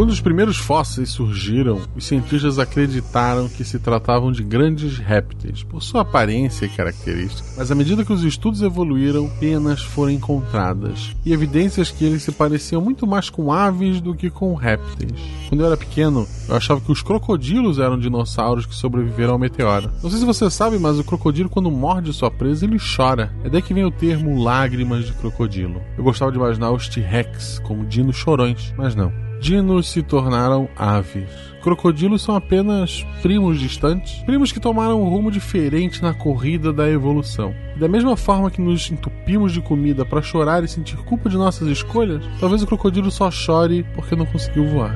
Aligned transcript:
Quando 0.00 0.12
os 0.12 0.20
primeiros 0.22 0.56
fósseis 0.56 1.10
surgiram, 1.10 1.78
os 1.94 2.06
cientistas 2.06 2.58
acreditaram 2.58 3.50
que 3.50 3.62
se 3.62 3.78
tratavam 3.78 4.32
de 4.32 4.42
grandes 4.42 4.96
répteis, 4.96 5.62
por 5.62 5.82
sua 5.82 6.00
aparência 6.00 6.64
e 6.64 6.70
características. 6.70 7.54
Mas 7.54 7.70
à 7.70 7.74
medida 7.74 8.02
que 8.02 8.10
os 8.10 8.24
estudos 8.24 8.62
evoluíram, 8.62 9.28
penas 9.38 9.82
foram 9.82 10.10
encontradas 10.10 11.14
e 11.22 11.34
evidências 11.34 11.90
que 11.90 12.02
eles 12.02 12.22
se 12.22 12.32
pareciam 12.32 12.80
muito 12.80 13.06
mais 13.06 13.28
com 13.28 13.52
aves 13.52 14.00
do 14.00 14.14
que 14.14 14.30
com 14.30 14.54
répteis. 14.54 15.20
Quando 15.50 15.60
eu 15.60 15.66
era 15.66 15.76
pequeno, 15.76 16.26
eu 16.48 16.56
achava 16.56 16.80
que 16.80 16.90
os 16.90 17.02
crocodilos 17.02 17.78
eram 17.78 17.98
dinossauros 17.98 18.64
que 18.64 18.74
sobreviveram 18.74 19.34
ao 19.34 19.38
meteoro. 19.38 19.90
Não 20.02 20.08
sei 20.08 20.18
se 20.18 20.24
você 20.24 20.48
sabe, 20.50 20.78
mas 20.78 20.98
o 20.98 21.04
crocodilo, 21.04 21.50
quando 21.50 21.70
morde 21.70 22.10
sua 22.14 22.30
presa, 22.30 22.64
ele 22.64 22.78
chora. 22.78 23.30
É 23.44 23.50
daí 23.50 23.60
que 23.60 23.74
vem 23.74 23.84
o 23.84 23.90
termo 23.90 24.42
lágrimas 24.42 25.04
de 25.04 25.12
crocodilo. 25.12 25.82
Eu 25.98 26.04
gostava 26.04 26.32
de 26.32 26.38
imaginar 26.38 26.70
os 26.70 26.88
T-Rex 26.88 27.58
como 27.58 27.84
dinos 27.84 28.16
chorões, 28.16 28.72
mas 28.78 28.94
não. 28.94 29.12
Dinos 29.40 29.88
se 29.88 30.02
tornaram 30.02 30.68
aves. 30.76 31.26
Crocodilos 31.62 32.20
são 32.20 32.36
apenas 32.36 33.06
primos 33.22 33.58
distantes, 33.58 34.22
primos 34.24 34.52
que 34.52 34.60
tomaram 34.60 35.02
um 35.02 35.08
rumo 35.08 35.30
diferente 35.30 36.02
na 36.02 36.12
corrida 36.12 36.72
da 36.72 36.88
evolução. 36.90 37.54
Da 37.78 37.88
mesma 37.88 38.18
forma 38.18 38.50
que 38.50 38.60
nos 38.60 38.90
entupimos 38.90 39.52
de 39.52 39.62
comida 39.62 40.04
para 40.04 40.20
chorar 40.20 40.62
e 40.62 40.68
sentir 40.68 40.98
culpa 40.98 41.30
de 41.30 41.38
nossas 41.38 41.68
escolhas, 41.68 42.22
talvez 42.38 42.62
o 42.62 42.66
crocodilo 42.66 43.10
só 43.10 43.30
chore 43.30 43.82
porque 43.94 44.14
não 44.14 44.26
conseguiu 44.26 44.66
voar. 44.66 44.94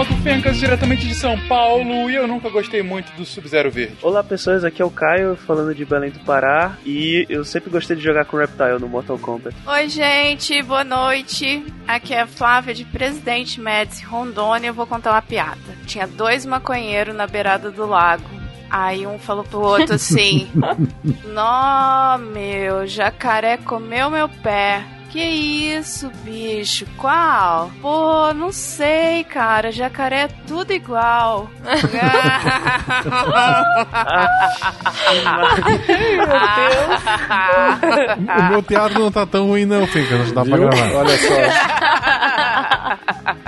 Malto 0.00 0.16
Fencas, 0.22 0.56
diretamente 0.56 1.06
de 1.06 1.14
São 1.14 1.38
Paulo, 1.40 2.08
e 2.08 2.14
eu 2.14 2.26
nunca 2.26 2.48
gostei 2.48 2.82
muito 2.82 3.12
do 3.12 3.26
Sub-Zero 3.26 3.70
Verde. 3.70 3.98
Olá 4.00 4.24
pessoas, 4.24 4.64
aqui 4.64 4.80
é 4.80 4.84
o 4.84 4.90
Caio, 4.90 5.36
falando 5.36 5.74
de 5.74 5.84
Belém 5.84 6.10
do 6.10 6.20
Pará, 6.20 6.78
e 6.86 7.26
eu 7.28 7.44
sempre 7.44 7.68
gostei 7.68 7.94
de 7.94 8.02
jogar 8.02 8.24
com 8.24 8.38
Reptile 8.38 8.78
no 8.80 8.88
Mortal 8.88 9.18
Kombat. 9.18 9.54
Oi 9.66 9.88
gente, 9.90 10.62
boa 10.62 10.84
noite. 10.84 11.62
Aqui 11.86 12.14
é 12.14 12.22
a 12.22 12.26
Flávia 12.26 12.72
de 12.72 12.86
Presidente 12.86 13.60
Médici, 13.60 14.02
Rondônia. 14.06 14.68
Eu 14.68 14.74
vou 14.74 14.86
contar 14.86 15.10
uma 15.10 15.20
piada. 15.20 15.60
Tinha 15.84 16.06
dois 16.06 16.46
maconheiros 16.46 17.14
na 17.14 17.26
beirada 17.26 17.70
do 17.70 17.84
lago. 17.84 18.24
Aí 18.70 19.06
um 19.06 19.18
falou 19.18 19.44
pro 19.44 19.60
outro 19.60 19.96
assim: 19.96 20.48
Nó, 21.28 22.16
meu, 22.16 22.86
jacaré 22.86 23.58
comeu 23.58 24.08
meu 24.08 24.30
pé. 24.30 24.82
Que 25.10 25.24
isso, 25.24 26.08
bicho? 26.22 26.86
Qual? 26.96 27.68
Pô, 27.82 28.32
não 28.32 28.52
sei, 28.52 29.24
cara. 29.24 29.72
Jacaré 29.72 30.22
é 30.22 30.28
tudo 30.46 30.72
igual. 30.72 31.50
o 38.38 38.42
meu 38.50 38.62
teatro 38.62 39.00
não 39.00 39.10
tá 39.10 39.26
tão 39.26 39.48
ruim, 39.48 39.66
não, 39.66 39.84
Finca. 39.88 40.16
Não 40.16 40.32
dá 40.32 40.44
pra 40.44 40.56
Viu? 40.56 40.68
gravar. 40.68 40.94
Olha 40.94 41.18
só. 41.18 41.34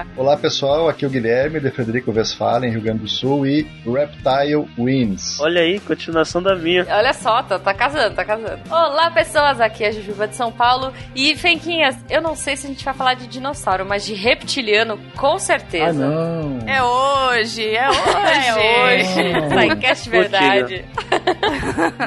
Olá 0.23 0.37
pessoal, 0.37 0.89
aqui 0.89 1.05
é 1.05 1.09
o 1.09 1.11
Guilherme 1.11 1.59
de 1.59 1.69
Frederico 1.71 2.13
Westphalen, 2.13 2.71
Rio 2.71 2.83
Grande 2.83 3.01
do 3.01 3.09
Sul 3.09 3.47
e 3.47 3.67
Reptile 3.85 4.69
Wins. 4.79 5.41
Olha 5.41 5.63
aí, 5.63 5.81
continuação 5.81 6.43
da 6.43 6.55
minha. 6.55 6.87
Olha 6.89 7.13
só, 7.15 7.43
tá, 7.43 7.59
tá 7.59 7.73
casando, 7.73 8.15
tá 8.15 8.25
casando. 8.25 8.61
Olá, 8.71 9.11
pessoas, 9.11 9.61
aqui 9.61 9.85
é 9.85 9.89
a 9.89 9.91
Jujuba 9.91 10.29
de 10.29 10.37
São 10.37 10.53
Paulo. 10.53 10.93
E, 11.15 11.35
Fenquinhas, 11.53 11.97
eu 12.09 12.23
não 12.23 12.35
sei 12.35 12.57
se 12.57 12.67
a 12.67 12.71
gente 12.71 12.85
vai 12.85 12.95
falar 12.95 13.15
de 13.15 13.27
dinossauro, 13.27 13.85
mas 13.85 14.05
de 14.07 14.15
reptiliano, 14.15 14.99
com 15.17 15.39
certeza. 15.39 15.89
Ah 15.91 15.93
não! 15.93 16.59
É 16.67 16.83
hoje, 16.83 17.69
é 17.75 17.89
hoje. 17.91 18.49
É 18.49 19.35
hoje. 19.35 19.49
Sidecast 19.61 20.09
verdade. 20.11 20.85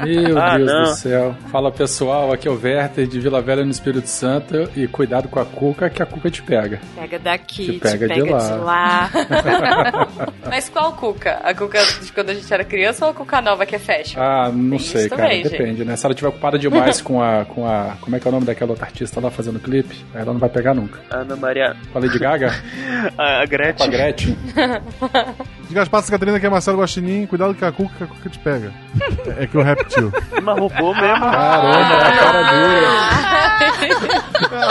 Meu 0.03 0.37
Ah, 0.41 0.57
Deus 0.57 0.71
não. 0.71 0.83
do 0.83 0.95
céu. 0.95 1.35
Fala 1.51 1.71
pessoal, 1.71 2.31
aqui 2.33 2.47
é 2.47 2.51
o 2.51 2.59
Werther 2.59 3.05
de 3.05 3.19
Vila 3.19 3.41
Velha 3.41 3.63
no 3.63 3.69
Espírito 3.71 4.07
Santo 4.07 4.69
e 4.75 4.87
cuidado 4.87 5.27
com 5.27 5.39
a 5.39 5.45
cuca 5.45 5.89
que 5.89 6.01
a 6.01 6.05
cuca 6.05 6.31
te 6.31 6.41
pega. 6.41 6.79
Pega 6.95 7.19
daqui, 7.19 7.65
Te 7.65 7.71
te 7.73 7.79
pega 7.79 8.07
pega, 8.07 8.13
de 8.15 8.29
lá. 8.31 8.39
de 8.39 8.57
lá. 8.63 9.09
Mas 10.49 10.69
qual 10.69 10.93
cuca? 10.93 11.39
A 11.43 11.53
cuca 11.53 11.79
de 12.03 12.11
quando 12.11 12.31
a 12.31 12.33
gente 12.33 12.51
era 12.51 12.63
criança 12.63 13.05
ou 13.05 13.11
a 13.11 13.13
cuca 13.13 13.41
nova 13.41 13.65
que 13.65 13.75
é 13.75 13.79
fashion? 13.79 14.19
Ah, 14.21 14.49
não 14.51 14.77
Tem 14.77 14.79
sei, 14.79 15.09
cara. 15.09 15.21
também, 15.23 15.43
gente. 15.43 15.51
Depende, 15.51 15.85
né? 15.85 15.95
Se 15.95 16.05
ela 16.05 16.15
tiver 16.15 16.29
ocupada 16.29 16.57
demais 16.57 16.99
com 17.01 17.21
a, 17.21 17.45
com 17.45 17.67
a. 17.67 17.95
Como 18.01 18.15
é 18.15 18.19
que 18.19 18.27
é 18.27 18.29
o 18.29 18.31
nome 18.31 18.45
daquela 18.45 18.71
outra 18.71 18.85
artista 18.85 19.19
lá 19.19 19.29
fazendo 19.35 19.59
clipe? 19.59 20.03
Aí 20.13 20.21
Ela 20.21 20.33
não 20.33 20.39
vai 20.39 20.49
pegar 20.49 20.73
nunca. 20.73 20.99
Ana 21.11 21.35
Maria. 21.35 21.75
Com 21.91 21.97
a 21.99 22.01
Lady 22.01 22.17
Gaga? 22.19 22.51
A, 23.17 23.23
a 23.23 23.35
com 23.37 23.43
a 23.43 23.45
Gretchen. 23.45 23.89
Gretchen? 23.89 24.37
Diga 25.67 25.81
as 25.81 25.89
passas, 25.89 26.09
Catarina, 26.09 26.39
que 26.39 26.45
é 26.45 26.49
Marcelo 26.49 26.79
Guaxinim. 26.79 27.25
Cuidado 27.25 27.53
com 27.55 27.65
a 27.65 27.71
cuca, 27.71 27.95
que 27.97 28.03
a 28.03 28.07
cuca 28.07 28.29
te 28.29 28.39
pega. 28.39 28.71
É, 29.37 29.43
é 29.43 29.47
que 29.47 29.57
o 29.57 29.61
reptil. 29.61 30.11
Mas 30.41 30.59
roubou 30.59 30.95
mesmo. 30.95 31.19
Caramba, 31.19 31.97
a 31.97 32.11
cara 32.17 32.41
dura. 32.51 32.89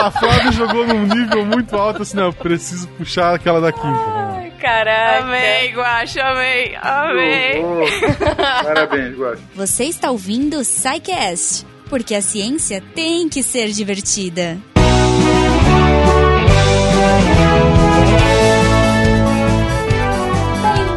a 0.05 0.11
Flávia 0.11 0.51
jogou 0.51 0.87
num 0.87 1.05
nível 1.05 1.45
muito 1.45 1.75
alto, 1.75 2.01
assim, 2.01 2.17
não, 2.17 2.25
eu 2.25 2.33
preciso 2.33 2.87
puxar 2.89 3.35
aquela 3.35 3.61
da 3.61 3.71
quinta. 3.71 3.87
Ai, 3.87 4.51
caraca. 4.59 5.25
Amei, 5.25 5.71
Guaxa, 5.73 6.21
amei, 6.23 6.75
amei. 6.81 7.63
Parabéns, 8.63 9.15
gosto. 9.15 9.43
Você 9.55 9.85
está 9.85 10.11
ouvindo 10.11 10.57
o 10.57 10.63
SciCast, 10.63 11.65
porque 11.89 12.15
a 12.15 12.21
ciência 12.21 12.81
tem 12.93 13.29
que 13.29 13.43
ser 13.43 13.69
divertida. 13.69 14.57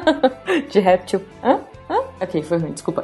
de 0.70 0.80
réptil. 0.80 1.24
Hã? 1.44 1.60
Hã? 1.90 2.02
Ok, 2.22 2.44
foi 2.44 2.60
ruim, 2.60 2.74
desculpa. 2.74 3.04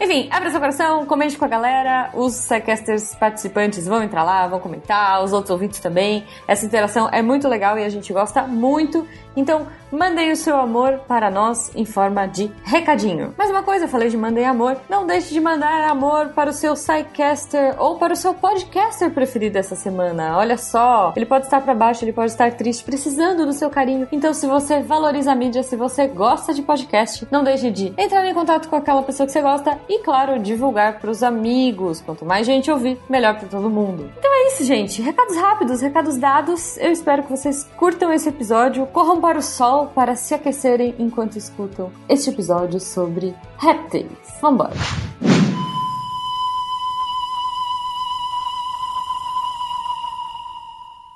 Enfim, 0.00 0.28
abra 0.30 0.48
seu 0.50 0.60
coração, 0.60 1.04
comente 1.06 1.36
com 1.36 1.44
a 1.44 1.48
galera. 1.48 2.10
Os 2.14 2.46
Psycasters 2.46 3.16
participantes 3.16 3.86
vão 3.86 4.00
entrar 4.00 4.22
lá, 4.22 4.46
vão 4.46 4.60
comentar, 4.60 5.24
os 5.24 5.32
outros 5.32 5.50
ouvintes 5.50 5.80
também. 5.80 6.24
Essa 6.46 6.64
interação 6.64 7.08
é 7.10 7.20
muito 7.20 7.48
legal 7.48 7.76
e 7.76 7.84
a 7.84 7.88
gente 7.88 8.12
gosta 8.12 8.42
muito. 8.42 9.04
Então, 9.36 9.66
mandem 9.90 10.32
o 10.32 10.36
seu 10.36 10.56
amor 10.56 11.00
para 11.06 11.30
nós 11.30 11.70
em 11.74 11.84
forma 11.84 12.26
de 12.26 12.50
recadinho. 12.64 13.34
Mais 13.36 13.50
uma 13.50 13.62
coisa, 13.62 13.84
eu 13.84 13.88
falei 13.88 14.08
de 14.08 14.16
mandem 14.16 14.44
amor. 14.44 14.76
Não 14.88 15.06
deixe 15.06 15.32
de 15.32 15.40
mandar 15.40 15.88
amor 15.88 16.28
para 16.28 16.50
o 16.50 16.52
seu 16.52 16.74
Psycaster 16.74 17.74
ou 17.78 17.96
para 17.96 18.12
o 18.12 18.16
seu 18.16 18.34
podcaster 18.34 19.10
preferido 19.10 19.58
essa 19.58 19.74
semana. 19.74 20.36
Olha 20.36 20.56
só, 20.56 21.12
ele 21.16 21.26
pode 21.26 21.44
estar 21.44 21.60
para 21.60 21.74
baixo, 21.74 22.04
ele 22.04 22.12
pode 22.12 22.32
estar 22.32 22.52
triste, 22.52 22.84
precisando 22.84 23.46
do 23.46 23.52
seu 23.52 23.70
carinho. 23.70 24.08
Então, 24.12 24.32
se 24.32 24.46
você 24.46 24.80
valoriza 24.80 25.32
a 25.32 25.34
mídia, 25.34 25.62
se 25.62 25.76
você 25.76 26.06
gosta 26.06 26.52
de 26.52 26.62
podcast, 26.62 27.26
não 27.30 27.44
deixe 27.44 27.70
de 27.70 27.92
entrar 27.96 28.26
em 28.26 28.34
contato 28.34 28.68
com 28.68 28.76
aquela 28.76 29.02
pessoa 29.02 29.26
que 29.26 29.32
você 29.32 29.40
gosta 29.40 29.78
e, 29.88 30.00
claro, 30.00 30.38
divulgar 30.38 30.98
para 30.98 31.10
os 31.10 31.22
amigos. 31.22 32.00
Quanto 32.00 32.24
mais 32.24 32.46
gente 32.46 32.70
ouvir, 32.70 32.98
melhor 33.08 33.38
para 33.38 33.48
todo 33.48 33.70
mundo. 33.70 34.10
Então 34.18 34.30
é 34.34 34.48
isso, 34.48 34.64
gente. 34.64 35.00
Recados 35.02 35.36
rápidos, 35.36 35.80
recados 35.80 36.16
dados. 36.16 36.76
Eu 36.78 36.90
espero 36.90 37.22
que 37.22 37.30
vocês 37.30 37.64
curtam 37.76 38.12
esse 38.12 38.28
episódio, 38.28 38.86
corram 38.86 39.20
para 39.20 39.38
o 39.38 39.42
sol 39.42 39.77
para 39.86 40.16
se 40.16 40.34
aquecerem 40.34 40.94
enquanto 40.98 41.36
escutam 41.36 41.90
este 42.08 42.30
episódio 42.30 42.80
sobre 42.80 43.34
répteis. 43.56 44.06
Vambora! 44.40 44.74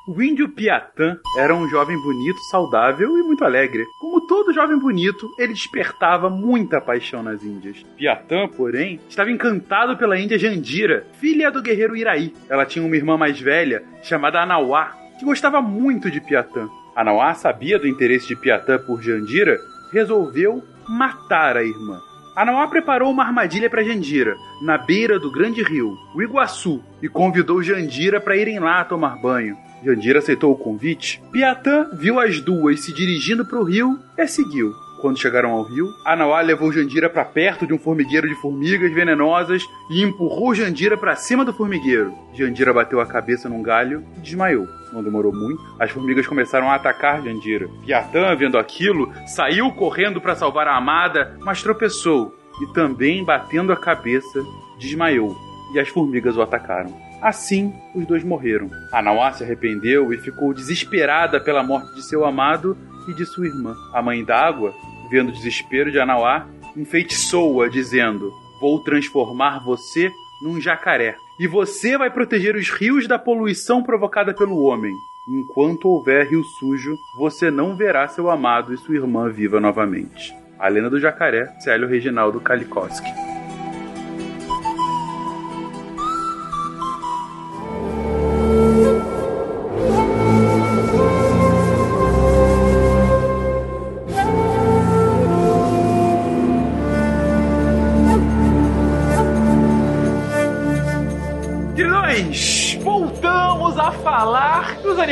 O 0.05 0.21
índio 0.21 0.49
Piatã 0.49 1.17
era 1.39 1.55
um 1.55 1.69
jovem 1.69 1.97
bonito, 1.97 2.39
saudável 2.51 3.17
e 3.17 3.23
muito 3.23 3.45
alegre. 3.45 3.87
Como 4.01 4.21
todo 4.27 4.53
jovem 4.53 4.77
bonito, 4.77 5.33
ele 5.39 5.53
despertava 5.53 6.29
muita 6.29 6.81
paixão 6.81 7.23
nas 7.23 7.45
índias. 7.45 7.87
Piatã, 7.97 8.49
porém, 8.49 8.99
estava 9.09 9.31
encantado 9.31 9.97
pela 9.97 10.19
índia 10.19 10.39
Jandira, 10.39 11.07
filha 11.21 11.53
do 11.53 11.63
guerreiro 11.63 11.97
Iraí. 11.97 12.35
Ela 12.51 12.67
tinha 12.67 12.85
uma 12.85 12.97
irmã 12.97 13.17
mais 13.17 13.41
velha, 13.41 13.85
chamada 14.03 14.43
Anauá, 14.43 14.93
que 15.19 15.25
gostava 15.25 15.63
muito 15.63 16.11
de 16.11 16.21
Piatã. 16.21 16.69
Anauá 16.95 17.35
sabia 17.35 17.79
do 17.79 17.89
interesse 17.89 18.29
de 18.29 18.37
Piatã 18.37 18.79
por 18.79 19.03
Jandira, 19.03 19.59
resolveu 19.91 20.63
matar 20.89 21.57
a 21.57 21.65
irmã. 21.65 21.99
Anauá 22.37 22.67
preparou 22.67 23.11
uma 23.11 23.25
armadilha 23.25 23.69
para 23.69 23.83
Jandira, 23.83 24.35
na 24.63 24.79
beira 24.79 25.19
do 25.19 25.31
grande 25.31 25.63
rio, 25.63 25.97
o 26.15 26.23
Iguaçu, 26.23 26.83
e 27.03 27.09
convidou 27.09 27.63
Jandira 27.63 28.21
para 28.21 28.37
irem 28.37 28.59
lá 28.59 28.85
tomar 28.85 29.21
banho. 29.21 29.57
Jandira 29.85 30.21
aceitou 30.21 30.53
o 30.53 30.57
convite. 30.57 31.23
Piatã 31.31 31.91
viu 31.93 32.21
as 32.21 32.41
duas 32.41 32.81
se 32.81 32.93
dirigindo 32.95 33.45
para 33.45 33.59
o 33.59 33.65
rio 33.65 33.99
e 34.17 34.27
seguiu. 34.27 34.73
Quando 35.03 35.19
chegaram 35.19 35.51
ao 35.51 35.65
rio, 35.65 35.93
Anauá 36.05 36.41
levou 36.41 36.73
Jandira 36.73 37.11
para 37.11 37.25
perto 37.25 37.67
de 37.67 37.75
um 37.75 37.79
formigueiro 37.79 38.29
de 38.29 38.37
formigas 38.37 38.93
venenosas 38.93 39.65
e 39.91 40.01
empurrou 40.01 40.55
Jandira 40.55 40.97
para 40.97 41.17
cima 41.17 41.45
do 41.45 41.53
formigueiro. 41.53 42.15
Jandira 42.33 42.73
bateu 42.73 43.01
a 43.01 43.07
cabeça 43.07 43.49
num 43.49 43.65
galho 43.65 44.05
e 44.17 44.21
desmaiou. 44.21 44.65
Não 44.93 45.03
demorou 45.03 45.33
muito, 45.33 45.61
as 45.81 45.91
formigas 45.91 46.25
começaram 46.29 46.71
a 46.71 46.77
atacar 46.77 47.21
Jandira. 47.21 47.69
Piatã, 47.85 48.33
vendo 48.37 48.57
aquilo, 48.57 49.13
saiu 49.27 49.73
correndo 49.73 50.21
para 50.21 50.37
salvar 50.37 50.69
a 50.69 50.77
amada, 50.77 51.37
mas 51.41 51.61
tropeçou 51.61 52.33
e 52.61 52.73
também, 52.73 53.25
batendo 53.25 53.73
a 53.73 53.77
cabeça, 53.77 54.41
desmaiou. 54.79 55.37
E 55.75 55.81
as 55.81 55.89
formigas 55.89 56.37
o 56.37 56.43
atacaram. 56.43 56.95
Assim, 57.21 57.75
os 57.93 58.07
dois 58.07 58.23
morreram. 58.23 58.71
Anauá 58.93 59.33
se 59.33 59.43
arrependeu 59.43 60.13
e 60.13 60.19
ficou 60.19 60.55
desesperada 60.55 61.41
pela 61.41 61.65
morte 61.65 61.93
de 61.93 62.05
seu 62.05 62.25
amado 62.25 62.77
e 63.09 63.15
de 63.15 63.27
sua 63.27 63.47
irmã. 63.47 63.75
A 63.93 64.03
mãe 64.03 64.25
d'água, 64.25 64.73
vendo 65.13 65.29
o 65.29 65.33
desespero 65.33 65.93
de 65.93 66.01
Anauá, 66.01 66.49
enfeitiçou-a, 66.75 67.69
dizendo: 67.69 68.33
Vou 68.59 68.81
transformar 68.81 69.63
você 69.63 70.11
num 70.43 70.59
jacaré. 70.59 71.17
E 71.39 71.47
você 71.47 71.99
vai 71.99 72.11
proteger 72.11 72.57
os 72.57 72.71
rios 72.71 73.07
da 73.07 73.19
poluição 73.19 73.83
provocada 73.83 74.33
pelo 74.33 74.63
homem. 74.63 74.93
Enquanto 75.29 75.89
houver 75.89 76.29
rio 76.29 76.43
sujo, 76.59 76.97
você 77.17 77.51
não 77.51 77.77
verá 77.77 78.09
seu 78.09 78.31
amado 78.31 78.73
e 78.73 78.79
sua 78.79 78.97
irmã 78.97 79.29
viva 79.29 79.61
novamente. 79.61 80.35
A 80.59 80.69
lenda 80.69 80.89
do 80.89 80.99
jacaré, 80.99 81.47
Célio 81.61 81.89
Reginaldo 81.89 82.41
Kalikowski. 82.41 83.32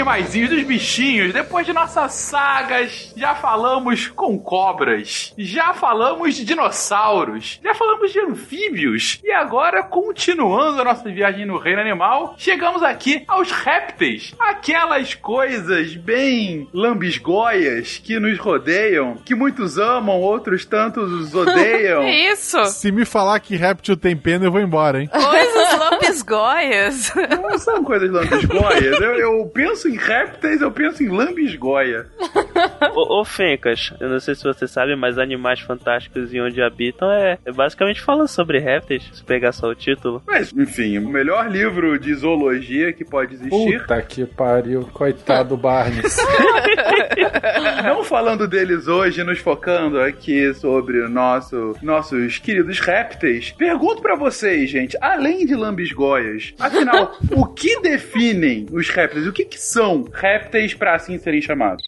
Animaizinhos, 0.00 0.48
dos 0.50 0.62
bichinhos. 0.62 1.32
Depois 1.32 1.66
de 1.66 1.72
nossas 1.72 2.12
sagas, 2.12 3.12
já 3.14 3.34
falamos 3.34 4.08
com 4.08 4.38
cobras, 4.38 5.34
já 5.36 5.74
falamos 5.74 6.36
de 6.36 6.44
dinossauros, 6.44 7.60
já 7.62 7.74
falamos 7.74 8.10
de 8.10 8.18
anfíbios. 8.20 9.20
E 9.22 9.30
agora, 9.30 9.82
continuando 9.82 10.80
a 10.80 10.84
nossa 10.84 11.10
viagem 11.10 11.44
no 11.44 11.58
reino 11.58 11.80
animal, 11.80 12.34
chegamos 12.38 12.82
aqui 12.82 13.22
aos 13.28 13.50
répteis. 13.52 14.34
Aquelas 14.38 15.14
coisas 15.14 15.94
bem 15.96 16.66
lambisgoias 16.72 18.00
que 18.02 18.18
nos 18.18 18.38
rodeiam, 18.38 19.16
que 19.24 19.34
muitos 19.34 19.76
amam, 19.76 20.18
outros 20.18 20.64
tantos 20.64 21.12
os 21.12 21.34
odeiam. 21.34 22.08
Isso! 22.08 22.64
Se 22.66 22.90
me 22.90 23.04
falar 23.04 23.38
que 23.40 23.54
réptil 23.54 23.96
tem 23.96 24.16
pena, 24.16 24.46
eu 24.46 24.52
vou 24.52 24.60
embora, 24.60 25.02
hein? 25.02 25.08
Coisas 25.08 25.78
lambisgoias. 25.78 27.12
Não 27.42 27.58
são 27.58 27.84
coisas 27.84 28.10
lambisgoias. 28.10 29.00
Eu, 29.00 29.14
eu 29.16 29.50
penso 29.52 29.89
em 29.90 29.96
répteis, 29.96 30.60
eu 30.60 30.70
penso 30.70 31.02
em 31.02 31.08
lambisgoia. 31.08 32.06
Ô, 32.94 33.20
ô 33.20 33.24
Fencas, 33.24 33.92
eu 34.00 34.08
não 34.08 34.20
sei 34.20 34.34
se 34.34 34.42
você 34.42 34.66
sabe, 34.66 34.96
mas 34.96 35.18
Animais 35.18 35.60
Fantásticos 35.60 36.32
e 36.32 36.40
Onde 36.40 36.62
Habitam 36.62 37.10
é, 37.10 37.38
é 37.44 37.52
basicamente 37.52 38.00
falando 38.00 38.28
sobre 38.28 38.58
répteis, 38.58 39.08
se 39.12 39.22
pegar 39.22 39.52
só 39.52 39.68
o 39.68 39.74
título. 39.74 40.22
Mas, 40.26 40.52
enfim, 40.52 40.98
o 40.98 41.08
melhor 41.08 41.50
livro 41.50 41.98
de 41.98 42.14
zoologia 42.14 42.92
que 42.92 43.04
pode 43.04 43.34
existir. 43.34 43.80
Puta 43.80 44.00
que 44.02 44.24
pariu, 44.24 44.88
coitado 44.92 45.50
do 45.50 45.56
Barnes. 45.56 46.16
Não 47.84 48.04
falando 48.04 48.46
deles 48.46 48.86
hoje, 48.86 49.24
nos 49.24 49.38
focando 49.38 50.00
aqui 50.00 50.52
sobre 50.54 51.00
o 51.00 51.08
nosso, 51.08 51.76
nossos 51.82 52.38
queridos 52.38 52.78
répteis. 52.80 53.50
Pergunto 53.52 54.02
pra 54.02 54.16
vocês, 54.16 54.70
gente, 54.70 54.96
além 55.00 55.44
de 55.46 55.54
lambisgoias, 55.54 56.54
afinal, 56.58 57.16
o 57.32 57.46
que 57.46 57.80
definem 57.80 58.66
os 58.70 58.88
répteis? 58.88 59.26
O 59.26 59.32
que, 59.32 59.44
que 59.44 59.58
são 59.58 59.79
répteis 60.12 60.74
pra 60.74 60.94
assim 60.94 61.18
serem 61.18 61.40
chamados? 61.40 61.84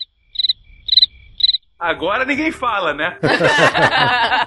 Agora 1.79 2.25
ninguém 2.25 2.53
fala, 2.53 2.95
né? 2.95 3.19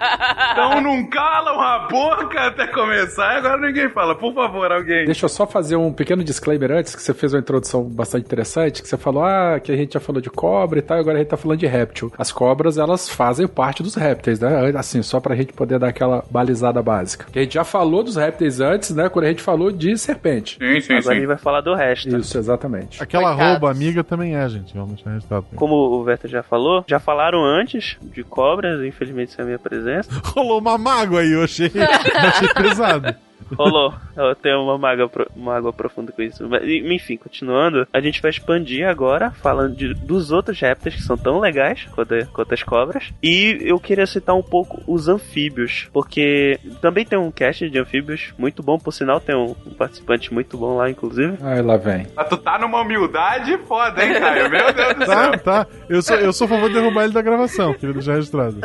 então 0.79 0.81
não 0.81 1.05
calam 1.07 1.59
a 1.61 1.87
boca 1.87 2.47
até 2.47 2.67
começar, 2.67 3.37
agora 3.37 3.57
ninguém 3.59 3.89
fala. 3.89 4.15
Por 4.15 4.33
favor, 4.33 4.71
alguém. 4.71 5.05
Deixa 5.05 5.25
eu 5.25 5.29
só 5.29 5.45
fazer 5.47 5.75
um 5.75 5.91
pequeno 5.91 6.23
disclaimer 6.23 6.71
antes, 6.71 6.95
que 6.95 7.01
você 7.01 7.13
fez 7.13 7.33
uma 7.33 7.39
introdução 7.39 7.83
bastante 7.83 8.25
interessante, 8.25 8.81
que 8.81 8.87
você 8.87 8.97
falou, 8.97 9.23
ah, 9.23 9.59
que 9.59 9.71
a 9.71 9.75
gente 9.75 9.93
já 9.93 9.99
falou 9.99 10.21
de 10.21 10.29
cobra 10.29 10.79
e 10.79 10.81
tal, 10.81 10.97
agora 10.97 11.17
a 11.17 11.19
gente 11.19 11.29
tá 11.29 11.37
falando 11.37 11.59
de 11.59 11.67
réptil. 11.67 12.11
As 12.17 12.31
cobras, 12.31 12.77
elas 12.77 13.09
fazem 13.09 13.47
parte 13.47 13.81
dos 13.81 13.95
répteis, 13.95 14.39
né? 14.39 14.71
Assim, 14.75 15.01
só 15.01 15.19
pra 15.19 15.35
gente 15.35 15.53
poder 15.53 15.79
dar 15.79 15.87
aquela 15.89 16.23
balizada 16.29 16.81
básica. 16.81 17.25
Que 17.31 17.39
a 17.39 17.41
gente 17.43 17.53
já 17.53 17.63
falou 17.63 18.03
dos 18.03 18.15
répteis 18.15 18.59
antes, 18.59 18.91
né? 18.91 19.09
Quando 19.09 19.25
a 19.25 19.29
gente 19.29 19.41
falou 19.41 19.71
de 19.71 19.97
serpente. 19.97 20.57
Sim, 20.59 20.81
sim, 20.81 20.93
Agora 20.93 21.13
a 21.13 21.15
gente 21.15 21.27
vai 21.27 21.37
falar 21.37 21.61
do 21.61 21.73
resto. 21.73 22.17
Isso, 22.17 22.37
exatamente. 22.37 23.01
Aquela 23.01 23.29
Coitados. 23.29 23.51
rouba 23.51 23.71
amiga 23.71 24.03
também 24.03 24.35
é, 24.35 24.47
gente. 24.49 24.73
Vamos 24.73 24.95
deixar 24.95 25.11
registrado. 25.11 25.45
Como 25.55 25.75
o 25.75 26.03
Verta 26.03 26.27
já 26.27 26.43
falou, 26.43 26.83
já 26.87 26.99
falaram 26.99 27.43
antes 27.43 27.97
de 28.01 28.23
cobras, 28.23 28.83
infelizmente 28.83 29.31
sem 29.31 29.43
a 29.43 29.45
minha 29.45 29.59
presença. 29.59 30.09
Rolou 30.35 30.61
uma 30.71 30.77
mágoa 30.77 31.21
aí, 31.21 31.31
eu 31.31 31.43
achei, 31.43 31.71
eu 31.73 32.29
achei 32.29 32.53
pesado. 32.53 33.15
Rolou. 33.57 33.93
Eu 34.15 34.33
tenho 34.35 34.61
uma 34.63 34.77
mágoa, 34.77 35.07
pro- 35.09 35.29
uma 35.35 35.55
água 35.55 35.71
profunda 35.73 36.11
com 36.11 36.21
isso. 36.21 36.47
Mas, 36.49 36.63
enfim, 36.63 37.17
continuando, 37.17 37.87
a 37.93 37.99
gente 38.01 38.21
vai 38.21 38.31
expandir 38.31 38.87
agora, 38.87 39.31
falando 39.31 39.75
de- 39.75 39.93
dos 39.93 40.31
outros 40.31 40.59
répteis 40.59 40.95
que 40.95 41.01
são 41.03 41.17
tão 41.17 41.39
legais 41.39 41.85
quanto, 41.93 42.13
quanto 42.33 42.53
as 42.53 42.63
cobras. 42.63 43.11
E 43.21 43.57
eu 43.61 43.79
queria 43.79 44.07
citar 44.07 44.35
um 44.35 44.41
pouco 44.43 44.81
os 44.87 45.07
anfíbios, 45.07 45.87
porque 45.93 46.59
também 46.81 47.05
tem 47.05 47.19
um 47.19 47.31
cast 47.31 47.69
de 47.69 47.77
anfíbios 47.79 48.33
muito 48.37 48.63
bom, 48.63 48.77
por 48.79 48.91
sinal, 48.91 49.19
tem 49.19 49.35
um, 49.35 49.55
um 49.65 49.73
participante 49.73 50.33
muito 50.33 50.57
bom 50.57 50.77
lá, 50.77 50.89
inclusive. 50.89 51.37
Aí 51.41 51.61
lá 51.61 51.77
vem. 51.77 52.07
Mas 52.15 52.27
tu 52.29 52.37
tá 52.37 52.57
numa 52.57 52.81
humildade 52.81 53.57
foda, 53.67 54.03
hein, 54.03 54.19
Caio? 54.19 54.49
Meu 54.49 54.73
Deus 54.73 54.95
do 54.95 55.05
Tá, 55.05 55.23
céu. 55.31 55.39
tá. 55.39 55.67
Eu 55.89 56.01
sou, 56.01 56.15
eu 56.17 56.33
sou 56.33 56.45
a 56.45 56.49
favor 56.49 56.67
de 56.69 56.75
derrubar 56.75 57.03
ele 57.03 57.13
da 57.13 57.21
gravação, 57.21 57.73
queria 57.73 57.93
deixar 57.93 58.13
registrado. 58.15 58.57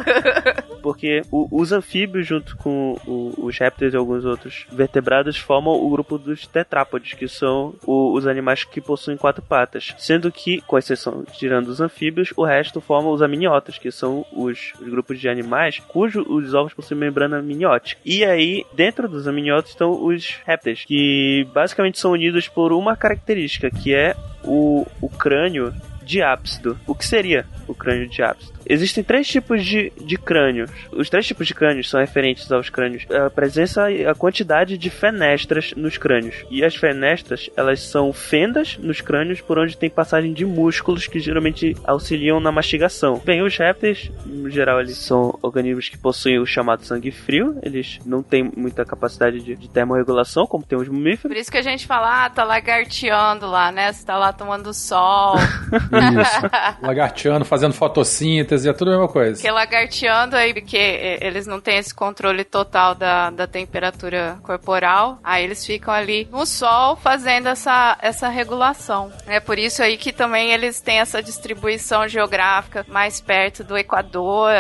Porque 0.83 1.23
o- 1.31 1.49
os 1.51 1.73
anfíbios, 1.73 2.27
junto 2.27 2.57
com 2.57 2.97
o- 3.07 3.35
os 3.47 3.59
répteis 3.59 3.93
e 3.93 3.97
alguns 3.97 4.25
outros 4.25 4.67
vertebrados, 4.73 5.37
formam 5.39 5.75
o 5.75 5.91
grupo 5.91 6.19
dos 6.19 6.47
tetrápodes, 6.47 7.15
que 7.15 7.29
são 7.29 7.75
o- 7.87 8.12
os 8.12 8.27
animais 8.27 8.65
que 8.65 8.81
possuem 8.81 9.17
quatro 9.17 9.43
patas. 9.43 9.95
Sendo 9.99 10.31
que, 10.31 10.61
com 10.62 10.79
exceção, 10.79 11.25
tirando 11.33 11.69
os 11.69 11.81
anfíbios, 11.81 12.33
o 12.37 12.45
resto 12.45 12.81
forma 12.81 13.11
os 13.11 13.23
amniotas, 13.23 13.79
que 13.79 13.91
são 13.91 14.25
os, 14.33 14.73
os 14.81 14.89
grupos 14.89 15.19
de 15.19 15.29
animais 15.29 15.79
cujos 15.89 16.25
os 16.29 16.55
ovos 16.55 16.75
possuem 16.75 17.00
membrana 17.00 17.39
amniótica. 17.39 18.00
E 18.05 18.25
aí, 18.25 18.65
dentro 18.73 19.09
dos 19.09 19.27
amniotas 19.27 19.71
estão 19.71 20.05
os 20.05 20.39
répteis, 20.47 20.85
que 20.85 21.47
basicamente 21.53 21.99
são 21.99 22.12
unidos 22.12 22.49
por 22.49 22.73
uma 22.73 22.97
característica, 22.97 23.71
que 23.71 23.95
é 23.95 24.15
o, 24.45 24.87
o 25.00 25.09
crânio 25.09 25.73
diápsido. 26.11 26.76
O 26.87 26.95
que 26.95 27.07
seria 27.07 27.47
o 27.69 27.75
crânio 27.75 28.09
diápsido? 28.09 28.61
Existem 28.67 29.02
três 29.02 29.26
tipos 29.26 29.64
de, 29.64 29.93
de 30.00 30.17
crânios. 30.17 30.71
Os 30.93 31.09
três 31.11 31.26
tipos 31.26 31.47
de 31.47 31.55
crânios 31.55 31.90
são 31.90 31.99
referentes 31.99 32.50
aos 32.52 32.69
crânios. 32.69 33.05
A 33.11 33.29
presença 33.29 33.90
e 33.90 34.07
a 34.07 34.14
quantidade 34.14 34.79
de 34.79 34.90
fenestras 34.90 35.73
nos 35.76 35.97
crânios. 35.97 36.45
E 36.50 36.64
as 36.64 36.76
fenestras, 36.76 37.50
elas 37.57 37.81
são 37.81 38.12
fendas 38.12 38.79
nos 38.79 39.00
crânios 39.00 39.40
por 39.40 39.59
onde 39.59 39.76
tem 39.76 39.90
passagem 39.90 40.33
de 40.33 40.45
músculos 40.45 41.07
que 41.09 41.19
geralmente 41.19 41.76
auxiliam 41.85 42.38
na 42.38 42.52
mastigação. 42.52 43.21
Bem, 43.25 43.43
os 43.43 43.57
répteis, 43.57 44.11
no 44.25 44.49
geral, 44.49 44.81
eles 44.81 44.99
são 44.99 45.37
organismos 45.43 45.88
que 45.88 45.99
possuem 45.99 46.38
o 46.38 46.47
chamado 46.47 46.85
sangue 46.85 47.11
frio. 47.11 47.59
Eles 47.62 47.99
não 48.07 48.23
têm 48.23 48.52
muita 48.57 48.85
capacidade 48.85 49.40
de, 49.40 49.57
de 49.57 49.69
termorregulação, 49.69 50.47
como 50.47 50.64
tem 50.64 50.79
os 50.79 50.88
mamíferos. 50.88 51.35
Por 51.35 51.37
isso 51.37 51.50
que 51.50 51.59
a 51.59 51.62
gente 51.62 51.87
fala, 51.88 52.26
ah, 52.26 52.31
tá 52.31 52.45
lagarteando 52.45 53.47
lá, 53.49 53.73
né? 53.73 53.93
Você 53.93 54.07
tá 54.07 54.17
lá 54.17 54.33
tomando 54.33 54.73
sol. 54.73 55.35
Isso. 56.00 56.40
Lagarteando, 56.83 57.45
fazendo 57.45 57.75
fotossíntese, 57.75 58.69
é 58.69 58.73
tudo 58.73 58.88
a 58.90 58.92
mesma 58.92 59.09
coisa. 59.09 59.35
Porque 59.35 59.50
lagarteando 59.50 60.37
aí, 60.37 60.54
porque 60.54 61.19
eles 61.21 61.47
não 61.47 61.61
têm 61.61 61.78
esse 61.78 61.95
controle 61.95 62.45
total 62.45 62.95
da, 62.95 63.30
da 63.30 63.47
temperatura 63.47 64.38
corporal, 64.42 65.19
aí 65.23 65.45
eles 65.45 65.64
ficam 65.64 65.92
ali 65.92 66.28
no 66.30 66.47
sol 66.47 66.97
fazendo 66.97 67.49
essa, 67.49 67.99
essa 68.00 68.28
regulação. 68.28 69.12
É 69.26 69.40
por 69.40 69.59
isso 69.59 69.83
aí 69.83 69.97
que 69.97 70.12
também 70.12 70.52
eles 70.52 70.80
têm 70.80 70.99
essa 70.99 71.23
distribuição 71.23 72.07
geográfica 72.09 72.85
mais 72.88 73.21
perto 73.21 73.64
do 73.64 73.76
Equador, 73.76 74.50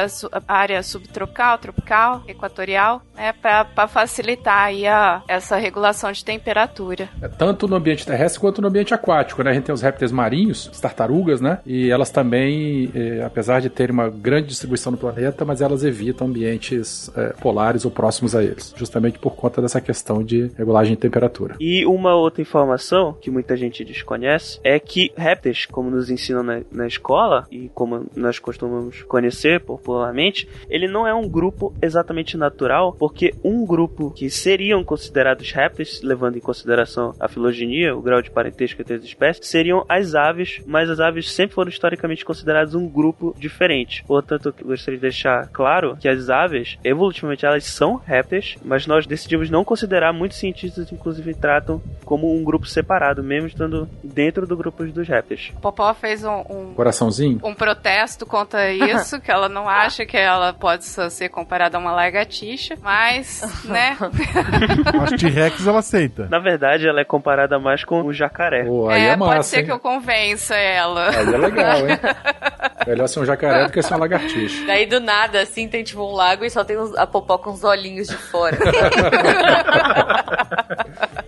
a 0.48 0.54
área 0.54 0.82
subtropical, 0.82 1.58
tropical, 1.58 2.22
equatorial, 2.26 3.02
né, 3.14 3.32
para 3.32 3.86
facilitar 3.88 4.64
aí 4.64 4.86
a, 4.86 5.22
essa 5.28 5.56
regulação 5.56 6.10
de 6.10 6.24
temperatura. 6.24 7.08
É 7.22 7.28
tanto 7.28 7.68
no 7.68 7.76
ambiente 7.76 8.06
terrestre 8.06 8.40
quanto 8.40 8.60
no 8.60 8.68
ambiente 8.68 8.94
aquático, 8.94 9.42
né? 9.42 9.50
A 9.50 9.54
gente 9.54 9.64
tem 9.64 9.74
os 9.74 9.82
répteis 9.82 10.10
marinhos, 10.10 10.68
as 10.72 10.80
tartarugas, 10.80 11.29
tartarugas, 11.30 11.40
né? 11.40 11.60
E 11.64 11.90
elas 11.90 12.10
também, 12.10 12.90
eh, 12.94 13.22
apesar 13.24 13.60
de 13.60 13.68
terem 13.68 13.92
uma 13.92 14.08
grande 14.08 14.48
distribuição 14.48 14.92
no 14.92 14.98
planeta, 14.98 15.44
mas 15.44 15.60
elas 15.60 15.84
evitam 15.84 16.26
ambientes 16.26 17.10
eh, 17.16 17.34
polares 17.40 17.84
ou 17.84 17.90
próximos 17.90 18.34
a 18.34 18.42
eles, 18.42 18.74
justamente 18.76 19.18
por 19.18 19.34
conta 19.36 19.62
dessa 19.62 19.80
questão 19.80 20.22
de 20.22 20.50
regulagem 20.56 20.94
de 20.94 21.00
temperatura. 21.00 21.56
E 21.60 21.86
uma 21.86 22.14
outra 22.14 22.42
informação 22.42 23.16
que 23.20 23.30
muita 23.30 23.56
gente 23.56 23.84
desconhece 23.84 24.58
é 24.64 24.78
que 24.78 25.12
répteis, 25.16 25.66
como 25.66 25.90
nos 25.90 26.10
ensinam 26.10 26.42
na, 26.42 26.60
na 26.70 26.86
escola 26.86 27.46
e 27.50 27.70
como 27.74 28.06
nós 28.16 28.38
costumamos 28.38 29.02
conhecer 29.02 29.60
popularmente, 29.60 30.48
ele 30.68 30.88
não 30.88 31.06
é 31.06 31.14
um 31.14 31.28
grupo 31.28 31.72
exatamente 31.80 32.36
natural, 32.36 32.94
porque 32.98 33.34
um 33.44 33.64
grupo 33.64 34.10
que 34.10 34.30
seriam 34.30 34.82
considerados 34.82 35.52
répteis, 35.52 36.00
levando 36.02 36.36
em 36.36 36.40
consideração 36.40 37.14
a 37.20 37.28
filogenia, 37.28 37.94
o 37.94 38.02
grau 38.02 38.22
de 38.22 38.30
parentesco 38.30 38.80
entre 38.80 38.94
as 38.94 39.04
espécies, 39.04 39.46
seriam 39.46 39.84
as 39.88 40.14
aves, 40.14 40.60
mas 40.66 40.88
as 40.88 41.00
aves 41.00 41.09
sempre 41.18 41.54
foram 41.54 41.68
historicamente 41.68 42.24
consideradas 42.24 42.74
um 42.74 42.88
grupo 42.88 43.34
diferente. 43.38 44.04
Portanto, 44.06 44.54
eu 44.58 44.66
gostaria 44.66 44.98
de 44.98 45.02
deixar 45.02 45.48
claro 45.48 45.96
que 45.96 46.08
as 46.08 46.28
aves, 46.28 46.78
evolutivamente, 46.84 47.46
elas 47.46 47.64
são 47.64 47.96
répteis, 47.96 48.56
mas 48.64 48.86
nós 48.86 49.06
decidimos 49.06 49.50
não 49.50 49.64
considerar, 49.64 50.12
muitos 50.12 50.38
cientistas 50.38 50.90
inclusive 50.92 51.34
tratam 51.34 51.80
como 52.04 52.34
um 52.34 52.42
grupo 52.42 52.66
separado, 52.66 53.22
mesmo 53.22 53.46
estando 53.46 53.88
dentro 54.02 54.46
do 54.46 54.56
grupo 54.56 54.84
dos 54.84 55.08
répteis. 55.08 55.52
Popó 55.60 55.92
fez 55.94 56.24
um, 56.24 56.42
um, 56.48 56.74
Coraçãozinho? 56.74 57.40
um 57.44 57.54
protesto 57.54 58.26
contra 58.26 58.70
isso, 58.72 59.20
que 59.20 59.30
ela 59.30 59.48
não 59.48 59.68
acha 59.68 60.04
que 60.04 60.16
ela 60.16 60.52
pode 60.52 60.84
ser 60.84 61.28
comparada 61.28 61.76
a 61.76 61.80
uma 61.80 61.92
lagartixa, 61.92 62.76
mas, 62.82 63.42
né? 63.64 63.96
As 65.02 65.10
T-Rex 65.20 65.66
ela 65.66 65.78
aceita. 65.78 66.28
Na 66.28 66.38
verdade, 66.38 66.86
ela 66.86 67.00
é 67.00 67.04
comparada 67.04 67.58
mais 67.58 67.84
com 67.84 68.02
o 68.02 68.12
jacaré. 68.12 68.62
Aí 68.88 69.02
é, 69.02 69.08
é, 69.08 69.16
pode 69.16 69.36
massa, 69.36 69.50
ser 69.50 69.60
hein? 69.60 69.64
que 69.66 69.72
eu 69.72 69.78
convença 69.78 70.54
ela. 70.54 70.99
Aí 71.08 71.34
é 71.34 71.38
legal, 71.38 71.78
hein? 71.88 71.98
Melhor 72.86 73.06
ser 73.08 73.20
um 73.20 73.26
jacaré 73.26 73.66
do 73.66 73.72
que 73.72 73.82
ser 73.82 73.92
uma 73.94 74.00
lagartixa. 74.00 74.64
Daí 74.66 74.86
do 74.86 75.00
nada, 75.00 75.40
assim, 75.42 75.68
tem 75.68 75.84
tipo 75.84 76.02
um 76.02 76.12
lago 76.14 76.44
e 76.44 76.50
só 76.50 76.64
tem 76.64 76.78
uns- 76.78 76.96
a 76.96 77.06
popó 77.06 77.36
com 77.38 77.50
os 77.50 77.62
olhinhos 77.62 78.08
de 78.08 78.16
fora. 78.16 78.56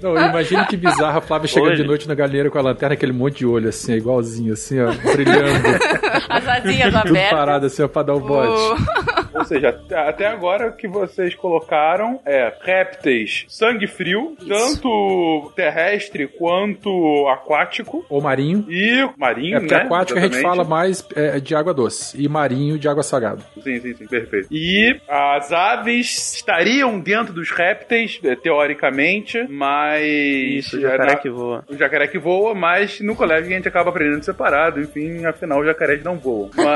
Não, 0.02 0.17
imagina 0.17 0.64
que 0.67 0.76
bizarra 0.76 1.19
a 1.19 1.21
Flávia 1.21 1.47
chega 1.49 1.67
Hoje. 1.67 1.83
de 1.83 1.85
noite 1.87 2.09
na 2.09 2.14
galinheira 2.14 2.50
com 2.50 2.59
a 2.59 2.62
lanterna, 2.62 2.95
aquele 2.95 3.12
monte 3.12 3.38
de 3.38 3.47
olho 3.47 3.69
assim, 3.69 3.93
igualzinho, 3.93 4.52
assim, 4.55 4.81
ó, 4.81 4.91
brilhando. 5.12 5.69
As 6.29 6.49
asinhas 6.49 6.93
tudo 6.93 7.09
abertas. 7.09 7.31
parado 7.38 7.67
assim, 7.67 7.83
ó, 7.83 7.88
pra 7.88 8.02
dar 8.02 8.14
o 8.14 8.21
bote. 8.21 8.49
O- 8.50 9.12
Ou 9.35 9.45
seja, 9.45 9.69
até- 10.09 10.27
agora 10.27 10.69
o 10.69 10.73
que 10.77 10.87
vocês 10.89 11.35
colocaram 11.35 12.21
é 12.25 12.53
répteis 12.61 13.45
sangue 13.49 13.87
frio, 13.87 14.37
tanto 14.49 15.53
terrestre 15.57 16.27
quanto 16.29 17.27
aquático. 17.29 18.05
Ou 18.09 18.21
marinho. 18.21 18.65
E 18.69 19.09
marinho, 19.17 19.57
É 19.57 19.61
porque 19.61 19.75
né? 19.75 19.83
aquático 19.83 20.19
a 20.19 20.23
gente 20.23 20.35
Exatamente. 20.37 20.57
fala 20.65 20.69
mais 20.69 21.07
é, 21.15 21.41
de 21.41 21.55
água 21.55 21.73
doce. 21.75 22.21
E 22.23 22.29
marinho 22.29 22.79
de 22.79 22.89
água 22.89 23.03
salgada. 23.03 23.43
Sim, 23.62 23.81
sim, 23.81 23.95
sim, 23.95 24.07
perfeito. 24.07 24.49
E 24.51 25.01
as 25.09 25.53
aves 25.53 26.35
estariam 26.37 26.99
dentro 27.01 27.33
dos 27.33 27.51
répteis, 27.51 28.21
eh, 28.25 28.37
teoricamente, 28.37 29.47
mas. 29.49 30.03
Isso, 30.03 30.77
o 30.77 30.81
jacaré 30.81 31.12
era- 31.12 31.17
que 31.21 31.31
voa. 31.31 31.65
O 31.69 31.77
jacaré 31.77 32.07
que 32.09 32.19
voa, 32.19 32.55
mas 32.55 33.01
no 33.01 33.15
colégio 33.17 33.51
a 33.51 33.55
gente 33.57 33.69
acaba 33.69 33.91
aprendendo 33.91 34.25
separado, 34.25 34.81
enfim, 34.81 35.25
afinal 35.25 35.61
os 35.61 35.67
jacarés 35.67 36.03
não 36.03 36.17
voam. 36.17 36.51
Mas. 36.57 36.73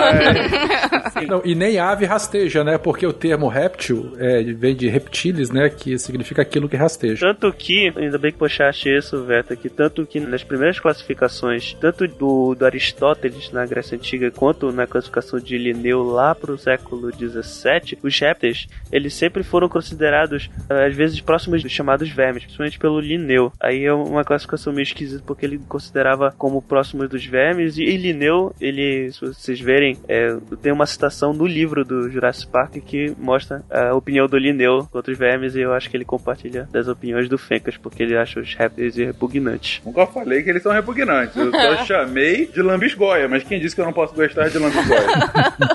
Não, 1.26 1.40
e 1.44 1.54
nem 1.54 1.78
ave 1.78 2.04
rasteja, 2.04 2.45
né? 2.64 2.78
Porque 2.78 3.06
o 3.06 3.12
termo 3.12 3.48
réptil 3.48 4.12
é, 4.18 4.42
vem 4.42 4.74
de 4.74 4.88
reptiles, 4.88 5.50
né? 5.50 5.68
Que 5.68 5.98
significa 5.98 6.42
aquilo 6.42 6.68
que 6.68 6.76
rasteja. 6.76 7.26
Tanto 7.26 7.52
que, 7.52 7.92
ainda 7.96 8.18
bem 8.18 8.32
que 8.32 8.38
puxaste 8.38 8.88
isso, 8.88 9.24
Veta, 9.24 9.56
que 9.56 9.68
tanto 9.68 10.06
que 10.06 10.20
nas 10.20 10.42
primeiras 10.44 10.78
classificações, 10.78 11.74
tanto 11.80 12.06
do, 12.06 12.54
do 12.54 12.64
Aristóteles 12.64 13.50
na 13.52 13.66
Grécia 13.66 13.96
Antiga, 13.96 14.30
quanto 14.30 14.72
na 14.72 14.86
classificação 14.86 15.38
de 15.38 15.58
Linneu 15.58 16.02
lá 16.02 16.34
pro 16.34 16.58
século 16.58 17.10
XVII, 17.12 17.98
os 18.02 18.18
répteis, 18.18 18.66
eles 18.90 19.14
sempre 19.14 19.42
foram 19.42 19.68
considerados, 19.68 20.50
eh, 20.68 20.86
às 20.86 20.94
vezes, 20.94 21.20
próximos 21.20 21.62
dos 21.62 21.72
chamados 21.72 22.08
vermes, 22.08 22.44
principalmente 22.44 22.78
pelo 22.78 23.00
Linneu. 23.00 23.52
Aí 23.60 23.84
é 23.84 23.92
uma 23.92 24.24
classificação 24.24 24.72
meio 24.72 24.84
esquisita, 24.84 25.22
porque 25.26 25.46
ele 25.46 25.58
considerava 25.68 26.34
como 26.36 26.62
próximos 26.62 27.08
dos 27.08 27.24
vermes, 27.24 27.76
e, 27.78 27.82
e 27.82 27.96
Linneu, 27.96 28.54
ele, 28.60 29.10
se 29.12 29.20
vocês 29.20 29.60
verem, 29.60 29.96
é, 30.08 30.36
tem 30.62 30.72
uma 30.72 30.86
citação 30.86 31.32
no 31.32 31.46
livro 31.46 31.84
do 31.84 32.10
Jurassic 32.10 32.35
Park 32.44 32.76
que 32.84 33.14
mostra 33.18 33.62
a 33.70 33.94
opinião 33.94 34.26
do 34.26 34.36
Linneu 34.36 34.86
contra 34.90 35.12
os 35.12 35.18
vermes, 35.18 35.54
e 35.54 35.60
eu 35.60 35.72
acho 35.72 35.90
que 35.90 35.96
ele 35.96 36.04
compartilha 36.04 36.68
das 36.70 36.88
opiniões 36.88 37.28
do 37.28 37.38
Fencas, 37.38 37.76
porque 37.76 38.02
ele 38.02 38.16
acha 38.16 38.40
os 38.40 38.54
répteis 38.54 38.96
repugnantes. 38.96 39.80
Nunca 39.84 40.06
falei 40.06 40.42
que 40.42 40.50
eles 40.50 40.62
são 40.62 40.72
repugnantes. 40.72 41.36
Eu 41.36 41.50
só 41.50 41.76
chamei 41.86 42.46
de 42.46 42.62
lambisgoia, 42.62 43.28
mas 43.28 43.42
quem 43.44 43.60
disse 43.60 43.74
que 43.74 43.80
eu 43.80 43.86
não 43.86 43.92
posso 43.92 44.14
gostar 44.14 44.48
de 44.48 44.58
lambisgoia? 44.58 45.06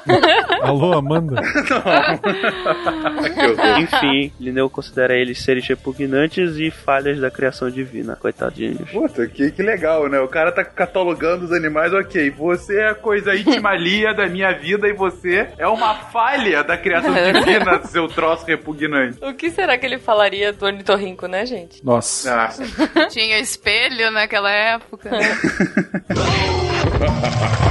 Alô, 0.62 0.94
Amanda? 0.94 1.42
Horror. 3.42 3.80
Enfim, 3.80 4.32
Linneu 4.40 4.70
considera 4.70 5.16
eles 5.16 5.42
seres 5.42 5.68
repugnantes 5.68 6.58
e 6.58 6.70
falhas 6.70 7.20
da 7.20 7.32
criação 7.32 7.70
divina. 7.70 8.16
Coitadinhos. 8.16 8.90
Puta, 8.92 9.28
que, 9.28 9.52
que 9.52 9.64
legal, 9.64 10.08
né? 10.08 10.20
O 10.20 10.28
cara 10.28 10.52
tá 10.52 10.64
catalogando 10.64 11.46
os 11.46 11.52
animais, 11.52 11.94
ok. 11.94 12.30
Você 12.32 12.78
é 12.78 12.90
a 12.90 12.96
coisa 12.96 13.36
íntimalia 13.36 14.14
da 14.14 14.28
minha 14.28 14.52
vida 14.52 14.88
e 14.88 14.94
você 14.94 15.50
é 15.58 15.68
uma 15.68 15.96
falha 15.96 16.51
da 16.62 16.78
criação 16.78 17.14
divina, 17.34 17.82
seu 17.86 18.08
troço 18.08 18.46
repugnante. 18.46 19.18
O 19.24 19.34
que 19.34 19.50
será 19.50 19.78
que 19.78 19.86
ele 19.86 19.98
falaria 19.98 20.52
do 20.52 20.66
ornitorrinco, 20.66 21.28
né, 21.28 21.46
gente? 21.46 21.84
Nossa. 21.86 22.36
Nossa. 22.36 23.08
Tinha 23.10 23.40
espelho 23.40 24.12
naquela 24.12 24.52
época. 24.52 25.10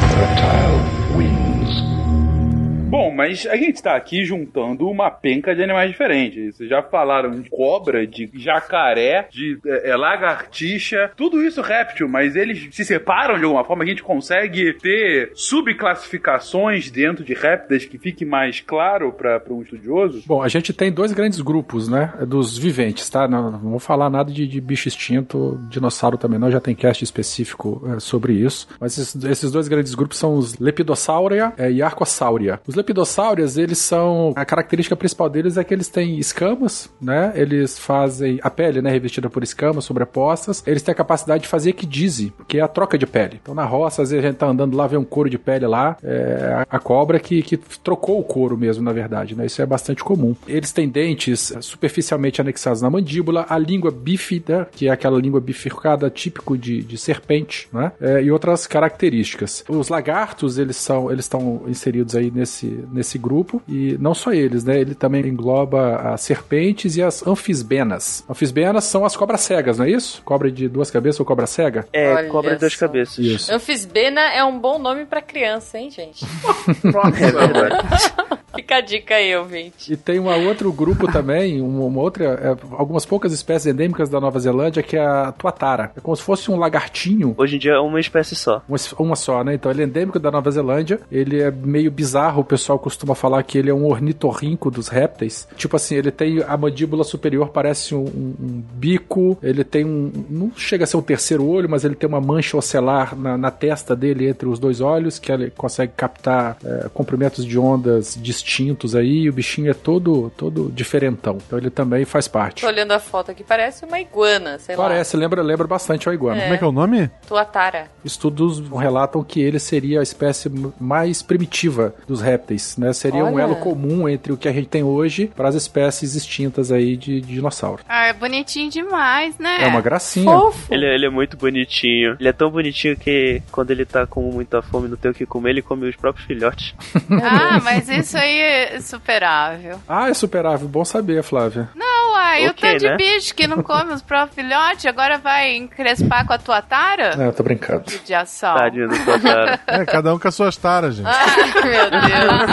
Bom, 2.91 3.15
mas 3.15 3.47
a 3.47 3.55
gente 3.55 3.81
tá 3.81 3.95
aqui 3.95 4.25
juntando 4.25 4.89
uma 4.89 5.13
penca 5.13 5.55
de 5.55 5.63
animais 5.63 5.93
diferentes. 5.93 6.57
Vocês 6.57 6.69
já 6.69 6.83
falaram 6.83 7.31
de 7.31 7.49
cobra, 7.49 8.05
de 8.05 8.29
jacaré, 8.35 9.29
de 9.31 9.61
é, 9.65 9.91
é, 9.91 9.97
lagartixa, 9.97 11.09
tudo 11.17 11.41
isso 11.41 11.63
réptil, 11.63 12.09
mas 12.09 12.35
eles 12.35 12.69
se 12.75 12.85
separam 12.85 13.39
de 13.39 13.45
alguma 13.45 13.63
forma. 13.63 13.85
A 13.85 13.87
gente 13.87 14.03
consegue 14.03 14.73
ter 14.75 15.31
subclassificações 15.35 16.91
dentro 16.91 17.23
de 17.25 17.33
répteis 17.33 17.85
que 17.85 17.97
fique 17.97 18.25
mais 18.25 18.59
claro 18.61 19.13
para 19.13 19.41
um 19.51 19.63
estudioso? 19.63 20.25
Bom, 20.27 20.43
a 20.43 20.49
gente 20.49 20.73
tem 20.73 20.91
dois 20.91 21.13
grandes 21.13 21.41
grupos, 21.41 21.89
né? 21.89 22.13
Dos 22.27 22.59
viventes, 22.59 23.09
tá? 23.09 23.29
Não, 23.29 23.53
não 23.53 23.71
vou 23.71 23.79
falar 23.79 24.11
nada 24.11 24.33
de, 24.33 24.49
de 24.49 24.61
bicho 24.61 24.89
extinto, 24.89 25.61
dinossauro 25.71 26.19
também 26.19 26.41
não, 26.41 26.51
já 26.51 26.61
tem 26.61 26.75
cast 26.75 27.05
específico 27.05 27.89
é, 27.95 28.01
sobre 28.01 28.33
isso. 28.33 28.67
Mas 28.81 28.99
esses, 28.99 29.25
esses 29.25 29.53
dois 29.53 29.69
grandes 29.69 29.95
grupos 29.95 30.19
são 30.19 30.35
os 30.35 30.59
Lepidosauria 30.59 31.53
é, 31.57 31.71
e 31.71 31.81
Arcossauria. 31.81 32.59
Os 32.67 32.80
lepidossauros, 32.81 33.57
eles 33.57 33.79
são. 33.79 34.33
A 34.37 34.45
característica 34.45 34.97
principal 34.97 35.29
deles 35.29 35.57
é 35.57 35.65
que 35.65 35.73
eles 35.73 35.89
têm 35.89 36.19
escamas, 36.19 36.91
né? 37.01 37.33
Eles 37.35 37.79
fazem. 37.79 38.39
A 38.43 38.51
pele, 38.51 38.83
né? 38.83 38.91
Revestida 38.91 39.31
por 39.31 39.43
escamas 39.43 39.85
sobrepostas. 39.85 40.63
Eles 40.67 40.83
têm 40.83 40.93
a 40.93 40.97
capacidade 40.97 41.43
de 41.43 41.49
fazer 41.49 41.71
equidise, 41.71 42.33
que 42.49 42.59
é 42.59 42.63
a 42.63 42.69
troca 42.69 42.99
de 42.99 43.07
pele. 43.07 43.39
Então 43.41 43.55
na 43.55 43.65
roça, 43.65 44.03
às 44.03 44.11
vezes 44.11 44.25
a 44.25 44.29
gente 44.29 44.39
tá 44.39 44.47
andando 44.47 44.77
lá, 44.77 44.87
vê 44.87 44.97
um 44.97 45.05
couro 45.05 45.31
de 45.31 45.39
pele 45.39 45.67
lá. 45.67 45.97
É 46.03 46.65
a, 46.69 46.77
a 46.77 46.79
cobra 46.79 47.19
que, 47.19 47.43
que 47.43 47.57
trocou 47.57 48.19
o 48.19 48.25
couro 48.25 48.57
mesmo, 48.57 48.83
na 48.83 48.93
verdade, 48.93 49.35
né? 49.35 49.47
Isso 49.47 49.63
é 49.63 49.67
bastante 49.67 50.03
comum. 50.03 50.35
Eles 50.47 50.73
têm 50.73 50.89
dentes 50.89 51.53
superficialmente 51.61 52.41
anexados 52.41 52.83
na 52.83 52.91
mandíbula, 52.91 53.47
a 53.49 53.59
língua 53.59 53.91
bífida, 53.91 54.69
que 54.73 54.89
é 54.89 54.91
aquela 54.91 55.19
língua 55.19 55.41
bifurcada 55.41 56.11
típico 56.11 56.57
de, 56.57 56.83
de 56.83 56.99
serpente, 56.99 57.69
né? 57.73 57.93
É, 58.01 58.23
e 58.23 58.31
outras 58.31 58.67
características. 58.67 59.65
Os 59.69 59.89
lagartos, 59.89 60.59
eles 60.59 60.77
são, 60.77 61.11
eles 61.11 61.25
estão 61.25 61.63
inseridos 61.67 62.15
aí 62.15 62.31
nesse, 62.31 62.67
nesse 62.93 63.19
grupo 63.19 63.63
e 63.69 63.97
não 64.01 64.15
só 64.15 64.33
eles, 64.33 64.65
né? 64.65 64.81
Ele 64.81 64.95
também 64.95 65.27
engloba 65.27 65.97
as 66.13 66.21
serpentes 66.23 66.97
e 66.97 67.03
as 67.03 67.27
anfisbenas. 67.27 68.25
Anfisbenas 68.29 68.85
são 68.85 69.05
as 69.05 69.17
cobras 69.17 69.41
cegas, 69.41 69.79
não 69.79 69.85
é 69.85 69.91
isso? 69.91 70.23
Cobra 70.25 70.51
de 70.51 70.69
duas 70.69 70.91
cabeças 70.91 71.21
ou 71.21 71.27
cobra 71.27 71.47
cega? 71.47 71.87
É, 71.93 72.13
Olha 72.15 72.29
cobra 72.29 72.55
de 72.55 72.61
duas 72.61 72.77
cabeças. 72.77 73.19
Isso. 73.19 73.53
Anfisbena 73.53 74.21
é 74.21 74.45
um 74.45 74.59
bom 74.59 74.79
nome 74.79 75.05
pra 75.07 75.21
criança, 75.21 75.79
hein, 75.79 75.91
gente? 75.91 76.25
Nossa, 76.85 77.11
velho. 77.11 78.41
Fica 78.55 78.77
a 78.77 78.81
dica 78.81 79.15
aí, 79.15 79.35
ouvinte. 79.37 79.93
E 79.93 79.97
tem 79.97 80.19
um 80.19 80.29
outro 80.47 80.73
grupo 80.73 81.11
também, 81.11 81.61
uma, 81.61 81.85
uma 81.85 82.01
outra, 82.01 82.25
é, 82.25 82.57
algumas 82.73 83.07
poucas 83.07 83.33
espécies 83.33 83.67
endêmicas 83.73 84.09
da 84.09 84.21
Nova 84.21 84.39
Zelândia, 84.39 84.83
que 84.83 84.97
é 84.97 85.05
a 85.05 85.33
tuatara. 85.33 85.93
É 85.97 86.01
como 86.01 86.17
se 86.17 86.23
fosse 86.23 86.51
um 86.51 86.57
lagartinho, 86.57 87.35
Hoje 87.39 87.57
em 87.57 87.59
dia 87.59 87.73
é 87.73 87.79
uma 87.79 88.01
espécie 88.01 88.35
só. 88.35 88.63
uma, 88.69 88.77
uma 88.99 89.17
só, 89.17 89.45
né? 89.45 89.55
Então 89.55 89.71
ele 89.71 89.83
é 89.83 89.85
endêmico 89.85 90.19
da 90.19 90.31
Nova 90.31 90.51
Zelândia, 90.51 91.01
ele 91.11 91.41
é 91.41 91.51
meio 91.51 91.91
bizarro, 91.91 92.43
o 92.43 92.45
pessoal 92.61 92.79
costuma 92.79 93.15
falar 93.15 93.43
que 93.43 93.57
ele 93.59 93.71
é 93.71 93.75
um 93.75 93.87
ornitorrinco 93.87 94.71
dos 94.71 94.89
répteis. 94.89 95.49
Tipo 95.57 95.77
assim, 95.77 95.95
ele 95.97 96.11
tem 96.11 96.43
a 96.47 96.57
mandíbula 96.57 97.05
superior, 97.05 97.49
parece 97.49 97.95
um, 97.95 98.05
um- 98.05 98.35
um 98.41 98.63
bico, 98.75 99.39
ele 99.43 99.65
tem 99.65 99.85
um. 99.85 100.13
Não 100.29 100.53
chega 100.57 100.85
a 100.85 100.87
ser 100.87 100.97
um 100.97 101.03
terceiro 101.03 101.45
olho, 101.47 101.69
mas 101.69 101.85
ele 101.85 101.95
tem 101.95 102.09
uma 102.09 102.21
mancha 102.21 102.57
ocelar 102.57 103.17
na, 103.17 103.39
na 103.39 103.51
testa 103.51 103.97
dele 103.97 104.29
entre 104.29 104.49
os 104.49 104.59
dois 104.59 104.81
olhos, 104.81 105.19
que 105.19 105.33
ele 105.33 105.51
consegue 105.51 105.93
captar 105.97 106.57
é, 106.65 106.89
comprimentos 106.93 107.45
de 107.45 107.59
ondas 107.59 108.19
distintos 108.21 108.95
aí, 108.95 109.21
e 109.23 109.29
o 109.29 109.33
bichinho 109.33 109.71
é 109.71 109.75
todo, 109.75 110.31
todo 110.37 110.71
diferentão. 110.73 111.39
Então 111.47 111.59
ele 111.59 111.71
também 111.71 112.05
faz 112.05 112.29
parte. 112.29 112.63
Tô 112.63 112.67
olhando 112.69 112.93
a 112.93 112.99
foto 112.99 113.31
aqui, 113.31 113.43
parece 113.45 113.85
uma 113.85 114.01
iguana, 114.01 114.59
sei 114.59 114.77
lá. 114.77 114.83
Parece, 114.85 115.17
lembra, 115.17 115.43
lembra 115.43 115.67
bastante 115.67 116.09
a 116.09 116.15
iguana. 116.15 116.39
É. 116.41 116.43
Como 116.43 116.55
é 116.55 116.59
que 116.59 116.65
é 116.65 116.67
o 116.67 116.73
nome? 116.73 117.11
Tuatara. 117.27 117.87
Estudos 118.05 118.61
relatam 118.69 119.23
que 119.25 119.41
ele 119.41 119.59
seria 119.59 120.01
a 120.01 120.03
espécie 120.03 120.51
mais 120.81 121.23
primitiva 121.23 121.95
dos 122.09 122.21
répteis, 122.21 122.50
né? 122.79 122.93
Seria 122.93 123.25
um 123.25 123.35
Olha. 123.35 123.43
elo 123.43 123.57
comum 123.57 124.09
entre 124.09 124.33
o 124.33 124.37
que 124.37 124.49
a 124.49 124.53
gente 124.53 124.69
tem 124.69 124.83
hoje 124.83 125.31
para 125.35 125.49
as 125.49 125.55
espécies 125.55 126.15
extintas 126.15 126.71
aí 126.73 126.97
de, 126.97 127.21
de 127.21 127.35
dinossauro. 127.35 127.83
Ah, 127.89 128.07
é 128.07 128.13
bonitinho 128.13 128.71
demais, 128.71 129.37
né? 129.39 129.63
É 129.63 129.67
uma 129.67 129.81
gracinha. 129.81 130.31
Fofo. 130.31 130.73
Ele, 130.73 130.87
ele 130.87 131.07
é 131.07 131.11
muito 131.11 131.37
bonitinho. 131.37 132.17
Ele 132.19 132.29
é 132.29 132.33
tão 132.33 132.51
bonitinho 132.51 132.97
que 132.97 133.43
quando 133.51 133.71
ele 133.71 133.85
tá 133.85 134.07
com 134.07 134.23
muita 134.23 134.63
fome 134.63 134.87
e 134.87 134.91
não 134.91 134.97
tem 134.97 135.11
o 135.11 135.15
que 135.15 135.27
comer, 135.27 135.51
ele 135.51 135.63
come 135.63 135.89
os 135.89 135.97
próprios 135.97 136.27
filhotes. 136.27 136.75
Ah, 137.23 137.61
mas 137.63 137.89
isso 137.89 138.17
aí 138.17 138.39
é 138.39 138.81
superável. 138.81 139.79
Ah, 139.89 140.09
é 140.09 140.15
superável. 140.15 140.69
Bom 140.69 140.85
saber, 140.85 141.23
Flávia. 141.23 141.69
Não, 141.75 142.00
uai, 142.13 142.47
o 142.47 142.51
Ok, 142.51 142.71
tanto 142.71 142.81
de 142.81 142.89
né? 142.89 142.97
bicho 142.97 143.35
que 143.35 143.47
não 143.47 143.63
come 143.63 143.93
os 143.93 144.03
próprios 144.03 144.35
filhotes, 144.35 144.87
agora 144.87 145.19
vai 145.19 145.57
encrespar 145.57 146.27
com 146.27 146.33
a 146.33 146.39
tua 146.39 146.63
tara? 146.63 147.17
Não, 147.17 147.27
eu 147.27 147.33
tô 147.33 147.43
brincando. 147.43 147.85
De 148.05 148.15
ação. 148.15 148.55
Tadinho 148.57 148.89
do 148.89 149.05
Totaro. 149.05 149.59
É, 149.67 149.85
cada 149.85 150.15
um 150.15 150.19
com 150.19 150.27
as 150.29 150.35
suas 150.35 150.57
taras, 150.57 150.97
gente. 150.97 151.07
Ai, 151.07 151.45
meu 151.63 151.91
Deus. 151.91 152.51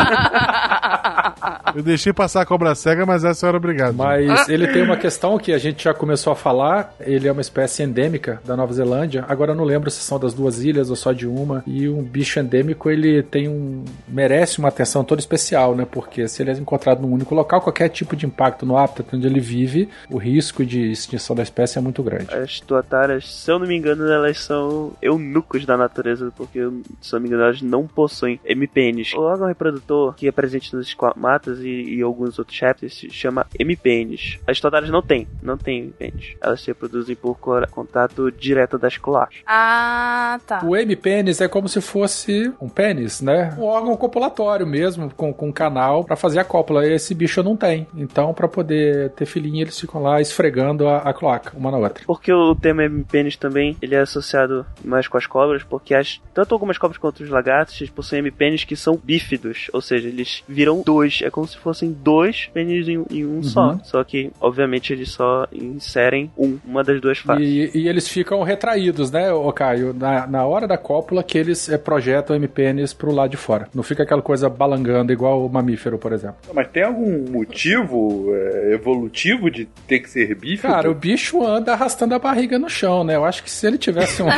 Eu 1.75 1.83
deixei 1.83 2.11
passar 2.13 2.41
a 2.41 2.45
cobra 2.45 2.73
cega, 2.73 3.05
mas 3.05 3.23
essa 3.23 3.45
eu 3.45 3.49
era 3.49 3.57
obrigado. 3.57 3.93
Mas 3.95 4.47
ele 4.49 4.67
tem 4.67 4.81
uma 4.83 4.97
questão 4.97 5.37
que 5.37 5.53
a 5.53 5.57
gente 5.57 5.83
já 5.83 5.93
começou 5.93 6.33
a 6.33 6.35
falar. 6.35 6.93
Ele 6.99 7.27
é 7.27 7.31
uma 7.31 7.41
espécie 7.41 7.83
endêmica 7.83 8.41
da 8.45 8.55
Nova 8.55 8.73
Zelândia. 8.73 9.25
Agora 9.27 9.51
eu 9.51 9.55
não 9.55 9.63
lembro 9.63 9.91
se 9.91 9.99
são 10.01 10.17
das 10.19 10.33
duas 10.33 10.63
ilhas 10.63 10.89
ou 10.89 10.95
só 10.95 11.11
de 11.11 11.27
uma. 11.27 11.63
E 11.67 11.87
um 11.87 12.01
bicho 12.01 12.39
endêmico, 12.39 12.89
ele 12.89 13.21
tem 13.21 13.47
um. 13.47 13.83
merece 14.07 14.59
uma 14.59 14.69
atenção 14.69 15.03
toda 15.03 15.19
especial, 15.19 15.75
né? 15.75 15.85
Porque 15.89 16.27
se 16.27 16.41
ele 16.41 16.51
é 16.51 16.53
encontrado 16.53 17.01
num 17.01 17.11
único 17.13 17.35
local, 17.35 17.61
qualquer 17.61 17.89
tipo 17.89 18.15
de 18.15 18.25
impacto 18.25 18.65
no 18.65 18.77
hábitat 18.77 19.15
onde 19.15 19.27
ele 19.27 19.39
vive, 19.47 19.89
o 20.09 20.17
risco 20.17 20.65
de 20.65 20.91
extinção 20.91 21.35
da 21.35 21.43
espécie 21.43 21.77
é 21.77 21.81
muito 21.81 22.03
grande. 22.03 22.33
As 22.33 22.59
tuataras, 22.59 23.31
se 23.31 23.51
eu 23.51 23.59
não 23.59 23.67
me 23.67 23.75
engano, 23.75 24.05
elas 24.11 24.39
são 24.39 24.93
eunucos 25.01 25.65
da 25.65 25.77
natureza, 25.77 26.31
porque, 26.35 26.59
se 27.01 27.13
eu 27.13 27.19
não 27.19 27.21
me 27.21 27.27
engano, 27.27 27.43
elas 27.43 27.61
não 27.61 27.87
possuem 27.87 28.39
MPNs. 28.45 29.15
O 29.15 29.21
órgão 29.21 29.47
reprodutor 29.47 30.15
que 30.15 30.27
é 30.27 30.31
presente 30.31 30.75
nos 30.75 30.87
esquamatas 30.87 31.59
e, 31.59 31.95
e 31.95 32.01
alguns 32.01 32.37
outros 32.37 32.59
répteis 32.59 32.95
se 32.95 33.09
chama 33.09 33.45
MPNs. 33.57 34.39
As 34.45 34.59
tuataras 34.59 34.89
não 34.89 35.01
têm, 35.01 35.27
não 35.41 35.57
têm 35.57 35.83
MPNs. 35.83 36.37
Elas 36.41 36.61
se 36.61 36.67
reproduzem 36.67 37.15
por 37.15 37.37
contato 37.71 38.31
direto 38.31 38.77
das 38.77 38.97
colares. 38.97 39.37
Ah, 39.45 40.39
tá. 40.45 40.61
O 40.63 40.75
M-pênis 40.75 41.41
é 41.41 41.47
como 41.47 41.69
se 41.69 41.81
fosse 41.81 42.51
um 42.61 42.69
pênis, 42.69 43.21
né? 43.21 43.55
Um 43.57 43.63
órgão 43.63 43.95
copulatório 43.95 44.65
mesmo, 44.65 45.09
com, 45.15 45.33
com 45.33 45.47
um 45.49 45.51
canal 45.51 46.03
pra 46.03 46.15
fazer 46.15 46.39
a 46.39 46.43
cópula. 46.43 46.85
Esse 46.85 47.13
bicho 47.13 47.41
não 47.43 47.55
tem. 47.55 47.87
Então, 47.95 48.33
pra 48.33 48.47
poder 48.47 49.11
ter 49.11 49.25
filhinho, 49.37 49.63
eles 49.63 49.79
ficam 49.79 50.01
lá 50.01 50.19
esfregando 50.19 50.87
a, 50.87 50.97
a 50.97 51.13
cloaca, 51.13 51.53
uma 51.55 51.71
na 51.71 51.77
outra. 51.77 52.03
Porque 52.05 52.31
o 52.33 52.55
termo 52.55 52.81
MPNs 52.81 53.37
também, 53.37 53.77
ele 53.81 53.95
é 53.95 53.99
associado 53.99 54.65
mais 54.83 55.07
com 55.07 55.17
as 55.17 55.27
cobras, 55.27 55.63
porque 55.63 55.93
as, 55.93 56.19
tanto 56.33 56.53
algumas 56.53 56.77
cobras 56.77 56.97
quanto 56.97 57.23
os 57.23 57.29
lagartos, 57.29 57.79
eles 57.79 57.91
possuem 57.91 58.19
MPNs 58.19 58.65
que 58.65 58.75
são 58.75 58.99
bífidos, 59.01 59.69
ou 59.71 59.81
seja, 59.81 60.07
eles 60.07 60.43
viram 60.47 60.81
dois, 60.83 61.21
é 61.23 61.29
como 61.29 61.47
se 61.47 61.57
fossem 61.57 61.91
dois 61.91 62.49
pênis 62.53 62.87
em, 62.87 63.05
em 63.11 63.25
um 63.25 63.43
só. 63.43 63.77
Só 63.83 64.03
que, 64.03 64.31
obviamente, 64.39 64.91
eles 64.91 65.11
só 65.11 65.47
inserem 65.51 66.31
um, 66.37 66.57
uma 66.65 66.83
das 66.83 66.99
duas 66.99 67.19
faces. 67.19 67.73
E, 67.73 67.77
e 67.77 67.87
eles 67.87 68.07
ficam 68.07 68.41
retraídos, 68.43 69.11
né, 69.11 69.31
ô 69.31 69.51
Caio? 69.51 69.93
Na, 69.93 70.25
na 70.25 70.45
hora 70.45 70.67
da 70.67 70.77
cópula 70.77 71.23
que 71.23 71.37
eles 71.37 71.69
é, 71.69 71.77
projetam 71.77 72.35
o 72.35 72.39
M-pênis 72.39 72.93
pro 72.93 73.11
lado 73.11 73.31
de 73.31 73.37
fora. 73.37 73.67
Não 73.73 73.83
fica 73.83 74.03
aquela 74.03 74.21
coisa 74.21 74.49
balangando 74.49 75.11
igual 75.11 75.45
o 75.45 75.49
mamífero, 75.49 75.97
por 75.97 76.11
exemplo. 76.11 76.37
Mas 76.53 76.67
tem 76.69 76.83
algum 76.83 77.29
motivo 77.29 78.33
é, 78.33 78.73
evolutivo 78.73 79.26
de 79.49 79.65
ter 79.87 79.99
que 79.99 80.09
ser 80.09 80.33
bífido? 80.35 80.71
Cara, 80.73 80.89
o 80.89 80.93
bicho 80.93 81.45
anda 81.45 81.73
arrastando 81.73 82.15
a 82.15 82.19
barriga 82.19 82.57
no 82.57 82.69
chão, 82.69 83.03
né? 83.03 83.15
Eu 83.15 83.25
acho 83.25 83.43
que 83.43 83.51
se 83.51 83.65
ele 83.67 83.77
tivesse 83.77 84.21
um. 84.23 84.27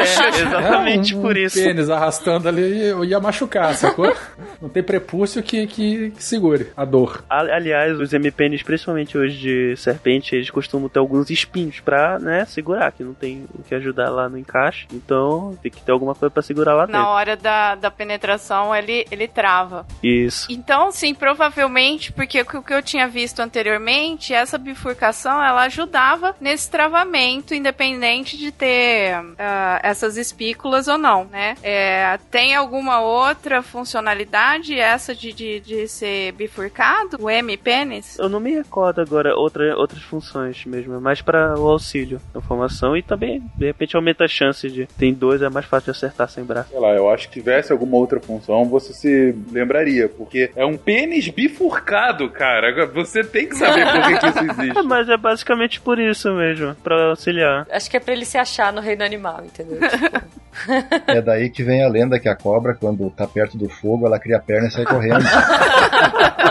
É, 0.00 0.28
exatamente 0.40 1.12
É, 1.14 1.16
um, 1.16 1.20
por 1.22 1.36
um 1.36 1.38
isso. 1.38 1.62
pênis 1.62 1.90
arrastando 1.90 2.48
ali, 2.48 2.86
eu 2.86 3.04
ia 3.04 3.20
machucar, 3.20 3.74
sacou? 3.74 4.14
Não 4.60 4.68
tem 4.68 4.82
prepúcio 4.82 5.42
que, 5.42 5.66
que, 5.66 6.10
que 6.10 6.22
segure 6.24 6.68
a 6.76 6.84
dor. 6.84 7.24
Aliás, 7.28 7.98
os 7.98 8.12
MPNs, 8.12 8.62
principalmente 8.64 9.16
hoje 9.16 9.38
de 9.38 9.76
serpente, 9.76 10.34
eles 10.34 10.50
costumam 10.50 10.88
ter 10.88 10.98
alguns 10.98 11.30
espinhos 11.30 11.80
pra, 11.80 12.18
né, 12.18 12.44
segurar, 12.44 12.92
que 12.92 13.02
não 13.02 13.14
tem 13.14 13.44
o 13.58 13.62
que 13.62 13.74
ajudar 13.74 14.10
lá 14.10 14.28
no 14.28 14.36
encaixe. 14.38 14.86
Então, 14.92 15.56
tem 15.62 15.70
que 15.70 15.80
ter 15.82 15.92
alguma 15.92 16.14
coisa 16.14 16.30
pra 16.30 16.42
segurar 16.42 16.74
lá 16.74 16.86
Na 16.86 16.98
dentro. 16.98 17.08
hora 17.08 17.36
da, 17.36 17.74
da 17.74 17.90
penetração, 17.90 18.74
ele, 18.74 19.06
ele 19.10 19.26
trava. 19.26 19.86
Isso. 20.02 20.46
Então, 20.50 20.90
sim, 20.92 21.14
provavelmente, 21.14 22.12
porque 22.12 22.40
o 22.42 22.62
que 22.62 22.74
eu 22.74 22.82
tinha 22.82 23.08
visto 23.08 23.40
anteriormente, 23.40 24.29
essa 24.32 24.58
bifurcação, 24.58 25.42
ela 25.42 25.62
ajudava 25.62 26.34
nesse 26.40 26.70
travamento, 26.70 27.54
independente 27.54 28.36
de 28.36 28.50
ter 28.50 29.14
ah, 29.38 29.80
essas 29.82 30.16
espículas 30.16 30.88
ou 30.88 30.98
não, 30.98 31.24
né? 31.24 31.56
É, 31.62 32.18
tem 32.30 32.54
alguma 32.54 33.00
outra 33.00 33.62
funcionalidade, 33.62 34.78
essa 34.78 35.14
de, 35.14 35.32
de, 35.32 35.60
de 35.60 35.88
ser 35.88 36.32
bifurcado? 36.32 37.16
O 37.20 37.30
M-pênis? 37.30 38.18
Eu 38.18 38.28
não 38.28 38.40
me 38.40 38.52
recordo 38.52 39.00
agora 39.00 39.34
outra, 39.36 39.76
outras 39.76 40.02
funções 40.02 40.64
mesmo, 40.64 40.94
é 40.94 41.00
mais 41.00 41.20
para 41.20 41.58
o 41.58 41.68
auxílio 41.68 42.20
da 42.32 42.40
formação 42.40 42.96
e 42.96 43.02
também, 43.02 43.42
de 43.56 43.66
repente, 43.66 43.96
aumenta 43.96 44.24
a 44.24 44.28
chance 44.28 44.68
de. 44.68 44.86
Tem 44.86 45.12
dois, 45.12 45.42
é 45.42 45.48
mais 45.48 45.66
fácil 45.66 45.92
de 45.92 45.98
acertar 45.98 46.28
sem 46.28 46.44
braço. 46.44 46.70
Sei 46.70 46.78
lá, 46.78 46.94
eu 46.94 47.08
acho 47.10 47.28
que 47.28 47.40
tivesse 47.40 47.72
alguma 47.72 47.96
outra 47.96 48.20
função, 48.20 48.64
você 48.64 48.92
se 48.92 49.34
lembraria, 49.50 50.08
porque 50.08 50.50
é 50.54 50.64
um 50.64 50.76
pênis 50.76 51.28
bifurcado, 51.28 52.28
cara. 52.30 52.86
Você 52.86 53.24
tem 53.24 53.48
que 53.48 53.56
saber 53.56 53.84
por 53.90 54.06
que, 54.06 54.18
que 54.20 54.26
isso 54.28 54.38
existe. 54.60 54.82
mas 54.82 55.08
é 55.08 55.16
basicamente 55.16 55.80
por 55.80 55.98
isso 55.98 56.30
mesmo, 56.32 56.74
pra 56.76 57.10
auxiliar. 57.10 57.66
Acho 57.70 57.90
que 57.90 57.96
é 57.96 58.00
pra 58.00 58.12
ele 58.12 58.24
se 58.24 58.38
achar 58.38 58.72
no 58.72 58.80
reino 58.80 59.02
animal, 59.04 59.42
entendeu? 59.44 59.80
Tipo, 59.88 60.40
É 61.06 61.22
daí 61.22 61.48
que 61.48 61.62
vem 61.62 61.82
a 61.84 61.88
lenda 61.88 62.18
que 62.18 62.28
a 62.28 62.34
cobra, 62.36 62.74
quando 62.74 63.08
tá 63.10 63.26
perto 63.26 63.56
do 63.56 63.68
fogo, 63.68 64.06
ela 64.06 64.18
cria 64.18 64.36
a 64.36 64.40
perna 64.40 64.68
e 64.68 64.70
sai 64.70 64.84
correndo. 64.84 65.24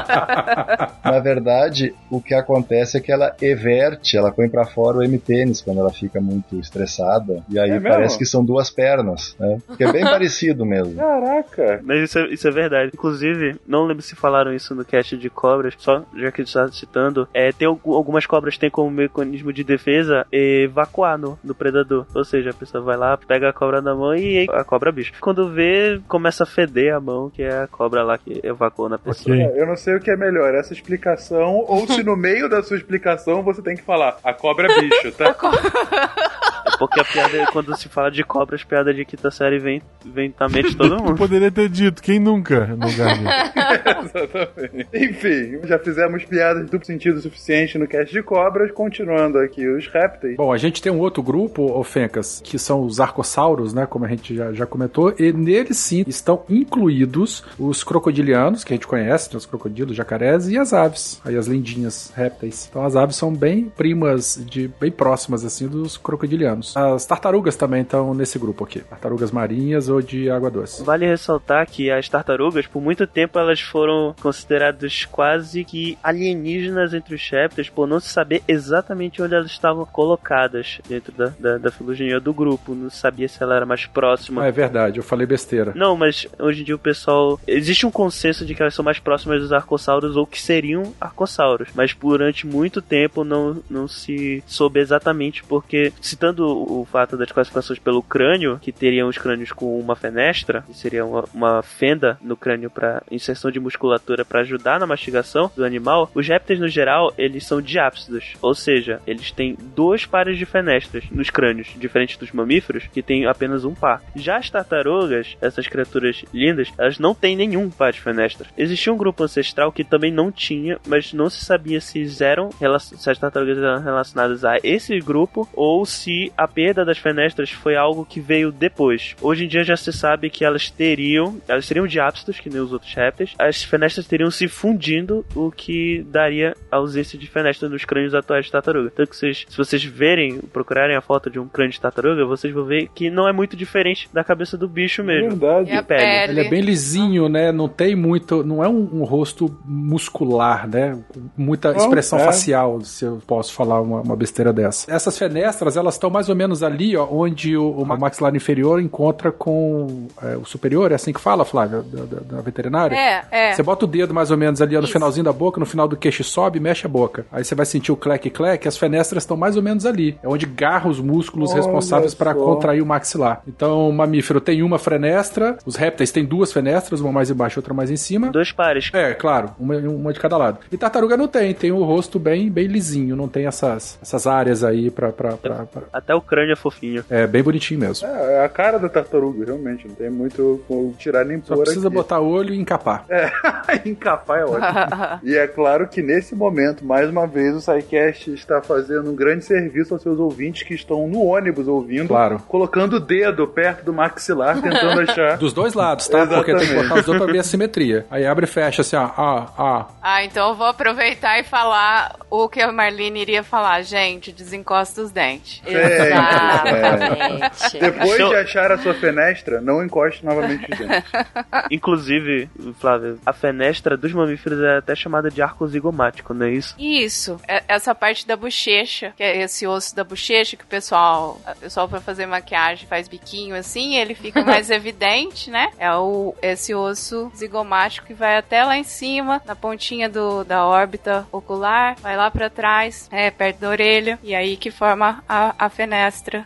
Na 1.04 1.20
verdade, 1.20 1.94
o 2.10 2.22
que 2.22 2.34
acontece 2.34 2.98
é 2.98 3.00
que 3.02 3.12
ela 3.12 3.36
everte, 3.42 4.18
ela 4.18 4.32
põe 4.32 4.50
pra 4.50 4.66
fora 4.66 4.98
o 4.98 5.04
M-pênis 5.04 5.62
quando 5.62 5.80
ela 5.80 5.92
fica 5.92 6.20
muito 6.20 6.60
estressada. 6.60 7.44
E 7.50 7.60
aí 7.60 7.72
É 7.72 7.80
parece 7.80 8.18
que 8.18 8.26
são 8.26 8.44
duas 8.44 8.70
pernas, 8.70 9.36
né? 9.40 9.58
Que 9.78 9.84
é 9.84 9.92
bem 9.92 10.04
parecido 10.06 10.66
mesmo. 10.66 10.96
Caraca. 10.96 11.82
Mas 11.84 12.04
isso 12.04 12.20
é, 12.20 12.28
isso 12.28 12.48
é 12.48 12.52
verdade. 12.52 12.92
Inclusive, 12.94 13.56
não 13.68 13.86
lembro 13.86 14.02
se 14.04 14.16
falaram 14.16 14.54
isso 14.54 14.74
no 14.76 14.84
cast 14.86 15.18
de 15.18 15.30
cobras, 15.30 15.74
só 15.78 16.04
já 16.16 16.32
que 16.32 16.42
a 16.42 16.46
gente 16.46 16.48
está 16.48 16.68
citando, 16.70 17.28
é, 17.34 17.52
tem 17.52 17.68
algu- 17.68 17.96
algumas 17.96 18.26
cobras 18.26 18.58
têm 18.58 18.70
como 18.70 18.90
mecanismo 18.90 19.52
de 19.54 19.64
defesa 19.64 20.26
evacuar 20.32 21.18
no, 21.18 21.38
no 21.44 21.54
predador. 21.56 22.06
Ou 22.14 22.24
seja, 22.24 22.52
a 22.52 22.54
pessoa 22.54 22.84
vai 22.84 22.98
lá, 22.98 23.18
pega 23.18 23.50
a 23.50 23.54
cobra 23.54 23.82
na 23.82 23.96
mão 23.96 24.16
e 24.16 24.48
a 24.52 24.64
cobra 24.64 24.92
bicho. 24.92 25.14
Quando 25.20 25.50
vê, 25.50 26.00
começa 26.08 26.44
a 26.44 26.48
feder 26.48 26.94
a 26.96 27.00
mão, 27.00 27.30
que 27.30 27.44
é 27.44 27.64
a 27.64 27.68
cobra 27.68 28.04
lá 28.04 28.18
que 28.18 28.40
evacuou 28.44 28.90
na 28.90 28.98
pessoa. 28.98 29.36
Ok. 29.36 29.46
É, 29.46 29.62
Eu 29.62 29.68
não 29.68 29.76
sei 29.76 29.96
o 30.00 30.04
que 30.04 30.10
é 30.10 30.16
melhor, 30.16 30.56
essa 30.56 30.74
explicação, 30.74 31.64
ou 31.68 31.86
se 31.86 32.02
no 32.04 32.16
meio 32.16 32.50
da 32.50 32.64
sua 32.64 32.78
explicação 32.78 33.44
você 33.44 33.62
tem 33.62 33.76
que 33.76 33.84
falar, 33.84 34.18
a 34.24 34.34
cobra 34.34 34.72
é 34.72 34.82
bicho, 34.82 35.12
tá? 35.12 35.36
Porque 36.80 37.00
a 37.00 37.04
piada, 37.04 37.46
quando 37.52 37.76
se 37.78 37.90
fala 37.90 38.10
de 38.10 38.24
cobras, 38.24 38.64
piada 38.64 38.94
de 38.94 39.04
quinta 39.06 39.30
série 39.30 39.60
vem, 39.60 39.82
vem 40.06 40.34
na 40.40 40.48
mente 40.48 40.70
de 40.70 40.76
todo 40.78 40.96
Eu 40.96 41.00
mundo. 41.04 41.16
poderia 41.18 41.52
ter 41.52 41.68
dito, 41.70 42.02
quem 42.02 42.20
nunca 42.20 42.66
no? 42.68 42.88
Exatamente. 42.90 44.88
Enfim, 44.94 45.60
já 45.68 45.78
fizemos 45.80 46.24
piadas 46.26 46.66
de 46.66 46.72
duplo 46.72 46.86
sentido 46.86 47.20
suficiente 47.22 47.78
no 47.78 47.88
cast 47.88 48.12
de 48.12 48.24
cobras, 48.24 48.72
continuando 48.72 49.38
aqui 49.40 49.68
os 49.68 49.88
répteis. 49.88 50.38
Bom, 50.38 50.52
a 50.52 50.58
gente 50.58 50.82
tem 50.82 50.92
um 50.92 51.00
outro 51.00 51.22
grupo, 51.22 51.64
ô 51.64 51.84
Fencas, 51.84 52.42
que 52.44 52.58
são 52.58 52.82
os 52.82 53.00
arcossauros, 53.00 53.74
né? 53.74 53.86
Como 53.86 54.06
a 54.06 54.08
gente 54.08 54.36
já, 54.36 54.54
já 54.54 54.66
comentou, 54.66 55.14
e 55.20 55.32
neles 55.34 55.78
sim 55.78 56.04
estão 56.08 56.44
incluídos 56.50 57.44
os 57.58 57.84
crocodilianos, 57.84 58.64
que 58.64 58.74
a 58.74 58.76
gente 58.76 58.88
conhece, 58.88 59.30
né, 59.32 59.38
os 59.38 59.46
crocodilos, 59.46 59.96
jacarés, 59.96 60.48
e 60.50 60.58
as 60.58 60.74
aves, 60.74 61.22
aí 61.26 61.36
as 61.36 61.48
lindinhas 61.48 62.12
répteis. 62.16 62.68
Então 62.70 62.86
as 62.86 62.96
aves 62.96 63.16
são 63.16 63.34
bem 63.34 63.66
primas, 63.66 64.42
de 64.50 64.70
bem 64.80 64.92
próximas, 64.92 65.44
assim, 65.44 65.68
dos 65.68 65.98
crocodilianos. 65.98 66.69
As 66.76 67.06
tartarugas 67.06 67.56
também 67.56 67.82
estão 67.82 68.14
nesse 68.14 68.38
grupo 68.40 68.64
aqui. 68.64 68.80
Tartarugas 68.80 69.32
marinhas 69.32 69.90
ou 69.90 70.02
de 70.02 70.30
água 70.30 70.50
doce. 70.50 70.84
Vale 70.84 71.06
ressaltar 71.06 71.68
que 71.68 71.92
as 71.92 72.08
tartarugas, 72.08 72.68
por 72.68 72.82
muito 72.82 73.06
tempo, 73.08 73.40
elas 73.40 73.62
foram 73.62 74.16
consideradas 74.22 75.06
quase 75.06 75.64
que 75.64 75.98
alienígenas 76.04 76.94
entre 76.94 77.16
os 77.16 77.30
répteis, 77.30 77.70
por 77.70 77.88
não 77.88 78.00
se 78.00 78.10
saber 78.10 78.44
exatamente 78.48 79.22
onde 79.22 79.36
elas 79.36 79.52
estavam 79.52 79.86
colocadas 79.86 80.80
dentro 80.88 81.12
da, 81.14 81.32
da, 81.40 81.58
da 81.58 81.72
filogenia 81.72 82.20
do 82.20 82.34
grupo. 82.34 82.74
Não 82.76 82.90
sabia 82.90 83.28
se 83.28 83.42
ela 83.42 83.56
era 83.56 83.66
mais 83.66 83.86
próxima. 83.86 84.44
Ah, 84.44 84.48
é 84.48 84.52
verdade, 84.52 84.98
eu 84.98 85.04
falei 85.04 85.26
besteira. 85.26 85.74
Não, 85.76 85.96
mas 85.96 86.28
hoje 86.38 86.62
em 86.62 86.66
dia 86.66 86.76
o 86.76 86.80
pessoal. 86.80 87.40
Existe 87.48 87.86
um 87.86 87.92
consenso 87.92 88.46
de 88.46 88.56
que 88.56 88.62
elas 88.62 88.74
são 88.74 88.84
mais 88.84 89.00
próximas 89.00 89.42
dos 89.42 89.54
arcossauros 89.54 90.16
ou 90.16 90.26
que 90.26 90.42
seriam 90.42 90.94
arcossauros. 91.00 91.70
Mas 91.74 91.94
durante 91.94 92.48
muito 92.48 92.82
tempo 92.82 93.24
não, 93.24 93.62
não 93.70 93.88
se 93.88 94.44
soube 94.46 94.80
exatamente, 94.80 95.44
porque, 95.44 95.94
citando 96.02 96.59
o 96.64 96.86
fato 96.86 97.18
das 97.18 97.32
classificações 97.32 97.80
pelo 97.80 98.02
crânio, 98.02 98.60
que 98.62 98.72
teriam 98.72 99.08
os 99.08 99.18
crânios 99.18 99.52
com 99.52 99.80
uma 99.80 99.96
fenestra, 99.96 100.64
que 100.68 100.78
seria 100.78 101.06
uma, 101.06 101.26
uma 101.34 101.62
fenda 101.62 102.18
no 102.22 102.36
crânio 102.36 102.70
para 102.70 103.04
inserção 103.12 103.52
de 103.52 103.60
musculatura 103.60 104.26
para 104.26 104.42
ajudar 104.42 104.80
na 104.80 104.88
mastigação 104.88 105.52
do 105.56 105.66
animal, 105.66 106.10
os 106.14 106.28
répteis 106.28 106.60
no 106.60 106.68
geral, 106.68 107.14
eles 107.18 107.46
são 107.46 107.62
diápsidos, 107.62 108.36
ou 108.42 108.54
seja, 108.54 109.02
eles 109.06 109.32
têm 109.32 109.58
dois 109.76 110.06
pares 110.06 110.38
de 110.38 110.46
fenestras 110.46 111.04
nos 111.12 111.30
crânios, 111.30 111.74
diferente 111.78 112.20
dos 112.20 112.32
mamíferos, 112.32 112.88
que 112.88 113.02
têm 113.02 113.26
apenas 113.26 113.66
um 113.66 113.74
par. 113.74 114.02
Já 114.16 114.38
as 114.38 114.50
tartarugas, 114.50 115.38
essas 115.42 115.68
criaturas 115.68 116.24
lindas, 116.34 116.72
elas 116.78 117.00
não 117.00 117.14
têm 117.14 117.36
nenhum 117.36 117.70
par 117.70 117.92
de 117.92 118.02
fenestras. 118.02 118.50
Existia 118.58 118.94
um 118.94 118.98
grupo 118.98 119.24
ancestral 119.24 119.72
que 119.72 119.84
também 119.84 120.12
não 120.12 120.32
tinha, 120.32 120.80
mas 120.88 121.14
não 121.14 121.30
se 121.30 121.44
sabia 121.44 121.80
se 121.80 122.00
eram 122.24 122.50
se 122.80 123.10
as 123.10 123.18
tartarugas 123.18 123.58
eram 123.58 123.82
relacionadas 123.82 124.44
a 124.44 124.58
esse 124.64 125.00
grupo 125.00 125.48
ou 125.54 125.86
se 125.86 126.32
a 126.38 126.48
perda 126.50 126.84
das 126.84 126.98
fenestras 126.98 127.52
foi 127.52 127.76
algo 127.76 128.06
que 128.06 128.20
veio 128.20 128.52
depois. 128.52 129.16
Hoje 129.22 129.46
em 129.46 129.48
dia 129.48 129.64
já 129.64 129.78
se 129.78 129.92
sabe 129.94 130.30
que 130.30 130.44
elas 130.44 130.70
teriam, 130.70 131.40
elas 131.48 131.66
seriam 131.66 131.88
diápsitos, 131.88 132.40
que 132.40 132.50
nem 132.50 132.62
os 132.62 132.74
outros 132.74 132.94
répteis. 132.94 133.34
As 133.38 133.64
fenestras 133.64 134.08
teriam 134.08 134.32
se 134.32 134.48
fundindo, 134.48 135.26
o 135.36 135.52
que 135.52 136.06
daria 136.10 136.56
ausência 136.72 137.18
de 137.18 137.28
fenestras 137.28 137.72
nos 137.72 137.86
crânios 137.86 138.14
atuais 138.14 138.46
de 138.46 138.52
tartaruga. 138.52 138.92
Tanto 138.96 139.10
que 139.10 139.16
vocês, 139.16 139.46
se 139.48 139.58
vocês 139.58 139.84
verem, 139.84 140.40
procurarem 140.52 140.96
a 140.96 141.02
foto 141.02 141.30
de 141.30 141.40
um 141.40 141.48
crânio 141.48 141.72
de 141.72 141.82
tartaruga, 141.82 142.26
vocês 142.26 142.54
vão 142.54 142.66
ver 142.66 142.90
que 142.94 143.10
não 143.10 143.28
é 143.28 143.34
muito 143.34 143.56
diferente 143.56 144.10
da 144.14 144.24
cabeça 144.24 144.58
do 144.58 144.68
bicho 144.68 145.04
mesmo. 145.04 145.30
Verdade. 145.30 145.72
E 145.72 145.76
a 145.76 145.84
pele. 145.84 146.32
Ele 146.32 146.42
é 146.42 146.50
bem 146.50 146.62
lisinho, 146.62 147.30
né? 147.30 147.52
Não 147.52 147.68
tem 147.68 147.96
muito. 147.96 148.44
Não 148.44 148.64
é 148.64 148.68
um, 148.68 148.90
um 148.94 149.04
rosto 149.04 149.58
muscular, 149.66 150.68
né? 150.68 150.98
Muita 151.38 151.72
expressão 151.72 152.20
é. 152.20 152.26
facial, 152.26 152.82
se 152.82 153.06
eu 153.06 153.22
posso 153.26 153.54
falar 153.54 153.82
uma, 153.82 154.02
uma 154.02 154.16
besteira 154.16 154.54
dessa. 154.54 154.92
Essas 154.92 155.18
fenestras, 155.18 155.78
elas 155.78 155.96
estão 155.96 156.10
mais 156.10 156.29
ou 156.30 156.36
menos 156.36 156.64
ali, 156.64 156.96
ó, 156.96 157.08
onde 157.10 157.56
o, 157.58 157.70
o 157.72 157.86
maxilar 157.86 158.36
inferior 158.36 158.82
encontra 158.82 159.32
com 159.32 160.08
é, 160.22 160.38
o 160.38 160.46
superior, 160.46 160.92
é 160.92 160.96
assim 160.96 161.12
que 161.14 161.20
fala, 161.20 161.44
Flávia, 161.46 161.82
da, 161.82 162.06
da- 162.06 162.36
da 162.38 162.42
veterinária? 162.42 162.96
É, 162.96 163.24
é. 163.32 163.54
Você 163.54 163.64
bota 163.64 163.86
o 163.86 163.88
dedo 163.88 164.14
mais 164.14 164.32
ou 164.32 164.38
menos 164.38 164.62
ali 164.62 164.76
ó, 164.76 164.80
no 164.80 164.86
Isso. 164.86 164.94
finalzinho 164.94 165.24
da 165.24 165.34
boca, 165.34 165.60
no 165.60 165.66
final 165.66 165.88
do 165.88 165.98
queixo 165.98 166.24
sobe, 166.24 166.60
mexe 166.60 166.86
a 166.86 166.90
boca. 166.90 167.26
Aí 167.32 167.44
você 167.44 167.56
vai 167.56 167.66
sentir 167.66 167.92
o 167.92 167.98
clec-clec, 167.98 168.68
as 168.68 168.78
fenestras 168.78 169.24
estão 169.24 169.36
mais 169.38 169.56
ou 169.58 169.64
menos 169.64 169.86
ali. 169.86 170.18
É 170.24 170.28
onde 170.28 170.46
garra 170.46 170.90
os 170.90 171.00
músculos 171.00 171.52
Olha 171.52 171.58
responsáveis 171.62 172.14
para 172.14 172.34
contrair 172.34 172.82
o 172.82 172.86
maxilar. 172.86 173.42
Então, 173.48 173.90
o 173.90 173.94
mamífero 173.94 174.40
tem 174.42 174.62
uma 174.64 174.78
fenestra, 174.78 175.58
os 175.66 175.76
répteis 175.76 176.12
têm 176.12 176.26
duas 176.26 176.52
fenestras, 176.54 177.00
uma 177.02 177.12
mais 177.12 177.30
embaixo, 177.30 177.60
outra 177.60 177.74
mais 177.74 177.90
em 177.90 177.98
cima. 177.98 178.30
Dois 178.30 178.52
pares. 178.52 178.90
É, 178.94 179.14
claro, 179.14 179.52
uma, 179.60 179.76
uma 179.78 180.14
de 180.14 180.20
cada 180.20 180.38
lado. 180.38 180.60
E 180.72 180.78
tartaruga 180.78 181.18
não 181.18 181.28
tem, 181.28 181.54
tem 181.54 181.72
o 181.72 181.84
rosto 181.84 182.20
bem, 182.20 182.50
bem 182.50 182.68
lisinho, 182.68 183.16
não 183.16 183.28
tem 183.28 183.46
essas, 183.48 183.98
essas 184.02 184.28
áreas 184.28 184.64
aí 184.64 184.90
pra, 184.92 185.12
pra, 185.12 185.34
pra, 185.38 185.66
pra- 185.66 185.84
Até 185.94 186.14
o 186.14 186.19
crânio 186.22 186.54
é 186.54 186.56
fofinho. 186.56 187.04
É 187.10 187.26
bem 187.28 187.42
bonitinho 187.44 187.80
mesmo. 187.80 188.08
É, 188.08 188.36
é 188.36 188.46
a 188.46 188.50
cara 188.50 188.78
da 188.78 188.90
tartaruga, 188.90 189.46
realmente. 189.46 189.88
Não 189.88 189.96
tem 189.96 190.10
muito 190.10 190.62
como 190.68 190.94
tirar 190.94 191.24
nem 191.26 191.42
Só 191.44 191.56
pôr 191.56 191.64
precisa 191.64 191.88
aqui. 191.88 191.96
botar 191.96 192.20
olho 192.20 192.54
e 192.54 192.60
encapar. 192.60 193.06
Encapar 193.86 194.40
é 194.40 194.46
ótimo. 194.46 195.20
e 195.24 195.36
é 195.38 195.48
claro 195.48 195.88
que 195.88 196.02
nesse 196.02 196.36
momento, 196.36 196.84
mais 196.86 197.10
uma 197.10 197.28
vez, 197.28 197.56
o 197.56 197.62
SciCast 197.62 198.34
está 198.34 198.62
fazendo 198.62 199.12
um 199.12 199.16
grande 199.16 199.46
serviço 199.46 199.94
aos 199.94 200.04
seus 200.04 200.20
ouvintes 200.20 200.64
que 200.64 200.74
estão 200.74 201.08
no 201.08 201.24
ônibus 201.26 201.68
ouvindo, 201.68 202.08
Claro. 202.10 202.40
colocando 202.48 202.96
o 202.98 203.00
dedo 203.00 203.48
perto 203.48 203.86
do 203.86 203.94
maxilar, 203.94 204.62
tentando 204.62 205.02
achar. 205.02 205.38
Dos 205.40 205.54
dois 205.54 205.74
lados, 205.74 206.08
tá? 206.08 206.26
Porque 206.26 206.52
tem 206.52 206.60
que 206.60 206.64
Exatamente. 206.74 206.88
botar 206.90 207.00
os 207.00 207.06
dois 207.06 207.18
pra 207.22 207.32
ver 207.32 207.40
a 207.40 207.44
simetria. 207.44 208.06
Aí 208.10 208.26
abre 208.26 208.46
e 208.46 208.48
fecha 208.48 208.82
assim, 208.82 208.96
ó. 208.96 209.10
ó, 209.18 209.46
ó. 209.58 209.86
Ah, 210.02 210.24
então 210.24 210.50
eu 210.50 210.56
vou 210.56 210.68
aproveitar 210.68 211.40
e 211.40 211.44
falar 211.44 212.16
o 212.30 212.48
que 212.50 212.62
a 212.62 212.72
Marlene 212.72 213.22
iria 213.22 213.44
falar. 213.44 213.82
Gente, 213.84 214.32
desencosta 214.32 215.02
os 215.02 215.12
dentes. 215.12 215.62
É, 215.66 216.09
Exatamente. 216.10 217.80
Depois 217.80 218.18
Show. 218.18 218.30
de 218.30 218.36
achar 218.36 218.72
a 218.72 218.78
sua 218.78 218.94
fenestra, 218.94 219.62
não 219.62 219.84
encoste 219.84 220.26
novamente 220.26 220.68
os 220.72 220.78
dentes. 220.78 221.12
Inclusive, 221.72 222.50
Flávio, 222.80 223.20
a 223.26 223.34
fenestra 223.34 223.96
dos 223.98 224.12
mamíferos 224.14 224.60
é 224.62 224.78
até 224.78 224.96
chamada 224.96 225.30
de 225.30 225.42
arco 225.42 225.68
zigomático, 225.68 226.34
não 226.34 226.46
é 226.46 226.52
isso? 226.52 226.76
Isso, 226.80 227.40
é- 227.48 227.64
essa 227.68 227.94
parte 227.94 228.26
da 228.28 228.36
bochecha, 228.36 229.14
que 229.16 229.24
é 229.24 229.42
esse 229.42 229.68
osso 229.68 229.96
da 229.96 230.04
bochecha 230.04 230.56
que 230.58 230.64
o 230.64 230.68
pessoal, 230.68 231.40
o 231.48 231.60
pessoal 231.60 231.88
vai 231.88 232.00
fazer 232.00 232.26
maquiagem 232.26 232.88
faz 232.88 233.08
biquinho 233.08 233.56
assim, 233.56 233.96
ele 233.96 234.16
fica 234.16 234.44
mais 234.44 234.70
evidente, 234.72 235.50
né? 235.52 235.70
É 235.78 235.94
o 235.94 236.36
esse 236.42 236.74
osso 236.74 237.32
zigomático 237.36 238.08
que 238.08 238.14
vai 238.14 238.38
até 238.38 238.64
lá 238.64 238.78
em 238.78 238.84
cima, 238.84 239.42
na 239.46 239.56
pontinha 239.56 240.10
do, 240.10 240.44
da 240.44 240.66
órbita 240.66 241.26
ocular, 241.32 241.96
vai 242.02 242.16
lá 242.16 242.32
pra 242.32 242.50
trás, 242.50 243.08
é 243.12 243.30
perto 243.30 243.60
da 243.60 243.70
orelha 243.70 244.18
e 244.24 244.34
aí 244.34 244.56
que 244.58 244.72
forma 244.72 245.24
a, 245.28 245.54
a 245.58 245.70
fenestra 245.70 245.99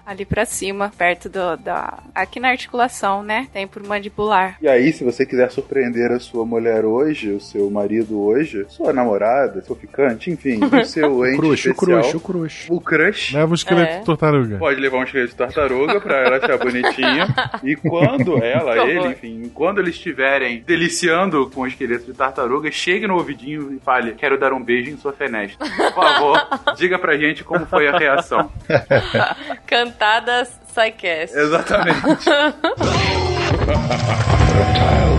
ali 0.06 0.26
pra 0.26 0.46
cima, 0.46 0.92
perto 0.98 1.30
do 1.30 1.56
da 1.58 2.00
aqui 2.16 2.40
na 2.40 2.50
articulação, 2.50 3.22
né? 3.24 3.48
Tem 3.54 3.68
por 3.68 3.84
mandibular. 3.84 4.58
E 4.62 4.68
aí, 4.68 4.92
se 4.92 5.04
você 5.04 5.26
quiser 5.26 5.52
surpreender 5.52 6.12
a 6.12 6.20
sua 6.20 6.46
mulher 6.46 6.86
hoje, 6.86 7.32
o 7.32 7.40
seu 7.40 7.70
marido 7.70 8.20
hoje, 8.22 8.66
sua 8.70 8.92
namorada, 8.94 9.62
seu 9.62 9.76
ficante, 9.76 10.32
enfim, 10.32 10.60
o 10.64 10.84
seu 10.86 11.26
ente 11.26 11.38
Crush, 11.38 11.50
o 11.50 11.72
especial, 11.72 12.02
crush, 12.02 12.16
o 12.16 12.20
crush. 12.20 12.68
o 12.70 12.82
crush, 12.82 13.34
Leva 13.34 13.52
o 13.52 13.56
esqueleto 13.56 13.92
É. 13.94 14.00
de 14.00 14.06
tartaruga. 14.06 14.58
Pode 14.58 14.80
levar 14.80 14.98
um 14.98 15.04
esqueleto 15.04 15.32
de 15.32 15.36
tartaruga 15.36 16.02
pra 16.02 16.18
ela 16.18 16.38
achar 16.38 16.58
bonitinha. 16.58 17.28
E 17.64 17.76
quando 17.76 18.38
ela, 18.44 18.78
ele, 18.88 19.08
enfim, 19.10 19.52
quando 19.54 19.80
eles 19.80 19.96
estiverem 19.96 20.64
deliciando 20.66 21.50
com 21.50 21.62
o 21.62 21.68
esqueleto 21.68 22.06
de 22.06 22.14
tartaruga, 22.14 22.72
chegue 22.72 23.08
no 23.08 23.16
ouvidinho 23.16 23.74
e 23.74 23.80
fale: 23.80 24.14
Quero 24.14 24.40
dar 24.40 24.54
um 24.54 24.64
beijo 24.64 24.90
em 24.92 24.98
sua 24.98 25.14
fenestra. 25.14 25.66
Por 25.68 25.94
favor, 25.94 26.48
diga 26.78 26.98
pra 27.00 27.18
gente 27.18 27.44
como 27.44 27.66
foi 27.66 27.88
a 27.88 27.98
reação. 27.98 28.52
Cantadas 29.66 30.60
Psycast. 30.74 31.36
Exatamente. 31.36 32.54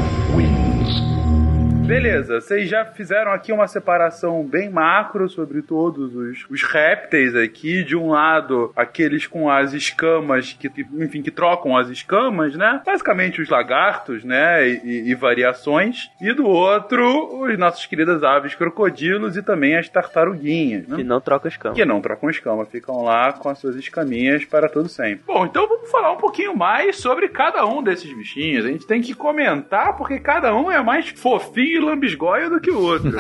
Beleza, 1.87 2.41
vocês 2.41 2.67
já 2.67 2.83
fizeram 2.87 3.31
aqui 3.31 3.53
uma 3.53 3.69
separação 3.69 4.43
bem 4.43 4.71
macro 4.71 5.29
sobre 5.29 5.61
todos 5.61 6.15
os, 6.17 6.47
os 6.49 6.63
répteis 6.63 7.37
aqui. 7.37 7.85
De 7.85 7.95
um 7.95 8.09
lado, 8.09 8.73
aqueles 8.75 9.27
com 9.27 9.51
as 9.51 9.75
escamas, 9.75 10.55
que, 10.59 10.71
enfim, 10.95 11.21
que 11.21 11.31
trocam 11.31 11.77
as 11.77 11.91
escamas, 11.91 12.57
né? 12.57 12.81
Basicamente 12.87 13.43
os 13.43 13.51
lagartos, 13.51 14.25
né? 14.25 14.67
E, 14.67 14.81
e- 14.83 15.11
e 15.11 15.15
variações. 15.15 16.09
E 16.23 16.33
do 16.33 16.47
outro, 16.47 17.43
os 17.43 17.59
nossos 17.59 17.85
queridas 17.85 18.23
aves 18.25 18.55
crocodilos 18.55 19.37
e 19.37 19.43
também 19.43 19.77
as 19.77 19.87
tartaruguinhas, 19.87 20.89
né? 20.89 20.97
Que 20.97 21.05
não 21.05 21.21
troca 21.21 21.49
as 21.49 21.57
camas. 21.59 21.77
Que 21.77 21.85
não 21.85 22.01
trocam 22.01 22.31
escama, 22.31 22.65
ficam 22.65 23.03
lá 23.03 23.35
com 23.35 23.51
as 23.51 23.59
suas 23.59 23.77
escaminhas 23.77 24.43
para 24.47 24.71
todo 24.71 24.89
sempre. 24.89 25.23
Bom, 25.27 25.45
então 25.45 25.69
vamos 25.69 25.91
falar 25.91 26.13
um 26.13 26.17
pouquinho 26.17 26.57
mais 26.57 26.97
sobre 26.97 27.29
cada 27.29 27.67
um 27.67 27.83
desses 27.83 28.11
bichinhos. 28.17 28.65
A 28.65 28.69
gente 28.69 28.87
tem 28.87 29.03
que 29.03 29.13
comentar 29.13 29.99
porque 29.99 30.19
cada 30.19 30.55
um 30.57 30.73
é 30.73 30.83
mais 30.83 31.11
fofinho 31.11 31.74
e 31.75 31.81
lambisgoia 31.81 32.49
do 32.49 32.61
que 32.61 32.71
o 32.71 32.81
outro. 32.81 33.13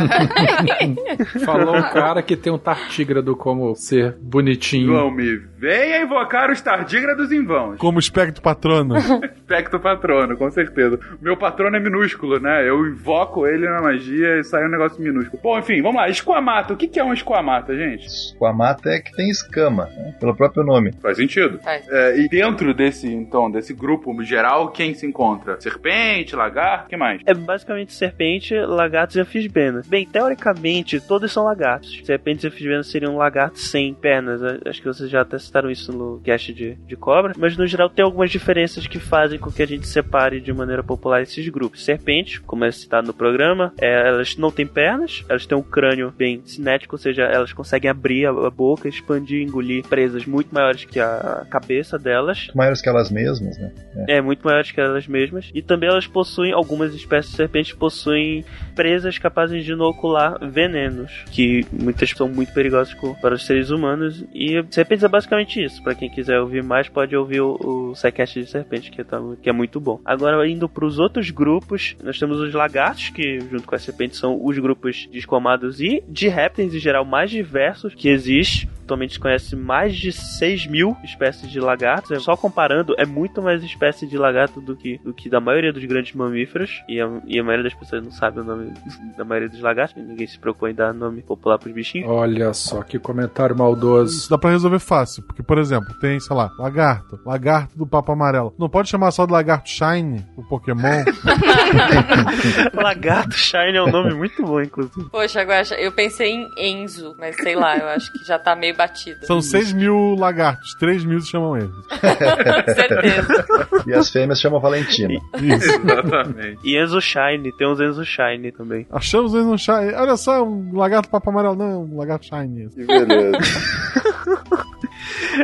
Falou 1.44 1.76
um 1.76 1.82
cara 1.82 2.22
que 2.22 2.36
tem 2.36 2.52
um 2.52 2.58
tartígrado 2.58 3.36
como 3.36 3.74
ser 3.74 4.16
bonitinho. 4.20 4.92
Não 4.92 5.10
me 5.10 5.36
venha 5.64 6.02
invocar 6.02 6.50
os 6.50 6.60
tardígrados 6.60 7.32
em 7.32 7.42
vão. 7.42 7.76
Como 7.78 7.98
espectro 7.98 8.42
patrono. 8.42 8.94
Aspecto 9.44 9.80
patrono, 9.80 10.36
com 10.36 10.50
certeza. 10.50 10.98
Meu 11.22 11.36
patrono 11.36 11.76
é 11.76 11.80
minúsculo, 11.80 12.38
né? 12.38 12.68
Eu 12.68 12.86
invoco 12.86 13.46
ele 13.46 13.66
na 13.66 13.80
magia 13.80 14.40
e 14.40 14.44
sai 14.44 14.66
um 14.66 14.70
negócio 14.70 15.02
minúsculo. 15.02 15.40
Bom, 15.42 15.58
enfim, 15.58 15.80
vamos 15.80 15.96
lá. 15.96 16.08
Esquamata. 16.08 16.74
O 16.74 16.76
que 16.76 16.86
que 16.86 17.00
é 17.00 17.04
um 17.04 17.14
esquamata, 17.14 17.74
gente? 17.74 18.10
Squamata 18.10 18.90
é 18.90 19.00
que 19.00 19.12
tem 19.12 19.30
escama, 19.30 19.86
né? 19.96 20.14
pelo 20.20 20.34
próprio 20.34 20.64
nome. 20.64 20.92
Faz 21.00 21.16
sentido. 21.16 21.58
Faz. 21.60 21.86
É, 21.88 22.18
e 22.18 22.28
dentro 22.28 22.74
desse, 22.74 23.10
então, 23.10 23.50
desse 23.50 23.72
grupo 23.72 24.14
geral, 24.22 24.68
quem 24.70 24.92
se 24.92 25.06
encontra? 25.06 25.58
Serpente, 25.60 26.36
lagarto, 26.36 26.86
o 26.86 26.88
que 26.90 26.96
mais? 26.96 27.22
É 27.24 27.32
basicamente 27.32 27.94
serpente, 27.94 28.43
lagartos 28.50 29.16
e 29.16 29.20
anfisbenas. 29.20 29.86
Bem, 29.86 30.06
teoricamente, 30.06 31.00
todos 31.00 31.32
são 31.32 31.44
lagartos. 31.44 32.00
Serpentes 32.04 32.44
e 32.44 32.48
anfisbenas 32.48 32.86
seriam 32.88 33.16
lagartos 33.16 33.68
sem 33.68 33.94
pernas. 33.94 34.40
Acho 34.66 34.80
que 34.80 34.88
vocês 34.88 35.10
já 35.10 35.22
até 35.22 35.38
citaram 35.38 35.70
isso 35.70 35.92
no 35.92 36.20
cast 36.20 36.52
de, 36.52 36.74
de 36.74 36.96
cobra. 36.96 37.32
Mas 37.36 37.56
no 37.56 37.66
geral 37.66 37.88
tem 37.88 38.04
algumas 38.04 38.30
diferenças 38.30 38.86
que 38.86 38.98
fazem 38.98 39.38
com 39.38 39.50
que 39.50 39.62
a 39.62 39.66
gente 39.66 39.86
separe 39.86 40.40
de 40.40 40.52
maneira 40.52 40.82
popular 40.82 41.22
esses 41.22 41.48
grupos. 41.48 41.84
Serpente, 41.84 42.40
como 42.40 42.64
é 42.64 42.70
citado 42.70 43.06
no 43.06 43.14
programa, 43.14 43.72
é, 43.80 44.08
elas 44.08 44.36
não 44.36 44.50
têm 44.50 44.66
pernas, 44.66 45.24
elas 45.28 45.46
têm 45.46 45.56
um 45.56 45.62
crânio 45.62 46.12
bem 46.16 46.42
cinético, 46.44 46.94
ou 46.94 46.98
seja, 46.98 47.22
elas 47.22 47.52
conseguem 47.52 47.90
abrir 47.90 48.26
a, 48.26 48.50
boca, 48.50 48.88
expandir 48.88 49.40
e 49.40 49.44
engolir 49.44 49.86
presas 49.86 50.26
muito 50.26 50.54
maiores 50.54 50.84
que 50.84 51.00
a 51.00 51.46
cabeça 51.50 51.98
delas. 51.98 52.48
Maiores 52.54 52.80
que 52.80 52.88
elas 52.88 53.10
mesmas, 53.10 53.58
né? 53.58 53.72
É, 54.08 54.20
muito 54.20 54.44
maiores 54.44 54.70
que 54.70 54.80
elas 54.80 55.06
mesmas. 55.06 55.50
E 55.54 55.62
também 55.62 55.88
elas 55.88 56.06
possuem, 56.06 56.52
algumas 56.52 56.94
espécies 56.94 57.30
de 57.30 57.36
serpentes 57.36 57.72
possuem 57.72 58.33
presas 58.74 59.18
capazes 59.18 59.64
de 59.64 59.72
inocular 59.72 60.38
venenos, 60.48 61.12
que 61.30 61.64
muitas 61.70 62.10
são 62.10 62.28
muito 62.28 62.52
perigosas 62.52 62.94
para 63.20 63.34
os 63.34 63.44
seres 63.44 63.70
humanos. 63.70 64.24
E 64.34 64.64
serpentes 64.70 65.04
é 65.04 65.08
basicamente 65.08 65.62
isso. 65.62 65.82
Para 65.82 65.94
quem 65.94 66.08
quiser 66.08 66.40
ouvir 66.40 66.62
mais, 66.62 66.88
pode 66.88 67.14
ouvir 67.14 67.40
o, 67.40 67.92
o 67.92 67.92
de 67.92 68.46
serpente, 68.46 68.90
que, 68.90 69.04
tá, 69.04 69.20
que 69.42 69.48
é 69.48 69.52
muito 69.52 69.78
bom. 69.78 70.00
Agora, 70.04 70.48
indo 70.48 70.68
para 70.68 70.84
os 70.84 70.98
outros 70.98 71.30
grupos, 71.30 71.96
nós 72.02 72.18
temos 72.18 72.38
os 72.40 72.52
lagartos, 72.52 73.10
que 73.10 73.40
junto 73.40 73.64
com 73.64 73.74
as 73.74 73.82
serpentes 73.82 74.18
são 74.18 74.44
os 74.44 74.58
grupos 74.58 75.08
de 75.10 75.18
esquamados 75.18 75.80
e 75.80 76.02
de 76.08 76.28
répteis 76.28 76.74
em 76.74 76.78
geral 76.78 77.04
mais 77.04 77.30
diversos 77.30 77.94
que 77.94 78.08
existe. 78.08 78.68
Atualmente 78.84 79.14
se 79.14 79.20
conhece 79.20 79.56
mais 79.56 79.96
de 79.96 80.12
6 80.12 80.66
mil 80.66 80.96
espécies 81.02 81.50
de 81.50 81.60
lagartos. 81.60 82.22
Só 82.22 82.36
comparando, 82.36 82.94
é 82.98 83.04
muito 83.04 83.42
mais 83.42 83.62
espécie 83.62 84.06
de 84.06 84.16
lagarto 84.16 84.60
do 84.60 84.76
que, 84.76 84.98
do 84.98 85.12
que 85.12 85.28
da 85.28 85.40
maioria 85.40 85.72
dos 85.72 85.84
grandes 85.84 86.14
mamíferos. 86.14 86.82
E 86.88 87.00
a, 87.00 87.10
e 87.26 87.38
a 87.38 87.44
maioria 87.44 87.64
das 87.64 87.74
pessoas 87.74 88.02
não 88.02 88.10
sabe 88.10 88.40
o 88.40 88.44
nome 88.44 88.72
da 89.16 89.24
maioria 89.24 89.48
dos 89.48 89.60
lagartos. 89.60 90.02
Ninguém 90.02 90.26
se 90.26 90.38
preocupa 90.38 90.70
em 90.70 90.74
dar 90.74 90.92
nome 90.92 91.22
popular 91.22 91.58
pros 91.58 91.74
bichinhos. 91.74 92.08
Olha 92.08 92.52
só 92.52 92.82
que 92.82 92.98
comentário 92.98 93.56
maldoso. 93.56 94.16
Isso 94.16 94.30
dá 94.30 94.38
pra 94.38 94.50
resolver 94.50 94.78
fácil, 94.78 95.22
porque, 95.22 95.42
por 95.42 95.58
exemplo, 95.58 95.94
tem, 96.00 96.20
sei 96.20 96.36
lá, 96.36 96.50
lagarto, 96.58 97.18
lagarto 97.24 97.76
do 97.76 97.86
papo 97.86 98.12
amarelo. 98.12 98.54
Não 98.58 98.68
pode 98.68 98.88
chamar 98.88 99.10
só 99.10 99.26
de 99.26 99.32
lagarto 99.32 99.68
shine, 99.68 100.24
o 100.36 100.42
Pokémon. 100.42 101.04
lagarto 102.74 103.34
Shine 103.34 103.76
é 103.76 103.82
um 103.82 103.90
nome 103.90 104.14
muito 104.14 104.42
bom, 104.42 104.60
inclusive. 104.60 105.08
Poxa, 105.10 105.40
agora 105.40 105.62
eu 105.78 105.92
pensei 105.92 106.32
em 106.32 106.48
Enzo, 106.58 107.14
mas 107.18 107.36
sei 107.36 107.54
lá, 107.54 107.76
eu 107.76 107.88
acho 107.88 108.12
que 108.12 108.24
já 108.24 108.38
tá 108.38 108.54
meio 108.54 108.73
batido. 108.74 109.26
São 109.26 109.40
6 109.40 109.72
mil 109.72 110.14
lagartos, 110.16 110.74
3 110.78 111.04
mil 111.04 111.20
se 111.20 111.30
chamam 111.30 111.56
eles. 111.56 111.70
Certeza. 112.74 113.46
E 113.86 113.94
as 113.94 114.10
fêmeas 114.10 114.40
chamam 114.40 114.60
Valentina. 114.60 115.14
Isso. 115.14 115.80
Exatamente. 115.80 116.58
E 116.64 116.76
Enzo 116.76 117.00
Shine, 117.00 117.52
tem 117.56 117.68
uns 117.68 117.80
Enzo 117.80 118.04
Shine 118.04 118.52
também. 118.52 118.86
Achamos 118.90 119.34
eles 119.34 119.46
no 119.46 119.58
shine. 119.58 119.92
Olha 119.94 120.16
só, 120.16 120.42
um 120.42 120.76
lagarto 120.76 121.08
papo 121.08 121.30
amarelo. 121.30 121.56
Não, 121.56 121.84
um 121.84 121.96
lagarto 121.96 122.26
shine. 122.26 122.68
Que 122.70 122.84
beleza. 122.84 123.38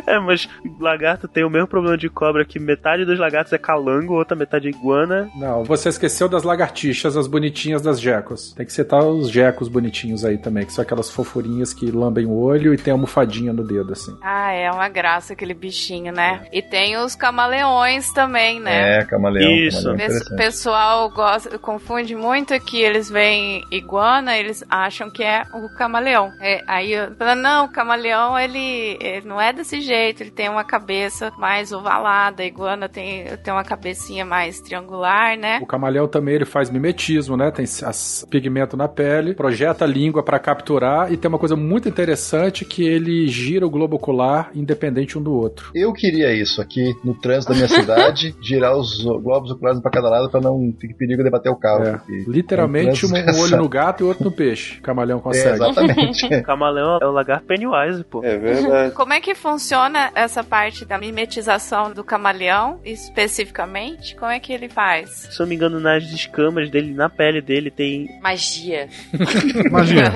É, 0.07 0.18
mas 0.18 0.48
lagarto 0.79 1.29
tem 1.29 1.44
o 1.44 1.50
mesmo 1.50 1.66
problema 1.68 1.96
de 1.96 2.09
cobra 2.09 2.44
que 2.44 2.59
metade 2.59 3.05
dos 3.05 3.18
lagartos 3.18 3.53
é 3.53 3.59
calango, 3.59 4.14
outra 4.14 4.37
metade 4.37 4.66
é 4.68 4.70
iguana. 4.70 5.31
Não, 5.37 5.64
você 5.64 5.88
esqueceu 5.88 6.29
das 6.29 6.42
lagartixas, 6.42 7.16
as 7.16 7.26
bonitinhas 7.26 7.83
das 7.83 8.00
gecos. 8.00 8.53
Tem 8.55 8.66
que 8.66 8.72
citar 8.72 9.05
os 9.05 9.31
gecos 9.31 9.68
bonitinhos 9.68 10.24
aí 10.24 10.38
também, 10.38 10.64
que 10.64 10.72
são 10.72 10.83
aquelas 10.83 11.11
fofurinhas 11.11 11.72
que 11.72 11.90
lambem 11.90 12.26
o 12.26 12.37
olho 12.37 12.72
e 12.74 12.76
tem 12.76 12.92
a 12.92 12.94
almofadinha 12.94 13.53
no 13.53 13.64
dedo, 13.64 13.92
assim. 13.92 14.16
Ah, 14.22 14.53
é 14.53 14.70
uma 14.70 14.88
graça 14.88 15.33
aquele 15.33 15.55
bichinho, 15.55 16.12
né? 16.12 16.46
E 16.53 16.62
tem 16.62 16.96
os 16.96 17.14
camaleões 17.14 18.12
também, 18.12 18.61
né? 18.61 18.98
É, 18.98 19.05
camaleão. 19.05 19.50
Isso. 19.53 19.83
camaleão 19.83 19.92
O 19.92 19.94
interessante. 19.94 20.37
pessoal 20.37 21.11
gosta, 21.11 21.59
confunde 21.59 22.14
muito 22.14 22.59
que 22.61 22.81
eles 22.81 23.11
veem 23.11 23.64
iguana, 23.70 24.37
eles 24.37 24.64
acham 24.68 25.11
que 25.11 25.22
é 25.22 25.42
o 25.55 25.68
camaleão. 25.76 26.33
É, 26.40 26.62
aí 26.66 26.92
eu 26.92 27.14
falo, 27.16 27.35
não, 27.40 27.66
o 27.66 27.68
camaleão 27.68 28.38
ele, 28.38 28.98
ele 29.00 29.26
não 29.26 29.40
é 29.40 29.53
desse 29.53 29.80
jeito, 29.81 30.23
ele 30.23 30.31
tem 30.31 30.49
uma 30.49 30.64
cabeça 30.64 31.33
mais 31.38 31.73
ovalada, 31.73 32.43
a 32.43 32.47
iguana 32.47 32.88
tem, 32.88 33.25
tem 33.43 33.53
uma 33.53 33.64
cabecinha 33.64 34.25
mais 34.25 34.61
triangular, 34.61 35.37
né? 35.37 35.59
O 35.62 35.66
camaleão 35.66 36.07
também 36.09 36.35
ele 36.35 36.45
faz 36.45 36.71
mimetismo, 36.71 37.37
né? 37.37 37.51
Tem 37.51 37.64
as 37.64 38.27
pigmento 38.31 38.77
na 38.77 38.88
pele, 38.88 39.35
projeta 39.35 39.85
a 39.85 39.88
língua 39.88 40.23
pra 40.23 40.38
capturar 40.38 41.12
e 41.12 41.16
tem 41.16 41.29
uma 41.29 41.38
coisa 41.38 41.57
muito 41.57 41.88
interessante 41.88 42.64
que 42.64 42.87
ele 42.87 43.27
gira 43.29 43.66
o 43.66 43.71
globo 43.71 43.97
ocular 43.97 44.51
independente 44.55 45.19
um 45.19 45.23
do 45.23 45.33
outro. 45.35 45.71
Eu 45.75 45.93
queria 45.93 46.33
isso 46.33 46.61
aqui 46.61 46.95
no 47.05 47.14
trânsito 47.14 47.53
da 47.53 47.57
minha 47.57 47.69
cidade, 47.69 48.35
girar 48.43 48.77
os 48.77 49.03
globos 49.03 49.51
oculares 49.51 49.81
pra 49.81 49.90
cada 49.90 50.09
lado 50.09 50.31
pra 50.31 50.40
não 50.40 50.73
ter 50.73 50.95
perigo 50.95 51.23
de 51.23 51.31
bater 51.31 51.51
o 51.51 51.57
carro. 51.57 51.85
É, 51.85 52.01
literalmente 52.27 53.05
é 53.05 53.09
um 53.09 53.12
um, 53.12 53.40
olho 53.40 53.57
no 53.57 53.69
gato 53.69 54.03
e 54.03 54.07
outro 54.07 54.25
no 54.25 54.31
peixe. 54.31 54.79
O 54.79 54.83
camaleão 54.83 55.19
É, 55.19 55.23
consegue. 55.23 55.55
exatamente. 55.55 56.27
O 56.27 56.43
camaleão 56.43 56.99
é 57.01 57.07
o 57.07 57.11
lagarto 57.11 57.47
Pennywise, 57.47 58.05
pô. 58.05 58.25
É 58.25 58.37
verdade. 58.38 58.95
Como 58.95 59.12
é 59.12 59.21
que 59.21 59.35
funciona 59.35 59.69
essa 60.14 60.42
parte 60.42 60.85
da 60.85 60.98
mimetização 60.98 61.92
do 61.92 62.02
camaleão, 62.02 62.80
especificamente? 62.85 64.16
Como 64.16 64.30
é 64.30 64.40
que 64.40 64.52
ele 64.52 64.68
faz? 64.68 65.28
Se 65.30 65.40
eu 65.40 65.44
não 65.44 65.48
me 65.48 65.54
engano, 65.54 65.80
nas 65.80 66.04
escamas 66.04 66.70
dele, 66.70 66.92
na 66.92 67.09
pele 67.09 67.40
dele, 67.40 67.70
tem. 67.70 68.09
Magia. 68.20 68.88
Imagina. 69.66 70.12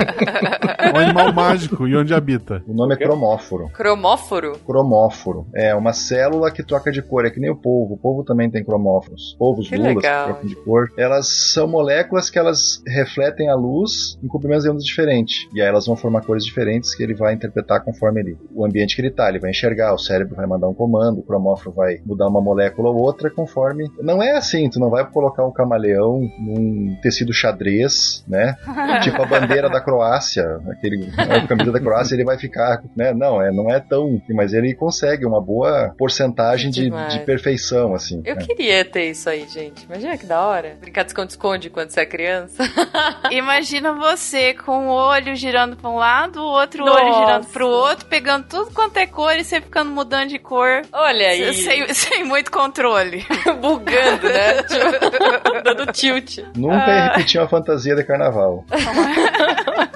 um 0.94 0.98
animal 0.98 1.32
mágico 1.32 1.86
e 1.86 1.96
onde 1.96 2.12
habita. 2.14 2.62
O 2.66 2.74
nome 2.74 2.94
é 2.94 2.96
cromóforo. 2.96 3.68
Cromóforo? 3.70 4.58
Cromóforo. 4.66 5.46
É 5.54 5.74
uma 5.74 5.92
célula 5.92 6.50
que 6.50 6.62
troca 6.62 6.90
de 6.90 7.02
cor. 7.02 7.24
É 7.24 7.30
que 7.30 7.40
nem 7.40 7.50
o 7.50 7.56
polvo. 7.56 7.94
O 7.94 7.98
polvo 7.98 8.24
também 8.24 8.50
tem 8.50 8.64
cromóforos. 8.64 9.36
Polvos, 9.38 9.68
Que 9.68 9.76
lulas, 9.76 9.94
legal. 9.96 10.26
que 10.26 10.32
trocam 10.32 10.48
de 10.48 10.56
cor. 10.64 10.92
Elas 10.96 11.28
são 11.52 11.66
moléculas 11.68 12.28
que 12.30 12.38
elas 12.38 12.82
refletem 12.86 13.48
a 13.48 13.54
luz 13.54 14.18
em 14.22 14.26
comprimentos 14.26 14.64
de 14.64 14.70
ondas 14.70 14.84
diferentes. 14.84 15.46
E 15.54 15.60
aí 15.60 15.68
elas 15.68 15.86
vão 15.86 15.96
formar 15.96 16.22
cores 16.22 16.44
diferentes 16.44 16.94
que 16.94 17.02
ele 17.02 17.14
vai 17.14 17.34
interpretar 17.34 17.82
conforme 17.84 18.20
ele, 18.20 18.38
o 18.54 18.64
ambiente 18.64 18.96
que 18.96 19.02
ele 19.02 19.10
tá. 19.10 19.28
Ele 19.28 19.38
vai 19.44 19.50
enxergar, 19.50 19.92
o 19.92 19.98
cérebro 19.98 20.34
vai 20.34 20.46
mandar 20.46 20.68
um 20.68 20.74
comando, 20.74 21.18
o 21.18 21.22
cromóforo 21.22 21.72
vai 21.72 22.00
mudar 22.04 22.28
uma 22.28 22.40
molécula 22.40 22.88
ou 22.88 22.96
outra 22.96 23.30
conforme. 23.30 23.90
Não 24.00 24.22
é 24.22 24.32
assim, 24.32 24.70
tu 24.70 24.80
não 24.80 24.88
vai 24.88 25.04
colocar 25.04 25.44
um 25.44 25.52
camaleão 25.52 26.20
num 26.38 26.96
tecido 27.02 27.32
xadrez, 27.32 28.24
né? 28.26 28.56
tipo 29.02 29.22
a 29.22 29.26
bandeira 29.26 29.68
da 29.68 29.80
Croácia, 29.80 30.60
aquele 30.70 31.12
a 31.16 31.46
camisa 31.46 31.72
da 31.72 31.80
Croácia, 31.80 32.14
ele 32.14 32.24
vai 32.24 32.38
ficar, 32.38 32.82
né? 32.96 33.12
Não, 33.12 33.42
é, 33.42 33.52
não 33.52 33.70
é 33.70 33.78
tão, 33.80 34.20
mas 34.30 34.54
ele 34.54 34.74
consegue 34.74 35.26
uma 35.26 35.40
boa 35.40 35.94
porcentagem 35.98 36.70
de, 36.70 36.88
de 36.88 37.20
perfeição, 37.20 37.94
assim. 37.94 38.22
Eu 38.24 38.36
né? 38.36 38.42
queria 38.42 38.84
ter 38.84 39.10
isso 39.10 39.28
aí, 39.28 39.46
gente. 39.46 39.84
Imagina 39.84 40.16
que 40.16 40.24
da 40.24 40.40
hora. 40.40 40.76
Brincar 40.80 41.02
de 41.02 41.10
esconde-esconde 41.10 41.68
quando 41.68 41.90
você 41.90 42.00
é 42.00 42.06
criança. 42.06 42.62
Imagina 43.30 43.92
você 43.92 44.54
com 44.54 44.88
o 44.88 44.90
olho 44.90 45.36
girando 45.36 45.76
pra 45.76 45.90
um 45.90 45.96
lado, 45.96 46.40
o 46.40 46.46
outro 46.46 46.84
Nossa. 46.84 47.00
olho 47.00 47.14
girando 47.14 47.46
pro 47.48 47.68
outro, 47.68 48.06
pegando 48.06 48.46
tudo 48.46 48.70
quanto 48.72 48.96
é 48.96 49.06
cor 49.34 49.38
e 49.38 49.44
você 49.44 49.60
ficando 49.60 49.90
mudando 49.90 50.28
de 50.28 50.38
cor. 50.38 50.82
Olha 50.92 51.28
aí. 51.28 51.54
Sem, 51.54 51.88
sem 51.92 52.24
muito 52.24 52.50
controle. 52.50 53.24
Bugando, 53.60 54.28
né? 54.28 54.62
Tipo, 54.62 55.62
dando 55.62 55.92
tilt. 55.92 56.38
Nunca 56.56 56.86
ia 56.86 57.08
repetir 57.08 57.40
uma 57.40 57.48
fantasia 57.48 57.96
de 57.96 58.04
carnaval. 58.04 58.64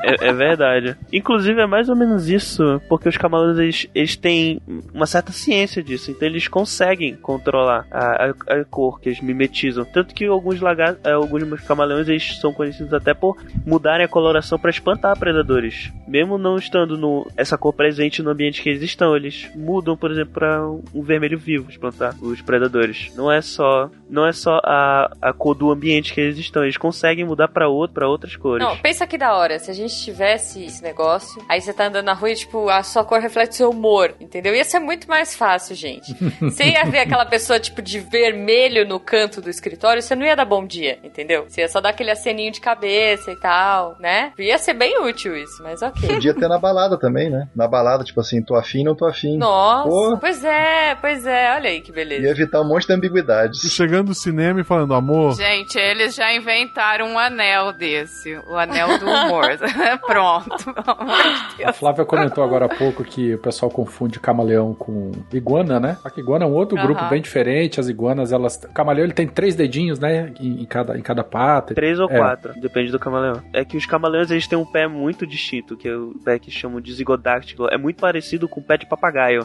É, 0.02 0.28
é 0.28 0.32
verdade. 0.32 0.96
Inclusive, 1.12 1.60
é 1.60 1.66
mais 1.66 1.88
ou 1.88 1.96
menos 1.96 2.28
isso, 2.28 2.80
porque 2.88 3.08
os 3.08 3.16
camaleões 3.16 3.58
eles, 3.58 3.86
eles 3.94 4.16
têm 4.16 4.60
uma 4.92 5.06
certa 5.06 5.32
ciência 5.32 5.82
disso, 5.82 6.10
então 6.10 6.28
eles 6.28 6.48
conseguem 6.48 7.14
controlar 7.16 7.86
a, 7.90 8.26
a, 8.26 8.60
a 8.60 8.64
cor 8.64 9.00
que 9.00 9.08
eles 9.08 9.20
mimetizam. 9.20 9.84
Tanto 9.84 10.14
que 10.14 10.24
alguns 10.26 10.60
lagartos, 10.60 11.04
eh, 11.04 11.12
alguns 11.12 11.60
camaleões 11.62 12.08
eles 12.08 12.38
são 12.40 12.52
conhecidos 12.52 12.92
até 12.92 13.14
por 13.14 13.36
mudarem 13.66 14.04
a 14.04 14.08
coloração 14.08 14.58
para 14.58 14.70
espantar 14.70 15.18
predadores. 15.18 15.92
Mesmo 16.06 16.38
não 16.38 16.56
estando 16.56 16.96
no, 16.96 17.26
essa 17.36 17.58
cor 17.58 17.72
presente 17.72 18.22
no 18.22 18.30
ambiente 18.30 18.62
que 18.62 18.68
eles 18.68 18.82
estão, 18.82 19.14
eles 19.14 19.27
mudam, 19.54 19.96
por 19.96 20.10
exemplo, 20.10 20.34
para 20.34 20.62
um 20.94 21.02
vermelho 21.02 21.38
vivo 21.38 21.70
espantar 21.70 22.14
os 22.22 22.40
predadores. 22.40 23.12
Não 23.14 23.30
é 23.30 23.40
só 23.40 23.90
não 24.08 24.26
é 24.26 24.32
só 24.32 24.60
a, 24.64 25.10
a 25.20 25.32
cor 25.32 25.54
do 25.54 25.70
ambiente 25.70 26.14
que 26.14 26.20
eles 26.20 26.38
estão, 26.38 26.62
eles 26.62 26.76
conseguem 26.76 27.24
mudar 27.24 27.48
para 27.48 27.68
outro, 27.68 27.94
para 27.94 28.08
outras 28.08 28.34
cores. 28.36 28.66
Não, 28.66 28.76
pensa 28.78 29.06
que 29.06 29.18
da 29.18 29.36
hora. 29.36 29.58
Se 29.58 29.70
a 29.70 29.74
gente 29.74 29.94
tivesse 30.02 30.64
esse 30.64 30.82
negócio, 30.82 31.42
aí 31.48 31.60
você 31.60 31.72
tá 31.72 31.86
andando 31.86 32.06
na 32.06 32.14
rua 32.14 32.30
e, 32.30 32.36
tipo, 32.36 32.68
a 32.68 32.82
sua 32.82 33.04
cor 33.04 33.20
reflete 33.20 33.52
o 33.52 33.54
seu 33.54 33.70
humor, 33.70 34.14
entendeu? 34.20 34.54
Ia 34.54 34.64
ser 34.64 34.78
muito 34.78 35.08
mais 35.08 35.34
fácil, 35.34 35.74
gente. 35.74 36.14
Você 36.40 36.64
ia 36.64 36.84
ver 36.84 37.00
aquela 37.00 37.26
pessoa, 37.26 37.58
tipo, 37.58 37.82
de 37.82 37.98
vermelho 37.98 38.86
no 38.86 38.98
canto 38.98 39.40
do 39.40 39.50
escritório, 39.50 40.00
você 40.00 40.14
não 40.14 40.24
ia 40.24 40.36
dar 40.36 40.44
bom 40.44 40.64
dia, 40.66 40.98
entendeu? 41.02 41.44
Você 41.48 41.60
ia 41.60 41.68
só 41.68 41.80
dar 41.80 41.90
aquele 41.90 42.10
aceninho 42.10 42.52
de 42.52 42.60
cabeça 42.60 43.30
e 43.30 43.36
tal, 43.36 43.96
né? 43.98 44.32
Ia 44.38 44.58
ser 44.58 44.74
bem 44.74 45.02
útil 45.02 45.36
isso, 45.36 45.62
mas 45.62 45.82
ok. 45.82 46.08
Podia 46.08 46.34
ter 46.34 46.48
na 46.48 46.58
balada 46.58 46.98
também, 46.98 47.28
né? 47.28 47.48
Na 47.54 47.66
balada, 47.66 48.04
tipo 48.04 48.20
assim, 48.20 48.42
tô 48.42 48.54
afim, 48.54 48.84
não 48.84 48.94
tô 48.94 49.06
afim. 49.08 49.36
Nossa, 49.36 49.88
Pô. 49.88 50.16
pois 50.18 50.44
é, 50.44 50.94
pois 51.00 51.26
é. 51.26 51.54
Olha 51.54 51.70
aí 51.70 51.80
que 51.80 51.90
Ia 51.90 51.94
beleza. 51.94 52.28
evitar 52.28 52.60
um 52.60 52.68
monte 52.68 52.86
de 52.86 52.92
ambiguidades. 52.92 53.60
Chegando 53.72 54.08
no 54.08 54.14
cinema 54.14 54.60
e 54.60 54.64
falando, 54.64 54.94
amor, 54.94 55.34
Gente, 55.34 55.78
eles 55.78 56.14
já 56.14 56.32
inventaram 56.34 57.06
um 57.08 57.18
anel 57.18 57.72
desse. 57.72 58.36
O 58.48 58.56
anel 58.56 58.98
do 58.98 59.06
humor. 59.06 59.44
Pronto. 60.06 60.48
Pelo 60.74 61.00
amor 61.00 61.56
de 61.56 61.64
A. 61.64 61.72
Flávia 61.72 62.04
comentou 62.04 62.42
agora 62.44 62.66
há 62.66 62.68
pouco 62.68 63.04
que 63.04 63.34
o 63.34 63.38
pessoal 63.38 63.70
confunde 63.70 64.18
camaleão 64.20 64.74
com 64.74 65.12
iguana, 65.32 65.78
né? 65.80 65.96
Só 66.02 66.10
que 66.10 66.20
iguana 66.20 66.44
é 66.44 66.48
um 66.48 66.52
outro 66.54 66.76
grupo 66.80 67.04
bem 67.08 67.20
diferente. 67.20 67.80
As 67.80 67.88
iguanas, 67.88 68.32
elas. 68.32 68.56
O 68.64 68.72
camaleão 68.72 69.04
ele 69.04 69.12
tem 69.12 69.26
três 69.26 69.54
dedinhos, 69.54 69.98
né? 69.98 70.32
Em, 70.40 70.62
em 70.62 70.64
cada, 70.64 70.98
em 70.98 71.02
cada 71.02 71.22
pata. 71.24 71.74
Três 71.74 71.98
ou 71.98 72.08
É. 72.10 72.16
quatro, 72.18 72.52
depende 72.60 72.90
do 72.90 72.98
camaleão. 72.98 73.42
É 73.52 73.64
que 73.64 73.76
os 73.76 73.86
camaleões 73.86 74.30
eles 74.30 74.46
têm 74.46 74.58
um 74.58 74.64
pé 74.64 74.86
muito 74.88 75.26
distinto, 75.26 75.76
que 75.76 75.88
é 75.88 75.94
o 75.96 76.14
pé 76.24 76.38
que 76.38 76.50
chamam 76.50 76.80
de 76.80 76.92
zigodáctilo. 76.92 77.68
É 77.70 77.76
muito 77.78 77.96
parecido 78.00 78.48
com 78.48 78.60
o 78.60 78.62
pé 78.62 78.76
de 78.76 78.86
papagaio, 78.86 78.97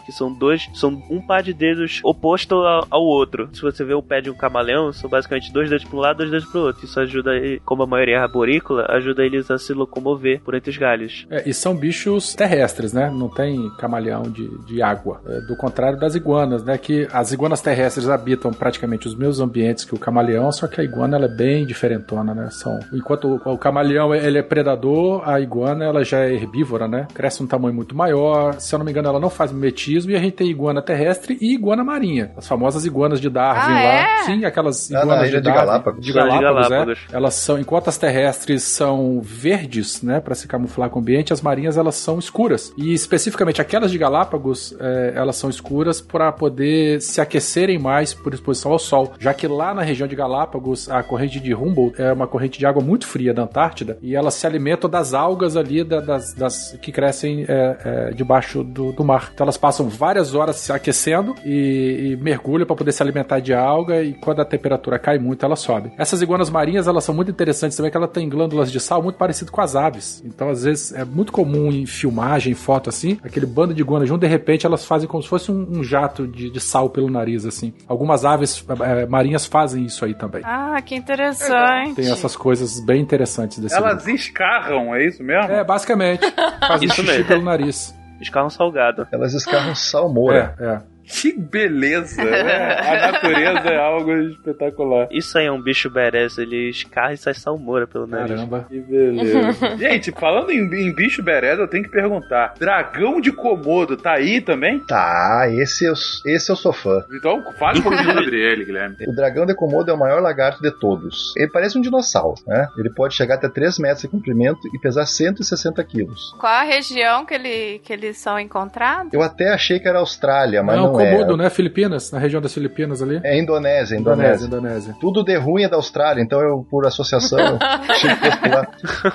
que 0.05 0.11
são 0.11 0.33
dois, 0.33 0.69
são 0.73 1.01
um 1.09 1.21
par 1.21 1.43
de 1.43 1.53
dedos 1.53 1.99
oposto 2.03 2.55
ao, 2.55 2.85
ao 2.89 3.01
outro. 3.03 3.49
Se 3.53 3.61
você 3.61 3.83
vê 3.83 3.93
o 3.93 4.01
pé 4.01 4.21
de 4.21 4.29
um 4.29 4.33
camaleão, 4.35 4.91
são 4.93 5.09
basicamente 5.09 5.51
dois 5.53 5.69
dedos 5.69 5.85
para 5.85 5.97
um 5.97 5.99
lado, 5.99 6.17
dois 6.17 6.31
dedos 6.31 6.45
para 6.49 6.59
o 6.61 6.63
outro. 6.65 6.85
Isso 6.85 6.99
ajuda, 6.99 7.35
ele- 7.35 7.61
como 7.65 7.83
a 7.83 7.87
maioria 7.87 8.15
é 8.15 8.19
arborícola, 8.19 8.85
ajuda 8.89 9.23
eles 9.23 9.49
a 9.51 9.57
se 9.57 9.73
locomover 9.73 10.41
por 10.41 10.55
entre 10.55 10.69
os 10.71 10.77
galhos. 10.77 11.25
É, 11.29 11.47
e 11.47 11.53
são 11.53 11.75
bichos 11.75 12.33
terrestres, 12.35 12.93
né? 12.93 13.09
Não 13.13 13.29
tem 13.29 13.69
camaleão 13.77 14.23
de, 14.23 14.47
de 14.65 14.81
água. 14.81 15.21
É, 15.27 15.41
do 15.41 15.55
contrário 15.55 15.99
das 15.99 16.15
iguanas, 16.15 16.63
né? 16.63 16.77
Que 16.77 17.07
as 17.11 17.31
iguanas 17.31 17.61
terrestres 17.61 18.09
habitam 18.09 18.51
praticamente 18.51 19.07
os 19.07 19.15
mesmos 19.15 19.39
ambientes 19.39 19.85
que 19.85 19.95
o 19.95 19.99
camaleão, 19.99 20.51
só 20.51 20.67
que 20.67 20.79
a 20.81 20.83
iguana 20.83 21.17
ela 21.17 21.25
é 21.25 21.35
bem 21.35 21.65
diferentona, 21.65 22.33
né? 22.33 22.49
São, 22.51 22.79
enquanto 22.93 23.27
o, 23.45 23.53
o 23.53 23.57
camaleão 23.57 24.13
ele 24.13 24.37
é 24.37 24.43
predador, 24.43 25.27
a 25.27 25.39
iguana 25.39 25.83
ela 25.85 26.03
já 26.03 26.19
é 26.19 26.33
herbívora, 26.33 26.87
né? 26.87 27.07
Cresce 27.13 27.43
um 27.43 27.47
tamanho 27.47 27.73
muito 27.73 27.95
maior. 27.95 28.53
Se 28.59 28.73
eu 28.73 28.79
não 28.79 28.85
me 28.85 28.91
engano, 28.91 29.09
ela 29.09 29.19
não 29.19 29.29
faz 29.29 29.42
mimetismo 29.51 30.11
e 30.11 30.15
a 30.15 30.19
gente 30.19 30.33
tem 30.33 30.49
iguana 30.49 30.81
terrestre 30.81 31.37
e 31.41 31.53
iguana 31.53 31.83
marinha. 31.83 32.31
As 32.37 32.47
famosas 32.47 32.85
iguanas 32.85 33.19
de 33.19 33.29
Darwin 33.29 33.59
Ah, 33.61 33.73
lá. 33.73 33.81
é? 33.81 34.23
Sim, 34.25 34.45
aquelas 34.45 34.89
Ah, 34.91 34.99
na 34.99 35.03
iguanas 35.03 35.27
ilha 35.29 35.41
de 35.41 35.47
de. 35.49 35.53
Galápagos. 35.53 36.01
De 36.05 36.09
Iguana 36.11 36.31
de 36.31 36.39
Galápagos, 36.39 36.69
Galápagos. 36.69 36.99
é. 37.11 37.15
Elas 37.15 37.33
são, 37.35 37.59
enquanto 37.59 37.87
as 37.89 37.97
terrestres 37.97 38.63
são 38.63 39.21
verdes, 39.21 40.01
né? 40.01 40.13
né, 40.13 40.19
para 40.19 40.35
se 40.35 40.47
camuflar 40.47 40.91
com 40.91 40.99
o 40.99 41.01
ambiente, 41.01 41.33
as 41.33 41.41
marinhas 41.41 41.75
elas 41.75 41.95
são 41.95 42.19
escuras. 42.19 42.71
E 42.77 42.93
especificamente 42.93 43.59
aquelas 43.59 43.89
de 43.89 43.97
Galápagos, 43.97 44.75
é, 44.79 45.13
elas 45.15 45.35
são 45.37 45.49
escuras 45.49 45.99
para 46.01 46.31
poder 46.31 47.01
se 47.01 47.19
aquecerem 47.19 47.79
mais 47.79 48.13
por 48.13 48.31
exposição 48.31 48.71
ao 48.71 48.77
sol, 48.77 49.13
já 49.19 49.33
que 49.33 49.47
lá 49.47 49.73
na 49.73 49.81
região 49.81 50.07
de 50.07 50.15
Galápagos, 50.15 50.87
a 50.89 51.01
corrente 51.01 51.39
de 51.39 51.53
Humboldt 51.55 51.99
é 51.99 52.13
uma 52.13 52.27
corrente 52.27 52.59
de 52.59 52.65
água 52.67 52.83
muito 52.83 53.07
fria 53.07 53.33
da 53.33 53.41
Antártida 53.41 53.97
e 54.03 54.15
elas 54.15 54.35
se 54.35 54.45
alimentam 54.45 54.87
das 54.87 55.15
algas 55.15 55.57
ali 55.57 55.83
da, 55.83 55.99
das, 55.99 56.33
das, 56.33 56.77
que 56.81 56.91
crescem 56.91 57.45
é, 57.47 57.77
é, 57.83 58.13
debaixo 58.13 58.63
do, 58.63 58.91
do, 58.91 59.03
mar. 59.03 59.32
Então 59.33 59.45
elas 59.45 59.57
passam 59.57 59.89
várias 59.89 60.35
horas 60.35 60.57
se 60.57 60.71
aquecendo 60.71 61.35
e, 61.43 62.11
e 62.11 62.17
mergulham 62.17 62.65
para 62.65 62.75
poder 62.75 62.91
se 62.91 63.01
alimentar 63.01 63.39
de 63.39 63.53
alga 63.53 64.01
e 64.03 64.13
quando 64.13 64.41
a 64.41 64.45
temperatura 64.45 64.99
cai 64.99 65.17
muito, 65.17 65.45
ela 65.45 65.55
sobe. 65.55 65.91
Essas 65.97 66.21
iguanas 66.21 66.49
marinhas, 66.49 66.87
elas 66.87 67.03
são 67.03 67.13
muito 67.13 67.31
interessantes 67.31 67.75
também, 67.75 67.91
que 67.91 67.97
ela 67.97 68.07
tem 68.07 68.29
glândulas 68.29 68.71
de 68.71 68.79
sal 68.79 69.01
muito 69.01 69.15
parecido 69.17 69.51
com 69.51 69.61
as 69.61 69.75
aves. 69.75 70.23
Então, 70.25 70.49
às 70.49 70.63
vezes, 70.63 70.93
é 70.93 71.03
muito 71.03 71.31
comum 71.31 71.71
em 71.71 71.85
filmagem, 71.85 72.51
em 72.51 72.55
foto 72.55 72.89
assim, 72.89 73.17
aquele 73.23 73.45
bando 73.45 73.73
de 73.73 73.81
iguanas 73.81 74.07
junto, 74.07 74.21
de 74.21 74.27
repente 74.27 74.65
elas 74.65 74.85
fazem 74.85 75.07
como 75.07 75.21
se 75.23 75.29
fosse 75.29 75.51
um, 75.51 75.79
um 75.79 75.83
jato 75.83 76.27
de, 76.27 76.49
de, 76.49 76.59
sal 76.59 76.89
pelo 76.89 77.09
nariz, 77.09 77.45
assim. 77.45 77.73
Algumas 77.87 78.25
aves 78.25 78.65
é, 78.81 79.05
marinhas 79.05 79.45
fazem 79.45 79.85
isso 79.85 80.05
aí 80.05 80.13
também. 80.13 80.41
Ah, 80.45 80.81
que 80.81 80.95
interessante. 80.95 81.95
Tem 81.95 82.11
essas 82.11 82.35
coisas 82.35 82.79
bem 82.79 83.01
interessantes 83.01 83.59
desse 83.59 83.75
Elas 83.75 84.03
grupo. 84.03 84.09
escarram, 84.11 84.95
é 84.95 85.05
isso 85.05 85.23
mesmo? 85.23 85.51
É, 85.51 85.63
basicamente. 85.63 86.23
Fazem 86.67 86.87
Isso 86.87 86.95
xixi 86.95 87.11
mesmo. 87.11 87.27
pelo 87.27 87.43
nariz. 87.43 87.93
Escarram 88.23 88.49
salgado. 88.49 89.07
Elas 89.11 89.33
escarram 89.33 89.75
salmoura. 89.75 90.55
É, 90.59 90.65
é. 90.65 90.92
Que 91.05 91.33
beleza! 91.33 92.23
né? 92.23 92.79
A 92.79 93.11
natureza 93.11 93.69
é 93.69 93.77
algo 93.77 94.13
espetacular. 94.13 95.07
Isso 95.11 95.37
aí 95.37 95.45
é 95.45 95.51
um 95.51 95.61
bicho 95.61 95.89
berez, 95.89 96.37
ele 96.37 96.69
escarra 96.69 97.13
e 97.13 97.17
sai 97.17 97.33
salmoura 97.33 97.87
pelo 97.87 98.07
nariz. 98.07 98.35
Caramba. 98.35 98.65
Que 98.69 98.79
beleza. 98.79 99.77
Gente, 99.77 100.11
falando 100.11 100.51
em, 100.51 100.59
em 100.59 100.93
bicho 100.93 101.23
bereza, 101.23 101.61
eu 101.61 101.67
tenho 101.67 101.83
que 101.83 101.89
perguntar: 101.89 102.53
dragão 102.59 103.19
de 103.19 103.31
Komodo 103.31 103.97
tá 103.97 104.13
aí 104.13 104.41
também? 104.41 104.79
Tá, 104.85 105.47
esse 105.51 105.85
eu, 105.85 105.93
esse 106.25 106.51
eu 106.51 106.55
sou 106.55 106.73
fã. 106.73 107.03
Então 107.13 107.43
fale 107.57 107.79
um 107.79 107.83
pouquinho 107.83 108.13
sobre 108.13 108.39
ele, 108.39 108.65
Guilherme. 108.65 108.95
O 109.07 109.15
dragão 109.15 109.45
de 109.45 109.55
Komodo 109.55 109.91
é 109.91 109.93
o 109.93 109.99
maior 109.99 110.21
lagarto 110.21 110.61
de 110.61 110.71
todos. 110.71 111.33
Ele 111.37 111.51
parece 111.51 111.77
um 111.77 111.81
dinossauro, 111.81 112.35
né? 112.47 112.67
Ele 112.77 112.89
pode 112.89 113.15
chegar 113.15 113.35
até 113.35 113.49
3 113.49 113.79
metros 113.79 114.01
de 114.01 114.07
comprimento 114.07 114.59
e 114.73 114.79
pesar 114.79 115.05
160 115.05 115.83
quilos. 115.83 116.33
Qual 116.39 116.51
a 116.51 116.63
região 116.63 117.25
que, 117.25 117.33
ele, 117.33 117.79
que 117.79 117.93
eles 117.93 118.17
são 118.17 118.39
encontrados? 118.39 119.13
Eu 119.13 119.21
até 119.21 119.49
achei 119.49 119.79
que 119.79 119.87
era 119.87 119.99
Austrália, 119.99 120.63
mas 120.63 120.77
não, 120.77 120.87
não, 120.87 120.92
Komodo, 120.97 121.33
é. 121.33 121.37
né? 121.37 121.49
Filipinas, 121.49 122.11
na 122.11 122.19
região 122.19 122.41
das 122.41 122.53
Filipinas 122.53 123.01
ali. 123.01 123.19
É 123.23 123.37
Indonésia, 123.37 123.95
Indonésia, 123.95 124.45
Indonésia. 124.45 124.45
Indonésia. 124.45 124.95
Tudo 124.99 125.23
de 125.23 125.35
ruim 125.37 125.63
é 125.63 125.69
da 125.69 125.75
Austrália, 125.75 126.21
então 126.21 126.39
eu, 126.41 126.65
por 126.69 126.85
associação, 126.85 127.39
eu 127.39 127.57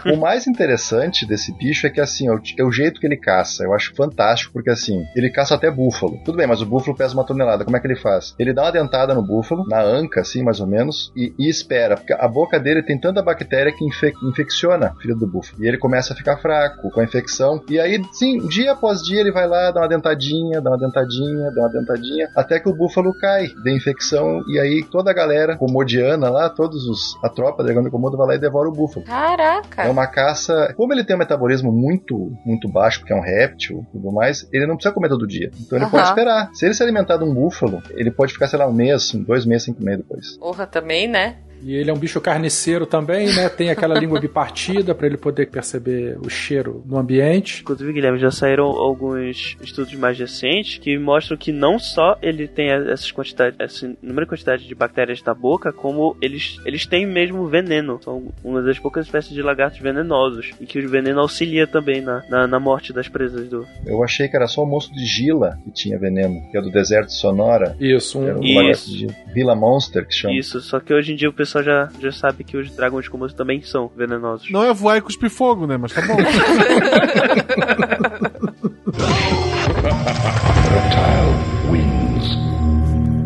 que. 0.02 0.12
O 0.12 0.16
mais 0.16 0.46
interessante 0.46 1.26
desse 1.26 1.52
bicho 1.56 1.86
é 1.86 1.90
que, 1.90 2.00
assim, 2.00 2.28
é 2.28 2.32
o, 2.32 2.40
é 2.58 2.64
o 2.64 2.72
jeito 2.72 3.00
que 3.00 3.06
ele 3.06 3.16
caça. 3.16 3.64
Eu 3.64 3.74
acho 3.74 3.94
fantástico, 3.94 4.52
porque, 4.52 4.70
assim, 4.70 5.04
ele 5.14 5.30
caça 5.30 5.54
até 5.54 5.70
búfalo. 5.70 6.18
Tudo 6.24 6.36
bem, 6.36 6.46
mas 6.46 6.60
o 6.60 6.66
búfalo 6.66 6.96
pesa 6.96 7.14
uma 7.14 7.24
tonelada. 7.24 7.64
Como 7.64 7.76
é 7.76 7.80
que 7.80 7.86
ele 7.86 7.96
faz? 7.96 8.34
Ele 8.38 8.52
dá 8.52 8.62
uma 8.62 8.72
dentada 8.72 9.14
no 9.14 9.22
búfalo, 9.22 9.64
na 9.68 9.82
anca, 9.82 10.20
assim, 10.20 10.42
mais 10.42 10.60
ou 10.60 10.66
menos, 10.66 11.12
e, 11.16 11.32
e 11.38 11.48
espera. 11.48 11.96
Porque 11.96 12.12
a 12.12 12.28
boca 12.28 12.58
dele 12.58 12.82
tem 12.82 12.98
tanta 12.98 13.22
bactéria 13.22 13.72
que 13.72 13.84
infe- 13.84 14.14
infecciona 14.22 14.92
o 14.96 15.00
filho 15.00 15.16
do 15.16 15.26
búfalo. 15.26 15.64
E 15.64 15.68
ele 15.68 15.78
começa 15.78 16.12
a 16.12 16.16
ficar 16.16 16.36
fraco 16.38 16.90
com 16.90 17.00
a 17.00 17.04
infecção. 17.04 17.62
E 17.68 17.78
aí, 17.78 18.00
sim, 18.12 18.38
dia 18.48 18.72
após 18.72 19.02
dia, 19.02 19.20
ele 19.20 19.32
vai 19.32 19.46
lá, 19.46 19.70
dá 19.70 19.80
uma 19.80 19.88
dentadinha, 19.88 20.60
dá 20.60 20.70
uma 20.70 20.78
dentadinha, 20.78 21.50
dá 21.54 21.62
uma 21.62 21.67
dentadinha, 21.68 22.28
até 22.34 22.58
que 22.58 22.68
o 22.68 22.74
búfalo 22.74 23.12
cai 23.18 23.48
de 23.48 23.74
infecção. 23.74 24.42
E 24.48 24.58
aí 24.58 24.82
toda 24.82 25.10
a 25.10 25.14
galera 25.14 25.56
comodiana 25.56 26.28
lá, 26.30 26.48
todos 26.48 26.86
os. 26.86 27.16
A 27.22 27.28
tropa 27.28 27.58
da 27.58 27.64
Dragão 27.64 27.82
de 27.82 27.90
Komodo 27.90 28.16
vai 28.16 28.28
lá 28.28 28.34
e 28.34 28.38
devora 28.38 28.68
o 28.68 28.72
búfalo. 28.72 29.04
Caraca. 29.04 29.82
É 29.82 29.90
uma 29.90 30.06
caça. 30.06 30.72
Como 30.76 30.92
ele 30.92 31.04
tem 31.04 31.16
um 31.16 31.18
metabolismo 31.18 31.70
muito, 31.70 32.32
muito 32.44 32.68
baixo, 32.68 33.00
porque 33.00 33.12
é 33.12 33.16
um 33.16 33.20
réptil 33.20 33.84
e 33.88 33.92
tudo 33.92 34.12
mais, 34.12 34.48
ele 34.52 34.66
não 34.66 34.74
precisa 34.74 34.94
comer 34.94 35.08
todo 35.08 35.26
dia. 35.26 35.50
Então 35.60 35.78
ele 35.78 35.86
pode 35.86 36.08
esperar. 36.08 36.50
Se 36.54 36.66
ele 36.66 36.74
se 36.74 36.82
alimentar 36.82 37.16
de 37.16 37.24
um 37.24 37.34
búfalo, 37.34 37.82
ele 37.90 38.10
pode 38.10 38.32
ficar, 38.32 38.46
sei 38.48 38.58
lá, 38.58 38.66
um 38.66 38.72
mês, 38.72 39.12
dois 39.12 39.44
meses 39.44 39.64
sem 39.64 39.74
comer 39.74 39.98
depois. 39.98 40.36
Porra, 40.38 40.66
também, 40.66 41.06
né? 41.06 41.36
E 41.62 41.74
ele 41.74 41.90
é 41.90 41.92
um 41.92 41.98
bicho 41.98 42.20
carniceiro 42.20 42.86
também, 42.86 43.26
né? 43.34 43.48
Tem 43.48 43.70
aquela 43.70 43.94
língua 43.98 44.20
bipartida 44.20 44.94
para 44.94 45.06
ele 45.06 45.16
poder 45.16 45.46
perceber 45.46 46.18
o 46.24 46.28
cheiro 46.28 46.82
no 46.86 46.98
ambiente. 46.98 47.62
Inclusive, 47.62 47.92
Guilherme, 47.92 48.18
já 48.18 48.30
saíram 48.30 48.66
alguns 48.66 49.56
estudos 49.60 49.94
mais 49.94 50.18
recentes 50.18 50.78
que 50.78 50.98
mostram 50.98 51.36
que 51.36 51.52
não 51.52 51.78
só 51.78 52.16
ele 52.22 52.46
tem 52.46 52.70
essas 52.70 53.10
quantidades, 53.10 53.58
esse 53.60 53.96
número 54.02 54.26
de 54.26 54.30
quantidade 54.30 54.66
de 54.66 54.74
bactérias 54.74 55.22
na 55.22 55.34
boca, 55.34 55.72
como 55.72 56.16
eles, 56.20 56.60
eles 56.64 56.86
têm 56.86 57.06
mesmo 57.06 57.46
veneno. 57.46 58.00
São 58.02 58.32
uma 58.42 58.62
das 58.62 58.78
poucas 58.78 59.06
espécies 59.06 59.32
de 59.32 59.42
lagartos 59.42 59.80
venenosos. 59.80 60.52
E 60.60 60.66
que 60.66 60.78
o 60.78 60.88
veneno 60.88 61.20
auxilia 61.20 61.66
também 61.66 62.00
na, 62.00 62.22
na, 62.28 62.46
na 62.46 62.60
morte 62.60 62.92
das 62.92 63.08
presas 63.08 63.48
do. 63.48 63.66
Eu 63.86 64.02
achei 64.02 64.28
que 64.28 64.36
era 64.36 64.46
só 64.46 64.62
o 64.62 64.66
monstro 64.66 64.94
de 64.94 65.04
Gila 65.04 65.58
que 65.64 65.70
tinha 65.70 65.98
veneno, 65.98 66.40
que 66.50 66.56
é 66.56 66.60
do 66.60 66.70
deserto 66.70 67.08
de 67.08 67.14
Sonora. 67.14 67.76
Isso, 67.80 68.18
um, 68.18 68.38
um 68.38 68.42
Isso. 68.42 68.54
lagarto 68.54 68.90
de 68.90 69.34
Gila 69.34 69.54
Monster 69.54 70.06
que 70.06 70.14
chama. 70.14 70.34
Isso, 70.34 70.60
só 70.60 70.80
que 70.80 70.92
hoje 70.92 71.12
em 71.12 71.16
dia 71.16 71.28
o 71.28 71.32
pessoal 71.32 71.47
já, 71.62 71.88
já 72.00 72.12
sabe 72.12 72.44
que 72.44 72.56
os 72.56 72.70
dragões 72.74 73.04
de 73.04 73.10
Komodo 73.10 73.34
também 73.34 73.62
são 73.62 73.90
venenosos. 73.96 74.50
Não 74.50 74.64
é 74.64 74.72
voar 74.72 74.98
e 74.98 75.00
cuspir 75.00 75.30
fogo, 75.30 75.66
né? 75.66 75.76
Mas 75.76 75.92
tá 75.92 76.02
bom. 76.02 76.16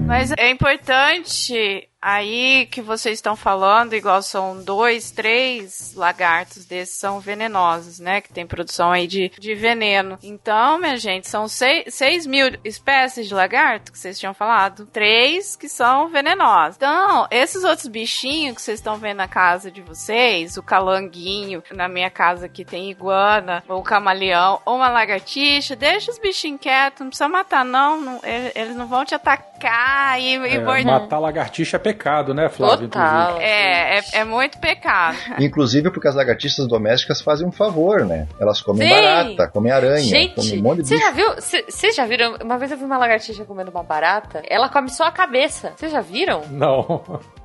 Mas 0.06 0.32
é 0.36 0.50
importante 0.50 1.88
aí 2.02 2.66
que 2.66 2.82
vocês 2.82 3.14
estão 3.18 3.36
falando, 3.36 3.94
igual 3.94 4.20
são 4.20 4.62
dois, 4.62 5.12
três 5.12 5.94
lagartos 5.94 6.64
desses 6.66 6.98
são 6.98 7.20
venenosos, 7.20 8.00
né? 8.00 8.20
Que 8.20 8.32
tem 8.32 8.44
produção 8.46 8.90
aí 8.90 9.06
de, 9.06 9.30
de 9.38 9.54
veneno. 9.54 10.18
Então, 10.22 10.78
minha 10.78 10.96
gente, 10.96 11.28
são 11.28 11.46
seis, 11.46 11.94
seis 11.94 12.26
mil 12.26 12.58
espécies 12.64 13.28
de 13.28 13.34
lagarto 13.34 13.92
que 13.92 13.98
vocês 13.98 14.18
tinham 14.18 14.34
falado. 14.34 14.86
Três 14.86 15.54
que 15.54 15.68
são 15.68 16.08
venenosos. 16.08 16.76
Então, 16.76 17.26
esses 17.30 17.62
outros 17.62 17.86
bichinhos 17.86 18.56
que 18.56 18.62
vocês 18.62 18.78
estão 18.80 18.96
vendo 18.96 19.18
na 19.18 19.28
casa 19.28 19.70
de 19.70 19.80
vocês, 19.80 20.56
o 20.56 20.62
calanguinho, 20.62 21.62
na 21.70 21.88
minha 21.88 22.10
casa 22.10 22.46
aqui 22.46 22.64
tem 22.64 22.90
iguana, 22.90 23.62
ou 23.68 23.82
camaleão, 23.82 24.60
ou 24.64 24.76
uma 24.76 24.88
lagartixa, 24.90 25.76
deixa 25.76 26.10
os 26.10 26.18
bichinhos 26.18 26.60
quietos, 26.60 27.00
não 27.00 27.08
precisa 27.08 27.28
matar 27.28 27.64
não, 27.64 28.00
não- 28.00 28.20
ele- 28.24 28.52
eles 28.54 28.76
não 28.76 28.86
vão 28.86 29.04
te 29.04 29.14
atacar 29.14 30.20
e, 30.20 30.34
e 30.36 30.56
é, 30.56 30.58
morder. 30.58 30.84
matar 30.86 31.18
lagartixa 31.18 31.76
é 31.76 31.91
pecado, 31.92 32.34
né, 32.34 32.48
Flávio? 32.48 32.88
Total. 32.88 33.38
É, 33.40 33.98
é, 33.98 34.02
é 34.14 34.24
muito 34.24 34.58
pecado. 34.58 35.16
Inclusive 35.38 35.90
porque 35.90 36.08
as 36.08 36.14
lagartixas 36.14 36.66
domésticas 36.66 37.20
fazem 37.20 37.46
um 37.46 37.52
favor, 37.52 38.04
né? 38.04 38.26
Elas 38.40 38.60
comem 38.60 38.88
Sim. 38.88 38.94
barata, 38.94 39.48
comem 39.48 39.72
aranha, 39.72 40.02
Gente, 40.02 40.34
comem 40.34 40.58
um 40.58 40.62
monte 40.62 40.82
de 40.82 40.88
você 40.88 40.94
bicho. 40.96 41.06
já 41.06 41.12
viu? 41.12 41.34
Vocês 41.34 41.94
já 41.94 42.06
viram? 42.06 42.36
Uma 42.42 42.58
vez 42.58 42.70
eu 42.70 42.76
vi 42.78 42.84
uma 42.84 42.98
lagartixa 42.98 43.44
comendo 43.44 43.70
uma 43.70 43.82
barata. 43.82 44.42
Ela 44.48 44.68
come 44.68 44.88
só 44.88 45.04
a 45.04 45.12
cabeça. 45.12 45.72
Vocês 45.76 45.92
já 45.92 46.00
viram? 46.00 46.42
Não. 46.50 47.02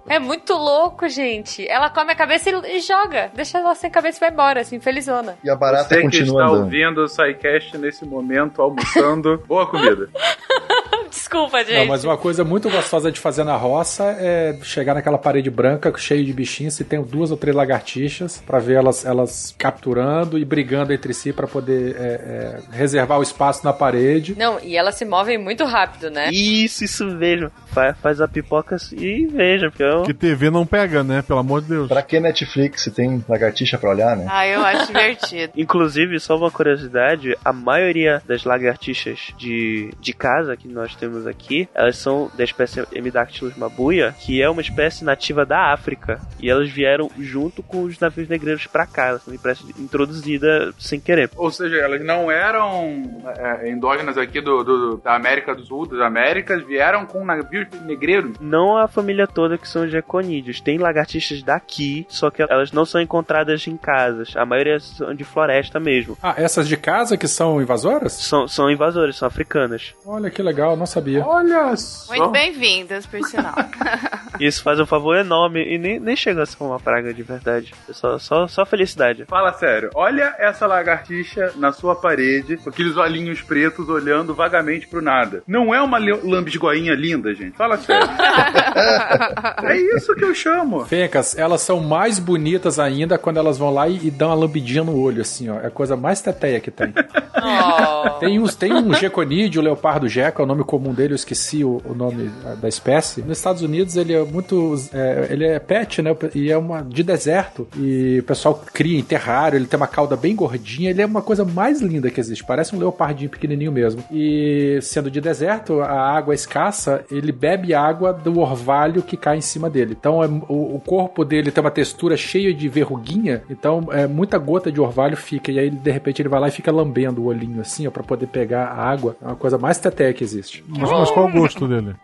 É 0.10 0.20
muito 0.20 0.54
louco, 0.54 1.10
gente. 1.10 1.68
Ela 1.68 1.90
come 1.90 2.14
a 2.14 2.16
cabeça 2.16 2.50
e, 2.50 2.78
e 2.78 2.80
joga. 2.80 3.30
Deixa 3.36 3.58
ela 3.58 3.76
sem 3.76 3.90
cabeça 3.90 4.18
e 4.18 4.22
vai 4.22 4.30
embora, 4.30 4.62
assim, 4.62 4.80
felizona. 4.80 5.38
E 5.44 5.50
a 5.50 5.56
barata 5.56 5.90
Você 5.90 5.96
que 5.98 6.02
continua 6.04 6.44
está 6.44 6.54
andando. 6.54 6.64
ouvindo 6.64 7.02
o 7.04 7.08
SciCast 7.10 7.78
nesse 7.78 8.06
momento, 8.06 8.62
almoçando. 8.62 9.44
Boa 9.48 9.68
comida. 9.68 10.08
Desculpa, 11.12 11.64
gente. 11.64 11.78
Não, 11.80 11.86
mas 11.88 12.04
uma 12.04 12.18
coisa 12.18 12.44
muito 12.44 12.70
gostosa 12.70 13.12
de 13.12 13.20
fazer 13.20 13.44
na 13.44 13.56
roça 13.56 14.04
é 14.20 14.58
chegar 14.64 14.94
naquela 14.94 15.18
parede 15.18 15.50
branca 15.50 15.94
cheia 15.98 16.24
de 16.24 16.34
bichinhos, 16.34 16.74
se 16.76 16.84
tem 16.84 17.02
duas 17.02 17.32
ou 17.32 17.38
três 17.38 17.56
lagartixas, 17.56 18.42
pra 18.46 18.60
ver 18.60 18.76
elas, 18.76 19.06
elas 19.06 19.56
capturando 19.58 20.38
e 20.38 20.46
brigando 20.46 20.94
entre 20.94 21.14
si 21.14 21.32
pra 21.34 21.48
poder 21.48 21.96
é, 21.98 22.04
é, 22.04 22.60
reservar 22.72 23.20
o 23.20 23.24
espaço 23.24 23.66
na 23.66 23.74
parede. 23.74 24.36
Não, 24.38 24.60
e 24.62 24.76
elas 24.78 24.96
se 24.96 25.06
movem 25.06 25.38
muito 25.38 25.64
rápido, 25.66 26.10
né? 26.10 26.30
Isso, 26.32 26.84
isso 26.84 27.06
mesmo. 27.06 27.52
Fa- 27.68 27.94
Faz 28.02 28.22
a 28.22 28.28
pipoca 28.28 28.76
e 28.94 29.26
veja, 29.28 29.70
porque 29.70 29.84
eu... 29.84 30.04
Que 30.04 30.14
TV 30.14 30.50
não 30.50 30.66
pega, 30.66 31.04
né? 31.04 31.22
Pelo 31.22 31.40
amor 31.40 31.62
de 31.62 31.70
Deus. 31.70 31.88
Pra 31.88 32.02
que 32.02 32.20
Netflix 32.20 32.84
se 32.84 32.92
tem 32.92 33.24
lagartixa 33.28 33.78
pra 33.78 33.90
olhar, 33.90 34.16
né? 34.16 34.26
Ah, 34.30 34.48
eu 34.48 34.64
acho 34.66 34.88
divertido. 34.88 35.54
Inclusive, 35.58 36.20
só 36.20 36.38
uma 36.38 36.52
curiosidade, 36.52 37.36
a 37.44 37.54
maioria 37.54 38.22
das 38.28 38.44
lagartixas 38.44 39.34
de, 39.38 39.92
de 40.00 40.14
casa 40.14 40.56
que 40.58 40.68
nós 40.68 40.96
temos 40.98 41.26
aqui, 41.28 41.68
elas 41.74 41.98
são 41.98 42.30
da 42.38 42.44
espécie 42.44 42.86
Hemidactylus 42.92 43.56
mabuia, 43.58 44.16
que 44.20 44.42
é 44.42 44.50
uma 44.50 44.62
espécie 44.62 45.04
nativa 45.04 45.46
da 45.46 45.72
África. 45.74 46.20
E 46.40 46.50
elas 46.50 46.70
vieram 46.70 47.10
junto 47.20 47.62
com 47.64 47.84
os 47.84 48.00
navios 48.00 48.28
negreiros 48.28 48.68
pra 48.68 48.86
cá, 48.86 49.08
elas 49.08 49.24
são 49.24 49.34
espécie 49.34 49.64
introduzida 49.80 50.74
sem 50.78 51.00
querer. 51.00 51.30
Ou 51.36 51.52
seja, 51.52 51.76
elas 51.78 52.04
não 52.04 52.30
eram 52.32 53.22
é, 53.38 53.70
endógenas 53.70 54.18
aqui 54.18 54.42
do, 54.42 54.64
do- 54.64 54.98
da 54.98 55.16
América 55.16 55.54
do 55.54 55.64
Sul, 55.64 55.86
das 55.88 56.00
Américas, 56.02 56.64
vieram 56.66 57.06
com 57.06 57.24
navios 57.26 57.68
negreiros. 57.86 58.38
Não 58.40 58.78
a 58.78 58.88
família 58.88 59.28
toda 59.28 59.58
que 59.58 59.68
são 59.68 59.88
geconídeos. 59.88 60.60
Tem 60.62 60.78
lagartixas 60.78 61.44
daqui, 61.44 62.06
só 62.10 62.30
que 62.30 62.42
elas 62.42 62.72
não 62.72 62.86
são 62.86 63.00
encontradas 63.02 63.66
em 63.68 63.78
casas. 63.78 64.36
A 64.36 64.46
maioria 64.46 64.80
são 64.80 65.14
de 65.14 65.24
floresta 65.24 65.80
mesmo. 65.80 66.18
Ah, 66.22 66.34
essas 66.38 66.68
de 66.68 66.78
casa 66.78 67.18
que 67.18 67.28
são 67.28 67.62
invasoras? 67.62 68.14
São, 68.14 68.48
são 68.48 68.72
invasoras, 68.72 69.16
são 69.18 69.28
africanas. 69.28 69.94
Olha 70.06 70.30
que 70.30 70.42
legal, 70.42 70.76
não 70.76 70.86
sabia. 70.88 71.26
Olha 71.26 71.76
só. 71.76 72.16
Muito 72.16 72.30
bem-vindas, 72.30 73.06
por 73.06 73.22
sinal. 73.24 73.56
Isso 74.40 74.62
faz 74.62 74.80
um 74.80 74.86
favor 74.86 75.18
enorme 75.18 75.64
e 75.64 75.78
nem, 75.78 76.00
nem 76.00 76.16
chega 76.16 76.44
a 76.44 76.46
ser 76.46 76.64
uma 76.64 76.80
praga 76.80 77.14
de 77.14 77.24
verdade. 77.24 77.74
É 77.90 77.94
só, 77.94 78.18
só, 78.18 78.48
só 78.48 78.66
felicidade. 78.66 79.26
Fala 79.26 79.54
sério, 79.54 79.90
olha 79.96 80.36
essa 80.38 80.68
lagartixa 80.68 81.54
na 81.56 81.72
sua 81.72 81.96
parede, 81.96 82.58
com 82.58 82.70
aqueles 82.70 82.98
olhinhos 82.98 83.42
pretos 83.42 83.90
olhando 83.90 84.34
vagamente 84.34 84.88
pro 84.88 85.02
nada. 85.02 85.44
Não 85.48 85.74
é 85.74 85.82
uma 85.82 85.98
lambisgoinha 85.98 86.94
linda, 86.94 87.34
gente? 87.34 87.58
Fala 87.58 87.78
sério. 87.78 88.08
é 89.64 89.78
isso 89.96 90.16
que 90.16 90.24
eu 90.24 90.36
chamo. 90.36 90.86
Fencas, 90.86 91.38
elas 91.38 91.62
são 91.62 91.80
mais 91.80 92.20
bonitas 92.20 92.80
ainda 92.80 93.18
quando 93.18 93.38
elas 93.38 93.58
vão 93.58 93.74
lá 93.74 93.88
e, 93.88 94.08
e 94.08 94.12
dão 94.12 94.30
uma 94.30 94.36
lambidinha 94.36 94.84
no 94.84 95.00
olho, 95.00 95.22
assim, 95.22 95.50
ó. 95.50 95.60
É 95.60 95.68
a 95.68 95.72
coisa 95.72 95.96
mais 95.96 96.22
teteia 96.22 96.60
que 96.60 96.72
tem. 96.72 96.94
Oh. 97.40 98.10
Tem, 98.20 98.40
uns, 98.40 98.56
tem 98.56 98.74
um 98.74 98.94
geconídeo, 98.94 99.62
o 99.62 99.64
leopardo 99.64 100.10
jeca, 100.10 100.42
é 100.42 100.44
o 100.44 100.48
nome 100.48 100.64
comum 100.64 100.77
dele, 100.94 101.14
eu 101.14 101.16
esqueci 101.16 101.64
o, 101.64 101.82
o 101.86 101.94
nome 101.94 102.30
da 102.62 102.68
espécie. 102.68 103.22
Nos 103.22 103.38
Estados 103.38 103.62
Unidos 103.62 103.96
ele 103.96 104.14
é 104.14 104.24
muito. 104.24 104.76
é, 104.94 105.28
ele 105.30 105.46
é 105.46 105.60
pet, 105.60 106.02
né? 106.02 106.16
E 106.34 106.52
é 106.52 106.58
uma 106.58 106.82
de 106.82 107.04
deserto. 107.04 107.68
E 107.78 108.20
o 108.20 108.24
pessoal 108.24 108.62
cria 108.74 108.98
em 109.00 109.04
terrário, 109.04 109.58
ele 109.58 109.66
tem 109.66 109.78
uma 109.78 109.88
cauda 109.88 110.16
bem 110.16 110.36
gordinha, 110.36 110.90
ele 110.90 111.02
é 111.02 111.06
uma 111.06 111.22
coisa 111.22 111.44
mais 111.46 111.82
linda 111.82 112.10
que 112.10 112.20
existe. 112.20 112.44
Parece 112.44 112.76
um 112.76 112.80
leopardinho 112.80 113.30
pequenininho 113.30 113.72
mesmo. 113.72 114.04
E 114.12 114.80
sendo 114.82 115.10
de 115.12 115.20
deserto, 115.22 115.82
a 115.82 115.92
água 116.00 116.34
é 116.34 116.36
escassa, 116.36 117.04
ele 117.12 117.32
bebe 117.32 117.74
água 117.74 118.14
do 118.14 118.40
orvalho 118.40 119.02
que 119.02 119.18
cai 119.18 119.38
em 119.38 119.42
cima 119.42 119.70
dele. 119.70 119.96
Então 120.00 120.24
é- 120.24 120.28
o, 120.28 120.76
o 120.76 120.82
corpo 120.86 121.24
dele 121.26 121.52
tem 121.52 121.64
uma 121.64 121.72
textura 121.72 122.16
cheia 122.18 122.54
de 122.54 122.68
verruguinha, 122.68 123.44
então 123.50 123.88
é, 123.92 124.08
muita 124.08 124.38
gota 124.38 124.72
de 124.72 124.80
orvalho 124.82 125.18
fica. 125.18 125.52
E 125.52 125.60
aí 125.60 125.70
de 125.70 125.92
repente 125.92 126.22
ele 126.22 126.30
vai 126.30 126.40
lá 126.40 126.48
e 126.48 126.52
fica 126.52 126.72
lambendo 126.72 127.22
o 127.22 127.26
olhinho 127.26 127.62
assim, 127.62 127.88
ó, 127.88 127.92
pra 127.92 128.04
poder 128.04 128.28
pegar 128.28 128.66
a 128.66 128.76
água. 128.90 129.16
É 129.22 129.26
uma 129.26 129.36
coisa 129.36 129.58
mais 129.58 129.78
teteia 129.78 130.14
que 130.14 130.24
existe. 130.24 130.64
Mas, 130.68 130.92
mas 130.92 131.12
qual 131.12 131.28
o 131.28 131.32
gosto 131.32 131.68
dele? 131.68 131.96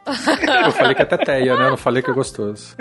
Eu 0.65 0.71
falei 0.71 0.95
que 0.95 1.01
é 1.01 1.05
teteia, 1.05 1.55
né? 1.57 1.65
Eu 1.65 1.69
não 1.71 1.77
falei 1.77 2.01
que 2.01 2.09
é 2.09 2.13
gostoso. 2.13 2.75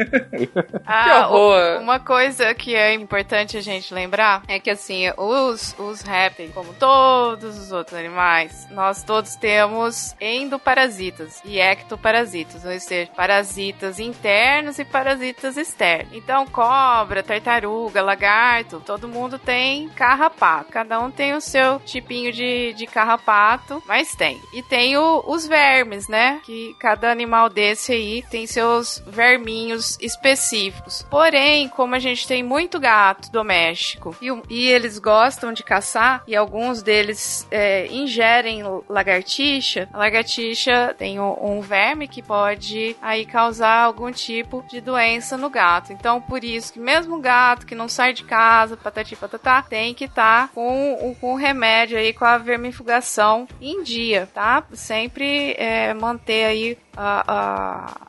Ah, 0.86 1.28
o- 1.30 1.80
uma 1.80 1.98
coisa 1.98 2.54
que 2.54 2.74
é 2.74 2.94
importante 2.94 3.56
a 3.56 3.60
gente 3.60 3.92
lembrar 3.92 4.42
é 4.48 4.58
que 4.58 4.70
assim, 4.70 5.10
os, 5.16 5.74
os 5.78 6.02
répteis, 6.02 6.52
como 6.52 6.72
todos 6.74 7.58
os 7.58 7.72
outros 7.72 7.98
animais, 7.98 8.66
nós 8.70 9.02
todos 9.02 9.34
temos 9.36 10.14
endoparasitas 10.20 11.40
e 11.44 11.58
ectoparasitas, 11.58 12.64
ou 12.64 12.78
seja, 12.80 13.10
parasitas 13.16 13.98
internos 13.98 14.78
e 14.78 14.84
parasitas 14.84 15.56
externos. 15.56 16.12
Então, 16.12 16.46
cobra, 16.46 17.22
tartaruga, 17.22 18.02
lagarto, 18.02 18.80
todo 18.84 19.08
mundo 19.08 19.38
tem 19.38 19.88
carrapato. 19.90 20.70
Cada 20.70 21.00
um 21.00 21.10
tem 21.10 21.34
o 21.34 21.40
seu 21.40 21.80
tipinho 21.80 22.32
de, 22.32 22.72
de 22.74 22.86
carrapato, 22.86 23.82
mas 23.86 24.14
tem. 24.14 24.40
E 24.52 24.62
tem 24.62 24.96
o- 24.96 25.24
os 25.26 25.46
vermes, 25.46 25.71
né? 26.08 26.40
Que 26.44 26.74
cada 26.78 27.10
animal 27.10 27.48
desse 27.48 27.92
aí 27.92 28.22
tem 28.30 28.46
seus 28.46 29.02
verminhos 29.06 29.98
específicos. 30.00 31.04
Porém, 31.10 31.68
como 31.68 31.94
a 31.94 31.98
gente 31.98 32.26
tem 32.26 32.42
muito 32.42 32.78
gato 32.78 33.30
doméstico 33.30 34.14
e, 34.20 34.28
e 34.48 34.68
eles 34.68 34.98
gostam 34.98 35.52
de 35.52 35.62
caçar, 35.62 36.22
e 36.26 36.36
alguns 36.36 36.82
deles 36.82 37.46
é, 37.50 37.86
ingerem 37.88 38.62
lagartixa, 38.88 39.88
a 39.92 39.98
lagartixa 39.98 40.94
tem 40.98 41.18
um, 41.20 41.56
um 41.58 41.60
verme 41.60 42.08
que 42.08 42.22
pode 42.22 42.96
aí 43.00 43.24
causar 43.26 43.82
algum 43.84 44.10
tipo 44.10 44.64
de 44.68 44.80
doença 44.80 45.36
no 45.36 45.50
gato. 45.50 45.92
Então, 45.92 46.20
por 46.20 46.44
isso 46.44 46.72
que 46.72 46.78
mesmo 46.80 47.16
o 47.16 47.20
gato 47.20 47.66
que 47.66 47.74
não 47.74 47.88
sai 47.88 48.12
de 48.12 48.24
casa, 48.24 48.76
patati 48.76 49.16
patatá, 49.16 49.62
tem 49.62 49.94
que 49.94 50.04
estar 50.04 50.48
com, 50.54 50.94
o- 50.94 51.14
com 51.16 51.32
o 51.32 51.36
remédio 51.36 51.98
aí, 51.98 52.12
com 52.12 52.24
a 52.24 52.38
vermifugação 52.38 53.46
em 53.60 53.82
dia, 53.82 54.28
tá? 54.32 54.64
Sempre 54.72 55.54
é, 55.62 55.94
manter 55.94 56.44
aí 56.44 56.78
a, 56.96 57.24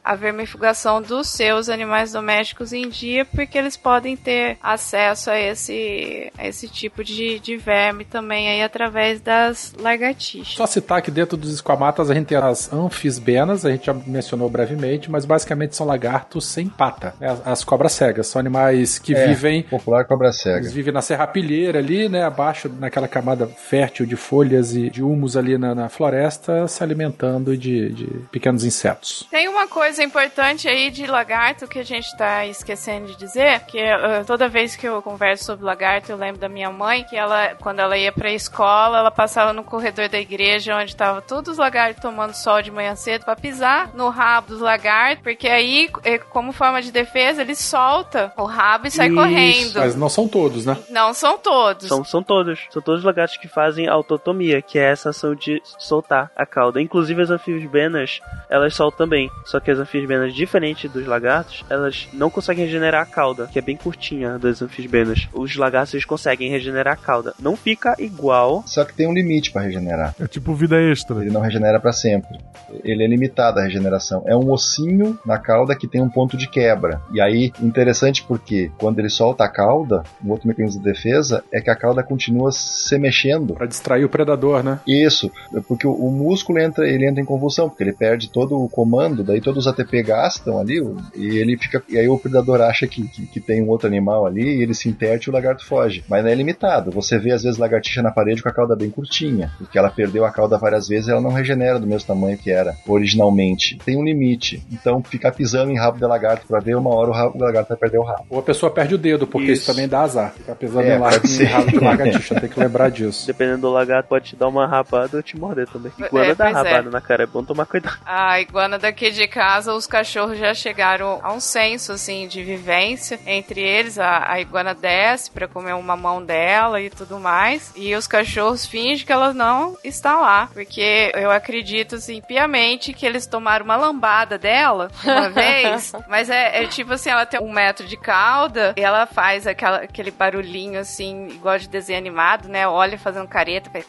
a, 0.04 0.12
a 0.12 0.16
vermifugação 0.16 1.02
dos 1.02 1.30
seus 1.30 1.70
animais 1.70 2.12
domésticos 2.12 2.74
em 2.74 2.90
dia, 2.90 3.24
porque 3.26 3.58
eles 3.58 3.78
podem 3.78 4.18
ter 4.18 4.58
acesso 4.62 5.30
a 5.30 5.40
esse, 5.40 6.32
a 6.38 6.48
esse 6.48 6.68
tipo 6.68 7.04
de, 7.04 7.40
de 7.40 7.56
verme 7.56 8.04
também 8.06 8.50
aí 8.50 8.62
através 8.62 9.22
das 9.22 9.74
lagartixas. 9.80 10.56
Só 10.56 10.66
citar 10.66 11.02
que 11.02 11.12
dentro 11.12 11.38
dos 11.38 11.54
esquamatas 11.54 12.10
a 12.10 12.14
gente 12.14 12.28
tem 12.28 12.38
as 12.38 12.74
anfisbenas, 12.74 13.66
a 13.66 13.72
gente 13.72 13.86
já 13.86 13.94
mencionou 13.94 14.50
brevemente, 14.50 15.10
mas 15.10 15.26
basicamente 15.26 15.76
são 15.76 15.86
lagartos 15.86 16.46
sem 16.46 16.68
pata. 16.68 17.14
né? 17.20 17.30
As, 17.30 17.48
as 17.48 17.64
cobras 17.64 17.94
cegas 17.94 18.28
são 18.28 18.40
animais 18.40 18.98
que 18.98 19.14
É, 19.14 19.28
vivem 19.28 19.64
Popular 19.64 20.06
cobra 20.06 20.32
cega. 20.34 20.58
Eles 20.58 20.74
vivem 20.74 20.94
na 20.94 21.02
serrapilheira 21.02 21.80
ali, 21.80 22.10
né? 22.10 22.24
Abaixo, 22.24 22.70
naquela 22.80 23.08
camada 23.08 23.48
fértil 23.48 24.06
de 24.06 24.16
folhas 24.16 24.76
e 24.76 24.90
de 24.90 25.04
humus 25.04 25.38
ali 25.38 25.58
na, 25.58 25.74
na 25.76 25.90
floresta, 25.90 26.68
se 26.68 26.84
alimentando 26.84 27.43
de, 27.52 27.90
de 27.90 28.06
pequenos 28.32 28.64
insetos. 28.64 29.28
Tem 29.30 29.48
uma 29.48 29.68
coisa 29.68 30.04
importante 30.04 30.68
aí 30.68 30.90
de 30.90 31.06
lagarto 31.06 31.68
que 31.68 31.80
a 31.80 31.84
gente 31.84 32.16
tá 32.18 32.46
esquecendo 32.46 33.08
de 33.08 33.18
dizer, 33.18 33.60
que 33.62 33.80
eh, 33.80 34.24
toda 34.26 34.48
vez 34.48 34.76
que 34.76 34.88
eu 34.88 35.02
converso 35.02 35.46
sobre 35.46 35.66
lagarto, 35.66 36.12
eu 36.12 36.18
lembro 36.18 36.40
da 36.40 36.50
minha 36.50 36.72
mãe, 36.72 37.04
que 37.04 37.16
ela, 37.16 37.56
quando 37.56 37.80
ela 37.80 37.98
ia 37.98 38.12
pra 38.12 38.32
escola, 38.32 39.00
ela 39.00 39.12
passava 39.12 39.54
no 39.54 39.64
corredor 39.64 40.10
da 40.10 40.20
igreja, 40.20 40.76
onde 40.76 40.96
tava 40.96 41.22
todos 41.22 41.54
os 41.54 41.58
lagartos 41.58 42.02
tomando 42.02 42.34
sol 42.34 42.62
de 42.62 42.72
manhã 42.72 42.96
cedo, 42.96 43.26
pra 43.26 43.36
pisar 43.36 43.92
no 43.94 44.10
rabo 44.10 44.50
dos 44.50 44.60
lagartos, 44.60 45.24
porque 45.24 45.48
aí, 45.48 45.90
eh, 46.04 46.18
como 46.18 46.52
forma 46.52 46.82
de 46.82 46.92
defesa, 46.92 47.42
ele 47.42 47.56
solta 47.56 48.32
o 48.38 48.46
rabo 48.46 48.88
e 48.88 48.92
sai 48.92 49.08
Isso, 49.08 49.16
correndo. 49.16 49.80
Mas 49.80 49.96
não 49.96 50.10
são 50.10 50.28
todos, 50.28 50.66
né? 50.66 50.78
Não 50.90 51.14
são 51.14 51.38
todos. 51.38 51.88
São, 51.88 52.04
são 52.04 52.24
todos. 52.24 52.60
São 52.70 52.82
todos 52.82 53.00
os 53.00 53.06
lagartos 53.06 53.38
que 53.38 53.48
fazem 53.48 53.88
autotomia, 53.88 54.62
que 54.62 54.78
é 54.78 54.92
essa 54.92 55.10
ação 55.10 55.36
de 55.36 55.62
soltar 55.78 56.32
a 56.36 56.46
cauda. 56.46 56.82
Inclusive 56.82 57.22
as 57.22 57.32
anfisbenas, 57.34 58.20
elas 58.50 58.74
soltam 58.74 59.06
também. 59.06 59.30
Só 59.46 59.60
que 59.60 59.72
as 59.72 59.80
anfisbenas, 59.80 60.34
diferente 60.34 60.88
dos 60.88 61.06
lagartos, 61.06 61.66
elas 61.70 62.08
não 62.14 62.30
conseguem 62.30 62.66
regenerar 62.66 63.02
a 63.02 63.06
cauda, 63.06 63.48
que 63.48 63.60
é 63.60 63.62
bem 63.62 63.76
curtinha 63.76 64.38
das 64.40 64.62
anfisbenas. 64.62 65.28
Os 65.34 65.56
lagartos 65.56 65.94
eles 65.94 66.06
conseguem 66.06 66.50
regenerar 66.50 66.94
a 66.94 66.98
cauda. 66.98 67.34
Não 67.40 67.56
fica 67.56 67.96
igual. 68.00 68.64
Só 68.66 68.86
que 68.86 68.94
tem 68.94 69.08
um 69.08 69.14
limite 69.14 69.52
pra 69.52 69.62
regenerar. 69.62 70.16
É 70.20 70.28
tipo 70.28 70.54
vida 70.54 70.80
extra. 70.82 71.22
Ele 71.22 71.32
não 71.32 71.42
regenera 71.42 71.80
pra 71.80 71.92
sempre. 71.92 72.38
Ele 72.84 73.04
é 73.04 73.08
limitado 73.08 73.60
a 73.60 73.64
regeneração. 73.64 74.24
É 74.26 74.36
um 74.36 74.52
ossinho 74.52 75.18
na 75.26 75.38
cauda 75.38 75.76
que 75.76 75.88
tem 75.88 76.02
um 76.02 76.10
ponto 76.10 76.38
de 76.38 76.48
quebra. 76.48 77.02
E 77.12 77.22
aí, 77.22 77.52
interessante 77.62 78.24
porque 78.24 78.72
quando 78.78 79.00
ele 79.00 79.10
solta 79.10 79.44
a 79.44 79.50
cauda, 79.50 80.04
um 80.24 80.32
outro 80.32 80.48
mecanismo 80.48 80.82
de 80.82 80.86
defesa 80.86 81.44
é 81.52 81.62
que 81.62 81.70
a 81.70 81.76
cauda 81.76 82.04
continua 82.04 82.52
se 82.52 82.98
mexendo. 82.98 83.54
Pra 83.54 83.66
distrair 83.66 84.06
o 84.06 84.10
predador, 84.10 84.64
né? 84.64 84.80
Isso, 84.88 85.32
porque 85.68 85.86
o, 85.86 85.94
o 85.94 86.12
músculo 86.12 86.60
entra, 86.60 86.88
ele 86.88 87.08
entra 87.08 87.13
em 87.20 87.26
convulsão, 87.26 87.70
porque 87.70 87.84
ele 87.84 87.94
perde 87.94 88.30
todo 88.30 88.62
o 88.62 88.70
comando, 88.70 89.24
daí 89.24 89.42
todos 89.42 89.66
os 89.66 89.72
ATP 89.72 90.04
gastam 90.04 90.60
ali, 90.60 90.82
e 91.16 91.38
ele 91.38 91.58
fica. 91.58 91.82
E 91.90 91.98
aí 91.98 92.08
o 92.08 92.18
predador 92.18 92.62
acha 92.62 92.88
que, 92.88 93.08
que, 93.08 93.26
que 93.28 93.40
tem 93.40 93.62
um 93.62 93.70
outro 93.70 93.88
animal 93.88 94.26
ali, 94.26 94.44
e 94.44 94.62
ele 94.62 94.74
se 94.74 94.90
interte 94.90 95.28
e 95.28 95.30
o 95.30 95.34
lagarto 95.34 95.66
foge. 95.66 96.04
Mas 96.10 96.24
não 96.24 96.32
é 96.32 96.36
limitado. 96.36 96.92
Você 96.92 97.18
vê 97.18 97.32
às 97.32 97.44
vezes 97.44 97.58
lagartixa 97.58 98.02
na 98.02 98.12
parede 98.12 98.42
com 98.42 98.50
a 98.50 98.54
cauda 98.54 98.76
bem 98.76 98.90
curtinha, 98.90 99.52
porque 99.58 99.78
ela 99.78 99.90
perdeu 99.90 100.26
a 100.26 100.32
cauda 100.32 100.58
várias 100.58 100.88
vezes 100.88 101.08
e 101.08 101.12
ela 101.12 101.22
não 101.22 101.32
regenera 101.32 101.80
do 101.80 101.88
mesmo 101.88 102.08
tamanho 102.08 102.38
que 102.38 102.52
era 102.52 102.76
originalmente. 102.88 103.78
Tem 103.86 103.98
um 103.98 104.04
limite. 104.04 104.64
Então 104.72 105.02
ficar 105.04 105.32
pisando 105.32 105.72
em 105.72 105.78
rabo 105.78 105.98
de 105.98 106.06
lagarto 106.06 106.48
pra 106.48 106.60
ver 106.60 106.76
uma 106.76 106.94
hora 106.94 107.10
o, 107.10 107.14
rabo, 107.14 107.38
o 107.38 107.42
lagarto 107.42 107.70
vai 107.70 107.78
perder 107.78 107.98
o 107.98 108.04
rabo. 108.04 108.26
Ou 108.30 108.40
a 108.40 108.44
pessoa 108.44 108.72
perde 108.72 108.96
o 108.96 108.98
dedo, 108.98 109.28
porque 109.28 109.52
isso, 109.52 109.64
Isso. 109.64 109.72
também 109.72 109.88
dá 109.88 110.02
azar. 110.02 110.34
Ficar 110.34 110.56
pisando 110.56 110.88
É, 110.88 110.96
em 110.96 111.00
pode 111.00 111.44
em 111.44 111.46
rabo 111.46 111.72
de 111.72 111.80
lagartixa, 111.80 112.36
tem 112.40 112.50
que 112.50 112.60
lembrar 112.60 112.90
disso. 112.90 113.28
Dependendo 113.28 113.62
do 113.62 113.70
lagarto, 113.72 114.10
pode 114.10 114.26
te 114.30 114.36
dar 114.36 114.48
uma 114.48 114.66
rabada 114.66 115.18
ou 115.18 115.24
te 115.24 115.38
morder 115.38 115.68
também. 115.68 115.92
É, 116.00 116.06
Iguana 116.06 116.36
dá 116.36 116.46
pois 116.46 116.56
é. 116.56 116.70
rabada 116.70 116.90
na 116.90 117.02
cara, 117.04 117.24
é 117.24 117.26
bom 117.28 117.44
tomar 117.44 117.66
cuidado. 117.66 117.98
A 118.06 118.40
iguana 118.40 118.80
daqui 118.80 119.12
de 119.12 119.28
casa, 119.28 119.74
os 119.74 119.86
cachorros 119.86 120.38
já 120.38 120.54
chegaram 120.54 121.20
a 121.22 121.34
um 121.34 121.40
senso, 121.40 121.92
assim, 121.92 122.28
de 122.28 122.44
vivência. 122.44 123.20
Entre 123.26 123.62
eles, 123.62 124.00
a, 124.00 124.32
a 124.32 124.40
iguana 124.40 124.74
desce 124.74 125.30
pra 125.30 125.48
comer 125.48 125.74
uma 125.74 125.96
mão 125.96 126.24
dela 126.24 126.82
e 126.82 126.90
tudo 126.90 127.20
mais. 127.20 127.72
E 127.76 127.94
os 127.96 128.08
cachorros 128.08 128.66
fingem 128.66 129.06
que 129.06 129.12
ela 129.12 129.34
não 129.34 129.78
está 129.84 130.20
lá. 130.20 130.50
Porque 130.54 131.12
eu 131.16 131.30
acredito, 131.30 131.96
assim, 131.96 132.22
piamente 132.22 132.94
que 132.94 133.06
eles 133.06 133.28
tomaram 133.28 133.66
uma 133.66 133.76
lambada 133.76 134.38
dela 134.38 134.90
uma 135.04 135.30
vez. 135.32 135.94
Mas 136.08 136.30
é, 136.30 136.64
é 136.64 136.68
tipo 136.68 136.94
assim, 136.94 137.10
ela 137.10 137.26
tem 137.26 137.40
um 137.40 137.52
metro 137.52 137.86
de 137.86 137.98
cauda 137.98 138.74
e 138.78 138.82
ela 138.82 139.06
faz 139.06 139.46
aquela, 139.46 139.78
aquele 139.78 140.12
barulhinho, 140.12 140.80
assim, 140.80 141.28
igual 141.28 141.58
de 141.58 141.68
desenho 141.68 142.00
animado, 142.00 142.48
né? 142.48 142.68
Olha 142.68 142.98
fazendo 142.98 143.28
careta. 143.28 143.70
faz 143.70 143.86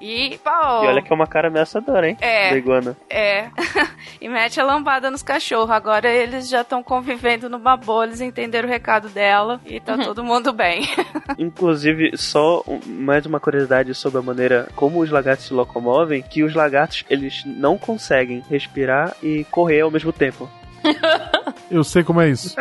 E, 0.00 0.38
pau! 0.42 0.84
E 0.84 0.86
olha 0.88 1.02
que 1.02 1.12
é 1.12 1.14
uma 1.14 1.26
cara 1.26 1.48
ameaçadora, 1.48 2.08
hein? 2.08 2.16
É. 2.20 2.50
Da 2.50 2.56
iguana. 2.56 2.96
É. 3.10 3.48
e 4.20 4.28
mete 4.28 4.58
a 4.60 4.64
lambada 4.64 5.10
nos 5.10 5.22
cachorros. 5.22 5.70
Agora 5.70 6.08
eles 6.08 6.48
já 6.48 6.62
estão 6.62 6.82
convivendo 6.82 7.50
numa 7.50 7.76
boa, 7.76 8.04
eles 8.04 8.20
entenderam 8.20 8.66
o 8.68 8.70
recado 8.72 9.08
dela 9.10 9.60
e 9.66 9.78
tá 9.78 9.98
todo 9.98 10.24
mundo 10.24 10.52
bem. 10.52 10.88
Inclusive, 11.38 12.16
só 12.16 12.64
mais 12.86 13.26
uma 13.26 13.38
curiosidade 13.38 13.94
sobre 13.94 14.18
a 14.18 14.22
maneira 14.22 14.68
como 14.74 15.00
os 15.00 15.10
lagartos 15.10 15.46
se 15.46 15.52
locomovem, 15.54 16.22
que 16.22 16.42
os 16.42 16.54
lagartos, 16.54 17.04
eles 17.10 17.42
não 17.44 17.76
conseguem 17.76 18.42
respirar 18.48 19.14
e 19.22 19.44
correr 19.50 19.80
ao 19.82 19.90
mesmo 19.90 20.12
tempo. 20.12 20.48
Eu 21.70 21.84
sei 21.84 22.02
como 22.02 22.20
é 22.20 22.28
isso. 22.30 22.56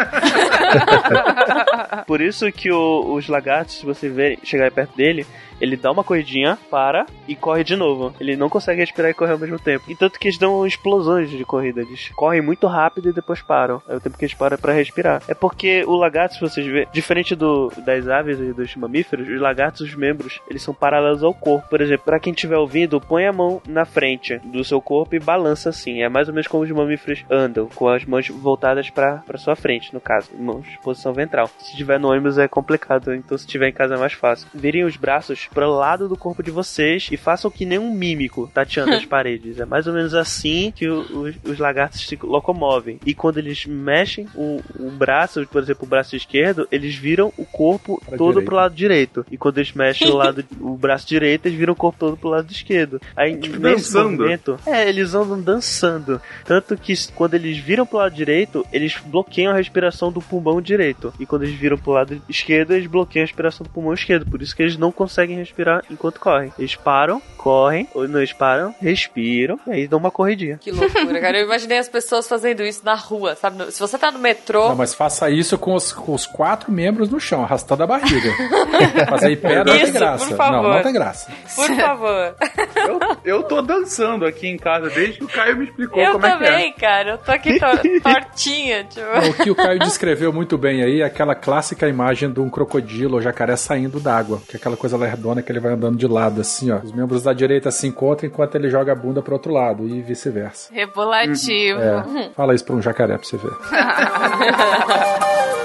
Por 2.05 2.21
isso 2.21 2.51
que 2.51 2.71
o- 2.71 3.13
os 3.13 3.27
lagartos, 3.27 3.75
se 3.79 3.85
você 3.85 4.09
ver, 4.09 4.39
chegar 4.43 4.69
perto 4.71 4.95
dele, 4.95 5.25
ele 5.59 5.75
dá 5.75 5.91
uma 5.91 6.03
corridinha, 6.03 6.57
para 6.69 7.05
e 7.27 7.35
corre 7.35 7.63
de 7.63 7.75
novo. 7.75 8.13
Ele 8.19 8.35
não 8.35 8.49
consegue 8.49 8.81
respirar 8.81 9.11
e 9.11 9.13
correr 9.13 9.33
ao 9.33 9.39
mesmo 9.39 9.59
tempo. 9.59 9.85
E 9.87 9.95
tanto 9.95 10.19
que 10.19 10.27
eles 10.27 10.37
dão 10.37 10.65
explosões 10.65 11.29
de 11.29 11.43
corrida. 11.45 11.81
Eles 11.81 12.09
correm 12.09 12.41
muito 12.41 12.67
rápido 12.67 13.09
e 13.09 13.13
depois 13.13 13.41
param. 13.41 13.81
É 13.87 13.95
o 13.95 13.99
tempo 13.99 14.17
que 14.17 14.25
eles 14.25 14.33
param 14.33 14.57
pra 14.57 14.73
respirar. 14.73 15.21
É 15.27 15.33
porque 15.33 15.83
o 15.85 15.95
lagarto, 15.95 16.35
se 16.35 16.41
vocês 16.41 16.65
verem, 16.65 16.87
diferente 16.91 17.35
do, 17.35 17.71
das 17.85 18.07
aves 18.07 18.39
e 18.39 18.53
dos 18.53 18.75
mamíferos, 18.75 19.27
os 19.27 19.39
lagartos, 19.39 19.81
os 19.81 19.95
membros, 19.95 20.39
eles 20.49 20.61
são 20.61 20.73
paralelos 20.73 21.23
ao 21.23 21.33
corpo. 21.33 21.69
Por 21.69 21.81
exemplo, 21.81 22.05
pra 22.05 22.19
quem 22.19 22.33
estiver 22.33 22.57
ouvindo, 22.57 22.99
põe 22.99 23.25
a 23.25 23.33
mão 23.33 23.61
na 23.67 23.85
frente 23.85 24.37
do 24.39 24.63
seu 24.63 24.81
corpo 24.81 25.15
e 25.15 25.19
balança 25.19 25.69
assim. 25.69 26.01
É 26.01 26.09
mais 26.09 26.27
ou 26.27 26.33
menos 26.33 26.47
como 26.47 26.63
os 26.63 26.71
mamíferos 26.71 27.23
andam, 27.29 27.67
com 27.73 27.87
as 27.87 28.05
mãos 28.05 28.27
voltadas 28.29 28.89
pra 28.89 29.23
sua 29.37 29.55
frente, 29.55 29.93
no 29.93 30.01
caso, 30.01 30.29
mãos 30.37 30.67
posição 30.83 31.13
ventral. 31.13 31.49
Se 31.59 31.75
tiver 31.75 31.99
no 31.99 32.09
ônibus 32.09 32.37
é 32.37 32.47
complicado, 32.47 33.13
então 33.13 33.37
se 33.37 33.47
tiver 33.47 33.69
em 33.69 33.73
casa 33.73 33.95
é 33.95 33.97
mais 33.97 34.13
fácil. 34.13 34.47
Virem 34.53 34.83
os 34.83 34.97
braços 34.97 35.48
pro 35.53 35.69
lado 35.71 36.07
do 36.07 36.15
corpo 36.17 36.43
de 36.43 36.51
vocês 36.51 37.07
e 37.11 37.17
façam 37.17 37.49
que 37.51 37.65
nem 37.65 37.79
um 37.79 37.91
mímico 37.93 38.49
tateando 38.53 38.93
as 38.93 39.05
paredes. 39.05 39.59
É 39.59 39.65
mais 39.65 39.87
ou 39.87 39.93
menos 39.93 40.13
assim 40.13 40.71
que 40.75 40.87
o- 40.87 41.01
os, 41.23 41.35
os 41.43 41.59
lagartos 41.59 42.05
se 42.07 42.17
locomovem. 42.21 42.99
E 43.05 43.13
quando 43.13 43.37
eles 43.37 43.65
mexem 43.65 44.27
o, 44.35 44.61
o 44.79 44.91
braço, 44.91 45.45
por 45.47 45.61
exemplo, 45.61 45.85
o 45.85 45.89
braço 45.89 46.15
esquerdo, 46.15 46.67
eles 46.71 46.95
viram 46.95 47.31
o 47.37 47.45
corpo 47.45 47.99
Pra 48.05 48.17
todo 48.17 48.29
direita. 48.33 48.45
pro 48.45 48.55
lado 48.55 48.75
direito. 48.75 49.25
E 49.31 49.37
quando 49.37 49.57
eles 49.57 49.73
mexem 49.73 50.09
o 50.09 50.15
lado 50.17 50.43
o 50.59 50.75
braço 50.77 51.07
direito, 51.07 51.45
eles 51.47 51.57
viram 51.57 51.73
o 51.73 51.75
corpo 51.75 51.97
todo 51.99 52.17
pro 52.17 52.29
lado 52.29 52.51
esquerdo. 52.51 53.01
Aí 53.15 53.35
Tipo, 53.37 53.57
nesse 53.59 53.91
dançando. 53.93 54.11
movimento, 54.17 54.59
é, 54.65 54.87
eles 54.89 55.13
andam 55.13 55.41
dançando. 55.41 56.21
Tanto 56.45 56.75
que 56.77 56.93
quando 57.13 57.33
eles 57.35 57.57
viram 57.57 57.85
pro 57.85 57.97
lado 57.97 58.13
direito, 58.15 58.65
eles 58.71 58.95
bloqueiam 59.05 59.51
a 59.51 59.55
respiração 59.57 60.11
do 60.11 60.21
pulmão 60.21 60.61
direito. 60.61 61.13
E 61.19 61.25
quando 61.25 61.43
eles 61.43 61.55
viram 61.55 61.77
pro 61.77 61.91
lado 61.91 62.21
esquerdo, 62.29 62.73
eles 62.73 62.87
bloqueiam 62.87 63.23
a 63.23 63.27
respiração 63.27 63.63
do 63.65 63.69
pulmão 63.71 63.93
esquerdo. 63.93 64.25
Por 64.29 64.41
isso 64.41 64.55
que 64.55 64.61
eles 64.61 64.77
não 64.77 64.91
conseguem 64.91 65.38
respirar 65.39 65.83
enquanto 65.89 66.19
correm. 66.19 66.53
Eles 66.57 66.75
param, 66.75 67.21
correm, 67.39 67.87
ou 67.93 68.05
não 68.07 68.19
param, 68.37 68.75
respiram, 68.81 69.57
e 69.65 69.71
aí 69.71 69.87
dão 69.87 69.97
uma 69.97 70.11
corridinha. 70.11 70.57
Que 70.59 70.71
loucura, 70.71 71.19
cara. 71.21 71.39
Eu 71.39 71.45
imaginei 71.45 71.77
as 71.77 71.87
pessoas 71.87 72.27
fazendo 72.27 72.61
isso 72.63 72.81
na 72.83 72.95
rua, 72.95 73.35
sabe? 73.35 73.71
Se 73.71 73.79
você 73.79 73.97
tá 73.97 74.11
no 74.11 74.19
metrô. 74.19 74.67
Não, 74.69 74.75
mas 74.75 74.93
faça 74.93 75.29
isso 75.29 75.57
com 75.57 75.73
os, 75.73 75.93
com 75.93 76.13
os 76.13 76.25
quatro 76.25 76.71
membros 76.71 77.09
no 77.09 77.19
chão, 77.19 77.41
arrastando 77.43 77.83
a 77.83 77.87
barriga. 77.87 78.31
Fazer 79.09 79.35
pé 79.37 79.55
não 79.63 79.65
tem 79.73 79.83
Isso, 79.83 79.93
graça. 79.93 80.27
por 80.27 80.37
favor. 80.37 80.63
Não, 80.63 80.73
não 80.75 80.81
tem 80.83 80.93
graça. 80.93 81.31
Por 81.55 81.75
favor. 81.75 82.35
Eu, 82.75 82.99
eu 83.23 83.43
tô 83.43 83.61
dançando 83.61 84.25
aqui 84.25 84.47
em 84.47 84.57
casa 84.57 84.89
desde 84.89 85.17
que 85.19 85.23
o 85.23 85.27
Caio 85.27 85.57
me 85.57 85.65
explicou 85.65 86.01
eu 86.01 86.13
como 86.13 86.25
é 86.25 86.37
que 86.37 86.43
é. 86.43 86.47
também, 86.51 86.73
cara. 86.73 87.11
Eu 87.11 87.17
tô 87.17 87.31
aqui 87.31 87.57
tor- 87.59 87.79
tortinha, 88.03 88.83
tipo. 88.83 89.05
O 89.29 89.33
que 89.33 89.49
o 89.51 89.55
Caio 89.55 89.79
descreveu 89.79 90.31
muito 90.33 90.57
bem 90.57 90.83
aí 90.83 91.01
é 91.01 91.05
aquela 91.05 91.35
clássica 91.35 91.87
imagem 91.87 92.31
de 92.31 92.39
um 92.39 92.49
crocodilo 92.49 93.15
ou 93.15 93.21
jacaré 93.21 93.55
saindo 93.55 93.99
d'água, 93.99 94.41
que 94.47 94.55
é 94.55 94.59
aquela 94.59 94.75
coisa 94.77 94.97
lerdona 94.97 95.41
que 95.41 95.51
ele 95.51 95.59
vai 95.59 95.73
andando 95.73 95.97
de 95.97 96.07
lado, 96.07 96.41
assim, 96.41 96.71
ó. 96.71 96.77
Os 96.79 96.91
membros 96.91 97.23
da 97.29 97.33
direita 97.33 97.71
se 97.71 97.87
encontram 97.87 98.27
enquanto 98.27 98.55
ele 98.55 98.69
joga 98.69 98.91
a 98.91 98.95
bunda 98.95 99.21
pro 99.21 99.33
outro 99.33 99.53
lado 99.53 99.87
e 99.87 100.01
vice-versa. 100.01 100.73
Rebolativo. 100.73 101.79
É, 101.79 102.31
fala 102.35 102.55
isso 102.55 102.65
pra 102.65 102.75
um 102.75 102.81
jacaré 102.81 103.17
pra 103.17 103.27
você 103.27 103.37
ver. 103.37 103.49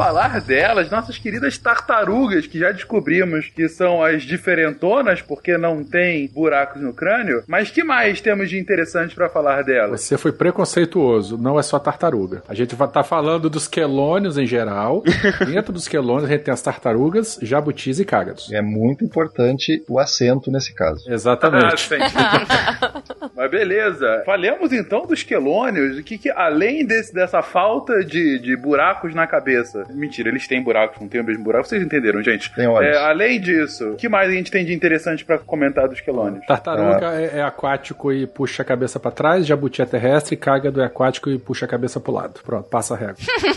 falar 0.00 0.40
delas, 0.40 0.90
nossas 0.90 1.18
queridas 1.18 1.58
tartarugas, 1.58 2.46
que 2.46 2.58
já 2.58 2.72
descobrimos 2.72 3.48
que 3.54 3.68
são 3.68 4.02
as 4.02 4.22
diferentonas, 4.22 5.20
porque 5.20 5.58
não 5.58 5.84
tem 5.84 6.26
buracos 6.28 6.80
no 6.80 6.94
crânio. 6.94 7.44
Mas 7.46 7.70
que 7.70 7.84
mais 7.84 8.20
temos 8.20 8.48
de 8.48 8.58
interessante 8.58 9.14
pra 9.14 9.28
falar 9.28 9.62
delas? 9.62 10.00
Você 10.00 10.16
foi 10.16 10.32
preconceituoso, 10.32 11.36
não 11.36 11.58
é 11.58 11.62
só 11.62 11.78
tartaruga. 11.78 12.42
A 12.48 12.54
gente 12.54 12.74
vai 12.74 12.88
estar 12.88 13.02
falando 13.02 13.50
dos 13.50 13.68
quelônios 13.68 14.38
em 14.38 14.46
geral. 14.46 15.02
Dentro 15.46 15.72
dos 15.72 15.86
quelônios 15.86 16.24
a 16.24 16.28
gente 16.28 16.44
tem 16.44 16.54
as 16.54 16.62
tartarugas, 16.62 17.38
jabutis 17.42 18.00
e 18.00 18.04
cágados. 18.04 18.50
É 18.52 18.62
muito 18.62 19.04
importante 19.04 19.84
o 19.86 19.98
acento 19.98 20.50
nesse 20.50 20.74
caso. 20.74 21.04
Ah, 21.08 21.12
Exatamente. 21.12 21.88
Mas 23.34 23.50
beleza. 23.50 24.22
Falemos 24.24 24.72
então 24.72 25.02
dos 25.02 25.22
quelônios. 25.22 25.98
O 25.98 26.02
que, 26.02 26.18
que 26.18 26.30
além 26.30 26.84
desse, 26.84 27.12
dessa 27.12 27.42
falta 27.42 28.04
de, 28.04 28.38
de 28.38 28.56
buracos 28.56 29.14
na 29.14 29.26
cabeça. 29.26 29.84
Mentira, 29.90 30.28
eles 30.28 30.46
têm 30.46 30.62
buracos, 30.62 31.00
não 31.00 31.08
tem 31.08 31.20
o 31.20 31.24
mesmo 31.24 31.44
buraco. 31.44 31.66
Vocês 31.66 31.82
entenderam, 31.82 32.22
gente? 32.22 32.52
Tem 32.54 32.66
olhos. 32.66 32.96
É, 32.96 32.98
além 32.98 33.40
disso, 33.40 33.90
o 33.90 33.96
que 33.96 34.08
mais 34.08 34.28
a 34.28 34.32
gente 34.32 34.50
tem 34.50 34.64
de 34.64 34.72
interessante 34.72 35.24
pra 35.24 35.38
comentar 35.38 35.88
dos 35.88 36.00
quelônios? 36.00 36.44
Tartaruga 36.46 37.12
é, 37.14 37.38
é 37.38 37.42
aquático 37.42 38.12
e 38.12 38.26
puxa 38.26 38.62
a 38.62 38.64
cabeça 38.64 38.98
pra 38.98 39.10
trás, 39.10 39.46
jabuti 39.46 39.82
é 39.82 39.86
terrestre, 39.86 40.36
cágado 40.36 40.80
é 40.80 40.86
aquático 40.86 41.30
e 41.30 41.38
puxa 41.38 41.66
a 41.66 41.68
cabeça 41.68 42.00
pro 42.00 42.12
lado. 42.12 42.40
Pronto, 42.44 42.68
passa 42.68 42.94
a 42.94 42.96
régua. 42.96 43.16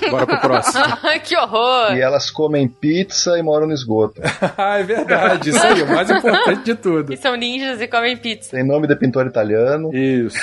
Bora 0.09 0.25
pro 0.25 0.39
próximo. 0.39 0.83
que 1.23 1.37
horror! 1.37 1.95
E 1.95 2.01
elas 2.01 2.29
comem 2.29 2.67
pizza 2.67 3.37
e 3.37 3.41
moram 3.41 3.67
no 3.67 3.73
esgoto. 3.73 4.21
ah, 4.57 4.79
é 4.79 4.83
verdade, 4.83 5.49
isso 5.49 5.65
aí, 5.65 5.81
o 5.81 5.87
mais 5.87 6.09
importante 6.09 6.63
de 6.63 6.75
tudo. 6.75 7.13
E 7.13 7.17
são 7.17 7.35
ninjas 7.35 7.81
e 7.81 7.87
comem 7.87 8.17
pizza. 8.17 8.51
Tem 8.51 8.65
nome 8.65 8.87
de 8.87 8.95
pintor 8.95 9.27
italiano. 9.27 9.52
Isso. 9.93 10.37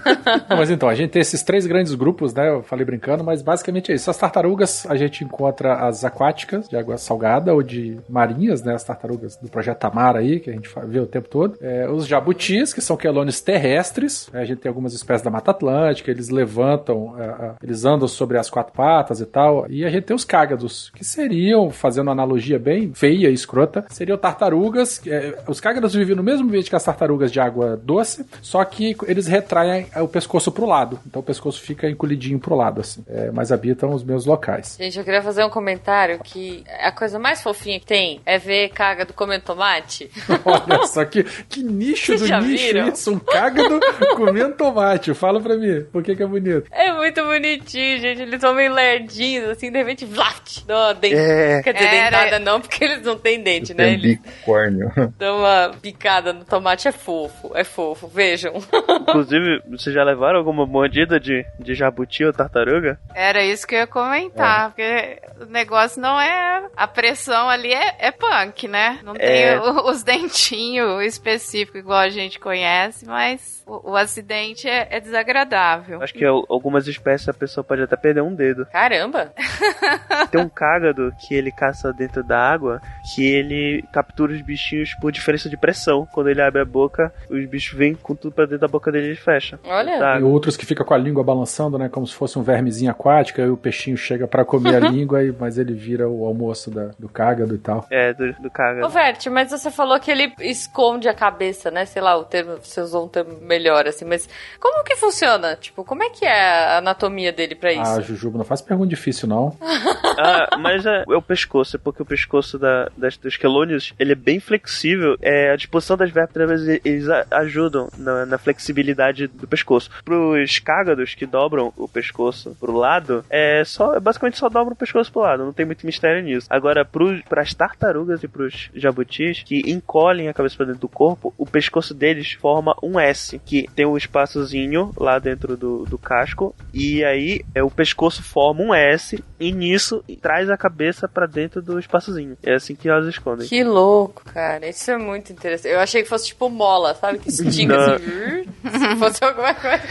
Não, 0.48 0.56
mas 0.56 0.70
então, 0.70 0.88
a 0.88 0.94
gente 0.94 1.10
tem 1.10 1.20
esses 1.22 1.42
três 1.42 1.66
grandes 1.66 1.94
grupos, 1.94 2.32
né? 2.34 2.48
Eu 2.48 2.62
falei 2.62 2.84
brincando, 2.84 3.24
mas 3.24 3.42
basicamente 3.42 3.92
é 3.92 3.94
isso. 3.94 4.10
As 4.10 4.16
tartarugas, 4.16 4.86
a 4.88 4.96
gente 4.96 5.24
encontra 5.24 5.86
as 5.86 6.04
aquáticas, 6.04 6.68
de 6.68 6.76
água 6.76 6.96
salgada 6.96 7.52
ou 7.54 7.62
de 7.62 7.98
marinhas, 8.08 8.62
né? 8.62 8.74
As 8.74 8.84
tartarugas 8.84 9.36
do 9.36 9.48
projeto 9.48 9.78
Tamar 9.78 10.16
aí, 10.16 10.40
que 10.40 10.50
a 10.50 10.52
gente 10.52 10.70
vê 10.86 11.00
o 11.00 11.06
tempo 11.06 11.28
todo. 11.28 11.56
É, 11.60 11.88
os 11.88 12.06
jabutis, 12.06 12.72
que 12.72 12.80
são 12.80 12.96
quelônios 12.96 13.40
terrestres. 13.40 14.28
né, 14.32 14.40
A 14.40 14.44
gente 14.44 14.58
tem 14.58 14.68
algumas 14.68 14.94
espécies 14.94 15.22
da 15.22 15.30
Mata 15.30 15.50
Atlântica, 15.50 16.10
eles 16.10 16.28
levantam, 16.28 17.14
é, 17.18 17.24
é, 17.24 17.52
eles 17.62 17.84
andam 17.84 18.08
sobre 18.08 18.38
as 18.38 18.48
quatro 18.50 18.72
patas 18.72 19.20
e 19.20 19.26
tal. 19.26 19.66
E 19.68 19.84
a 19.84 19.90
gente 19.90 20.04
tem 20.04 20.16
os 20.16 20.24
cágados, 20.24 20.90
que 20.94 21.04
seriam, 21.04 21.70
fazendo 21.70 22.06
uma 22.06 22.12
analogia 22.12 22.58
bem 22.58 22.92
feia 22.94 23.28
e 23.28 23.34
escrota, 23.34 23.84
seriam 23.88 24.16
tartarugas. 24.18 25.00
é, 25.06 25.38
os 25.48 25.60
cágados 25.60 25.94
vivem 25.94 26.16
no 26.16 26.22
mesmo 26.22 26.46
ambiente 26.46 26.70
que 26.70 26.76
as 26.76 26.84
tartarugas 26.84 27.30
de 27.30 27.40
água 27.40 27.76
doce, 27.76 28.24
só 28.54 28.64
que 28.64 28.96
eles 29.08 29.26
retraem 29.26 29.88
o 29.96 30.06
pescoço 30.06 30.52
pro 30.52 30.64
lado. 30.64 31.00
Então 31.04 31.18
o 31.18 31.24
pescoço 31.24 31.60
fica 31.60 31.90
encolhidinho 31.90 32.38
pro 32.38 32.54
lado, 32.54 32.82
assim. 32.82 33.02
É, 33.08 33.32
mas 33.32 33.50
habitam 33.50 33.92
os 33.92 34.04
meus 34.04 34.26
locais. 34.26 34.76
Gente, 34.78 34.96
eu 34.96 35.04
queria 35.04 35.20
fazer 35.20 35.42
um 35.44 35.50
comentário 35.50 36.20
que 36.22 36.62
a 36.80 36.92
coisa 36.92 37.18
mais 37.18 37.42
fofinha 37.42 37.80
que 37.80 37.86
tem 37.86 38.20
é 38.24 38.38
ver 38.38 38.68
caga 38.68 39.04
do 39.04 39.12
comendo 39.12 39.42
tomate. 39.42 40.08
Olha 40.46 40.86
só 40.86 41.04
que, 41.04 41.24
que 41.24 41.64
nicho 41.64 42.16
Vocês 42.16 42.30
do 42.30 42.40
nicho 42.42 42.64
viram? 42.64 42.88
isso. 42.90 43.12
Um 43.12 43.18
cágado 43.18 43.80
comendo 44.14 44.54
tomate. 44.54 45.12
Fala 45.14 45.40
pra 45.40 45.56
mim, 45.56 45.84
por 45.90 46.04
que 46.04 46.14
que 46.14 46.22
é 46.22 46.26
bonito? 46.26 46.68
É 46.70 46.92
muito 47.04 47.22
bonitinho, 47.24 47.98
gente. 48.00 48.22
Eles 48.22 48.40
são 48.40 48.54
meio 48.54 48.72
lerdinhos, 48.72 49.48
assim, 49.50 49.70
de 49.70 49.78
repente, 49.78 50.04
vlaft, 50.04 50.64
dão 50.64 50.76
uma 50.78 50.94
dent... 50.94 51.12
É. 51.14 51.62
Quer 51.62 51.74
dizer, 51.74 51.86
Era- 51.94 52.18
dentada 52.24 52.38
não, 52.38 52.60
porque 52.60 52.82
eles 52.84 53.02
não 53.02 53.16
têm 53.18 53.42
dente, 53.42 53.74
né? 53.74 53.84
Tem 53.84 53.94
Eles 53.94 54.18
bicórnio. 54.18 54.90
dão 55.18 55.38
uma 55.38 55.70
picada 55.80 56.32
no 56.32 56.44
tomate, 56.44 56.88
é 56.88 56.92
fofo, 56.92 57.52
é 57.54 57.62
fofo, 57.64 58.08
vejam. 58.08 58.54
Inclusive, 59.08 59.62
vocês 59.70 59.94
já 59.94 60.02
levaram 60.02 60.38
alguma 60.38 60.66
mordida 60.66 61.20
de, 61.20 61.44
de 61.60 61.74
jabuti 61.74 62.24
ou 62.24 62.32
tartaruga? 62.32 62.98
Era 63.14 63.44
isso 63.44 63.66
que 63.66 63.74
eu 63.74 63.80
ia 63.80 63.86
comentar, 63.86 64.70
porque 64.70 65.18
o 65.40 65.44
negócio 65.46 66.00
não 66.00 66.20
é. 66.20 66.64
A 66.76 66.86
pressão 66.88 67.48
ali 67.48 67.72
é, 67.72 67.94
é 67.98 68.10
punk, 68.10 68.66
né? 68.66 68.98
Não 69.02 69.14
tem 69.14 69.26
É. 69.44 69.60
o- 69.60 69.90
os 69.90 70.02
dentinhos 70.02 71.02
específicos 71.04 71.80
igual 71.80 71.98
a 71.98 72.08
gente 72.08 72.38
conhece, 72.38 73.06
mas 73.06 73.62
o, 73.66 73.92
o 73.92 73.96
acidente 73.96 74.68
é, 74.68 74.88
é 74.90 75.00
desagradável. 75.00 76.02
Acho 76.02 76.14
que 76.14 76.24
al- 76.24 76.44
algumas 76.48 76.86
espécies 76.94 77.28
a 77.28 77.34
pessoa 77.34 77.62
pode 77.64 77.82
até 77.82 77.96
perder 77.96 78.22
um 78.22 78.34
dedo. 78.34 78.66
Caramba! 78.66 79.32
Tem 80.30 80.40
um 80.40 80.48
cágado 80.48 81.12
que 81.18 81.34
ele 81.34 81.50
caça 81.50 81.92
dentro 81.92 82.22
da 82.22 82.38
água, 82.38 82.80
que 83.14 83.24
ele 83.26 83.84
captura 83.92 84.32
os 84.32 84.40
bichinhos 84.40 84.94
por 84.94 85.12
diferença 85.12 85.48
de 85.48 85.56
pressão. 85.56 86.06
Quando 86.12 86.28
ele 86.30 86.40
abre 86.42 86.60
a 86.60 86.64
boca, 86.64 87.12
os 87.30 87.44
bichos 87.46 87.76
vêm 87.78 87.94
com 87.94 88.14
tudo 88.14 88.32
pra 88.34 88.44
dentro 88.44 88.60
da 88.60 88.68
boca 88.68 88.90
dele 88.90 89.06
e 89.06 89.08
ele 89.10 89.16
fecha. 89.16 89.58
Olha. 89.64 89.98
Tá. 89.98 90.18
E 90.18 90.22
outros 90.22 90.56
que 90.56 90.66
ficam 90.66 90.84
com 90.84 90.94
a 90.94 90.98
língua 90.98 91.22
balançando, 91.22 91.78
né? 91.78 91.88
Como 91.88 92.06
se 92.06 92.14
fosse 92.14 92.38
um 92.38 92.42
vermezinho 92.42 92.90
aquático, 92.90 93.40
aí 93.40 93.48
o 93.48 93.56
peixinho 93.56 93.96
chega 93.96 94.26
pra 94.26 94.44
comer 94.44 94.76
a 94.76 94.80
língua, 94.88 95.22
e- 95.22 95.32
mas 95.38 95.58
ele 95.58 95.72
vira 95.74 96.08
o 96.08 96.24
almoço 96.24 96.70
da- 96.70 96.90
do 96.98 97.08
cágado 97.08 97.54
e 97.54 97.58
tal. 97.58 97.86
É, 97.90 98.12
do, 98.12 98.32
do 98.34 98.48
Ô, 98.48 98.50
cágado. 98.50 98.88
Vert, 98.88 99.26
mas 99.28 99.50
você 99.50 99.70
falou 99.70 99.98
que 100.00 100.10
ele 100.10 100.32
esconde 100.40 101.08
a 101.08 101.14
cabeça, 101.14 101.70
né? 101.70 101.84
Sei 101.84 102.00
lá, 102.02 102.16
o 102.16 102.24
termo, 102.24 102.56
você 102.62 102.80
usou 102.80 103.04
um 103.04 103.08
termo 103.08 103.38
melhor, 103.40 103.86
assim, 103.86 104.04
mas 104.04 104.28
como 104.60 104.82
que 104.84 104.96
funciona? 104.96 105.56
Tipo, 105.56 105.84
como 105.84 106.02
é 106.02 106.10
que 106.10 106.24
é 106.24 106.76
a 106.76 106.80
anatomia 106.84 107.32
dele 107.32 107.54
pra 107.54 107.72
isso? 107.72 107.82
Ah, 107.82 108.00
Jujuba, 108.00 108.38
não 108.38 108.44
faz 108.44 108.60
pergunta 108.60 108.88
difícil, 108.88 109.28
não. 109.28 109.56
Ah, 110.16 110.56
mas 110.58 110.86
é, 110.86 111.02
é 111.08 111.16
o 111.16 111.20
pescoço, 111.20 111.74
é 111.74 111.78
porque 111.78 112.00
o 112.00 112.04
pescoço 112.06 112.56
da, 112.56 112.88
das, 112.96 113.16
dos 113.16 113.36
quelônios, 113.36 113.92
ele 113.98 114.12
é 114.12 114.14
bem 114.14 114.38
flexível. 114.38 115.16
É, 115.20 115.50
a 115.50 115.56
disposição 115.56 115.96
das 115.96 116.08
vértebras, 116.10 116.62
eles 116.84 117.08
a- 117.08 117.26
ajudam 117.32 117.88
na, 117.98 118.24
na 118.24 118.38
flexibilidade 118.38 119.26
do 119.26 119.48
pescoço. 119.48 119.90
Pros 120.04 120.60
cágados 120.60 121.16
que 121.16 121.26
dobram 121.26 121.72
o 121.76 121.88
pescoço 121.88 122.56
pro 122.60 122.72
lado, 122.76 123.24
é 123.28 123.64
só, 123.64 123.98
basicamente 123.98 124.38
só 124.38 124.48
dobram 124.48 124.74
o 124.74 124.76
pescoço 124.76 125.10
pro 125.10 125.22
lado, 125.22 125.44
não 125.44 125.52
tem 125.52 125.66
muito 125.66 125.84
mistério 125.84 126.22
nisso. 126.22 126.46
Agora, 126.48 126.84
pro, 126.84 127.20
pras 127.28 127.52
tartarugas 127.52 128.22
e 128.22 128.28
pros 128.28 128.70
jabutis 128.72 129.42
que 129.42 129.68
encolhem 129.68 130.28
a 130.28 130.32
cabeça 130.34 130.56
pra 130.56 130.66
dentro 130.66 130.82
do 130.82 130.88
corpo, 130.88 131.34
o 131.36 131.44
pescoço 131.44 131.92
deles 131.92 132.32
forma 132.34 132.76
um 132.80 133.00
S, 133.00 133.40
que 133.44 133.68
tem 133.74 133.84
um 133.84 133.96
espaçozinho 133.96 134.92
lá 134.96 135.18
dentro 135.18 135.56
do, 135.56 135.84
do 135.84 135.98
casco, 135.98 136.54
e 136.74 137.04
aí 137.04 137.44
é, 137.54 137.62
o 137.62 137.70
pescoço 137.70 138.22
forma 138.22 138.62
um 138.62 138.74
S, 138.74 139.22
e 139.38 139.52
nisso 139.52 140.02
traz 140.20 140.50
a 140.50 140.56
cabeça 140.56 141.06
para 141.08 141.26
dentro 141.26 141.62
do 141.62 141.78
espaçozinho. 141.78 142.36
É 142.42 142.54
assim 142.54 142.74
que 142.74 142.88
elas 142.88 143.06
escondem. 143.06 143.46
Que 143.46 143.62
louco, 143.62 144.24
cara. 144.24 144.68
Isso 144.68 144.90
é 144.90 144.98
muito 144.98 145.32
interessante. 145.32 145.72
Eu 145.72 145.80
achei 145.80 146.02
que 146.02 146.08
fosse 146.08 146.26
tipo 146.26 146.48
mola, 146.48 146.94
sabe? 146.94 147.18
Que 147.18 147.28
estica 147.28 147.76
Não. 147.76 147.94
assim. 147.94 148.44
Se 148.64 148.96
fosse 148.96 149.24
alguma 149.24 149.54
coisa. 149.54 149.82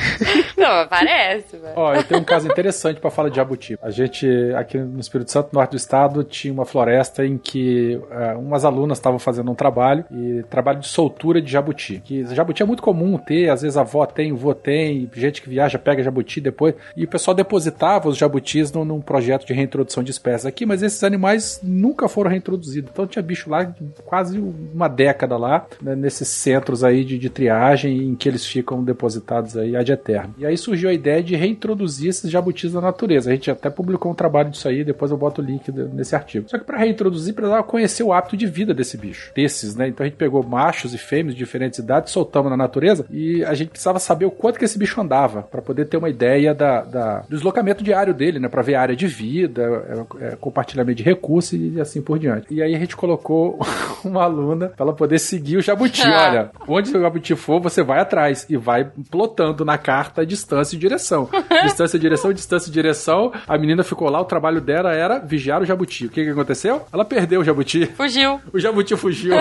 Não, 0.58 0.68
mas 0.68 0.88
parece, 0.88 1.58
velho. 1.58 1.74
Ó, 1.76 1.94
eu 1.94 2.04
tenho 2.04 2.22
um 2.22 2.26
caso 2.26 2.48
interessante 2.48 3.00
pra 3.00 3.10
falar 3.12 3.30
de 3.30 3.36
jabuti. 3.36 3.78
A 3.82 3.90
gente, 3.90 4.28
aqui 4.58 4.78
no 4.78 5.00
Espírito 5.00 5.32
Santo, 5.32 5.50
norte 5.54 5.72
do 5.72 5.78
estado, 5.78 6.24
tinha 6.24 6.54
uma 6.54 6.66
floresta 6.66 7.26
em 7.26 7.38
que 7.38 8.00
eh, 8.12 8.34
umas 8.36 8.66
alunas 8.66 8.98
estavam 8.98 9.20
fazendo 9.20 9.52
um 9.52 9.56
trabalho, 9.56 10.06
e 10.12 10.44
trabalho 10.50 10.80
de 10.80 10.88
soltura 10.88 11.42
de 11.42 11.52
jabuti. 11.52 12.02
Que 12.04 12.26
jabuti 12.34 12.62
é 12.62 12.66
muito 12.66 12.84
comum 12.84 13.18
ter, 13.18 13.50
às 13.50 13.62
vezes 13.62 13.78
a 13.78 13.82
avó 13.82 14.06
tem, 14.06 14.32
o 14.32 14.38
vô 14.38 14.54
tem, 14.54 15.10
gente 15.14 15.42
que 15.42 15.50
viaja 15.50 15.78
pega 15.78 16.04
jabuti 16.04 16.42
depois, 16.42 16.73
e 16.96 17.06
o 17.06 17.08
pessoal 17.08 17.36
depositava 17.36 18.10
os 18.10 18.18
jabutis 18.18 18.72
num, 18.72 18.86
num 18.86 19.02
projeto 19.02 19.46
de 19.46 19.54
reintrodução 19.54 20.04
de 20.04 20.12
espécies 20.12 20.46
aqui, 20.46 20.66
mas 20.66 20.84
esses 20.84 21.04
animais 21.04 21.60
nunca 21.64 22.08
foram 22.08 22.30
reintroduzidos. 22.30 22.90
Então 22.92 23.08
tinha 23.08 23.24
bicho 23.24 23.50
lá 23.50 23.74
quase 24.06 24.40
uma 24.40 24.88
década 24.88 25.38
lá, 25.38 25.66
né, 25.82 25.96
nesses 25.96 26.28
centros 26.28 26.84
aí 26.84 27.04
de, 27.04 27.18
de 27.18 27.30
triagem 27.30 27.98
em 27.98 28.16
que 28.16 28.28
eles 28.28 28.46
ficam 28.46 28.84
depositados 28.84 29.58
aí 29.58 29.76
ad 29.76 29.92
eterno. 29.92 30.36
E 30.38 30.46
aí 30.46 30.58
surgiu 30.58 30.90
a 30.90 30.94
ideia 30.94 31.22
de 31.22 31.36
reintroduzir 31.36 32.10
esses 32.10 32.30
jabutis 32.30 32.74
na 32.74 32.82
natureza. 32.82 33.30
A 33.30 33.34
gente 33.34 33.50
até 33.50 33.70
publicou 33.70 34.12
um 34.12 34.16
trabalho 34.16 34.50
disso 34.50 34.68
aí, 34.68 34.84
depois 34.84 35.12
eu 35.12 35.18
boto 35.18 35.42
o 35.42 35.46
link 35.46 35.72
nesse 35.72 36.16
artigo. 36.16 36.50
Só 36.50 36.58
que 36.58 36.66
para 36.66 36.78
reintroduzir, 36.78 37.34
precisava 37.34 37.64
conhecer 37.64 38.04
o 38.04 38.14
hábito 38.14 38.38
de 38.38 38.46
vida 38.46 38.74
desse 38.74 38.98
bicho, 38.98 39.32
desses, 39.36 39.76
né? 39.76 39.88
Então 39.88 40.06
a 40.06 40.10
gente 40.10 40.18
pegou 40.18 40.44
machos 40.44 40.94
e 40.94 40.98
fêmeas 40.98 41.36
de 41.36 41.40
diferentes 41.40 41.80
idades, 41.80 42.12
soltamos 42.12 42.50
na 42.50 42.58
natureza 42.58 43.06
e 43.10 43.44
a 43.44 43.54
gente 43.54 43.70
precisava 43.70 44.00
saber 44.00 44.26
o 44.26 44.32
quanto 44.32 44.60
que 44.60 44.66
esse 44.66 44.78
bicho 44.78 45.00
andava 45.00 45.44
para 45.44 45.62
poder 45.62 45.86
ter 45.86 45.98
uma 45.98 46.10
ideia 46.10 46.54
da, 46.54 46.63
da- 46.82 47.20
do 47.22 47.30
deslocamento 47.36 47.84
diário 47.84 48.14
dele, 48.14 48.40
né? 48.40 48.48
Para 48.48 48.62
ver 48.62 48.76
a 48.76 48.82
área 48.82 48.96
de 48.96 49.08
vida, 49.08 50.06
é, 50.20 50.26
é, 50.28 50.36
compartilhamento 50.36 50.98
de 50.98 51.04
recursos 51.04 51.54
e 51.54 51.80
assim 51.80 52.02
por 52.02 52.18
diante. 52.20 52.48
E 52.50 52.62
aí 52.62 52.76
a 52.76 52.80
gente 52.80 52.96
colocou 52.96 53.60
uma 54.04 54.24
aluna 54.24 54.70
para 54.70 54.86
ela 54.86 54.94
poder 54.94 55.20
seguir 55.20 55.58
o 55.58 55.62
jabuti. 55.62 56.02
Olha, 56.08 56.52
onde 56.68 56.96
o 56.96 57.02
jabuti 57.02 57.36
for, 57.36 57.60
você 57.62 57.84
vai 57.84 58.00
atrás 58.00 58.46
e 58.50 58.58
vai 58.58 58.88
plotando 59.10 59.64
na 59.66 59.78
carta 59.78 60.22
a 60.22 60.26
distância 60.26 60.76
e 60.76 60.80
direção. 60.80 61.30
distância 61.64 61.98
e 61.98 62.00
direção, 62.00 62.32
distância 62.34 62.70
e 62.70 62.72
direção. 62.74 63.32
A 63.48 63.58
menina 63.58 63.84
ficou 63.84 64.10
lá, 64.10 64.20
o 64.22 64.26
trabalho 64.26 64.62
dela 64.62 64.94
era 64.94 65.20
vigiar 65.20 65.62
o 65.62 65.66
jabuti. 65.66 66.06
O 66.06 66.10
que, 66.10 66.24
que 66.24 66.30
aconteceu? 66.30 66.82
Ela 66.92 67.06
perdeu 67.06 67.42
o 67.42 67.44
jabuti. 67.44 67.86
Fugiu. 67.88 68.40
O 68.52 68.60
jabuti 68.60 68.96
fugiu. 68.96 69.36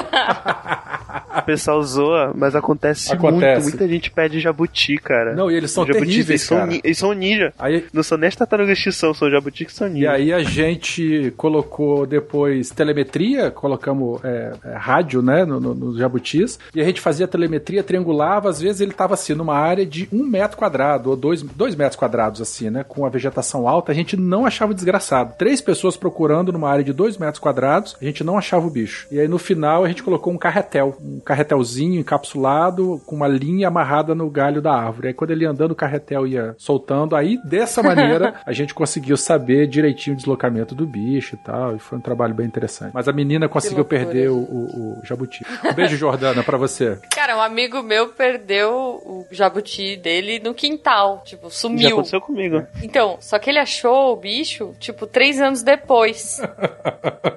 O 1.38 1.42
pessoal 1.44 1.82
zoa, 1.82 2.32
mas 2.34 2.54
acontece, 2.54 3.12
Acontece. 3.12 3.62
muito. 3.62 3.78
Muita 3.78 3.88
gente 3.88 4.10
pede 4.10 4.38
jabuti, 4.40 4.96
cara. 4.98 5.34
Não, 5.34 5.50
e 5.50 5.54
eles 5.54 5.70
são 5.70 5.84
jabutis, 5.84 6.08
terríveis, 6.08 6.28
eles 6.28 6.42
são, 6.42 6.70
eles 6.84 6.98
são 7.02 7.12
ninja. 7.12 7.52
Aí, 7.58 7.84
Não 7.92 8.02
são 8.02 8.16
nem 8.16 8.28
as 8.28 8.36
tartarugas 8.36 8.82
que 8.82 8.92
são, 8.92 9.12
são 9.12 9.30
jabutis 9.30 9.66
que 9.66 9.72
são 9.72 9.88
E 9.88 9.90
ninja. 9.90 10.12
aí 10.12 10.32
a 10.32 10.42
gente 10.42 11.32
colocou 11.36 12.06
depois 12.06 12.70
telemetria, 12.70 13.50
colocamos 13.50 14.22
é, 14.24 14.52
é, 14.64 14.74
rádio, 14.76 15.20
né, 15.20 15.44
no, 15.44 15.58
no, 15.60 15.74
nos 15.74 15.98
jabutis, 15.98 16.58
e 16.74 16.80
a 16.80 16.84
gente 16.84 17.00
fazia 17.00 17.26
telemetria, 17.28 17.82
triangulava, 17.82 18.48
às 18.48 18.60
vezes 18.60 18.80
ele 18.80 18.92
estava 18.92 19.14
assim, 19.14 19.34
numa 19.34 19.54
área 19.56 19.84
de 19.84 20.08
um 20.12 20.24
metro 20.24 20.56
quadrado, 20.56 21.10
ou 21.10 21.16
dois, 21.16 21.42
dois 21.42 21.74
metros 21.74 21.96
quadrados, 21.96 22.40
assim, 22.40 22.70
né, 22.70 22.84
com 22.86 23.04
a 23.04 23.08
vegetação 23.08 23.66
alta, 23.68 23.90
a 23.92 23.94
gente 23.94 24.16
não 24.16 24.46
achava 24.46 24.72
desgraçado. 24.74 25.34
Três 25.36 25.60
pessoas 25.60 25.96
procurando 25.96 26.52
numa 26.52 26.70
área 26.70 26.84
de 26.84 26.92
dois 26.92 27.18
metros 27.18 27.38
quadrados, 27.38 27.96
a 28.00 28.04
gente 28.04 28.22
não 28.22 28.38
achava 28.38 28.66
o 28.66 28.70
bicho. 28.70 29.06
E 29.10 29.18
aí 29.18 29.26
no 29.28 29.38
final 29.38 29.84
a 29.84 29.88
gente 29.88 30.02
colocou 30.02 30.32
um 30.32 30.38
carretel, 30.38 30.96
um 31.02 31.20
carretelzinho 31.20 32.00
encapsulado, 32.00 33.00
com 33.06 33.16
uma 33.16 33.28
linha 33.28 33.68
amarrada 33.68 34.14
no 34.14 34.28
galho 34.30 34.62
da 34.62 34.72
árvore. 34.72 35.08
Aí 35.08 35.14
quando 35.14 35.30
ele 35.30 35.44
ia 35.44 35.50
andando, 35.50 35.72
o 35.72 35.76
carretel 35.76 36.26
ia 36.26 36.54
soltando, 36.58 36.91
aí 37.14 37.38
dessa 37.44 37.82
maneira 37.82 38.34
a 38.44 38.52
gente 38.52 38.74
conseguiu 38.74 39.16
saber 39.16 39.66
direitinho 39.66 40.14
o 40.14 40.16
deslocamento 40.16 40.74
do 40.74 40.86
bicho 40.86 41.34
e 41.34 41.38
tal, 41.38 41.76
e 41.76 41.78
foi 41.78 41.98
um 41.98 42.00
trabalho 42.00 42.34
bem 42.34 42.46
interessante. 42.46 42.92
Mas 42.94 43.08
a 43.08 43.12
menina 43.12 43.48
conseguiu 43.48 43.78
loucura. 43.78 44.04
perder 44.04 44.30
o, 44.30 44.36
o- 44.38 45.00
o 45.00 45.04
jabuti. 45.04 45.44
Um 45.64 45.72
beijo, 45.74 45.96
Jordana, 45.96 46.42
pra 46.42 46.56
você. 46.58 46.98
Cara, 47.14 47.36
um 47.36 47.42
amigo 47.42 47.82
meu 47.82 48.08
perdeu 48.08 48.72
o 49.04 49.26
jabuti 49.30 49.96
dele 49.96 50.40
no 50.40 50.54
quintal. 50.54 51.22
Tipo, 51.24 51.44
Já 51.48 51.50
sumiu. 51.50 51.88
aconteceu 51.94 52.20
comigo. 52.20 52.66
Então, 52.82 53.16
só 53.20 53.38
que 53.38 53.50
ele 53.50 53.58
achou 53.58 54.12
o 54.12 54.16
bicho, 54.16 54.74
tipo, 54.78 55.06
três 55.06 55.40
anos 55.40 55.62
depois. 55.62 56.40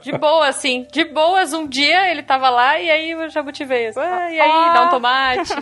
De 0.02 0.12
boa, 0.18 0.48
assim. 0.48 0.86
De 0.92 1.04
boas, 1.06 1.54
um 1.54 1.68
dia 1.68 2.12
ele 2.12 2.24
tava 2.24 2.50
lá 2.50 2.80
e 2.80 2.90
aí 2.90 3.16
o 3.16 3.30
jabuti 3.30 3.64
veio. 3.66 3.90
assim, 3.90 4.00
"Ah, 4.00 4.32
e 4.32 4.40
aí, 4.40 4.74
dá 4.74 4.86
um 4.86 4.90
tomate. 4.90 5.54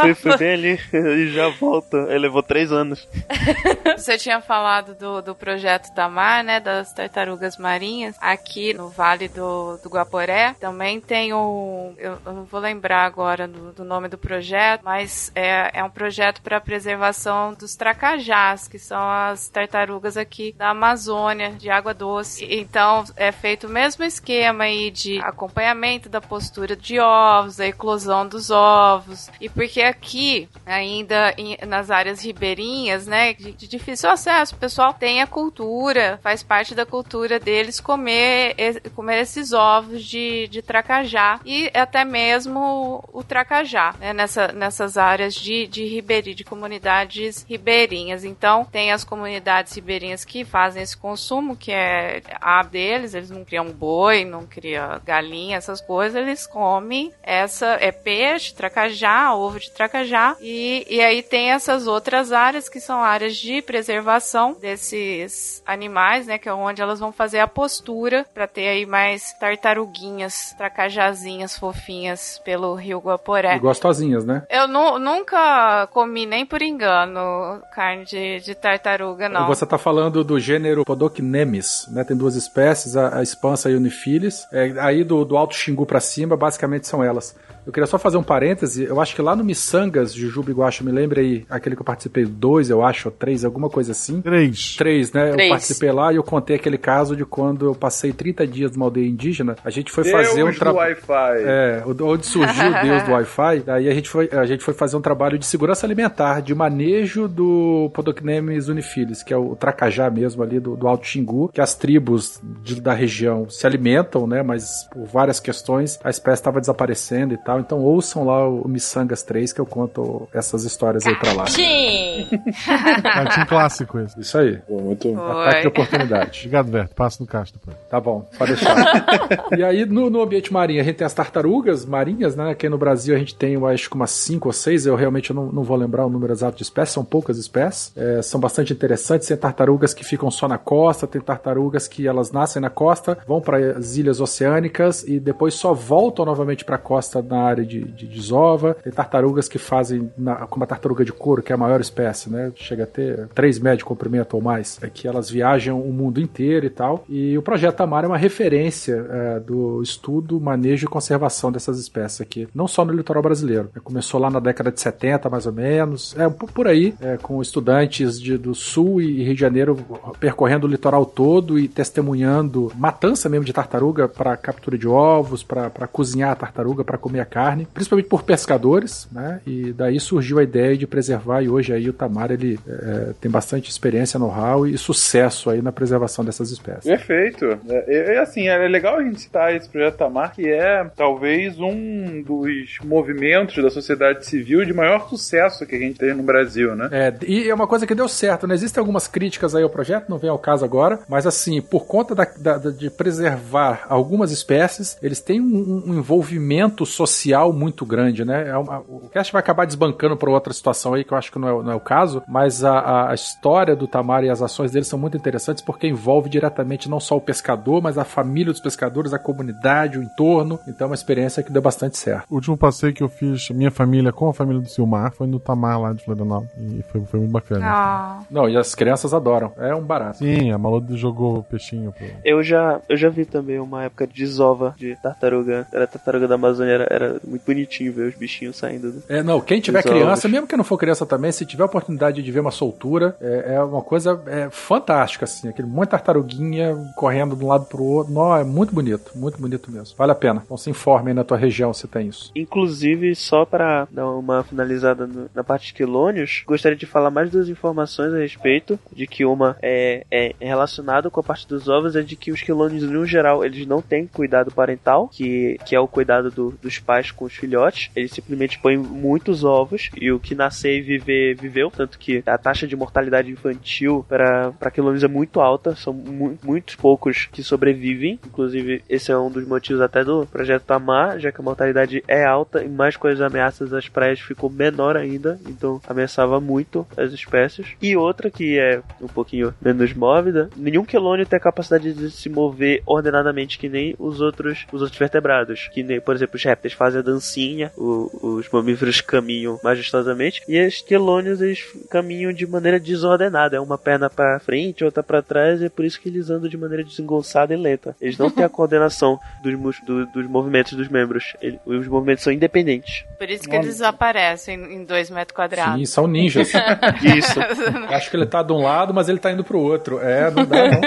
Foi, 0.00 0.14
foi 0.14 0.36
bem 0.36 0.52
ali 0.52 0.78
e 0.92 1.28
já 1.32 1.50
volta. 1.70 1.96
Ele 2.08 2.18
levou 2.18 2.42
três 2.42 2.72
anos. 2.72 3.06
Você 3.96 4.18
tinha 4.18 4.40
falado 4.40 4.94
do, 4.94 5.22
do 5.22 5.34
projeto 5.34 5.94
da 5.94 6.08
Mar, 6.08 6.42
né? 6.42 6.58
Das 6.58 6.92
tartarugas 6.92 7.56
marinhas. 7.56 8.16
Aqui 8.20 8.74
no 8.74 8.88
Vale 8.88 9.28
do, 9.28 9.76
do 9.78 9.88
Guaporé 9.88 10.54
também 10.58 11.00
tem 11.00 11.32
o. 11.32 11.92
Eu, 11.96 12.18
eu 12.24 12.32
não 12.32 12.44
vou 12.44 12.60
lembrar 12.60 13.04
agora 13.04 13.46
do, 13.46 13.72
do 13.72 13.84
nome 13.84 14.08
do 14.08 14.18
projeto, 14.18 14.82
mas 14.84 15.30
é, 15.34 15.78
é 15.78 15.84
um 15.84 15.90
projeto 15.90 16.42
para 16.42 16.60
preservação 16.60 17.54
dos 17.54 17.76
tracajás, 17.76 18.66
que 18.66 18.78
são 18.78 19.00
as 19.10 19.48
tartarugas 19.48 20.16
aqui 20.16 20.52
da 20.56 20.70
Amazônia, 20.70 21.52
de 21.52 21.70
água 21.70 21.94
doce. 21.94 22.46
Então 22.50 23.04
é 23.16 23.30
feito 23.30 23.66
o 23.66 23.70
mesmo 23.70 24.04
esquema 24.04 24.64
aí 24.64 24.90
de 24.90 25.20
acompanhamento 25.20 26.08
da 26.08 26.20
postura 26.20 26.74
de 26.74 26.98
ovos, 26.98 27.60
a 27.60 27.66
eclosão 27.66 28.26
dos 28.26 28.50
ovos. 28.50 29.30
E 29.40 29.48
porque 29.48 29.82
aqui, 29.82 30.48
ainda 30.66 31.34
nas 31.66 31.90
áreas 31.90 32.22
ribeirinhas, 32.24 33.06
né, 33.06 33.34
de, 33.34 33.52
de 33.52 33.68
difícil 33.68 34.10
acesso, 34.10 34.54
o 34.54 34.58
pessoal 34.58 34.94
tem 34.94 35.22
a 35.22 35.26
cultura, 35.26 36.18
faz 36.22 36.42
parte 36.42 36.74
da 36.74 36.86
cultura 36.86 37.38
deles 37.38 37.80
comer, 37.80 38.54
comer 38.94 39.20
esses 39.20 39.52
ovos 39.52 40.04
de, 40.04 40.48
de 40.48 40.62
tracajá 40.62 41.40
e 41.44 41.70
até 41.74 42.04
mesmo 42.04 43.04
o 43.12 43.22
tracajá, 43.22 43.94
né, 43.98 44.12
nessa, 44.12 44.48
nessas 44.48 44.96
áreas 44.96 45.34
de, 45.34 45.66
de 45.66 45.84
ribeirinho, 45.84 46.36
de 46.36 46.44
comunidades 46.44 47.44
ribeirinhas. 47.48 48.24
Então, 48.24 48.64
tem 48.64 48.92
as 48.92 49.04
comunidades 49.04 49.74
ribeirinhas 49.74 50.24
que 50.24 50.44
fazem 50.44 50.82
esse 50.82 50.96
consumo, 50.96 51.56
que 51.56 51.72
é 51.72 52.22
a 52.40 52.62
deles, 52.62 53.14
eles 53.14 53.30
não 53.30 53.44
criam 53.44 53.70
boi, 53.70 54.24
não 54.24 54.46
criam 54.46 55.00
galinha, 55.04 55.56
essas 55.56 55.80
coisas, 55.80 56.16
eles 56.16 56.46
comem 56.46 57.12
essa, 57.22 57.78
é 57.80 57.92
peixe, 57.92 58.54
tracajá, 58.54 59.34
ovo 59.34 59.58
de 59.58 59.70
tracajá, 59.70 60.36
e, 60.40 60.86
e 60.88 61.00
aí 61.00 61.22
tem 61.22 61.49
essas 61.50 61.86
outras 61.86 62.32
áreas 62.32 62.68
que 62.68 62.80
são 62.80 63.02
áreas 63.02 63.36
de 63.36 63.60
preservação 63.62 64.56
desses 64.60 65.62
animais, 65.66 66.26
né, 66.26 66.38
que 66.38 66.48
é 66.48 66.52
onde 66.52 66.80
elas 66.82 66.98
vão 67.00 67.12
fazer 67.12 67.38
a 67.40 67.46
postura 67.48 68.24
para 68.34 68.46
ter 68.46 68.68
aí 68.68 68.86
mais 68.86 69.32
tartaruguinhas, 69.38 70.54
tracajazinhas 70.56 71.58
fofinhas 71.58 72.40
pelo 72.44 72.74
rio 72.74 72.98
Guaporé. 72.98 73.56
E 73.56 73.58
gostosinhas, 73.58 74.24
né? 74.24 74.42
Eu 74.50 74.66
nu- 74.66 74.98
nunca 74.98 75.86
comi 75.92 76.26
nem 76.26 76.44
por 76.46 76.62
engano 76.62 77.60
carne 77.74 78.04
de, 78.04 78.40
de 78.40 78.54
tartaruga, 78.54 79.28
não. 79.28 79.46
Você 79.46 79.66
tá 79.66 79.78
falando 79.78 80.22
do 80.24 80.38
gênero 80.40 80.84
Podocnemis, 80.84 81.86
né? 81.90 82.04
Tem 82.04 82.16
duas 82.16 82.34
espécies, 82.36 82.96
a, 82.96 83.18
a 83.18 83.24
Spansa 83.24 83.70
e 83.70 83.74
a 83.74 83.76
Unifilis. 83.76 84.46
É, 84.52 84.72
aí 84.80 85.04
do, 85.04 85.24
do 85.24 85.36
Alto 85.36 85.54
Xingu 85.54 85.86
pra 85.86 86.00
cima, 86.00 86.36
basicamente 86.36 86.86
são 86.86 87.02
elas. 87.02 87.34
Eu 87.66 87.72
queria 87.72 87.86
só 87.86 87.98
fazer 87.98 88.16
um 88.16 88.22
parêntese. 88.22 88.84
Eu 88.84 89.00
acho 89.00 89.14
que 89.14 89.22
lá 89.22 89.36
no 89.36 89.44
Missangas, 89.44 90.12
Jujuba 90.14 90.50
Guacho, 90.52 90.84
me 90.84 90.90
lembra 90.90 91.20
aí, 91.20 91.44
aquele 91.48 91.76
que 91.76 91.82
eu 91.82 91.86
participei, 91.86 92.24
dois, 92.24 92.70
eu 92.70 92.84
acho, 92.84 93.08
ou 93.08 93.12
três, 93.12 93.44
alguma 93.44 93.68
coisa 93.68 93.92
assim. 93.92 94.20
Três. 94.20 94.76
Três, 94.76 95.12
né? 95.12 95.30
Três. 95.32 95.48
Eu 95.48 95.54
participei 95.54 95.92
lá 95.92 96.12
e 96.12 96.16
eu 96.16 96.22
contei 96.22 96.56
aquele 96.56 96.78
caso 96.78 97.14
de 97.14 97.24
quando 97.24 97.66
eu 97.66 97.74
passei 97.74 98.12
30 98.12 98.46
dias 98.46 98.72
numa 98.72 98.86
aldeia 98.86 99.06
indígena. 99.08 99.56
A 99.64 99.70
gente 99.70 99.90
foi 99.92 100.04
fazer 100.04 100.42
um 100.42 100.46
Deus 100.46 100.54
do 100.56 100.58
trabalho. 100.58 100.96
Wi-Fi. 100.96 101.42
É, 101.44 101.84
onde 102.02 102.26
surgiu 102.26 102.70
o 102.70 102.82
Deus 102.82 103.02
do 103.04 103.12
Wi-Fi, 103.12 103.60
daí 103.66 103.88
a 103.88 103.94
gente, 103.94 104.08
foi, 104.08 104.28
a 104.32 104.44
gente 104.46 104.64
foi 104.64 104.74
fazer 104.74 104.96
um 104.96 105.00
trabalho 105.00 105.38
de 105.38 105.46
segurança 105.46 105.86
alimentar, 105.86 106.40
de 106.40 106.54
manejo 106.54 107.28
do 107.28 107.90
Podocnemis 107.94 108.68
unifilis, 108.68 109.22
que 109.22 109.32
é 109.32 109.36
o 109.36 109.54
tracajá 109.54 110.10
mesmo 110.10 110.42
ali 110.42 110.58
do, 110.58 110.76
do 110.76 110.88
Alto 110.88 111.06
Xingu, 111.06 111.50
que 111.52 111.60
as 111.60 111.74
tribos 111.74 112.40
de- 112.62 112.80
da 112.80 112.92
região 112.92 113.48
se 113.50 113.66
alimentam, 113.66 114.26
né, 114.26 114.42
mas 114.42 114.88
por 114.92 115.04
várias 115.06 115.38
questões 115.40 115.98
a 116.02 116.10
espécie 116.10 116.40
estava 116.40 116.60
desaparecendo 116.60 117.34
e 117.34 117.38
tal, 117.38 117.49
então 117.58 117.80
ouçam 117.80 118.24
lá 118.24 118.48
o 118.48 118.68
Missangas 118.68 119.22
3 119.22 119.52
que 119.52 119.60
eu 119.60 119.66
conto 119.66 120.28
essas 120.32 120.64
histórias 120.64 121.06
aí 121.06 121.14
pra 121.16 121.32
lá. 121.32 121.46
Sim! 121.46 122.28
Tinha 122.30 123.44
um 123.44 123.46
clássico 123.46 123.98
esse. 123.98 124.20
Isso 124.20 124.38
aí. 124.38 124.58
Pô, 124.68 124.80
muito. 124.80 125.08
Oi. 125.08 125.14
Ataque 125.14 125.60
de 125.62 125.68
oportunidade. 125.68 126.38
Obrigado, 126.40 126.70
Berto. 126.70 126.94
Passa 126.94 127.22
no 127.22 127.26
caixa 127.26 127.52
depois. 127.52 127.76
Tá 127.88 128.00
bom, 128.00 128.28
pode 128.38 128.54
deixar. 128.54 128.76
e 129.56 129.62
aí, 129.62 129.84
no, 129.86 130.10
no 130.10 130.22
ambiente 130.22 130.52
marinho, 130.52 130.80
a 130.80 130.84
gente 130.84 130.96
tem 130.96 131.06
as 131.06 131.14
tartarugas 131.14 131.84
marinhas, 131.84 132.36
né? 132.36 132.50
Aqui 132.50 132.68
no 132.68 132.78
Brasil 132.78 133.14
a 133.14 133.18
gente 133.18 133.34
tem, 133.34 133.54
eu 133.54 133.66
acho 133.66 133.88
que 133.88 133.96
umas 133.96 134.10
5 134.10 134.48
ou 134.48 134.52
6, 134.52 134.86
eu 134.86 134.96
realmente 134.96 135.32
não, 135.32 135.46
não 135.46 135.62
vou 135.62 135.76
lembrar 135.76 136.06
o 136.06 136.10
número 136.10 136.32
exato 136.32 136.56
de 136.56 136.62
espécies, 136.62 136.94
são 136.94 137.04
poucas 137.04 137.38
espécies. 137.38 137.92
É, 137.96 138.22
são 138.22 138.40
bastante 138.40 138.72
interessantes. 138.72 139.28
Tem 139.28 139.36
tartarugas 139.36 139.94
que 139.94 140.04
ficam 140.04 140.30
só 140.30 140.46
na 140.46 140.58
costa, 140.58 141.06
tem 141.06 141.20
tartarugas 141.20 141.88
que 141.88 142.06
elas 142.06 142.30
nascem 142.30 142.60
na 142.60 142.70
costa, 142.70 143.18
vão 143.26 143.40
para 143.40 143.78
as 143.78 143.96
ilhas 143.96 144.20
oceânicas 144.20 145.02
e 145.04 145.18
depois 145.18 145.54
só 145.54 145.72
voltam 145.72 146.24
novamente 146.24 146.64
para 146.64 146.76
a 146.76 146.78
costa 146.78 147.22
na 147.22 147.39
área 147.40 147.64
de, 147.64 147.84
de 147.84 148.06
desova. 148.06 148.74
Tem 148.74 148.92
tartarugas 148.92 149.48
que 149.48 149.58
fazem, 149.58 150.10
na, 150.16 150.36
como 150.46 150.64
a 150.64 150.66
tartaruga 150.66 151.04
de 151.04 151.12
couro, 151.12 151.42
que 151.42 151.52
é 151.52 151.54
a 151.54 151.58
maior 151.58 151.80
espécie, 151.80 152.30
né? 152.30 152.52
Chega 152.56 152.84
a 152.84 152.86
ter 152.86 153.28
3 153.28 153.58
metros 153.58 153.78
de 153.78 153.84
comprimento 153.84 154.36
ou 154.36 154.42
mais. 154.42 154.78
É 154.82 154.88
que 154.88 155.06
elas 155.06 155.30
viajam 155.30 155.80
o 155.80 155.92
mundo 155.92 156.20
inteiro 156.20 156.66
e 156.66 156.70
tal. 156.70 157.04
E 157.08 157.36
o 157.36 157.42
projeto 157.42 157.76
Tamar 157.76 158.04
é 158.04 158.06
uma 158.06 158.18
referência 158.18 159.06
é, 159.10 159.40
do 159.40 159.82
estudo, 159.82 160.40
manejo 160.40 160.86
e 160.86 160.88
conservação 160.88 161.50
dessas 161.50 161.78
espécies 161.78 162.20
aqui, 162.20 162.48
não 162.54 162.68
só 162.68 162.84
no 162.84 162.92
litoral 162.92 163.22
brasileiro. 163.22 163.70
É, 163.74 163.80
Começou 163.80 164.20
lá 164.20 164.30
na 164.30 164.40
década 164.40 164.70
de 164.70 164.80
70, 164.80 165.28
mais 165.28 165.46
ou 165.46 165.52
menos, 165.52 166.14
é 166.18 166.28
por 166.28 166.66
aí, 166.66 166.94
é, 167.00 167.16
com 167.16 167.40
estudantes 167.40 168.20
de, 168.20 168.36
do 168.36 168.54
Sul 168.54 169.00
e 169.00 169.22
Rio 169.24 169.34
de 169.34 169.40
Janeiro 169.40 169.76
percorrendo 170.18 170.66
o 170.66 170.70
litoral 170.70 171.04
todo 171.04 171.58
e 171.58 171.68
testemunhando 171.68 172.70
matança 172.76 173.28
mesmo 173.28 173.44
de 173.44 173.52
tartaruga 173.52 174.08
para 174.08 174.36
captura 174.36 174.76
de 174.76 174.86
ovos, 174.86 175.42
para 175.42 175.70
cozinhar 175.90 176.30
a 176.30 176.36
tartaruga, 176.36 176.84
para 176.84 176.98
comer 176.98 177.20
a 177.20 177.24
carne, 177.30 177.66
principalmente 177.72 178.08
por 178.08 178.22
pescadores, 178.22 179.08
né? 179.12 179.40
E 179.46 179.72
daí 179.72 179.98
surgiu 180.00 180.38
a 180.38 180.42
ideia 180.42 180.76
de 180.76 180.86
preservar 180.86 181.42
e 181.42 181.48
hoje 181.48 181.72
aí 181.72 181.88
o 181.88 181.92
Tamar 181.92 182.30
ele 182.30 182.58
é, 182.68 183.12
tem 183.20 183.30
bastante 183.30 183.70
experiência, 183.70 184.18
know-how 184.18 184.66
e 184.66 184.76
sucesso 184.76 185.48
aí 185.50 185.62
na 185.62 185.72
preservação 185.72 186.24
dessas 186.24 186.50
espécies. 186.50 186.84
Perfeito. 186.84 187.46
É, 187.68 188.14
é, 188.16 188.18
assim, 188.18 188.48
é 188.48 188.56
legal 188.68 188.96
a 188.96 189.02
gente 189.02 189.20
citar 189.20 189.54
esse 189.54 189.68
projeto 189.68 189.96
Tamar, 189.96 190.34
que 190.34 190.48
é 190.48 190.84
talvez 190.96 191.58
um 191.58 192.22
dos 192.22 192.78
movimentos 192.84 193.62
da 193.62 193.70
sociedade 193.70 194.26
civil 194.26 194.64
de 194.64 194.72
maior 194.72 195.08
sucesso 195.08 195.64
que 195.66 195.76
a 195.76 195.78
gente 195.78 195.98
tem 195.98 196.14
no 196.14 196.22
Brasil, 196.22 196.74
né? 196.74 196.88
É, 196.92 197.14
e 197.26 197.48
é 197.48 197.54
uma 197.54 197.66
coisa 197.66 197.86
que 197.86 197.94
deu 197.94 198.08
certo, 198.08 198.46
né? 198.46 198.54
Existem 198.54 198.80
algumas 198.80 199.06
críticas 199.06 199.54
aí 199.54 199.62
ao 199.62 199.70
projeto, 199.70 200.08
não 200.08 200.18
vem 200.18 200.30
ao 200.30 200.38
caso 200.38 200.64
agora, 200.64 200.98
mas 201.08 201.26
assim, 201.26 201.60
por 201.62 201.86
conta 201.86 202.14
da- 202.14 202.26
da- 202.36 202.58
da- 202.58 202.70
de 202.70 202.90
preservar 202.90 203.86
algumas 203.88 204.30
espécies, 204.32 204.96
eles 205.02 205.20
têm 205.20 205.40
um, 205.40 205.82
um 205.86 205.94
envolvimento 205.98 206.84
social 206.86 207.19
muito 207.52 207.84
grande, 207.86 208.24
né? 208.24 208.48
É 208.48 208.56
uma- 208.56 208.80
o 208.80 209.08
cast 209.12 209.32
vai 209.32 209.40
acabar 209.40 209.64
desbancando 209.66 210.16
para 210.16 210.30
outra 210.30 210.52
situação 210.52 210.94
aí, 210.94 211.04
que 211.04 211.12
eu 211.12 211.18
acho 211.18 211.30
que 211.32 211.38
não 211.38 211.48
é, 211.60 211.62
não 211.64 211.72
é 211.72 211.74
o 211.74 211.80
caso, 211.80 212.22
mas 212.28 212.64
a, 212.64 212.78
a- 212.78 213.10
a 213.10 213.14
história 213.14 213.74
do 213.76 213.86
Tamar 213.86 214.24
e 214.24 214.30
as 214.30 214.42
ações 214.42 214.70
dele 214.70 214.84
são 214.84 214.98
muito 214.98 215.16
interessantes 215.16 215.62
porque 215.62 215.86
envolve 215.86 216.28
diretamente 216.28 216.88
não 216.88 217.00
só 217.00 217.16
o 217.16 217.20
pescador, 217.20 217.82
mas 217.82 217.98
a 217.98 218.04
família 218.04 218.52
dos 218.52 218.60
pescadores, 218.60 219.12
a 219.12 219.18
comunidade, 219.18 219.98
o 219.98 220.02
entorno. 220.02 220.58
Então 220.66 220.86
é 220.86 220.90
uma 220.90 220.94
experiência 220.94 221.42
que 221.42 221.52
deu 221.52 221.62
bastante 221.62 221.96
certo. 221.98 222.26
O 222.30 222.34
último 222.36 222.56
passeio 222.56 222.92
que 222.92 223.02
eu 223.02 223.08
fiz, 223.08 223.50
minha 223.50 223.70
família 223.70 224.12
com 224.12 224.28
a 224.28 224.34
família 224.34 224.60
do 224.62 224.68
Silmar, 224.68 225.12
foi 225.12 225.26
no 225.26 225.38
Tamar 225.38 225.80
lá 225.80 225.92
de 225.92 226.04
Florianópolis. 226.04 226.52
E 226.58 226.82
foi, 226.90 227.00
foi 227.04 227.20
muito 227.20 227.32
bacana. 227.32 227.66
Ah, 227.66 228.18
Não, 228.30 228.48
e 228.48 228.56
as 228.56 228.74
crianças 228.74 229.12
adoram. 229.14 229.52
É 229.58 229.74
um 229.74 229.82
barato. 229.82 230.18
Sim, 230.18 230.50
a 230.52 230.58
Malu 230.58 230.84
jogou 230.96 231.38
o 231.38 231.42
peixinho 231.42 231.92
pro. 231.92 232.06
Eu 232.24 232.42
já, 232.42 232.80
eu 232.88 232.96
já 232.96 233.08
vi 233.08 233.24
também 233.24 233.58
uma 233.58 233.84
época 233.84 234.06
de 234.06 234.14
desova 234.14 234.74
de 234.76 234.96
tartaruga. 235.02 235.66
Era 235.72 235.86
tartaruga 235.86 236.28
da 236.28 236.34
Amazônia, 236.36 236.72
era, 236.72 236.86
era 236.90 237.09
muito 237.26 237.42
bonitinho 237.44 237.92
ver 237.92 238.08
os 238.08 238.14
bichinhos 238.14 238.56
saindo. 238.56 238.92
do- 238.92 239.02
É, 239.08 239.22
não, 239.22 239.40
quem 239.40 239.60
tiver 239.60 239.82
criança, 239.82 240.26
ovos. 240.26 240.30
mesmo 240.30 240.46
que 240.46 240.56
não 240.56 240.64
for 240.64 240.76
criança 240.78 241.04
também, 241.06 241.32
se 241.32 241.44
tiver 241.46 241.62
a 241.62 241.66
oportunidade 241.66 242.22
de 242.22 242.30
ver 242.32 242.40
uma 242.40 242.50
soltura, 242.50 243.16
é, 243.20 243.54
é 243.54 243.62
uma 243.62 243.82
coisa 243.82 244.20
é, 244.26 244.48
fantástica, 244.50 245.24
assim. 245.24 245.48
Aquele 245.48 245.68
monte 245.68 245.86
de 245.86 245.90
tartaruguinha 245.92 246.76
correndo 246.96 247.34
de 247.36 247.44
um 247.44 247.48
lado 247.48 247.64
pro 247.66 247.82
outro. 247.82 248.12
Não, 248.12 248.36
é 248.36 248.44
muito 248.44 248.74
bonito, 248.74 249.12
muito 249.14 249.38
bonito 249.40 249.70
mesmo. 249.70 249.94
Vale 249.96 250.12
a 250.12 250.14
pena. 250.14 250.42
Então 250.44 250.56
se 250.56 250.70
informe 250.70 251.10
aí 251.10 251.14
na 251.14 251.24
tua 251.24 251.36
região 251.36 251.72
se 251.72 251.86
tem 251.88 252.08
isso. 252.08 252.30
Inclusive, 252.34 253.14
só 253.14 253.44
para 253.44 253.86
dar 253.90 254.08
uma 254.10 254.42
finalizada 254.42 255.06
no- 255.06 255.30
na 255.34 255.42
parte 255.44 255.68
de 255.68 255.74
quelônios, 255.74 256.42
gostaria 256.46 256.76
de 256.76 256.86
falar 256.86 257.10
mais 257.10 257.30
duas 257.30 257.48
informações 257.48 258.12
a 258.12 258.18
respeito, 258.18 258.78
de 258.92 259.06
que 259.06 259.24
uma 259.24 259.56
é, 259.62 260.04
é 260.10 260.34
relacionada 260.40 261.08
com 261.10 261.20
a 261.20 261.22
parte 261.22 261.46
dos 261.48 261.68
ovos, 261.68 261.96
é 261.96 262.02
de 262.02 262.16
que 262.16 262.30
os 262.32 262.42
quelônios, 262.42 262.82
no 262.82 263.06
geral, 263.06 263.44
eles 263.44 263.66
não 263.66 263.80
têm 263.80 264.06
cuidado 264.06 264.50
parental, 264.50 265.08
que, 265.08 265.58
que 265.64 265.74
é 265.74 265.80
o 265.80 265.88
cuidado 265.88 266.30
do- 266.30 266.54
dos 266.62 266.78
pais 266.78 266.99
com 267.10 267.24
os 267.24 267.34
filhotes, 267.34 267.90
eles 267.94 268.10
simplesmente 268.10 268.58
põem 268.58 268.76
muitos 268.76 269.44
ovos, 269.44 269.90
e 269.96 270.10
o 270.10 270.18
que 270.18 270.34
nascer 270.34 270.78
e 270.78 270.82
viver, 270.82 271.36
viveu, 271.36 271.70
tanto 271.70 271.98
que 271.98 272.22
a 272.26 272.36
taxa 272.36 272.66
de 272.66 272.74
mortalidade 272.74 273.30
infantil 273.30 274.04
para 274.08 274.70
quelônios 274.72 275.04
é 275.04 275.08
muito 275.08 275.40
alta, 275.40 275.76
são 275.76 275.92
mu 275.92 276.36
muitos 276.42 276.74
poucos 276.74 277.28
que 277.30 277.42
sobrevivem, 277.42 278.18
inclusive 278.26 278.82
esse 278.88 279.12
é 279.12 279.16
um 279.16 279.30
dos 279.30 279.46
motivos 279.46 279.80
até 279.80 280.04
do 280.04 280.26
projeto 280.26 280.64
Tamar, 280.64 281.18
já 281.18 281.30
que 281.30 281.40
a 281.40 281.44
mortalidade 281.44 282.02
é 282.08 282.24
alta 282.24 282.64
e 282.64 282.68
mais 282.68 282.96
com 282.96 283.06
as 283.06 283.20
ameaças 283.20 283.72
às 283.72 283.88
praias 283.88 284.20
ficou 284.20 284.50
menor 284.50 284.96
ainda, 284.96 285.38
então 285.46 285.80
ameaçava 285.86 286.40
muito 286.40 286.86
as 286.96 287.12
espécies. 287.12 287.68
E 287.80 287.96
outra 287.96 288.30
que 288.30 288.58
é 288.58 288.82
um 289.00 289.06
pouquinho 289.06 289.54
menos 289.60 289.92
mórbida, 289.92 290.50
nenhum 290.56 290.84
quelônio 290.84 291.26
tem 291.26 291.36
a 291.36 291.40
capacidade 291.40 291.92
de 291.92 292.10
se 292.10 292.28
mover 292.28 292.82
ordenadamente 292.86 293.58
que 293.58 293.68
nem 293.68 293.94
os 293.98 294.20
outros, 294.20 294.66
os 294.72 294.82
outros 294.82 294.98
vertebrados, 294.98 295.68
que 295.72 295.82
nem, 295.82 296.00
por 296.00 296.14
exemplo, 296.14 296.36
os 296.36 296.44
répteis 296.44 296.74
fazem 296.74 296.89
a 296.96 297.02
dancinha, 297.02 297.72
o- 297.76 298.10
os 298.38 298.48
mamíferos 298.50 299.00
caminham 299.00 299.58
majestosamente 299.62 300.42
e 300.48 300.60
os 300.66 300.80
quelônios 300.82 301.40
eles 301.40 301.64
caminham 301.90 302.32
de 302.32 302.46
maneira 302.46 302.78
desordenada, 302.80 303.56
é 303.56 303.60
uma 303.60 303.78
perna 303.78 304.08
para 304.10 304.38
frente, 304.40 304.84
outra 304.84 305.02
para 305.02 305.22
trás, 305.22 305.60
e 305.60 305.66
é 305.66 305.68
por 305.68 305.84
isso 305.84 306.00
que 306.00 306.08
eles 306.08 306.30
andam 306.30 306.48
de 306.48 306.56
maneira 306.56 306.84
desengonçada 306.84 307.52
e 307.54 307.56
lenta. 307.56 307.96
Eles 308.00 308.16
não 308.18 308.30
têm 308.30 308.44
a 308.44 308.48
coordenação 308.48 309.18
dos, 309.42 309.54
do- 309.86 310.06
dos 310.06 310.26
movimentos 310.26 310.72
dos 310.74 310.88
membros. 310.88 311.24
Ele- 311.40 311.58
os 311.66 311.86
movimentos 311.86 312.24
são 312.24 312.32
independentes. 312.32 313.04
por 313.18 313.28
isso 313.30 313.48
que 313.48 313.54
eles 313.56 313.80
aparecem 313.82 314.56
em 314.74 314.84
dois 314.84 315.10
metros 315.10 315.34
quadrados. 315.34 315.78
Sim, 315.78 315.86
são 315.86 316.06
ninjas. 316.06 316.50
Isso. 317.16 317.40
Acho 317.88 318.10
que 318.10 318.16
ele 318.16 318.26
tá 318.26 318.42
de 318.42 318.52
um 318.52 318.62
lado, 318.62 318.92
mas 318.94 319.08
ele 319.08 319.18
tá 319.18 319.30
indo 319.32 319.44
pro 319.44 319.58
outro. 319.58 319.98
É, 320.00 320.30
não 320.30 320.44
dá 320.44 320.68
não, 320.70 320.80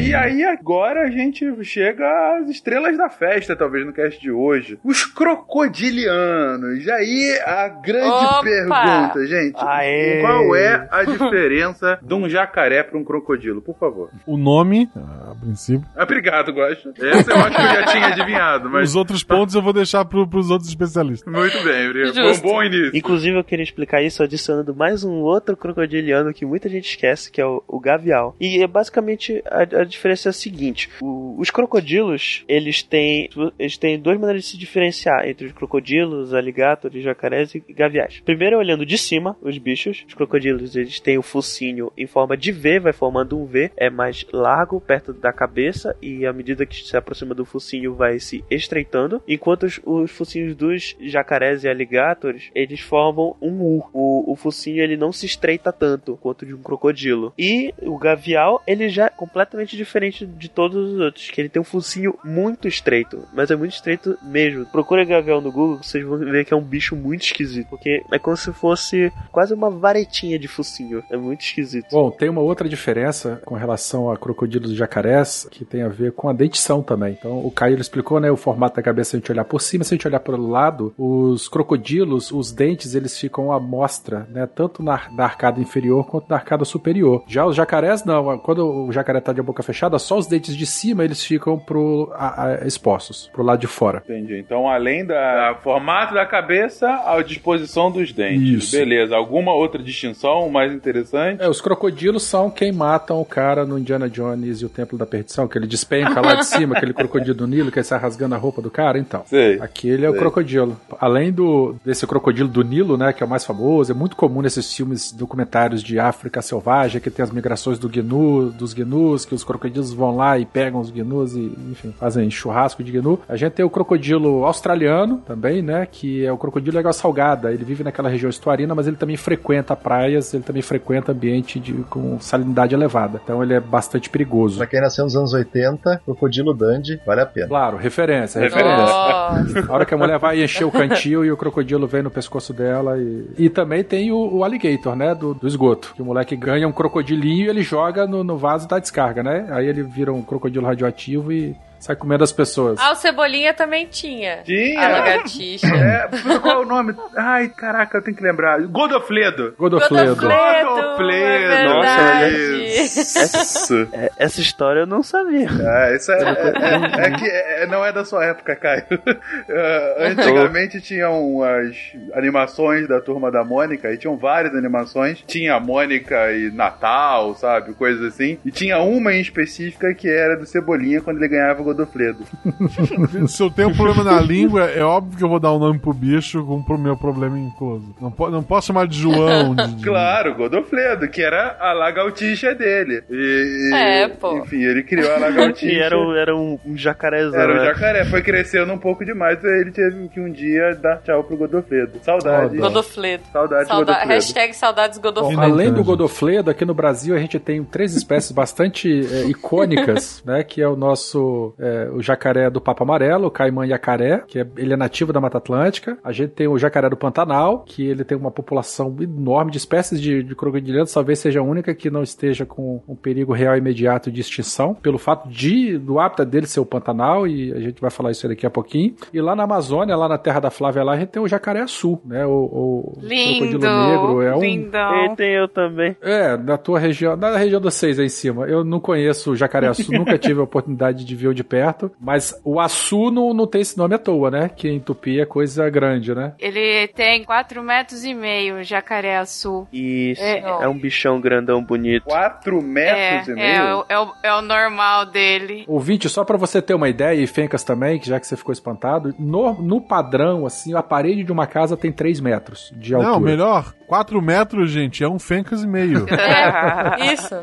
cara. 0.00 0.02
E 0.02 0.14
aí 0.14 0.44
agora 0.44 1.02
a 1.02 1.10
gente 1.10 1.44
chega 1.64 2.38
às 2.38 2.48
estrelas 2.48 2.96
da 2.96 3.08
festa, 3.08 3.56
talvez 3.56 3.84
no 3.86 3.92
cast 3.92 4.20
de 4.20 4.30
hoje. 4.30 4.78
Os 4.84 5.04
crocodilianos. 5.04 6.84
E 6.84 6.90
aí 6.90 7.40
a 7.44 7.68
grande 7.68 8.08
Opa! 8.08 8.42
pergunta, 8.42 9.26
gente. 9.26 9.56
Aê! 9.58 10.20
Qual 10.20 10.56
é 10.56 10.88
a 10.90 11.04
diferença 11.04 11.98
de 12.02 12.14
um 12.14 12.28
jacaré 12.28 12.82
para 12.82 12.98
um 12.98 13.04
crocodilo? 13.04 13.60
Por 13.60 13.76
favor. 13.78 14.10
O 14.26 14.36
nome, 14.36 14.88
a 14.96 15.34
princípio. 15.34 15.86
Ah, 15.96 16.04
Obrigado, 16.04 16.52
Gosta. 16.52 16.92
Essa 16.98 17.30
eu 17.30 17.36
acho 17.36 17.56
que 17.56 17.62
eu 17.62 17.66
já 17.66 17.84
tinha 17.86 18.06
adivinhado, 18.06 18.70
mas... 18.70 18.90
Os 18.90 18.96
outros 18.96 19.22
pontos 19.22 19.54
eu 19.54 19.62
vou 19.62 19.72
deixar 19.72 20.04
pro, 20.04 20.26
pros 20.26 20.50
outros 20.50 20.68
especialistas. 20.68 21.32
Muito 21.32 21.62
bem, 21.64 21.88
obrigado. 21.88 22.14
Bom, 22.14 22.28
Justo. 22.28 22.42
bom 22.42 22.62
início. 22.62 22.96
Inclusive, 22.96 23.38
eu 23.38 23.44
queria 23.44 23.62
explicar 23.62 24.02
isso 24.02 24.22
adicionando 24.22 24.74
mais 24.74 25.04
um 25.04 25.22
outro 25.22 25.56
crocodiliano 25.56 26.32
que 26.32 26.44
muita 26.44 26.68
gente 26.68 26.88
esquece, 26.88 27.30
que 27.30 27.40
é 27.40 27.46
o, 27.46 27.62
o 27.66 27.80
gavial. 27.80 28.36
E 28.40 28.62
é 28.62 28.66
basicamente 28.66 29.42
a, 29.46 29.62
a 29.62 29.81
diferença 29.84 30.28
é 30.28 30.30
a 30.30 30.32
seguinte: 30.32 30.88
o- 31.00 31.36
os 31.38 31.50
crocodilos 31.50 32.44
eles 32.48 32.82
têm 32.82 33.28
eles 33.58 33.76
têm 33.76 33.98
duas 33.98 34.18
maneiras 34.18 34.42
de 34.44 34.50
se 34.50 34.58
diferenciar 34.58 35.26
entre 35.28 35.46
os 35.46 35.52
crocodilos, 35.52 36.34
alligators, 36.34 37.02
jacarés 37.02 37.54
e 37.54 37.60
gaviais. 37.60 38.20
Primeiro, 38.24 38.58
olhando 38.58 38.84
de 38.86 38.96
cima 38.98 39.36
os 39.42 39.56
bichos, 39.58 40.04
os 40.06 40.14
crocodilos 40.14 40.76
eles 40.76 41.00
têm 41.00 41.18
o 41.18 41.22
focinho 41.22 41.92
em 41.96 42.06
forma 42.06 42.36
de 42.36 42.52
V, 42.52 42.80
vai 42.80 42.92
formando 42.92 43.38
um 43.38 43.46
V, 43.46 43.70
é 43.76 43.90
mais 43.90 44.26
largo 44.32 44.80
perto 44.80 45.12
da 45.12 45.32
cabeça 45.32 45.96
e 46.00 46.26
à 46.26 46.32
medida 46.32 46.66
que 46.66 46.76
se 46.76 46.96
aproxima 46.96 47.34
do 47.34 47.44
focinho 47.44 47.94
vai 47.94 48.18
se 48.18 48.44
estreitando, 48.50 49.22
enquanto 49.26 49.64
os, 49.64 49.80
os 49.84 50.10
focinhos 50.10 50.54
dos 50.54 50.96
jacarés 51.00 51.64
e 51.64 51.68
alligators 51.68 52.50
eles 52.54 52.80
formam 52.80 53.36
um 53.40 53.60
U. 53.62 53.84
O, 53.92 54.32
o 54.32 54.36
focinho 54.36 54.82
ele 54.82 54.96
não 54.96 55.12
se 55.12 55.26
estreita 55.26 55.72
tanto 55.72 56.16
quanto 56.18 56.44
de 56.46 56.54
um 56.54 56.62
crocodilo. 56.62 57.32
E 57.38 57.72
o 57.82 57.96
gavial 57.98 58.62
ele 58.66 58.88
já 58.88 59.06
é 59.06 59.10
completamente 59.10 59.71
diferente 59.76 60.26
de 60.26 60.48
todos 60.48 60.92
os 60.92 61.00
outros, 61.00 61.30
que 61.30 61.40
ele 61.40 61.48
tem 61.48 61.60
um 61.60 61.64
focinho 61.64 62.18
muito 62.24 62.66
estreito, 62.66 63.26
mas 63.32 63.50
é 63.50 63.56
muito 63.56 63.72
estreito 63.72 64.18
mesmo. 64.22 64.66
Procura 64.66 65.04
gavial 65.04 65.40
no 65.40 65.52
Google, 65.52 65.82
vocês 65.82 66.04
vão 66.04 66.18
ver 66.18 66.44
que 66.44 66.52
é 66.52 66.56
um 66.56 66.62
bicho 66.62 66.96
muito 66.96 67.22
esquisito, 67.22 67.68
porque 67.68 68.02
é 68.10 68.18
como 68.18 68.36
se 68.36 68.52
fosse 68.52 69.12
quase 69.30 69.54
uma 69.54 69.70
varetinha 69.70 70.38
de 70.38 70.48
focinho. 70.48 71.02
É 71.10 71.16
muito 71.16 71.42
esquisito. 71.42 71.90
Bom, 71.90 72.10
tem 72.10 72.28
uma 72.28 72.40
outra 72.40 72.68
diferença 72.68 73.40
com 73.44 73.54
relação 73.54 74.10
a 74.10 74.16
crocodilos 74.16 74.70
e 74.72 74.74
jacarés, 74.74 75.46
que 75.50 75.64
tem 75.64 75.82
a 75.82 75.88
ver 75.88 76.12
com 76.12 76.28
a 76.28 76.32
dentição 76.32 76.82
também. 76.82 77.16
Então, 77.18 77.44
o 77.44 77.50
Caio 77.50 77.78
explicou, 77.78 78.20
né, 78.20 78.30
o 78.30 78.36
formato 78.36 78.76
da 78.76 78.82
cabeça 78.82 79.10
se 79.10 79.16
a 79.16 79.18
gente 79.18 79.32
olhar 79.32 79.44
por 79.44 79.60
cima, 79.60 79.84
se 79.84 79.94
a 79.94 79.96
gente 79.96 80.06
olhar 80.06 80.20
pelo 80.20 80.48
lado, 80.48 80.94
os 80.96 81.48
crocodilos, 81.48 82.32
os 82.32 82.52
dentes, 82.52 82.94
eles 82.94 83.18
ficam 83.18 83.52
à 83.52 83.60
mostra, 83.60 84.26
né, 84.30 84.46
tanto 84.46 84.82
na, 84.82 85.08
na 85.10 85.24
arcada 85.24 85.60
inferior 85.60 86.06
quanto 86.06 86.28
na 86.28 86.36
arcada 86.36 86.64
superior. 86.64 87.24
Já 87.26 87.44
os 87.46 87.54
jacarés, 87.54 88.04
não. 88.04 88.38
Quando 88.38 88.86
o 88.86 88.92
jacaré 88.92 89.20
tá 89.20 89.32
de 89.32 89.42
boca 89.42 89.61
boca 89.62 89.72
fechada, 89.72 89.98
só 89.98 90.18
os 90.18 90.26
dentes 90.26 90.56
de 90.56 90.66
cima 90.66 91.04
eles 91.04 91.24
ficam 91.24 91.58
pro, 91.58 92.12
a, 92.14 92.46
a, 92.46 92.66
expostos, 92.66 93.30
pro 93.32 93.42
lado 93.42 93.60
de 93.60 93.66
fora. 93.66 94.02
Entendi. 94.04 94.38
Então, 94.38 94.68
além 94.68 95.06
da 95.06 95.56
formato 95.62 96.12
da 96.12 96.26
cabeça, 96.26 96.88
a 97.06 97.22
disposição 97.22 97.90
dos 97.90 98.12
dentes. 98.12 98.64
Isso. 98.64 98.76
Beleza. 98.76 99.16
Alguma 99.16 99.54
outra 99.54 99.82
distinção 99.82 100.48
mais 100.50 100.72
interessante? 100.72 101.42
É, 101.42 101.48
os 101.48 101.60
crocodilos 101.60 102.24
são 102.24 102.50
quem 102.50 102.72
matam 102.72 103.20
o 103.20 103.24
cara 103.24 103.64
no 103.64 103.78
Indiana 103.78 104.10
Jones 104.10 104.60
e 104.60 104.66
o 104.66 104.68
Templo 104.68 104.98
da 104.98 105.06
Perdição, 105.06 105.46
que 105.46 105.56
ele 105.56 105.66
despenca 105.66 106.20
lá 106.20 106.34
de 106.34 106.46
cima, 106.46 106.76
aquele 106.76 106.92
crocodilo 106.92 107.34
do 107.34 107.46
Nilo 107.46 107.70
que 107.70 107.78
ele 107.78 107.84
sai 107.84 107.98
rasgando 107.98 108.34
a 108.34 108.38
roupa 108.38 108.60
do 108.60 108.70
cara, 108.70 108.98
então. 108.98 109.22
Sei. 109.26 109.58
Aquele 109.60 110.04
é 110.04 110.08
o 110.08 110.12
Sei. 110.12 110.20
crocodilo. 110.20 110.78
Além 110.98 111.32
do 111.32 111.76
desse 111.84 112.06
crocodilo 112.06 112.48
do 112.48 112.62
Nilo, 112.62 112.96
né, 112.96 113.12
que 113.12 113.22
é 113.22 113.26
o 113.26 113.28
mais 113.28 113.44
famoso, 113.44 113.92
é 113.92 113.94
muito 113.94 114.16
comum 114.16 114.42
nesses 114.42 114.74
filmes 114.74 115.12
documentários 115.12 115.82
de 115.82 115.98
África 115.98 116.42
selvagem, 116.42 117.00
que 117.00 117.10
tem 117.10 117.22
as 117.22 117.30
migrações 117.30 117.78
do 117.78 117.88
gnu, 117.88 118.50
dos 118.50 118.72
gnus, 118.72 119.24
que 119.24 119.34
os 119.34 119.41
crocodilos 119.44 119.92
vão 119.92 120.16
lá 120.16 120.38
e 120.38 120.46
pegam 120.46 120.80
os 120.80 120.90
gnus 120.90 121.34
e, 121.34 121.52
enfim, 121.70 121.94
fazem 121.98 122.30
churrasco 122.30 122.82
de 122.82 122.92
gnu. 122.92 123.18
A 123.28 123.36
gente 123.36 123.52
tem 123.52 123.64
o 123.64 123.70
crocodilo 123.70 124.44
australiano 124.44 125.18
também, 125.26 125.62
né, 125.62 125.86
que 125.90 126.24
é 126.24 126.32
o 126.32 126.36
crocodilo 126.36 126.78
água 126.78 126.92
salgada. 126.92 127.52
Ele 127.52 127.64
vive 127.64 127.84
naquela 127.84 128.08
região 128.08 128.28
estuarina, 128.28 128.74
mas 128.74 128.86
ele 128.86 128.96
também 128.96 129.16
frequenta 129.16 129.74
praias, 129.76 130.32
ele 130.34 130.42
também 130.42 130.62
frequenta 130.62 131.12
ambiente 131.12 131.58
de, 131.58 131.72
com 131.84 132.18
salinidade 132.20 132.74
elevada. 132.74 133.20
Então 133.22 133.42
ele 133.42 133.54
é 133.54 133.60
bastante 133.60 134.10
perigoso. 134.10 134.58
Pra 134.58 134.66
quem 134.66 134.80
nasceu 134.80 135.04
nos 135.04 135.16
anos 135.16 135.32
80, 135.32 136.02
Crocodilo 136.04 136.52
Dandy, 136.52 137.00
vale 137.06 137.20
a 137.20 137.26
pena. 137.26 137.48
Claro, 137.48 137.76
referência, 137.76 138.40
referência. 138.40 138.76
Nossa. 138.76 139.66
A 139.68 139.72
hora 139.72 139.84
que 139.84 139.94
a 139.94 139.96
mulher 139.96 140.18
vai 140.18 140.42
encher 140.42 140.64
o 140.64 140.70
cantil 140.70 141.24
e 141.24 141.30
o 141.30 141.36
crocodilo 141.36 141.86
vem 141.86 142.02
no 142.02 142.10
pescoço 142.10 142.52
dela. 142.52 142.98
E, 142.98 143.26
e 143.38 143.48
também 143.48 143.82
tem 143.82 144.12
o, 144.12 144.36
o 144.36 144.44
alligator, 144.44 144.94
né? 144.96 145.14
Do, 145.14 145.34
do 145.34 145.46
esgoto. 145.46 145.92
Que 145.94 146.02
o 146.02 146.04
moleque 146.04 146.36
ganha 146.36 146.66
um 146.66 146.72
crocodilinho 146.72 147.46
e 147.46 147.48
ele 147.48 147.62
joga 147.62 148.06
no, 148.06 148.22
no 148.22 148.36
vaso 148.36 148.68
da 148.68 148.78
descarga, 148.78 149.22
né? 149.22 149.31
Aí 149.50 149.66
ele 149.66 149.82
vira 149.82 150.12
um 150.12 150.22
crocodilo 150.22 150.66
radioativo 150.66 151.32
e 151.32 151.56
sai 151.82 151.96
comendo 151.96 152.22
as 152.22 152.30
pessoas. 152.32 152.78
Ah, 152.80 152.92
o 152.92 152.94
Cebolinha 152.94 153.52
também 153.52 153.86
tinha. 153.86 154.38
Tinha. 154.44 154.80
A 154.80 154.88
lagartixa. 154.88 155.66
É, 155.82 156.08
qual 156.38 156.62
é 156.62 156.64
o 156.64 156.64
nome? 156.64 156.94
Ai, 157.16 157.48
caraca, 157.48 157.98
eu 157.98 158.02
tenho 158.02 158.16
que 158.16 158.22
lembrar. 158.22 158.60
Godofledo. 158.62 159.54
Godofledo. 159.58 160.14
Godofledo, 160.14 161.52
é 161.52 161.64
Nossa, 161.64 161.96
verdade. 161.96 162.64
Isso. 162.84 163.88
É, 163.92 164.10
essa 164.16 164.40
história 164.40 164.80
eu 164.80 164.86
não 164.86 165.02
sabia. 165.02 165.48
É, 165.48 165.96
isso 165.96 166.12
é, 166.12 166.18
é, 166.22 167.06
é 167.06 167.10
que 167.10 167.26
é- 167.28 167.66
não 167.66 167.84
é 167.84 167.92
da 167.92 168.04
sua 168.04 168.24
época, 168.24 168.54
Caio. 168.54 168.84
É, 169.48 170.06
antigamente 170.10 170.80
tinham 170.80 171.42
as 171.42 171.76
animações 172.14 172.86
da 172.86 173.00
turma 173.00 173.30
da 173.30 173.44
Mônica 173.44 173.92
e 173.92 173.96
tinham 173.98 174.16
várias 174.16 174.54
animações. 174.54 175.22
Tinha 175.26 175.54
a 175.54 175.60
Mônica 175.60 176.32
e 176.32 176.50
Natal, 176.50 177.34
sabe? 177.34 177.74
Coisas 177.74 178.14
assim. 178.14 178.38
E 178.44 178.50
tinha 178.50 178.78
uma 178.78 179.12
em 179.12 179.20
específica 179.20 179.92
que 179.94 180.08
era 180.08 180.36
do 180.36 180.46
Cebolinha 180.46 181.00
quando 181.00 181.18
ele 181.18 181.28
ganhava 181.28 181.60
o 181.60 181.64
Godofredo. 181.72 182.24
Se 183.28 183.42
eu 183.42 183.50
tenho 183.50 183.68
um 183.68 183.74
problema 183.74 184.04
na 184.04 184.20
língua, 184.20 184.64
é 184.64 184.82
óbvio 184.82 185.18
que 185.18 185.24
eu 185.24 185.28
vou 185.28 185.40
dar 185.40 185.52
um 185.52 185.58
nome 185.58 185.78
pro 185.78 185.92
bicho 185.92 186.44
com 186.44 186.56
o 186.74 186.78
meu 186.78 186.96
problema 186.96 187.38
incluso. 187.38 187.94
Não, 188.00 188.10
po 188.10 188.30
não 188.30 188.42
posso 188.42 188.68
chamar 188.68 188.86
de 188.86 188.98
João. 188.98 189.54
De, 189.54 189.82
Claro, 189.84 190.34
Godofredo, 190.34 191.08
que 191.08 191.22
era 191.22 191.56
a 191.60 191.72
lagartixa 191.72 192.54
dele. 192.54 193.02
E, 193.10 193.70
e- 193.70 193.74
É, 193.74 194.08
pô. 194.08 194.38
Enfim, 194.38 194.62
ele 194.62 194.82
criou 194.82 195.12
a 195.12 195.18
lagartixa. 195.18 195.66
E 195.66 195.78
era, 195.78 195.98
um- 195.98 196.14
era 196.14 196.36
um, 196.36 196.58
um 196.64 196.76
jacarezão. 196.76 197.38
Era 197.40 197.52
o 197.52 197.56
né? 197.56 197.64
jacaré, 197.66 198.04
foi 198.04 198.22
crescendo 198.22 198.72
um 198.72 198.78
pouco 198.78 199.04
demais, 199.04 199.44
aí 199.44 199.60
ele 199.60 199.70
teve 199.72 200.08
que 200.08 200.20
um 200.20 200.30
dia 200.30 200.74
dar 200.80 200.98
tchau 200.98 201.24
pro 201.24 201.36
Godofredo. 201.36 201.98
Saudade. 202.02 202.56
Oh, 202.56 202.60
dó. 202.60 202.68
Godofledo. 202.68 203.24
Saudade 203.32 203.62
de 203.64 203.68
Sauda 203.68 203.84
Godofredo. 203.92 204.12
hashtag 204.12 204.54
saudades 204.54 204.98
Bom, 204.98 205.02
Godofredo. 205.08 205.42
além 205.42 205.72
do 205.72 205.84
Godofledo, 205.84 206.50
aqui 206.50 206.64
no 206.64 206.74
Brasil 206.74 207.14
a 207.14 207.18
gente 207.18 207.38
tem 207.38 207.62
três 207.64 207.94
espécies 207.94 208.32
bastante 208.32 208.88
é, 209.12 209.24
icônicas, 209.26 210.22
né? 210.26 210.42
Que 210.42 210.60
é 210.62 210.68
o 210.68 210.76
nosso 210.76 211.54
é, 211.62 211.88
o 211.92 212.02
jacaré 212.02 212.50
do 212.50 212.60
Papo 212.60 212.82
Amarelo, 212.82 213.28
o 213.28 213.30
caimã 213.30 213.66
jacaré, 213.66 214.24
que 214.26 214.40
é- 214.40 214.46
ele 214.56 214.72
é 214.72 214.76
nativo 214.76 215.12
da 215.12 215.20
Mata 215.20 215.38
Atlântica. 215.38 215.96
A 216.02 216.10
gente 216.10 216.30
tem 216.30 216.48
o 216.48 216.58
jacaré 216.58 216.90
do 216.90 216.96
Pantanal, 216.96 217.60
que 217.64 217.86
ele 217.86 218.02
tem 218.04 218.18
uma 218.18 218.30
população 218.30 218.94
enorme 219.00 219.50
de 219.52 219.58
espécies 219.58 220.00
de, 220.00 220.22
de 220.22 220.34
crocodilianos, 220.34 220.92
talvez 220.92 221.18
seja 221.20 221.40
a 221.40 221.42
única 221.42 221.74
que 221.74 221.88
não 221.90 222.02
esteja 222.02 222.44
com 222.44 222.82
um 222.88 222.96
perigo 222.96 223.32
real 223.32 223.56
imediato 223.56 224.10
de 224.10 224.20
extinção, 224.20 224.74
pelo 224.74 224.98
fato 224.98 225.28
de 225.28 225.78
do 225.78 226.00
hábitat 226.00 226.28
dele 226.28 226.46
ser 226.46 226.60
o 226.60 226.66
Pantanal, 226.66 227.26
e 227.26 227.52
a 227.52 227.60
gente 227.60 227.80
vai 227.80 227.90
falar 227.90 228.10
isso 228.10 228.26
daqui 228.28 228.44
a 228.46 228.50
pouquinho. 228.50 228.94
E 229.12 229.20
lá 229.20 229.36
na 229.36 229.44
Amazônia, 229.44 229.96
lá 229.96 230.08
na 230.08 230.18
terra 230.18 230.40
da 230.40 230.50
Flávia, 230.50 230.82
lá 230.82 230.92
a 230.92 230.96
gente 230.98 231.10
tem 231.10 231.22
o 231.22 231.28
jacaré 231.28 231.60
azul, 231.60 232.00
né? 232.04 232.26
O, 232.26 232.30
o 232.30 232.92
Lindo. 233.02 233.58
crocodilo 233.58 233.86
negro 233.86 234.22
é 234.22 234.36
um 234.36 234.40
Lindão. 234.40 235.04
E 235.12 235.16
tem 235.16 235.32
eu 235.34 235.48
também. 235.48 235.96
é, 236.00 236.36
na 236.36 236.58
tua 236.58 236.78
região, 236.78 237.16
na 237.16 237.36
região 237.36 237.60
dos 237.60 237.74
seis 237.74 237.98
aí 237.98 238.06
em 238.06 238.08
cima. 238.08 238.46
Eu 238.46 238.64
não 238.64 238.80
conheço 238.80 239.32
o 239.32 239.36
jacaré-açu, 239.36 239.92
nunca 239.92 240.18
tive 240.18 240.40
a 240.40 240.42
oportunidade 240.44 241.04
de 241.04 241.14
ver 241.16 241.32
de 241.34 241.44
perto, 241.52 241.92
mas 242.00 242.34
o 242.42 242.58
açu 242.58 243.10
não, 243.10 243.34
não 243.34 243.46
tem 243.46 243.60
esse 243.60 243.76
nome 243.76 243.94
à 243.94 243.98
toa, 243.98 244.30
né? 244.30 244.48
Que 244.48 244.70
em 244.70 244.80
tupi 244.80 245.20
é 245.20 245.26
coisa 245.26 245.68
grande, 245.68 246.14
né? 246.14 246.32
Ele 246.38 246.88
tem 246.88 247.22
4 247.24 247.62
metros 247.62 248.06
e 248.06 248.14
meio, 248.14 248.64
jacaré 248.64 249.18
azul. 249.18 249.68
Isso. 249.70 250.22
É. 250.22 250.38
É, 250.38 250.66
um 250.66 250.78
bichão 250.78 251.20
grandão 251.20 251.62
bonito. 251.62 252.04
4 252.04 252.58
É, 252.58 252.62
metros 252.62 253.28
e 253.28 253.34
meio? 253.34 253.46
é, 253.46 253.74
o, 253.74 253.84
é, 253.86 253.98
o, 253.98 254.12
é 254.22 254.34
o 254.34 254.40
normal 254.40 255.04
dele. 255.04 255.64
Ouvinte, 255.68 256.08
só 256.08 256.24
pra 256.24 256.38
você 256.38 256.62
ter 256.62 256.72
uma 256.72 256.88
ideia, 256.88 257.20
e 257.20 257.26
Fencas 257.26 257.62
também, 257.62 257.98
que 257.98 258.08
já 258.08 258.18
que 258.18 258.26
você 258.26 258.36
ficou 258.36 258.52
espantado, 258.54 259.14
no, 259.18 259.52
no 259.60 259.78
padrão, 259.78 260.46
assim, 260.46 260.74
a 260.74 260.82
parede 260.82 261.22
de 261.22 261.32
uma 261.32 261.46
casa 261.46 261.76
tem 261.76 261.92
3 261.92 262.18
metros 262.20 262.72
de 262.74 262.94
altura. 262.94 263.12
Não, 263.12 263.20
melhor. 263.20 263.74
4 263.86 264.22
metros, 264.22 264.70
gente, 264.70 265.04
é 265.04 265.08
um 265.08 265.18
fencas 265.18 265.62
e 265.62 265.66
meio. 265.66 266.06
É, 266.22 267.12
isso. 267.12 267.34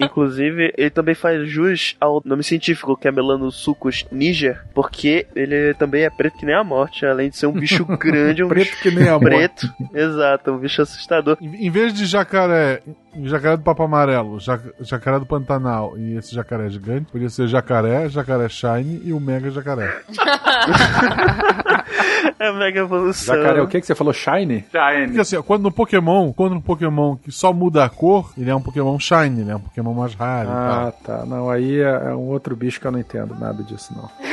Inclusive, 0.00 0.72
ele 0.76 0.90
também 0.90 1.14
faz 1.14 1.48
jus 1.48 1.96
ao 2.00 2.20
nome 2.24 2.42
científico, 2.42 2.95
que 2.96 3.06
é 3.08 3.12
Melanosuchus 3.12 4.04
niger, 4.10 4.64
porque 4.74 5.26
ele 5.34 5.74
também 5.74 6.04
é 6.04 6.10
preto 6.10 6.36
que 6.38 6.46
nem 6.46 6.54
a 6.54 6.64
morte, 6.64 7.04
além 7.04 7.30
de 7.30 7.36
ser 7.36 7.46
um 7.46 7.52
bicho 7.52 7.84
grande, 7.96 8.42
um 8.42 8.48
Preto 8.48 8.70
bicho 8.70 8.82
que 8.82 8.90
nem 8.90 9.08
a 9.08 9.12
morte. 9.18 9.24
preto. 9.26 9.74
Exato, 9.94 10.52
um 10.52 10.58
bicho 10.58 10.82
assustador. 10.82 11.36
Em 11.40 11.66
em 11.66 11.70
vez 11.70 11.92
de 11.92 12.06
jacaré, 12.06 12.82
jacaré 13.24 13.56
do 13.56 13.62
Papo 13.62 13.82
Amarelo, 13.82 14.38
ja- 14.40 14.60
jacaré 14.80 15.18
do 15.18 15.26
Pantanal 15.26 15.96
e 15.98 16.16
esse 16.16 16.34
jacaré 16.34 16.68
gigante, 16.68 17.10
podia 17.10 17.28
ser 17.30 17.46
jacaré, 17.48 18.08
jacaré 18.08 18.48
shine 18.48 19.00
e 19.04 19.12
o 19.12 19.20
mega 19.20 19.50
jacaré. 19.50 20.00
É 22.38 22.52
mega 22.52 22.80
evolução. 22.80 23.34
Jacaré, 23.34 23.62
o 23.62 23.68
que 23.68 23.80
que 23.80 23.86
você 23.86 23.94
falou? 23.94 24.12
Shine? 24.12 24.62
Porque 24.62 24.78
Shine. 25.06 25.20
assim, 25.20 25.36
ó, 25.36 25.42
quando 25.42 25.62
no 25.62 25.72
Pokémon, 25.72 26.32
quando 26.32 26.54
um 26.56 26.60
Pokémon 26.60 27.16
que 27.16 27.30
só 27.32 27.52
muda 27.52 27.84
a 27.84 27.88
cor, 27.88 28.30
ele 28.36 28.50
é 28.50 28.54
um 28.54 28.60
Pokémon 28.60 28.98
shine, 28.98 29.40
ele 29.40 29.50
é 29.50 29.56
um 29.56 29.60
Pokémon 29.60 29.94
mais 29.94 30.12
raro 30.14 30.48
Ah, 30.50 30.92
tá. 31.04 31.24
Não, 31.24 31.48
aí 31.48 31.80
é, 31.80 31.84
é 32.10 32.14
um 32.14 32.28
outro 32.28 32.54
bicho 32.54 32.80
que 32.80 32.86
eu 32.86 32.92
não 32.92 32.98
entendo 32.98 33.34
nada 33.38 33.62
disso, 33.62 33.94
não. 33.96 34.10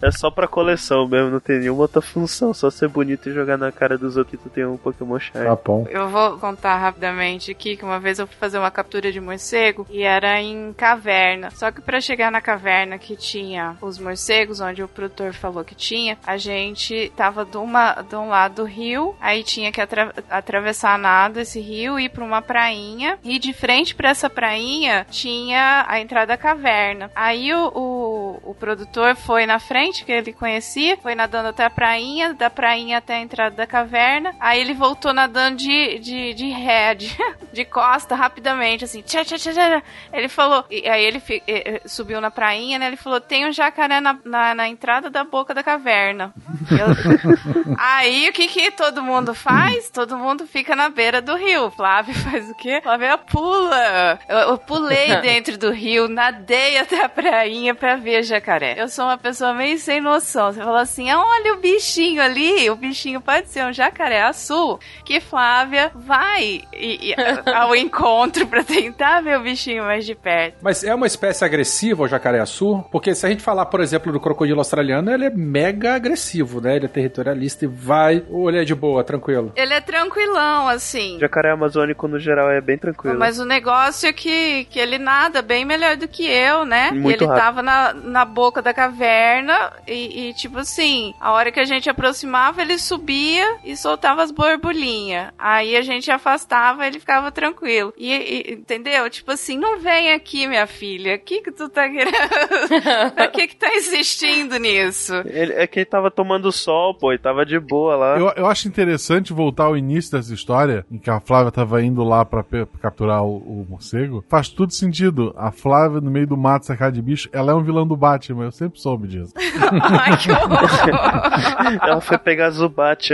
É 0.00 0.10
só 0.12 0.30
pra 0.30 0.46
coleção 0.46 1.06
mesmo, 1.08 1.30
não 1.30 1.40
tem 1.40 1.58
nenhuma 1.58 1.82
outra 1.82 2.00
função. 2.00 2.54
Só 2.54 2.70
ser 2.70 2.88
bonito 2.88 3.28
e 3.28 3.32
jogar 3.32 3.58
na 3.58 3.72
cara 3.72 3.98
dos 3.98 4.16
outros 4.16 4.36
que 4.40 4.48
tu 4.48 4.48
tem 4.52 4.64
um 4.64 4.76
Pokémon 4.76 5.18
Shine. 5.18 5.44
Tá 5.44 5.56
bom. 5.62 5.86
Eu 5.90 6.08
vou 6.08 6.38
contar 6.38 6.76
rapidamente 6.92 7.50
aqui 7.50 7.76
que 7.76 7.84
uma 7.84 7.98
vez 7.98 8.18
eu 8.18 8.26
fui 8.26 8.36
fazer 8.36 8.58
uma 8.58 8.70
captura 8.70 9.10
de 9.10 9.20
morcego 9.20 9.86
e 9.90 10.02
era 10.02 10.40
em 10.40 10.72
caverna. 10.74 11.50
Só 11.50 11.70
que 11.70 11.80
pra 11.80 12.00
chegar 12.00 12.30
na 12.30 12.40
caverna 12.40 12.98
que 12.98 13.16
tinha 13.16 13.76
os 13.80 13.98
morcegos, 13.98 14.60
onde 14.60 14.82
o 14.82 14.88
produtor 14.88 15.32
falou 15.32 15.64
que 15.64 15.74
tinha, 15.74 16.18
a 16.26 16.36
gente 16.36 17.10
tava 17.16 17.44
de, 17.44 17.56
uma, 17.56 18.02
de 18.02 18.14
um 18.14 18.28
lado 18.28 18.56
do 18.56 18.64
rio, 18.64 19.16
aí 19.20 19.42
tinha 19.42 19.72
que 19.72 19.80
atra- 19.80 20.12
atravessar 20.28 20.98
nada 20.98 21.40
esse 21.40 21.60
rio 21.60 21.98
ir 21.98 22.10
pra 22.10 22.24
uma 22.24 22.42
prainha. 22.42 23.18
E 23.24 23.38
de 23.38 23.52
frente 23.54 23.94
pra 23.94 24.10
essa 24.10 24.28
prainha 24.28 25.06
tinha 25.10 25.86
a 25.88 25.98
entrada 25.98 26.26
da 26.26 26.36
caverna. 26.36 27.10
Aí 27.16 27.52
o, 27.54 27.68
o, 27.74 28.50
o 28.50 28.54
produtor 28.54 29.16
foi 29.16 29.46
na 29.46 29.58
frente, 29.58 30.04
que 30.04 30.12
ele 30.12 30.32
conhecia, 30.32 30.96
foi 30.98 31.14
nadando 31.14 31.48
até 31.48 31.64
a 31.64 31.70
prainha, 31.70 32.34
da 32.34 32.50
prainha 32.50 32.98
até 32.98 33.14
a 33.14 33.20
entrada 33.20 33.56
da 33.56 33.66
caverna. 33.66 34.34
Aí 34.38 34.60
ele 34.60 34.74
voltou 34.74 35.12
nadando 35.14 35.56
de, 35.56 35.98
de, 35.98 36.34
de 36.34 36.48
ré, 36.50 36.81
de, 36.94 37.16
de 37.52 37.64
costa, 37.64 38.14
rapidamente, 38.14 38.84
assim. 38.84 39.02
Tchá, 39.02 39.24
tchá, 39.24 39.38
tchá, 39.38 39.52
tchá. 39.52 39.82
Ele 40.12 40.28
falou, 40.28 40.64
e 40.70 40.88
aí 40.88 41.04
ele 41.04 41.20
fi- 41.20 41.42
subiu 41.86 42.20
na 42.20 42.30
prainha, 42.30 42.78
né? 42.78 42.86
Ele 42.88 42.96
falou: 42.96 43.20
tem 43.20 43.46
um 43.46 43.52
jacaré 43.52 44.00
na, 44.00 44.16
na, 44.24 44.54
na 44.54 44.68
entrada 44.68 45.08
da 45.08 45.24
boca 45.24 45.54
da 45.54 45.62
caverna. 45.62 46.32
Eu- 46.70 47.74
aí 47.78 48.28
o 48.28 48.32
que 48.32 48.48
que 48.48 48.70
todo 48.70 49.02
mundo 49.02 49.34
faz? 49.34 49.88
Todo 49.90 50.16
mundo 50.16 50.46
fica 50.46 50.74
na 50.76 50.88
beira 50.88 51.20
do 51.22 51.34
rio. 51.36 51.70
Flávio 51.70 52.14
faz 52.14 52.48
o 52.50 52.54
quê? 52.54 52.80
Flávio 52.82 53.18
pula. 53.30 54.18
Eu, 54.28 54.38
eu 54.38 54.58
pulei 54.58 55.16
dentro 55.22 55.56
do 55.58 55.70
rio, 55.70 56.08
nadei 56.08 56.78
até 56.78 57.04
a 57.04 57.08
prainha 57.08 57.74
pra 57.74 57.96
ver 57.96 58.22
jacaré. 58.22 58.74
Eu 58.78 58.88
sou 58.88 59.04
uma 59.04 59.18
pessoa 59.18 59.52
meio 59.54 59.78
sem 59.78 60.00
noção. 60.00 60.52
Você 60.52 60.60
fala 60.62 60.80
assim: 60.80 61.10
olha 61.12 61.54
o 61.54 61.58
bichinho 61.58 62.22
ali, 62.22 62.68
o 62.70 62.76
bichinho 62.76 63.20
pode 63.20 63.48
ser 63.48 63.64
um 63.64 63.72
jacaré 63.72 64.22
azul. 64.22 64.78
Que 65.04 65.20
Flávia 65.20 65.90
vai 65.94 66.62
e, 66.72 67.10
e, 67.10 67.14
ao 67.50 67.74
encontro 67.74 68.46
pra 68.46 68.64
tentar 68.64 69.20
ver 69.20 69.38
o 69.38 69.42
bichinho 69.42 69.84
mais 69.84 70.04
de 70.04 70.14
perto. 70.14 70.56
Mas 70.62 70.84
é 70.84 70.94
uma 70.94 71.06
espécie 71.06 71.44
agressiva 71.44 72.02
o 72.02 72.08
jacaré-açu? 72.08 72.84
Porque 72.90 73.14
se 73.14 73.26
a 73.26 73.28
gente 73.28 73.42
falar, 73.42 73.66
por 73.66 73.80
exemplo, 73.80 74.12
do 74.12 74.20
crocodilo 74.20 74.60
australiano, 74.60 75.12
ele 75.12 75.26
é 75.26 75.30
mega 75.30 75.94
agressivo, 75.94 76.60
né? 76.60 76.76
Ele 76.76 76.86
é 76.86 76.88
territorialista 76.88 77.64
e 77.64 77.68
vai. 77.68 78.24
Ou 78.28 78.48
ele 78.48 78.60
é 78.60 78.64
de 78.64 78.74
boa, 78.74 79.04
tranquilo? 79.04 79.52
Ele 79.56 79.74
é 79.74 79.80
tranquilão, 79.80 80.68
assim. 80.68 81.18
Jacaré 81.20 81.50
amazônico, 81.50 82.08
no 82.08 82.18
geral, 82.18 82.50
é 82.50 82.60
bem 82.60 82.78
tranquilo. 82.78 83.18
Mas 83.18 83.38
o 83.38 83.44
negócio 83.44 84.08
é 84.08 84.12
que, 84.12 84.64
que 84.66 84.78
ele 84.78 84.98
nada 84.98 85.42
bem 85.42 85.64
melhor 85.64 85.96
do 85.96 86.08
que 86.08 86.24
eu, 86.24 86.64
né? 86.64 86.90
Muito 86.90 87.10
e 87.10 87.14
ele 87.14 87.26
rápido. 87.26 87.44
tava 87.44 87.62
na, 87.62 87.92
na 87.94 88.24
boca 88.24 88.62
da 88.62 88.72
caverna 88.72 89.72
e, 89.86 90.28
e, 90.28 90.34
tipo 90.34 90.58
assim, 90.58 91.14
a 91.20 91.32
hora 91.32 91.50
que 91.50 91.60
a 91.60 91.64
gente 91.64 91.88
aproximava, 91.90 92.62
ele 92.62 92.78
subia 92.78 93.58
e 93.64 93.76
soltava 93.76 94.22
as 94.22 94.30
borbulhinhas. 94.30 95.32
Aí 95.38 95.76
a 95.76 95.82
gente 95.82 96.10
afastava, 96.10 96.51
ele 96.86 96.98
ficava 97.00 97.30
tranquilo. 97.30 97.92
E, 97.96 98.12
e- 98.12 98.52
entendeu? 98.54 99.08
Tipo 99.08 99.32
assim, 99.32 99.56
não 99.58 99.78
vem 99.80 100.12
aqui, 100.12 100.46
minha 100.46 100.66
filha. 100.66 101.16
O 101.16 101.18
que 101.18 101.40
que 101.40 101.52
tu 101.52 101.68
tá 101.68 101.88
querendo? 101.88 102.12
pra 103.14 103.28
que 103.28 103.48
que 103.48 103.56
tá 103.56 103.74
insistindo 103.74 104.56
nisso? 104.58 105.14
Ele, 105.26 105.52
é 105.54 105.66
que 105.66 105.80
ele 105.80 105.86
tava 105.86 106.10
tomando 106.10 106.50
sol, 106.52 106.94
pô, 106.94 107.12
ele 107.12 107.18
tava 107.22 107.44
de 107.46 107.58
boa 107.58 107.96
lá. 107.96 108.18
Eu, 108.18 108.32
eu 108.36 108.46
acho 108.46 108.68
interessante 108.68 109.32
voltar 109.32 109.64
ao 109.64 109.76
início 109.76 110.12
dessa 110.12 110.32
história, 110.34 110.84
em 110.90 110.98
que 110.98 111.10
a 111.10 111.20
Flávia 111.20 111.50
tava 111.52 111.82
indo 111.82 112.02
lá 112.04 112.24
pra 112.24 112.44
capturar 112.80 113.24
o, 113.24 113.36
o 113.36 113.66
morcego. 113.68 114.24
Faz 114.28 114.48
tudo 114.48 114.72
sentido. 114.72 115.34
A 115.36 115.50
Flávia, 115.50 116.00
no 116.00 116.10
meio 116.10 116.26
do 116.26 116.36
mato, 116.36 116.66
cercada 116.66 116.92
de 116.92 117.02
bicho, 117.02 117.28
ela 117.32 117.52
é 117.52 117.54
um 117.54 117.62
vilão 117.62 117.86
do 117.86 117.96
Batman. 117.96 118.44
Eu 118.44 118.52
sempre 118.52 118.78
soube 118.80 119.08
disso. 119.08 119.32
Ai, 119.38 120.16
que. 120.18 120.28
Ela 121.82 122.00
foi 122.00 122.18
pegar 122.18 122.50
Zubat. 122.50 123.10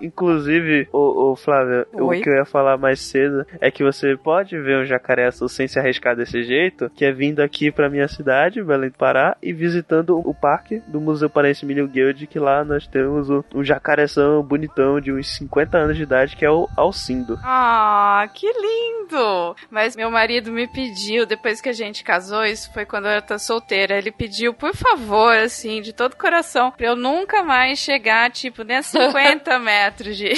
Inclusive, 0.00 0.88
o, 0.92 1.32
o 1.32 1.36
Flávio, 1.36 1.86
Oi? 1.92 2.18
o 2.18 2.22
que 2.22 2.28
eu 2.28 2.34
ia 2.34 2.43
falar 2.44 2.76
mais 2.76 3.00
cedo 3.00 3.46
é 3.60 3.70
que 3.70 3.82
você 3.82 4.16
pode 4.16 4.58
ver 4.58 4.78
um 4.78 4.84
jacaré 4.84 5.26
azul 5.26 5.48
sem 5.48 5.68
se 5.68 5.78
arriscar 5.78 6.16
desse 6.16 6.42
jeito, 6.42 6.90
que 6.90 7.04
é 7.04 7.12
vindo 7.12 7.40
aqui 7.40 7.70
pra 7.70 7.90
minha 7.90 8.08
cidade, 8.08 8.62
Belém 8.62 8.90
do 8.90 8.98
Pará, 8.98 9.36
e 9.42 9.52
visitando 9.52 10.18
o 10.18 10.34
parque 10.34 10.82
do 10.86 11.00
Museu 11.00 11.30
Paraense 11.30 11.66
Milho 11.66 11.88
Guild, 11.88 12.26
que 12.26 12.38
lá 12.38 12.64
nós 12.64 12.86
temos 12.86 13.30
um, 13.30 13.42
um 13.54 13.64
jacareção 13.64 14.42
bonitão 14.42 15.00
de 15.00 15.12
uns 15.12 15.36
50 15.36 15.76
anos 15.76 15.96
de 15.96 16.02
idade, 16.02 16.36
que 16.36 16.44
é 16.44 16.50
o 16.50 16.68
Alcindo. 16.76 17.38
Ah, 17.42 18.28
que 18.32 18.46
lindo! 18.46 19.56
Mas 19.70 19.96
meu 19.96 20.10
marido 20.10 20.50
me 20.50 20.66
pediu, 20.66 21.26
depois 21.26 21.60
que 21.60 21.68
a 21.68 21.72
gente 21.72 22.02
casou, 22.02 22.44
isso 22.44 22.72
foi 22.72 22.84
quando 22.84 23.06
eu 23.06 23.12
era 23.12 23.38
solteira, 23.38 23.96
ele 23.96 24.10
pediu, 24.10 24.54
por 24.54 24.74
favor, 24.74 25.36
assim, 25.36 25.80
de 25.80 25.92
todo 25.92 26.16
coração, 26.16 26.70
pra 26.70 26.86
eu 26.86 26.96
nunca 26.96 27.42
mais 27.42 27.78
chegar, 27.78 28.30
tipo, 28.30 28.64
nem 28.64 28.78
a 28.78 28.82
50 28.82 29.58
metros 29.58 30.16
de, 30.16 30.32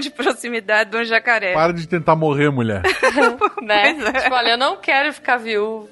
de 0.00 0.10
proximidade 0.10 0.90
de 0.90 0.96
um 0.96 1.04
jacaré. 1.04 1.49
Para 1.54 1.72
de 1.72 1.86
tentar 1.88 2.16
morrer, 2.16 2.50
mulher. 2.50 2.82
né? 3.62 3.94
Pois 3.94 4.14
é. 4.14 4.20
Tipo, 4.22 4.34
olha, 4.34 4.50
eu 4.50 4.58
não 4.58 4.76
quero 4.76 5.12
ficar 5.12 5.36
viúvo. 5.36 5.88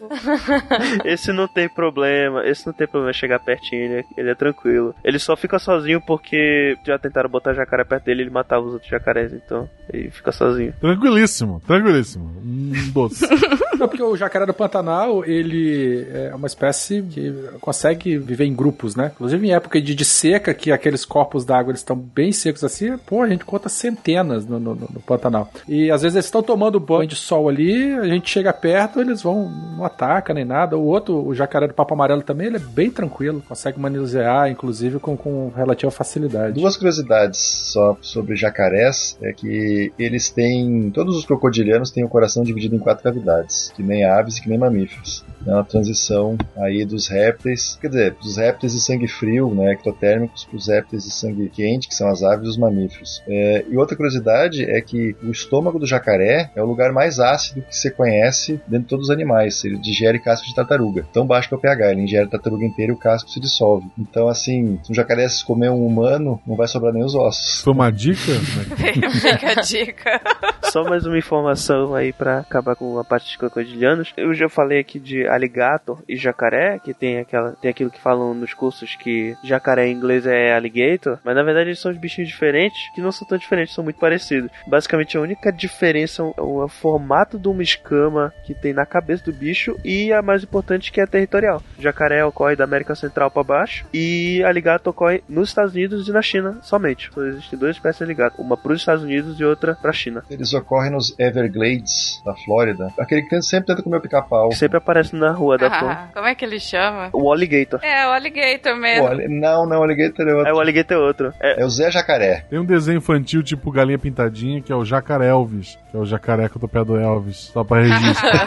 Esse 1.04 1.32
não 1.32 1.46
tem 1.48 1.68
problema, 1.68 2.44
esse 2.46 2.66
não 2.66 2.72
tem 2.72 2.86
problema 2.86 3.12
chegar 3.12 3.38
pertinho, 3.40 3.82
ele 3.82 3.94
é, 4.00 4.04
ele 4.16 4.30
é 4.30 4.34
tranquilo. 4.34 4.94
Ele 5.04 5.18
só 5.18 5.36
fica 5.36 5.58
sozinho 5.58 6.00
porque 6.00 6.76
já 6.84 6.98
tentaram 6.98 7.28
botar 7.28 7.52
jacaré 7.54 7.84
perto 7.84 8.04
dele 8.04 8.22
e 8.22 8.24
ele 8.24 8.30
matava 8.30 8.64
os 8.64 8.72
outros 8.74 8.90
jacarés, 8.90 9.32
então 9.32 9.68
ele 9.92 10.10
fica 10.10 10.32
sozinho. 10.32 10.72
Tranquilíssimo, 10.80 11.60
tranquilíssimo. 11.66 12.24
Um 12.44 12.90
doce. 12.92 13.26
Não, 13.78 13.86
porque 13.86 14.02
o 14.02 14.16
jacaré 14.16 14.44
do 14.44 14.52
Pantanal, 14.52 15.24
ele 15.24 16.04
é 16.12 16.34
uma 16.34 16.48
espécie 16.48 17.00
que 17.02 17.32
consegue 17.60 18.18
viver 18.18 18.44
em 18.44 18.54
grupos, 18.54 18.96
né? 18.96 19.12
Inclusive 19.14 19.46
em 19.46 19.52
época 19.52 19.80
de, 19.80 19.94
de 19.94 20.04
seca, 20.04 20.52
que 20.52 20.72
aqueles 20.72 21.04
corpos 21.04 21.44
d'água 21.44 21.72
estão 21.72 21.94
bem 21.96 22.32
secos 22.32 22.64
assim, 22.64 22.98
pô, 22.98 23.22
a 23.22 23.28
gente 23.28 23.44
conta 23.44 23.68
centenas 23.68 24.44
no, 24.44 24.58
no- 24.58 24.74
no 24.74 25.00
Pantanal. 25.06 25.47
E 25.68 25.90
às 25.90 26.02
vezes 26.02 26.16
eles 26.16 26.26
estão 26.26 26.42
tomando 26.42 26.80
banho 26.80 27.06
de 27.06 27.16
sol 27.16 27.48
ali, 27.48 27.92
a 27.94 28.06
gente 28.06 28.30
chega 28.30 28.52
perto, 28.52 29.00
eles 29.00 29.22
vão, 29.22 29.50
não 29.76 29.84
ataca 29.84 30.32
nem 30.32 30.44
nada. 30.44 30.76
O 30.76 30.84
outro, 30.84 31.26
o 31.26 31.34
jacaré 31.34 31.66
do 31.66 31.74
papo 31.74 31.94
amarelo 31.94 32.22
também, 32.22 32.46
ele 32.46 32.56
é 32.56 32.60
bem 32.60 32.90
tranquilo, 32.90 33.42
consegue 33.46 33.78
manusear, 33.78 34.50
inclusive, 34.50 34.98
com, 34.98 35.16
com 35.16 35.50
relativa 35.54 35.90
facilidade. 35.90 36.54
Duas 36.54 36.76
curiosidades 36.76 37.38
só 37.38 37.96
sobre 38.00 38.36
jacarés 38.36 39.16
é 39.22 39.32
que 39.32 39.92
eles 39.98 40.30
têm. 40.30 40.90
Todos 40.90 41.16
os 41.16 41.24
crocodilianos 41.24 41.90
têm 41.90 42.04
o 42.04 42.08
coração 42.08 42.42
dividido 42.42 42.76
em 42.76 42.78
quatro 42.78 43.04
cavidades, 43.04 43.72
que 43.74 43.82
nem 43.82 44.04
aves 44.04 44.36
e 44.36 44.42
que 44.42 44.48
nem 44.48 44.58
mamíferos. 44.58 45.24
É 45.46 45.50
uma 45.52 45.64
transição 45.64 46.36
aí 46.56 46.84
dos 46.84 47.08
répteis, 47.08 47.78
quer 47.80 47.88
dizer, 47.88 48.14
dos 48.14 48.36
répteis 48.36 48.72
de 48.72 48.80
sangue 48.80 49.08
frio, 49.08 49.54
né, 49.54 49.72
ectotérmicos, 49.72 50.44
para 50.44 50.56
os 50.56 50.68
répteis 50.68 51.04
de 51.04 51.10
sangue 51.10 51.48
quente, 51.48 51.88
que 51.88 51.94
são 51.94 52.08
as 52.08 52.22
aves 52.22 52.46
e 52.46 52.50
os 52.50 52.58
mamíferos. 52.58 53.22
É, 53.26 53.64
e 53.68 53.76
outra 53.76 53.96
curiosidade 53.96 54.64
é 54.64 54.80
que 54.80 55.16
o 55.22 55.30
estômago 55.38 55.78
do 55.78 55.86
jacaré 55.86 56.50
é 56.54 56.62
o 56.62 56.66
lugar 56.66 56.92
mais 56.92 57.18
ácido 57.18 57.62
que 57.62 57.76
você 57.76 57.90
conhece 57.90 58.60
dentro 58.66 58.84
de 58.84 58.88
todos 58.88 59.04
os 59.06 59.10
animais. 59.10 59.64
Ele 59.64 59.78
digere 59.78 60.18
casco 60.18 60.46
de 60.46 60.54
tartaruga. 60.54 61.06
Tão 61.12 61.26
baixo 61.26 61.48
que 61.48 61.54
é 61.54 61.58
o 61.58 61.60
pH, 61.60 61.92
ele 61.92 62.02
ingere 62.02 62.26
a 62.26 62.28
tartaruga 62.28 62.64
inteira 62.64 62.92
e 62.92 62.94
o 62.94 62.98
casco 62.98 63.30
se 63.30 63.40
dissolve. 63.40 63.86
Então, 63.98 64.28
assim, 64.28 64.78
se 64.82 64.92
um 64.92 64.94
jacaré 64.94 65.28
se 65.28 65.44
comer 65.44 65.70
um 65.70 65.86
humano, 65.86 66.40
não 66.46 66.56
vai 66.56 66.66
sobrar 66.66 66.92
nem 66.92 67.04
os 67.04 67.14
ossos. 67.14 67.60
Foi 67.62 67.72
uma 67.72 67.90
dica? 67.90 68.32
Fica 68.32 69.60
a 69.60 69.62
dica. 69.62 70.20
Só 70.64 70.84
mais 70.84 71.06
uma 71.06 71.16
informação 71.16 71.94
aí 71.94 72.12
pra 72.12 72.40
acabar 72.40 72.76
com 72.76 72.98
a 72.98 73.04
parte 73.04 73.24
dos 73.24 73.36
crocodilianos. 73.36 74.12
Eu 74.16 74.34
já 74.34 74.48
falei 74.48 74.80
aqui 74.80 74.98
de 74.98 75.26
alligator 75.26 76.02
e 76.06 76.16
jacaré, 76.16 76.78
que 76.78 76.92
tem 76.92 77.18
aquela 77.18 77.52
tem 77.52 77.70
aquilo 77.70 77.90
que 77.90 78.00
falam 78.00 78.34
nos 78.34 78.52
cursos 78.52 78.94
que 78.96 79.34
jacaré 79.42 79.88
em 79.88 79.94
inglês 79.94 80.26
é 80.26 80.54
alligator, 80.54 81.18
mas 81.24 81.34
na 81.34 81.42
verdade 81.42 81.70
eles 81.70 81.78
são 81.78 81.90
os 81.90 81.98
bichinhos 81.98 82.28
diferentes, 82.28 82.78
que 82.94 83.00
não 83.00 83.10
são 83.10 83.26
tão 83.26 83.38
diferentes, 83.38 83.74
são 83.74 83.84
muito 83.84 83.98
parecidos. 83.98 84.50
Basicamente 84.66 85.16
a 85.16 85.20
única 85.28 85.52
diferença 85.52 86.22
é 86.22 86.40
o, 86.40 86.64
o 86.64 86.68
formato 86.68 87.38
de 87.38 87.48
uma 87.48 87.62
escama 87.62 88.32
que 88.44 88.54
tem 88.54 88.72
na 88.72 88.86
cabeça 88.86 89.24
do 89.24 89.32
bicho 89.32 89.76
e 89.84 90.12
a 90.12 90.22
mais 90.22 90.42
importante 90.42 90.90
que 90.90 91.00
é 91.00 91.06
territorial. 91.06 91.62
Jacaré 91.78 92.24
ocorre 92.24 92.56
da 92.56 92.64
América 92.64 92.94
Central 92.94 93.30
pra 93.30 93.42
baixo 93.42 93.84
e 93.92 94.42
alligator 94.44 94.90
ocorre 94.90 95.22
nos 95.28 95.48
Estados 95.50 95.74
Unidos 95.74 96.08
e 96.08 96.12
na 96.12 96.22
China 96.22 96.58
somente. 96.62 97.10
Só 97.12 97.22
existem 97.22 97.58
duas 97.58 97.76
espécies 97.76 97.98
de 97.98 98.04
alligator, 98.04 98.40
uma 98.44 98.56
para 98.56 98.72
os 98.72 98.80
Estados 98.80 99.04
Unidos 99.04 99.38
e 99.38 99.44
outra 99.44 99.74
pra 99.74 99.92
China. 99.92 100.22
Eles 100.30 100.52
ocorrem 100.54 100.90
nos 100.90 101.14
Everglades, 101.18 102.22
da 102.24 102.34
Flórida. 102.34 102.88
Aquele 102.98 103.22
que 103.22 103.42
sempre 103.42 103.66
tenta 103.66 103.82
comer 103.82 103.98
o 103.98 104.00
pica-pau. 104.00 104.52
Sempre 104.52 104.78
aparece 104.78 105.14
na 105.14 105.30
rua 105.30 105.58
da 105.58 105.68
torre. 105.70 105.92
Ah, 105.92 106.08
como 106.14 106.26
é 106.26 106.34
que 106.34 106.44
ele 106.44 106.58
chama? 106.60 107.10
O 107.12 107.30
alligator. 107.32 107.80
É, 107.82 108.06
o 108.06 108.12
alligator 108.12 108.76
mesmo. 108.76 109.06
ali- 109.06 109.28
não, 109.28 109.66
não, 109.66 109.82
alligator 109.82 110.26
é 110.26 110.30
É, 110.30 110.34
outro. 110.34 110.54
o 110.56 110.60
alligator 110.60 110.96
é 110.96 111.00
outro. 111.00 111.34
É, 111.40 111.62
É 111.62 111.64
o 111.64 111.70
Zé 111.70 111.90
Jacaré. 111.90 112.44
Tem 112.48 112.58
um 112.58 112.64
desenho 112.64 112.98
infantil 112.98 113.42
tipo 113.42 113.70
Galinha 113.70 113.98
Pintadinha, 113.98 114.60
que 114.62 114.72
é 114.72 114.76
o 114.76 114.84
Jacaré 114.84 115.17
Elvis, 115.22 115.78
que 115.90 115.96
é 115.96 116.00
o 116.00 116.04
jacaré 116.06 116.48
com 116.48 116.58
o 116.58 116.60
topé 116.60 116.84
do 116.84 116.96
Elvis, 116.96 117.50
só 117.52 117.64
pra 117.64 117.80
registro. 117.80 118.28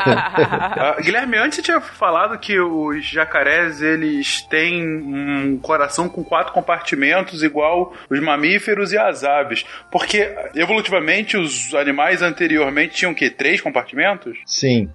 Ah, 0.41 0.97
Guilherme, 1.01 1.37
antes 1.37 1.57
você 1.57 1.61
tinha 1.61 1.81
falado 1.81 2.37
que 2.39 2.59
os 2.59 3.05
jacarés 3.05 3.81
eles 3.81 4.41
têm 4.43 4.83
um 4.85 5.57
coração 5.61 6.07
com 6.09 6.23
quatro 6.23 6.53
compartimentos, 6.53 7.43
igual 7.43 7.93
os 8.09 8.19
mamíferos 8.19 8.91
e 8.93 8.97
as 8.97 9.23
aves. 9.23 9.65
Porque 9.91 10.33
evolutivamente 10.55 11.37
os 11.37 11.73
animais 11.73 12.21
anteriormente 12.21 12.95
tinham 12.95 13.11
o 13.11 13.15
quê? 13.15 13.29
Três 13.29 13.61
compartimentos? 13.61 14.37
Sim, 14.45 14.89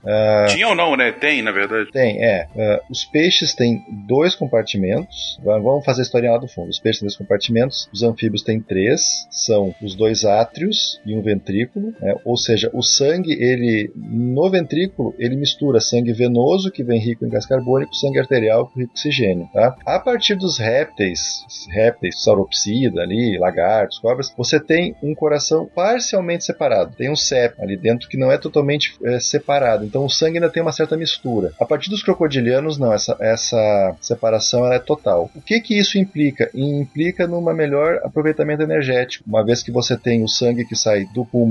Tinham 0.48 0.70
ou 0.70 0.76
não, 0.76 0.96
né? 0.96 1.12
Tem, 1.12 1.42
na 1.42 1.52
verdade. 1.52 1.90
tem, 1.92 2.22
é. 2.24 2.46
Ah, 2.58 2.80
os 2.90 3.04
peixes 3.04 3.54
têm 3.54 3.82
dois 4.06 4.34
compartimentos. 4.34 5.38
Va- 5.44 5.58
Vamos 5.58 5.84
fazer 5.84 6.02
a 6.02 6.04
historinha 6.04 6.32
lá 6.32 6.38
do 6.38 6.48
fundo. 6.48 6.70
Os 6.70 6.78
peixes 6.78 7.00
têm 7.00 7.06
dois 7.08 7.16
compartimentos, 7.16 7.88
os 7.92 8.02
anfíbios 8.02 8.42
têm 8.42 8.60
três. 8.60 9.26
São 9.30 9.74
os 9.82 9.94
dois 9.94 10.24
átrios 10.24 11.00
e 11.04 11.14
um 11.14 11.22
ventrículo. 11.22 11.65
Né? 11.74 12.14
Ou 12.24 12.36
seja, 12.36 12.70
o 12.72 12.82
sangue, 12.82 13.32
ele 13.32 13.90
no 13.94 14.48
ventrículo, 14.50 15.14
ele 15.18 15.36
mistura 15.36 15.80
sangue 15.80 16.12
venoso, 16.12 16.70
que 16.70 16.84
vem 16.84 17.00
rico 17.00 17.24
em 17.24 17.28
gás 17.28 17.46
carbônico, 17.46 17.94
sangue 17.94 18.18
arterial, 18.18 18.70
rico 18.76 18.80
em 18.80 18.84
oxigênio. 18.84 19.48
Tá? 19.52 19.76
A 19.84 19.98
partir 19.98 20.34
dos 20.34 20.58
répteis, 20.58 21.44
répteis, 21.70 22.22
sauropsida 22.22 23.02
ali, 23.02 23.38
lagartos, 23.38 23.98
cobras, 23.98 24.32
você 24.36 24.60
tem 24.60 24.94
um 25.02 25.14
coração 25.14 25.68
parcialmente 25.74 26.44
separado. 26.44 26.94
Tem 26.96 27.10
um 27.10 27.16
septo 27.16 27.62
ali 27.62 27.76
dentro 27.76 28.08
que 28.08 28.16
não 28.16 28.30
é 28.30 28.38
totalmente 28.38 28.96
é, 29.02 29.18
separado. 29.18 29.84
Então 29.84 30.04
o 30.04 30.10
sangue 30.10 30.38
ainda 30.38 30.50
tem 30.50 30.62
uma 30.62 30.72
certa 30.72 30.96
mistura. 30.96 31.52
A 31.60 31.64
partir 31.64 31.90
dos 31.90 32.02
crocodilianos, 32.02 32.78
não, 32.78 32.92
essa, 32.92 33.16
essa 33.20 33.96
separação 34.00 34.70
é 34.72 34.78
total. 34.78 35.30
O 35.34 35.40
que 35.40 35.60
que 35.60 35.78
isso 35.78 35.98
implica? 35.98 36.50
Implica 36.54 37.26
numa 37.26 37.54
melhor 37.54 38.00
aproveitamento 38.02 38.62
energético, 38.62 39.24
uma 39.26 39.44
vez 39.44 39.62
que 39.62 39.70
você 39.70 39.96
tem 39.96 40.22
o 40.22 40.28
sangue 40.28 40.64
que 40.64 40.76
sai 40.76 41.04
do 41.14 41.24
pulmão 41.24 41.45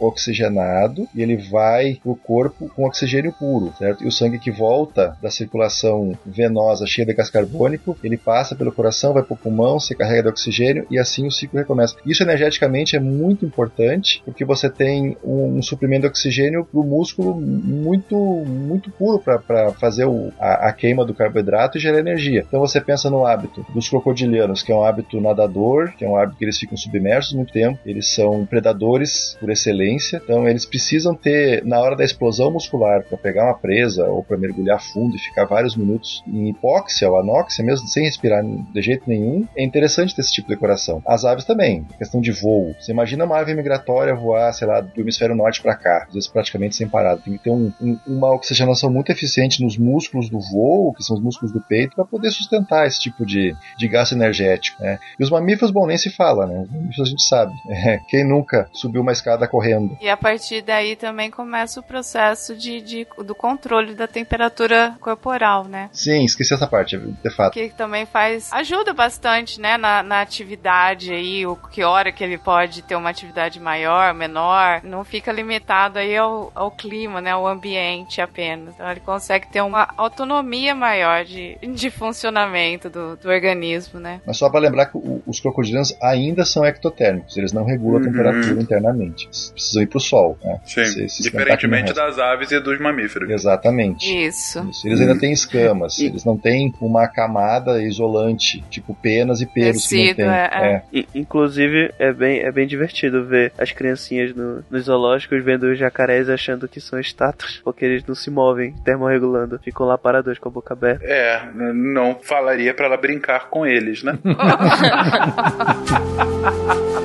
oxigenado 0.00 1.08
e 1.14 1.22
ele 1.22 1.36
vai 1.36 1.98
para 2.02 2.12
o 2.12 2.16
corpo 2.16 2.70
com 2.74 2.84
oxigênio 2.84 3.32
puro, 3.32 3.72
certo? 3.78 4.04
E 4.04 4.06
o 4.06 4.12
sangue 4.12 4.38
que 4.38 4.50
volta 4.50 5.16
da 5.22 5.30
circulação 5.30 6.16
venosa 6.24 6.86
cheia 6.86 7.06
de 7.06 7.14
gás 7.14 7.30
carbônico, 7.30 7.96
ele 8.02 8.16
passa 8.16 8.54
pelo 8.54 8.72
coração, 8.72 9.12
vai 9.12 9.22
para 9.22 9.34
o 9.34 9.36
pulmão, 9.36 9.78
se 9.78 9.94
carrega 9.94 10.24
de 10.24 10.28
oxigênio 10.28 10.86
e 10.90 10.98
assim 10.98 11.26
o 11.26 11.30
ciclo 11.30 11.58
recomeça. 11.58 11.96
Isso 12.04 12.22
energeticamente 12.22 12.96
é 12.96 13.00
muito 13.00 13.44
importante 13.44 14.22
porque 14.24 14.44
você 14.44 14.68
tem 14.68 15.16
um, 15.24 15.58
um 15.58 15.62
suprimento 15.62 16.02
de 16.02 16.08
oxigênio 16.08 16.64
para 16.64 16.80
o 16.80 16.84
músculo 16.84 17.34
muito, 17.40 18.16
muito 18.16 18.90
puro 18.90 19.18
para 19.18 19.72
fazer 19.74 20.04
o, 20.04 20.32
a, 20.38 20.68
a, 20.68 20.72
queima 20.72 21.04
do 21.04 21.14
carboidrato 21.14 21.78
e 21.78 21.80
gerar 21.80 21.98
energia. 21.98 22.44
Então 22.46 22.60
você 22.60 22.80
pensa 22.80 23.10
no 23.10 23.26
hábito 23.26 23.64
dos 23.72 23.88
crocodilianos, 23.88 24.62
que 24.62 24.72
é 24.72 24.74
um 24.74 24.82
hábito 24.82 25.20
nadador, 25.20 25.92
que 25.96 26.04
é 26.04 26.08
um 26.08 26.16
hábito 26.16 26.38
que 26.38 26.44
eles 26.44 26.58
ficam 26.58 26.76
submersos 26.76 27.32
muito 27.34 27.52
tempo, 27.52 27.78
eles 27.84 28.08
são 28.08 28.44
predadores 28.46 29.35
por 29.36 29.50
excelência, 29.50 30.20
então 30.22 30.48
eles 30.48 30.64
precisam 30.64 31.14
ter, 31.14 31.64
na 31.64 31.78
hora 31.78 31.96
da 31.96 32.04
explosão 32.04 32.50
muscular, 32.50 33.02
para 33.04 33.18
pegar 33.18 33.44
uma 33.44 33.58
presa 33.58 34.06
ou 34.06 34.22
para 34.22 34.36
mergulhar 34.36 34.82
fundo 34.82 35.16
e 35.16 35.18
ficar 35.18 35.44
vários 35.44 35.76
minutos 35.76 36.22
em 36.26 36.48
hipóxia 36.48 37.08
ou 37.08 37.18
anóxia 37.18 37.64
mesmo, 37.64 37.86
sem 37.86 38.04
respirar 38.04 38.42
de 38.44 38.82
jeito 38.82 39.04
nenhum, 39.06 39.46
é 39.56 39.62
interessante 39.62 40.14
ter 40.14 40.22
esse 40.22 40.32
tipo 40.32 40.48
de 40.48 40.54
decoração. 40.54 41.02
As 41.06 41.24
aves 41.24 41.44
também, 41.44 41.84
questão 41.98 42.20
de 42.20 42.32
voo. 42.32 42.74
Você 42.78 42.92
imagina 42.92 43.24
uma 43.24 43.38
ave 43.38 43.54
migratória 43.54 44.14
voar, 44.14 44.52
sei 44.52 44.66
lá, 44.66 44.80
do 44.80 45.00
hemisfério 45.00 45.34
norte 45.34 45.62
para 45.62 45.74
cá, 45.74 46.04
às 46.06 46.14
vezes 46.14 46.28
praticamente 46.28 46.76
sem 46.76 46.88
parar. 46.88 47.16
Tem 47.16 47.36
que 47.36 47.44
ter 47.44 47.50
um, 47.50 47.72
um, 47.80 47.98
uma 48.06 48.32
oxigenação 48.32 48.90
muito 48.90 49.10
eficiente 49.10 49.62
nos 49.62 49.76
músculos 49.76 50.28
do 50.28 50.40
voo, 50.40 50.92
que 50.94 51.02
são 51.02 51.16
os 51.16 51.22
músculos 51.22 51.52
do 51.52 51.60
peito, 51.60 51.94
para 51.94 52.04
poder 52.04 52.30
sustentar 52.30 52.86
esse 52.86 53.00
tipo 53.00 53.24
de, 53.24 53.54
de 53.78 53.88
gasto 53.88 54.12
energético. 54.12 54.82
Né? 54.82 54.98
E 55.18 55.22
os 55.22 55.30
mamíferos, 55.30 55.70
bom, 55.70 55.86
nem 55.86 55.98
se 55.98 56.10
fala, 56.10 56.46
né? 56.46 56.60
Os 56.62 56.70
mamíferos 56.70 57.08
a 57.08 57.10
gente 57.10 57.22
sabe. 57.22 57.52
É, 57.68 57.98
quem 58.08 58.24
nunca 58.24 58.68
subiu 58.72 59.02
uma 59.02 59.12
correndo? 59.48 59.96
E 60.00 60.08
a 60.08 60.16
partir 60.16 60.62
daí 60.62 60.94
também 60.96 61.30
começa 61.30 61.80
o 61.80 61.82
processo 61.82 62.54
de, 62.54 62.80
de 62.80 63.06
do 63.18 63.34
controle 63.34 63.94
da 63.94 64.06
temperatura 64.06 64.96
corporal, 65.00 65.64
né? 65.64 65.88
Sim, 65.92 66.24
esqueci 66.24 66.54
essa 66.54 66.66
parte, 66.66 66.96
de 66.98 67.30
fato. 67.30 67.54
Que 67.54 67.68
também 67.70 68.06
faz. 68.06 68.52
ajuda 68.52 68.92
bastante, 68.92 69.60
né, 69.60 69.76
na, 69.76 70.02
na 70.02 70.20
atividade 70.20 71.12
aí, 71.12 71.46
o 71.46 71.56
que 71.56 71.82
hora 71.82 72.12
que 72.12 72.22
ele 72.22 72.38
pode 72.38 72.82
ter 72.82 72.96
uma 72.96 73.10
atividade 73.10 73.58
maior, 73.58 74.14
menor. 74.14 74.80
Não 74.82 75.04
fica 75.04 75.32
limitado 75.32 75.98
aí 75.98 76.16
ao, 76.16 76.52
ao 76.54 76.70
clima, 76.70 77.20
né? 77.20 77.30
Ao 77.30 77.46
ambiente 77.46 78.20
apenas. 78.20 78.74
Então 78.74 78.90
ele 78.90 79.00
consegue 79.00 79.48
ter 79.48 79.60
uma 79.60 79.88
autonomia 79.96 80.74
maior 80.74 81.24
de, 81.24 81.56
de 81.56 81.90
funcionamento 81.90 82.90
do, 82.90 83.16
do 83.16 83.28
organismo, 83.28 84.00
né? 84.00 84.20
Mas 84.26 84.36
só 84.36 84.50
para 84.50 84.60
lembrar 84.60 84.86
que 84.86 84.96
o, 84.96 85.22
os 85.26 85.40
crocodilos 85.40 85.96
ainda 86.02 86.44
são 86.44 86.64
ectotérmicos, 86.64 87.36
eles 87.36 87.52
não 87.52 87.64
regulam 87.64 88.00
uhum. 88.00 88.08
a 88.08 88.10
temperatura 88.10 88.62
internamente. 88.62 89.15
Eles 89.24 89.50
precisam 89.50 89.82
ir 89.82 89.86
pro 89.86 90.00
sol, 90.00 90.38
né? 90.44 90.60
Sim. 90.64 90.84
Se, 90.84 91.08
se 91.08 91.22
Diferentemente 91.22 91.92
das 91.92 92.18
aves 92.18 92.50
e 92.52 92.60
dos 92.60 92.78
mamíferos. 92.78 93.30
Exatamente. 93.30 94.06
Isso. 94.06 94.66
Isso. 94.70 94.86
Eles 94.86 95.00
ainda 95.00 95.18
têm 95.18 95.32
escamas, 95.32 95.98
eles 95.98 96.24
não 96.24 96.36
têm 96.36 96.72
uma 96.80 97.08
camada 97.08 97.82
isolante, 97.82 98.62
tipo 98.70 98.94
penas 98.94 99.40
e 99.40 99.46
pelos 99.46 99.82
Tecido, 99.82 100.16
que 100.16 100.24
não 100.24 100.30
tem. 100.30 100.38
É, 100.38 100.82
é. 100.92 101.04
Inclusive, 101.14 101.92
é 101.98 102.12
bem, 102.12 102.40
é 102.40 102.52
bem 102.52 102.66
divertido 102.66 103.24
ver 103.24 103.52
as 103.58 103.72
criancinhas 103.72 104.34
no, 104.34 104.64
nos 104.70 104.84
zoológicos 104.84 105.44
vendo 105.44 105.64
os 105.64 105.78
jacarés 105.78 106.28
achando 106.28 106.68
que 106.68 106.80
são 106.80 106.98
estátuas, 106.98 107.60
porque 107.64 107.84
eles 107.84 108.04
não 108.06 108.14
se 108.14 108.30
movem, 108.30 108.74
termorregulando, 108.84 109.58
ficam 109.58 109.86
lá 109.86 109.96
parados 109.98 110.38
com 110.38 110.48
a 110.48 110.52
boca 110.52 110.74
aberta. 110.74 111.04
É, 111.04 111.42
não 111.54 112.18
falaria 112.20 112.74
para 112.74 112.86
ela 112.86 112.96
brincar 112.96 113.48
com 113.48 113.66
eles, 113.66 114.02
né? 114.02 114.18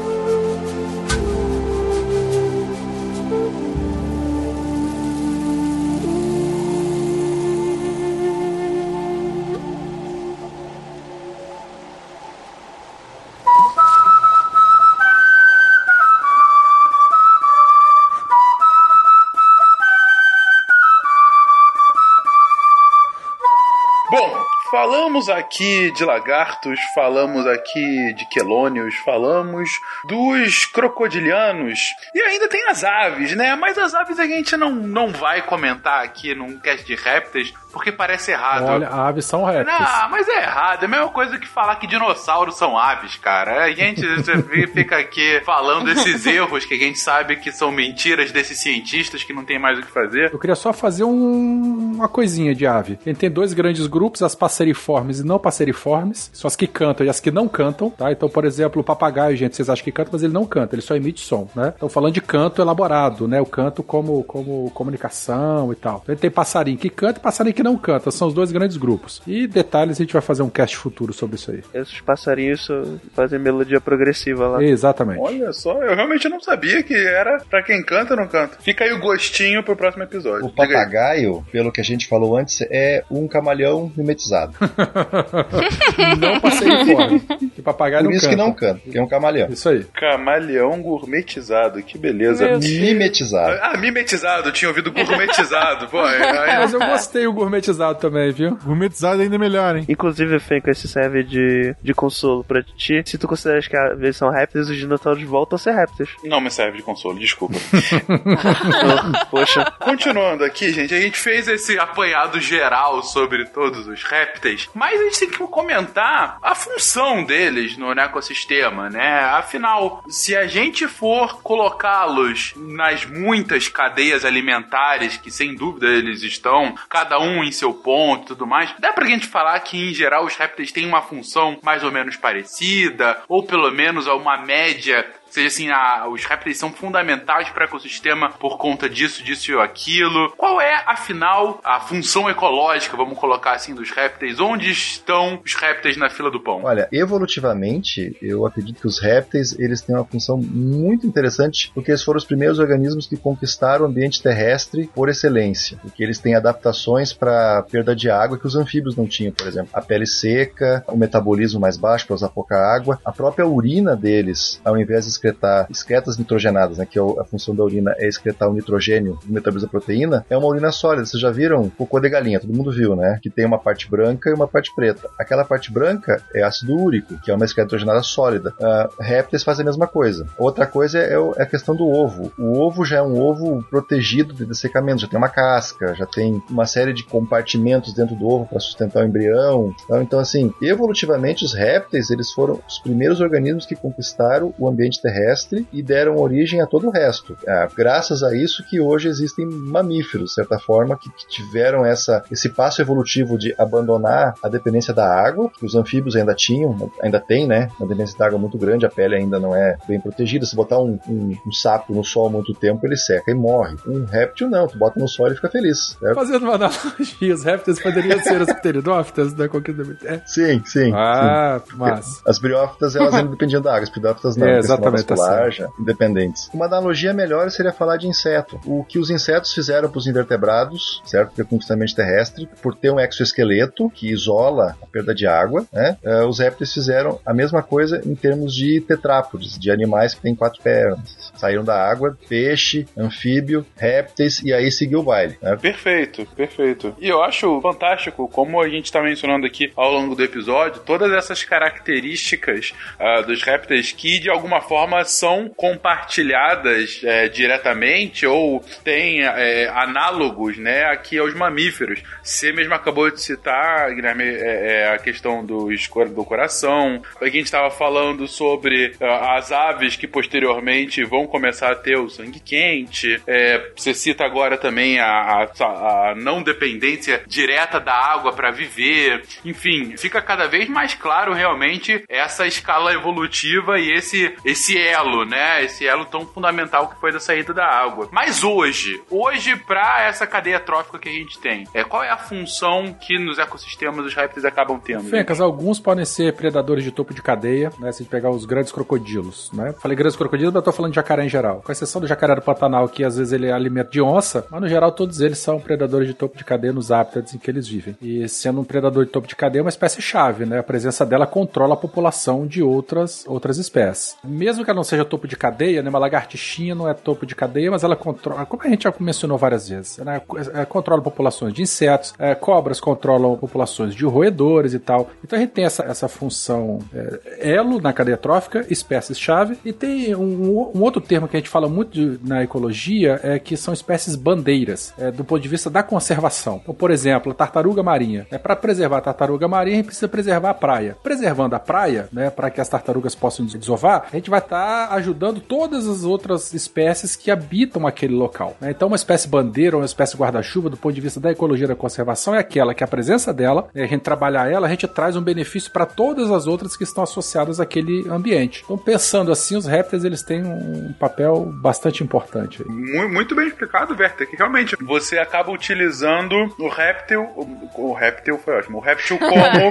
Falamos 25.11 25.27
aqui 25.27 25.91
de 25.91 26.05
lagartos, 26.05 26.79
falamos 26.95 27.45
aqui 27.45 28.13
de 28.13 28.25
quelônios, 28.29 28.95
falamos 29.03 29.69
dos 30.05 30.65
crocodilianos 30.67 31.81
e 32.15 32.21
ainda 32.21 32.47
tem 32.47 32.69
as 32.69 32.85
aves, 32.85 33.35
né? 33.35 33.53
Mas 33.57 33.77
as 33.77 33.93
aves 33.93 34.17
a 34.17 34.25
gente 34.25 34.55
não, 34.55 34.71
não 34.71 35.09
vai 35.09 35.41
comentar 35.41 36.01
aqui 36.01 36.33
num 36.33 36.57
cast 36.57 36.85
de 36.85 36.95
répteis 36.95 37.53
porque 37.71 37.91
parece 37.91 38.31
errado. 38.31 38.65
Olha, 38.65 38.89
aves 38.89 39.25
são 39.25 39.43
répteis. 39.43 39.79
Não, 39.79 40.09
mas 40.09 40.27
é 40.27 40.43
errado. 40.43 40.83
É 40.83 40.85
a 40.85 40.89
mesma 40.89 41.09
coisa 41.09 41.37
que 41.37 41.47
falar 41.47 41.75
que 41.75 41.87
dinossauros 41.87 42.57
são 42.57 42.77
aves, 42.77 43.15
cara. 43.17 43.63
A 43.63 43.71
gente 43.71 44.01
fica 44.73 44.97
aqui 44.97 45.41
falando 45.45 45.89
esses 45.89 46.25
erros 46.27 46.65
que 46.65 46.73
a 46.73 46.77
gente 46.77 46.99
sabe 46.99 47.37
que 47.37 47.51
são 47.51 47.71
mentiras 47.71 48.31
desses 48.31 48.59
cientistas 48.59 49.23
que 49.23 49.33
não 49.33 49.45
tem 49.45 49.59
mais 49.59 49.79
o 49.79 49.81
que 49.81 49.91
fazer. 49.91 50.31
Eu 50.31 50.39
queria 50.39 50.55
só 50.55 50.73
fazer 50.73 51.03
um, 51.03 51.93
uma 51.95 52.07
coisinha 52.07 52.53
de 52.53 52.65
ave. 52.67 52.99
A 53.05 53.09
gente 53.09 53.17
tem 53.17 53.31
dois 53.31 53.53
grandes 53.53 53.87
grupos, 53.87 54.21
as 54.21 54.35
passeriformes 54.35 55.19
e 55.19 55.25
não 55.25 55.39
passeriformes. 55.39 56.29
São 56.33 56.47
as 56.47 56.55
que 56.55 56.67
cantam 56.67 57.05
e 57.05 57.09
as 57.09 57.19
que 57.19 57.31
não 57.31 57.47
cantam, 57.47 57.89
tá? 57.89 58.11
Então, 58.11 58.29
por 58.29 58.45
exemplo, 58.45 58.81
o 58.81 58.83
papagaio, 58.83 59.35
gente, 59.35 59.55
vocês 59.55 59.69
acham 59.69 59.83
que 59.83 59.91
canta, 59.91 60.09
mas 60.13 60.23
ele 60.23 60.33
não 60.33 60.45
canta, 60.45 60.75
ele 60.75 60.81
só 60.81 60.95
emite 60.95 61.21
som, 61.21 61.47
né? 61.55 61.73
Então, 61.75 61.89
falando 61.89 62.13
de 62.13 62.21
canto 62.21 62.61
elaborado, 62.61 63.27
né? 63.27 63.39
O 63.41 63.45
canto 63.45 63.83
como, 63.83 64.23
como 64.23 64.69
comunicação 64.71 65.71
e 65.71 65.75
tal. 65.75 66.01
Então, 66.03 66.15
tem 66.15 66.29
passarinho 66.29 66.77
que 66.77 66.89
canta 66.89 67.19
e 67.19 67.21
passarinho 67.21 67.53
que 67.53 67.60
que 67.61 67.63
não 67.63 67.77
canta, 67.77 68.09
são 68.09 68.27
os 68.27 68.33
dois 68.33 68.51
grandes 68.51 68.75
grupos. 68.77 69.21
E 69.27 69.45
detalhes 69.45 69.97
a 69.97 70.03
gente 70.03 70.13
vai 70.13 70.21
fazer 70.21 70.41
um 70.41 70.49
cast 70.49 70.75
futuro 70.75 71.13
sobre 71.13 71.35
isso 71.35 71.51
aí. 71.51 71.63
Esses 71.73 72.01
passarinhos 72.01 72.67
fazem 73.13 73.39
melodia 73.39 73.79
progressiva 73.79 74.47
lá. 74.47 74.63
Exatamente. 74.63 75.19
Olha 75.19 75.53
só, 75.53 75.81
eu 75.81 75.95
realmente 75.95 76.27
não 76.27 76.39
sabia 76.39 76.81
que 76.81 76.95
era 76.95 77.37
para 77.49 77.61
quem 77.63 77.83
canta 77.83 78.13
ou 78.13 78.19
não 78.19 78.27
canta. 78.27 78.57
Fica 78.59 78.83
aí 78.83 78.91
o 78.91 78.99
gostinho 78.99 79.63
pro 79.63 79.75
próximo 79.75 80.03
episódio. 80.03 80.47
O 80.47 80.53
papagaio, 80.53 81.45
pelo 81.51 81.71
que 81.71 81.79
a 81.79 81.83
gente 81.83 82.07
falou 82.07 82.35
antes, 82.35 82.61
é 82.69 83.03
um 83.11 83.27
camaleão 83.27 83.91
mimetizado. 83.95 84.53
não 86.19 86.39
passei 86.39 86.67
fora. 86.85 87.21
E 87.57 87.61
papagaio 87.61 88.03
Por 88.03 88.09
não 88.09 88.17
isso 88.17 88.25
canta. 88.25 88.35
que 88.35 88.41
não 88.43 88.53
canta, 88.53 88.79
que 88.91 88.97
é 88.97 89.01
um 89.01 89.07
camaleão. 89.07 89.49
Isso 89.49 89.69
aí. 89.69 89.83
Camaleão 89.93 90.81
gourmetizado, 90.81 91.81
que 91.83 91.97
beleza. 91.97 92.57
Mimetizado. 92.57 93.59
Ah, 93.61 93.77
mimetizado, 93.77 94.51
tinha 94.51 94.69
ouvido 94.69 94.91
gourmetizado. 94.91 95.87
Pô, 95.87 95.99
aí... 96.01 96.19
Mas 96.57 96.73
eu 96.73 96.79
gostei 96.79 97.27
o 97.27 97.33
gourmetizado 97.33 97.50
também, 97.99 98.31
viu? 98.31 98.57
Gourmetizado 98.63 99.21
ainda 99.21 99.35
é 99.35 99.39
melhor, 99.39 99.75
hein? 99.75 99.85
Inclusive, 99.87 100.39
Fenka, 100.39 100.71
esse 100.71 100.87
serve 100.87 101.23
de, 101.23 101.75
de 101.81 101.93
consolo 101.93 102.43
pra 102.43 102.61
ti. 102.63 103.01
Se 103.05 103.17
tu 103.17 103.27
consideras 103.27 103.67
que 103.67 103.77
a 103.77 103.93
versão 103.93 104.29
répteis, 104.29 104.69
os 104.69 104.77
dinossauros 104.77 105.23
voltam 105.23 105.55
a 105.55 105.59
ser 105.59 105.71
répteis. 105.71 106.09
Não 106.23 106.41
me 106.41 106.49
serve 106.49 106.77
de 106.77 106.83
consolo, 106.83 107.19
desculpa. 107.19 107.55
Poxa. 109.29 109.71
Continuando 109.79 110.43
aqui, 110.43 110.71
gente, 110.71 110.93
a 110.93 111.01
gente 111.01 111.17
fez 111.17 111.47
esse 111.47 111.77
apanhado 111.77 112.39
geral 112.39 113.01
sobre 113.03 113.45
todos 113.45 113.87
os 113.87 114.03
répteis, 114.03 114.69
mas 114.73 114.99
a 114.99 115.03
gente 115.05 115.19
tem 115.19 115.29
que 115.29 115.37
comentar 115.47 116.37
a 116.41 116.55
função 116.55 117.23
deles 117.23 117.77
no 117.77 117.91
ecossistema, 117.91 118.89
né? 118.89 119.19
Afinal, 119.19 120.03
se 120.07 120.35
a 120.35 120.47
gente 120.47 120.87
for 120.87 121.41
colocá-los 121.41 122.53
nas 122.55 123.05
muitas 123.05 123.67
cadeias 123.67 124.25
alimentares 124.25 125.17
que 125.17 125.31
sem 125.31 125.55
dúvida 125.55 125.87
eles 125.87 126.21
estão, 126.23 126.75
cada 126.89 127.19
um 127.19 127.40
em 127.43 127.51
seu 127.51 127.73
ponto 127.73 128.23
e 128.23 128.27
tudo 128.27 128.47
mais. 128.47 128.73
Dá 128.79 128.93
pra 128.93 129.07
gente 129.07 129.27
falar 129.27 129.59
que, 129.59 129.89
em 129.89 129.93
geral, 129.93 130.25
os 130.25 130.35
répteis 130.35 130.71
têm 130.71 130.85
uma 130.85 131.01
função 131.01 131.57
mais 131.61 131.83
ou 131.83 131.91
menos 131.91 132.15
parecida, 132.15 133.21
ou 133.27 133.43
pelo 133.43 133.71
menos 133.71 134.07
uma 134.07 134.37
média 134.37 135.05
seja 135.31 135.47
assim, 135.47 135.69
a, 135.69 136.07
os 136.07 136.25
répteis 136.25 136.57
são 136.57 136.71
fundamentais 136.71 137.49
para 137.49 137.61
o 137.61 137.65
ecossistema 137.65 138.31
por 138.31 138.57
conta 138.57 138.89
disso, 138.89 139.23
disso 139.23 139.51
e 139.51 139.59
aquilo. 139.59 140.31
Qual 140.37 140.59
é, 140.59 140.83
afinal, 140.85 141.59
a 141.63 141.79
função 141.79 142.29
ecológica, 142.29 142.97
vamos 142.97 143.17
colocar 143.17 143.53
assim, 143.53 143.73
dos 143.73 143.89
répteis? 143.91 144.39
Onde 144.39 144.69
estão 144.69 145.39
os 145.43 145.55
répteis 145.55 145.97
na 145.97 146.09
fila 146.09 146.29
do 146.29 146.39
pão? 146.39 146.61
Olha, 146.63 146.87
evolutivamente, 146.91 148.15
eu 148.21 148.45
acredito 148.45 148.81
que 148.81 148.87
os 148.87 148.99
répteis 148.99 149.57
eles 149.57 149.81
têm 149.81 149.95
uma 149.95 150.05
função 150.05 150.37
muito 150.37 151.07
interessante, 151.07 151.71
porque 151.73 151.91
eles 151.91 152.03
foram 152.03 152.17
os 152.17 152.25
primeiros 152.25 152.59
organismos 152.59 153.07
que 153.07 153.17
conquistaram 153.17 153.85
o 153.85 153.87
ambiente 153.87 154.21
terrestre 154.21 154.89
por 154.93 155.09
excelência, 155.09 155.77
porque 155.81 156.03
eles 156.03 156.19
têm 156.19 156.35
adaptações 156.35 157.13
para 157.13 157.63
perda 157.63 157.95
de 157.95 158.09
água 158.09 158.37
que 158.37 158.47
os 158.47 158.55
anfíbios 158.55 158.95
não 158.95 159.07
tinham, 159.07 159.31
por 159.31 159.47
exemplo, 159.47 159.69
a 159.73 159.81
pele 159.81 160.05
seca, 160.05 160.83
o 160.87 160.97
metabolismo 160.97 161.59
mais 161.59 161.77
baixo 161.77 162.05
para 162.05 162.15
usar 162.15 162.29
pouca 162.29 162.55
água, 162.55 162.99
a 163.05 163.11
própria 163.11 163.45
urina 163.45 163.95
deles, 163.95 164.59
ao 164.63 164.77
invés 164.77 165.05
de 165.05 165.11
excretar 165.21 165.67
excretas 165.69 166.17
nitrogenadas, 166.17 166.77
né, 166.77 166.85
que 166.85 166.97
é 166.97 167.01
a 167.01 167.23
função 167.23 167.53
da 167.53 167.63
urina 167.63 167.93
é 167.97 168.07
excretar 168.07 168.49
o 168.49 168.53
nitrogênio 168.53 169.19
do 169.23 169.33
metabolismo 169.33 169.67
da 169.67 169.71
proteína, 169.71 170.25
é 170.29 170.37
uma 170.37 170.47
urina 170.47 170.71
sólida. 170.71 171.05
Vocês 171.05 171.21
já 171.21 171.29
viram 171.29 171.69
cocô 171.69 171.99
de 171.99 172.09
galinha, 172.09 172.39
todo 172.39 172.53
mundo 172.53 172.71
viu, 172.71 172.95
né? 172.95 173.19
Que 173.21 173.29
tem 173.29 173.45
uma 173.45 173.59
parte 173.59 173.89
branca 173.89 174.29
e 174.29 174.33
uma 174.33 174.47
parte 174.47 174.73
preta. 174.75 175.09
Aquela 175.17 175.45
parte 175.45 175.71
branca 175.71 176.21
é 176.33 176.41
ácido 176.41 176.75
úrico, 176.75 177.17
que 177.19 177.29
é 177.29 177.35
uma 177.35 177.45
excreta 177.45 177.65
nitrogenada 177.65 178.01
sólida. 178.01 178.53
Uh, 178.59 179.01
répteis 179.01 179.43
fazem 179.43 179.63
a 179.63 179.65
mesma 179.65 179.87
coisa. 179.87 180.25
Outra 180.37 180.65
coisa 180.65 180.99
é, 180.99 181.13
é, 181.13 181.41
a 181.41 181.45
questão 181.45 181.75
do 181.75 181.87
ovo. 181.87 182.31
O 182.37 182.59
ovo 182.59 182.83
já 182.83 182.97
é 182.97 183.01
um 183.01 183.19
ovo 183.19 183.63
protegido 183.69 184.33
de 184.33 184.45
dessecamento, 184.45 185.01
já 185.01 185.07
tem 185.07 185.17
uma 185.17 185.29
casca, 185.29 185.93
já 185.95 186.05
tem 186.05 186.41
uma 186.49 186.65
série 186.65 186.93
de 186.93 187.03
compartimentos 187.03 187.93
dentro 187.93 188.15
do 188.15 188.27
ovo 188.27 188.45
para 188.47 188.59
sustentar 188.59 189.03
o 189.03 189.07
embrião. 189.07 189.73
Então, 189.85 190.01
então, 190.01 190.19
assim, 190.19 190.53
evolutivamente 190.61 191.45
os 191.45 191.53
répteis 191.53 192.09
eles 192.09 192.31
foram 192.31 192.59
os 192.67 192.79
primeiros 192.79 193.21
organismos 193.21 193.65
que 193.65 193.75
conquistaram 193.75 194.53
o 194.57 194.67
ambiente 194.67 195.01
terrestre 195.01 195.10
terrestre 195.11 195.67
e 195.71 195.83
deram 195.83 196.17
origem 196.17 196.61
a 196.61 196.67
todo 196.67 196.87
o 196.87 196.91
resto. 196.91 197.37
É, 197.45 197.67
graças 197.75 198.23
a 198.23 198.35
isso 198.35 198.63
que 198.67 198.79
hoje 198.79 199.07
existem 199.07 199.45
mamíferos, 199.45 200.29
de 200.29 200.35
certa 200.35 200.57
forma, 200.57 200.97
que, 200.97 201.09
que 201.09 201.27
tiveram 201.27 201.85
essa, 201.85 202.23
esse 202.31 202.49
passo 202.49 202.81
evolutivo 202.81 203.37
de 203.37 203.53
abandonar 203.57 204.33
a 204.41 204.47
dependência 204.47 204.93
da 204.93 205.05
água, 205.05 205.49
que 205.57 205.65
os 205.65 205.75
anfíbios 205.75 206.15
ainda 206.15 206.33
tinham, 206.33 206.91
ainda 207.01 207.19
tem, 207.19 207.47
né? 207.47 207.69
Uma 207.79 207.87
dependência 207.87 208.17
da 208.17 208.27
água 208.27 208.39
muito 208.39 208.57
grande, 208.57 208.85
a 208.85 208.89
pele 208.89 209.15
ainda 209.15 209.39
não 209.39 209.55
é 209.55 209.77
bem 209.87 209.99
protegida. 209.99 210.45
Se 210.45 210.55
botar 210.55 210.79
um, 210.79 210.99
um, 211.07 211.37
um 211.45 211.51
sapo 211.51 211.93
no 211.93 212.03
sol 212.03 212.29
muito 212.29 212.53
tempo, 212.53 212.85
ele 212.85 212.97
seca 212.97 213.31
e 213.31 213.33
morre. 213.33 213.75
Um 213.85 214.05
réptil 214.05 214.49
não, 214.49 214.67
tu 214.67 214.77
bota 214.77 214.99
no 214.99 215.07
sol 215.07 215.27
e 215.31 215.35
fica 215.35 215.49
feliz. 215.49 215.97
Certo? 215.99 216.15
Fazendo 216.15 216.43
uma 216.43 216.55
analogia, 216.55 217.33
os 217.33 217.43
répteis 217.43 217.81
poderiam 217.81 218.19
ser 218.19 218.41
os 218.41 218.53
pteridófitas 218.53 219.33
da 219.33 219.47
conquista 219.47 219.71
é. 220.05 220.21
Sim, 220.25 220.61
sim. 220.65 220.91
Ah, 220.93 221.61
sim. 221.63 221.75
mas. 221.77 222.21
As 222.25 222.39
briófitas, 222.39 222.95
elas 222.95 223.13
ainda 223.13 223.29
dependiam 223.29 223.61
da 223.61 223.71
água, 223.71 223.83
as 223.83 223.89
pteridófitas 223.89 224.35
não, 224.35 224.47
é, 224.47 224.59
exatamente, 224.59 225.00
tá 225.03 225.49
já, 225.49 225.69
independentes. 225.79 226.49
Uma 226.53 226.65
analogia 226.65 227.13
melhor 227.13 227.49
seria 227.51 227.71
falar 227.71 227.97
de 227.97 228.07
inseto. 228.07 228.59
O 228.65 228.83
que 228.83 228.99
os 228.99 229.09
insetos 229.09 229.53
fizeram 229.53 229.89
para 229.89 229.97
os 229.97 230.07
invertebrados, 230.07 231.01
certo? 231.05 231.29
Porque 231.29 231.43
conquistamento 231.43 231.95
terrestre, 231.95 232.47
por 232.61 232.75
ter 232.75 232.91
um 232.91 232.99
exoesqueleto 232.99 233.89
que 233.89 234.11
isola 234.11 234.75
a 234.81 234.85
perda 234.85 235.13
de 235.13 235.27
água, 235.27 235.65
né? 235.71 235.97
Uh, 236.03 236.27
os 236.27 236.39
répteis 236.39 236.73
fizeram 236.73 237.19
a 237.25 237.33
mesma 237.33 237.61
coisa 237.61 238.01
em 238.05 238.15
termos 238.15 238.53
de 238.53 238.81
tetrápodes, 238.81 239.57
de 239.57 239.71
animais 239.71 240.13
que 240.13 240.21
têm 240.21 240.35
quatro 240.35 240.61
pernas. 240.61 241.31
Saíram 241.35 241.63
da 241.63 241.75
água, 241.75 242.17
peixe, 242.27 242.87
anfíbio, 242.97 243.65
répteis 243.75 244.41
e 244.43 244.53
aí 244.53 244.71
seguiu 244.71 244.99
o 244.99 245.03
baile. 245.03 245.37
Né? 245.41 245.55
Perfeito, 245.57 246.25
perfeito. 246.35 246.95
E 246.99 247.07
eu 247.07 247.23
acho 247.23 247.59
fantástico 247.61 248.27
como 248.27 248.61
a 248.61 248.69
gente 248.69 248.85
está 248.85 249.01
mencionando 249.01 249.45
aqui 249.45 249.71
ao 249.75 249.91
longo 249.91 250.15
do 250.15 250.23
episódio 250.23 250.81
todas 250.81 251.11
essas 251.11 251.43
características 251.43 252.73
uh, 252.99 253.25
dos 253.25 253.43
répteis 253.43 253.91
que 253.91 254.19
de 254.19 254.29
alguma 254.29 254.61
forma 254.61 254.90
são 255.05 255.49
compartilhadas 255.49 257.01
é, 257.03 257.27
diretamente 257.27 258.25
ou 258.25 258.63
têm 258.83 259.21
é, 259.23 259.67
análogos 259.69 260.57
né, 260.57 260.85
aqui 260.85 261.17
aos 261.17 261.33
mamíferos. 261.33 262.01
Você 262.23 262.51
mesmo 262.51 262.73
acabou 262.73 263.09
de 263.09 263.21
citar, 263.21 263.93
Guilherme, 263.93 264.23
é, 264.23 264.83
é 264.83 264.93
a 264.93 264.97
questão 264.97 265.45
do, 265.45 265.69
do 266.13 266.25
coração. 266.25 267.01
A 267.21 267.25
gente 267.25 267.45
estava 267.45 267.69
falando 267.69 268.27
sobre 268.27 268.93
uh, 268.99 269.05
as 269.35 269.51
aves 269.51 269.95
que 269.95 270.07
posteriormente 270.07 271.03
vão 271.03 271.27
começar 271.27 271.71
a 271.71 271.75
ter 271.75 271.97
o 271.97 272.09
sangue 272.09 272.39
quente. 272.39 273.21
É, 273.27 273.71
você 273.75 273.93
cita 273.93 274.23
agora 274.25 274.57
também 274.57 274.99
a, 274.99 275.07
a, 275.07 276.09
a 276.11 276.15
não 276.15 276.41
dependência 276.41 277.23
direta 277.27 277.79
da 277.79 277.93
água 277.93 278.33
para 278.33 278.51
viver. 278.51 279.23
Enfim, 279.45 279.95
fica 279.97 280.21
cada 280.21 280.47
vez 280.47 280.69
mais 280.69 280.93
claro 280.93 281.33
realmente 281.33 282.03
essa 282.09 282.45
escala 282.45 282.93
evolutiva 282.93 283.79
e 283.79 283.91
esse, 283.91 284.33
esse 284.45 284.77
elo, 284.81 285.25
né? 285.25 285.63
Esse 285.63 285.87
elo 285.87 286.05
tão 286.05 286.25
fundamental 286.25 286.89
que 286.89 286.99
foi 286.99 287.11
da 287.11 287.19
saída 287.19 287.53
da 287.53 287.65
água. 287.65 288.09
Mas 288.11 288.43
hoje, 288.43 289.01
hoje, 289.09 289.55
para 289.55 290.03
essa 290.03 290.25
cadeia 290.25 290.59
trófica 290.59 290.99
que 290.99 291.09
a 291.09 291.11
gente 291.11 291.39
tem, 291.39 291.67
é, 291.73 291.83
qual 291.83 292.03
é 292.03 292.09
a 292.09 292.17
função 292.17 292.93
que 292.93 293.17
nos 293.17 293.37
ecossistemas 293.37 294.05
os 294.05 294.13
répteis 294.13 294.45
acabam 294.45 294.79
tendo? 294.79 295.03
Fencas, 295.03 295.39
alguns 295.39 295.79
podem 295.79 296.05
ser 296.05 296.33
predadores 296.33 296.83
de 296.83 296.91
topo 296.91 297.13
de 297.13 297.21
cadeia, 297.21 297.71
né? 297.79 297.91
Se 297.91 298.01
a 298.01 298.03
gente 298.03 298.11
pegar 298.11 298.29
os 298.29 298.45
grandes 298.45 298.71
crocodilos, 298.71 299.51
né? 299.53 299.73
Falei 299.79 299.95
grandes 299.95 300.15
crocodilos, 300.15 300.53
mas 300.53 300.63
tô 300.63 300.71
falando 300.71 300.91
de 300.91 300.95
jacaré 300.95 301.25
em 301.25 301.29
geral. 301.29 301.61
Com 301.63 301.71
exceção 301.71 302.01
do 302.01 302.07
jacaré 302.07 302.35
do 302.35 302.41
Pantanal, 302.41 302.87
que 302.87 303.03
às 303.03 303.17
vezes 303.17 303.33
ele 303.33 303.47
é 303.47 303.51
alimento 303.51 303.91
de 303.91 304.01
onça, 304.01 304.45
mas 304.49 304.61
no 304.61 304.67
geral 304.67 304.91
todos 304.91 305.21
eles 305.21 305.39
são 305.39 305.59
predadores 305.59 306.07
de 306.07 306.13
topo 306.13 306.37
de 306.37 306.43
cadeia 306.43 306.73
nos 306.73 306.91
hábitats 306.91 307.33
em 307.33 307.37
que 307.37 307.49
eles 307.49 307.67
vivem. 307.67 307.95
E 308.01 308.27
sendo 308.27 308.61
um 308.61 308.63
predador 308.63 309.05
de 309.05 309.11
topo 309.11 309.27
de 309.27 309.35
cadeia 309.35 309.61
é 309.61 309.63
uma 309.63 309.69
espécie 309.69 310.01
chave, 310.01 310.45
né? 310.45 310.59
A 310.59 310.63
presença 310.63 311.05
dela 311.05 311.27
controla 311.27 311.73
a 311.73 311.77
população 311.77 312.47
de 312.47 312.63
outras, 312.63 313.25
outras 313.27 313.57
espécies. 313.57 314.17
Mesmo 314.23 314.63
que 314.63 314.70
ela 314.71 314.77
não 314.77 314.83
seja 314.83 315.05
topo 315.05 315.27
de 315.27 315.35
cadeia, 315.35 315.81
né? 315.81 315.89
Uma 315.89 315.99
lagartixinha 315.99 316.73
não 316.73 316.89
é 316.89 316.93
topo 316.93 317.25
de 317.25 317.35
cadeia, 317.35 317.69
mas 317.69 317.83
ela 317.83 317.95
controla, 317.95 318.45
como 318.45 318.63
a 318.63 318.67
gente 318.67 318.83
já 318.83 318.93
mencionou 318.99 319.37
várias 319.37 319.69
vezes, 319.69 319.97
né? 319.99 320.21
É, 320.53 320.65
controla 320.65 321.01
populações 321.01 321.53
de 321.53 321.61
insetos, 321.61 322.13
é, 322.17 322.33
cobras 322.35 322.79
controlam 322.79 323.37
populações 323.37 323.93
de 323.95 324.05
roedores 324.05 324.73
e 324.73 324.79
tal. 324.79 325.09
Então 325.23 325.37
a 325.37 325.41
gente 325.41 325.51
tem 325.51 325.65
essa, 325.65 325.83
essa 325.83 326.07
função 326.07 326.79
é, 326.93 327.51
elo 327.53 327.79
na 327.79 327.93
cadeia 327.93 328.17
trófica, 328.17 328.65
espécies-chave, 328.69 329.57
e 329.63 329.73
tem 329.73 330.15
um, 330.15 330.71
um, 330.75 330.81
outro 330.81 331.01
termo 331.01 331.27
que 331.27 331.37
a 331.37 331.39
gente 331.39 331.49
fala 331.49 331.67
muito 331.67 331.91
de, 331.91 332.27
na 332.27 332.43
ecologia, 332.43 333.19
é 333.23 333.39
que 333.39 333.55
são 333.57 333.73
espécies 333.73 334.15
bandeiras, 334.15 334.93
é, 334.97 335.11
do 335.11 335.23
ponto 335.23 335.41
de 335.41 335.47
vista 335.47 335.69
da 335.69 335.83
conservação. 335.83 336.59
Então, 336.61 336.73
por 336.73 336.91
exemplo, 336.91 337.31
a 337.31 337.35
tartaruga 337.35 337.83
marinha. 337.83 338.27
É 338.31 338.37
para 338.37 338.55
preservar 338.55 338.97
a 338.97 339.01
tartaruga 339.01 339.47
marinha, 339.47 339.75
a 339.75 339.77
gente 339.77 339.87
precisa 339.87 340.07
preservar 340.07 340.49
a 340.51 340.53
praia. 340.53 340.97
Preservando 341.01 341.55
a 341.55 341.59
praia, 341.59 342.09
né, 342.11 342.29
para 342.29 342.49
que 342.49 342.61
as 342.61 342.69
tartarugas 342.69 343.15
possam 343.15 343.45
desovar, 343.45 344.05
a 344.11 344.15
gente 344.15 344.29
vai 344.29 344.39
tá 344.51 344.89
ajudando 344.95 345.39
todas 345.39 345.87
as 345.87 346.03
outras 346.03 346.53
espécies 346.53 347.15
que 347.15 347.31
habitam 347.31 347.87
aquele 347.87 348.13
local. 348.13 348.57
Né? 348.59 348.71
Então, 348.71 348.89
uma 348.89 348.97
espécie 348.97 349.25
bandeira, 349.25 349.77
uma 349.77 349.85
espécie 349.85 350.17
guarda-chuva, 350.17 350.69
do 350.69 350.75
ponto 350.75 350.93
de 350.93 350.99
vista 350.99 351.21
da 351.21 351.31
ecologia 351.31 351.69
da 351.69 351.75
conservação, 351.75 352.35
é 352.35 352.39
aquela 352.39 352.73
que 352.73 352.83
a 352.83 352.87
presença 352.87 353.33
dela, 353.33 353.69
né, 353.73 353.83
a 353.83 353.87
gente 353.87 354.01
trabalhar 354.01 354.51
ela, 354.51 354.67
a 354.67 354.69
gente 354.69 354.85
traz 354.89 355.15
um 355.15 355.21
benefício 355.21 355.71
para 355.71 355.85
todas 355.85 356.29
as 356.29 356.47
outras 356.47 356.75
que 356.75 356.83
estão 356.83 357.01
associadas 357.01 357.61
àquele 357.61 358.05
ambiente. 358.09 358.61
Então, 358.65 358.77
pensando 358.77 359.31
assim, 359.31 359.55
os 359.55 359.65
répteis 359.65 360.03
eles 360.03 360.21
têm 360.21 360.43
um 360.43 360.91
papel 360.99 361.45
bastante 361.61 362.03
importante. 362.03 362.61
Muito 362.67 363.33
bem 363.33 363.47
explicado, 363.47 363.95
Werther, 363.97 364.29
que 364.29 364.35
realmente 364.35 364.75
você 364.81 365.17
acaba 365.17 365.49
utilizando 365.49 366.35
o 366.59 366.67
réptil, 366.67 367.23
o, 367.37 367.89
o 367.89 367.93
réptil 367.93 368.37
foi 368.37 368.57
ótimo, 368.57 368.79
o 368.79 368.81
réptil 368.81 369.17
como 369.17 369.69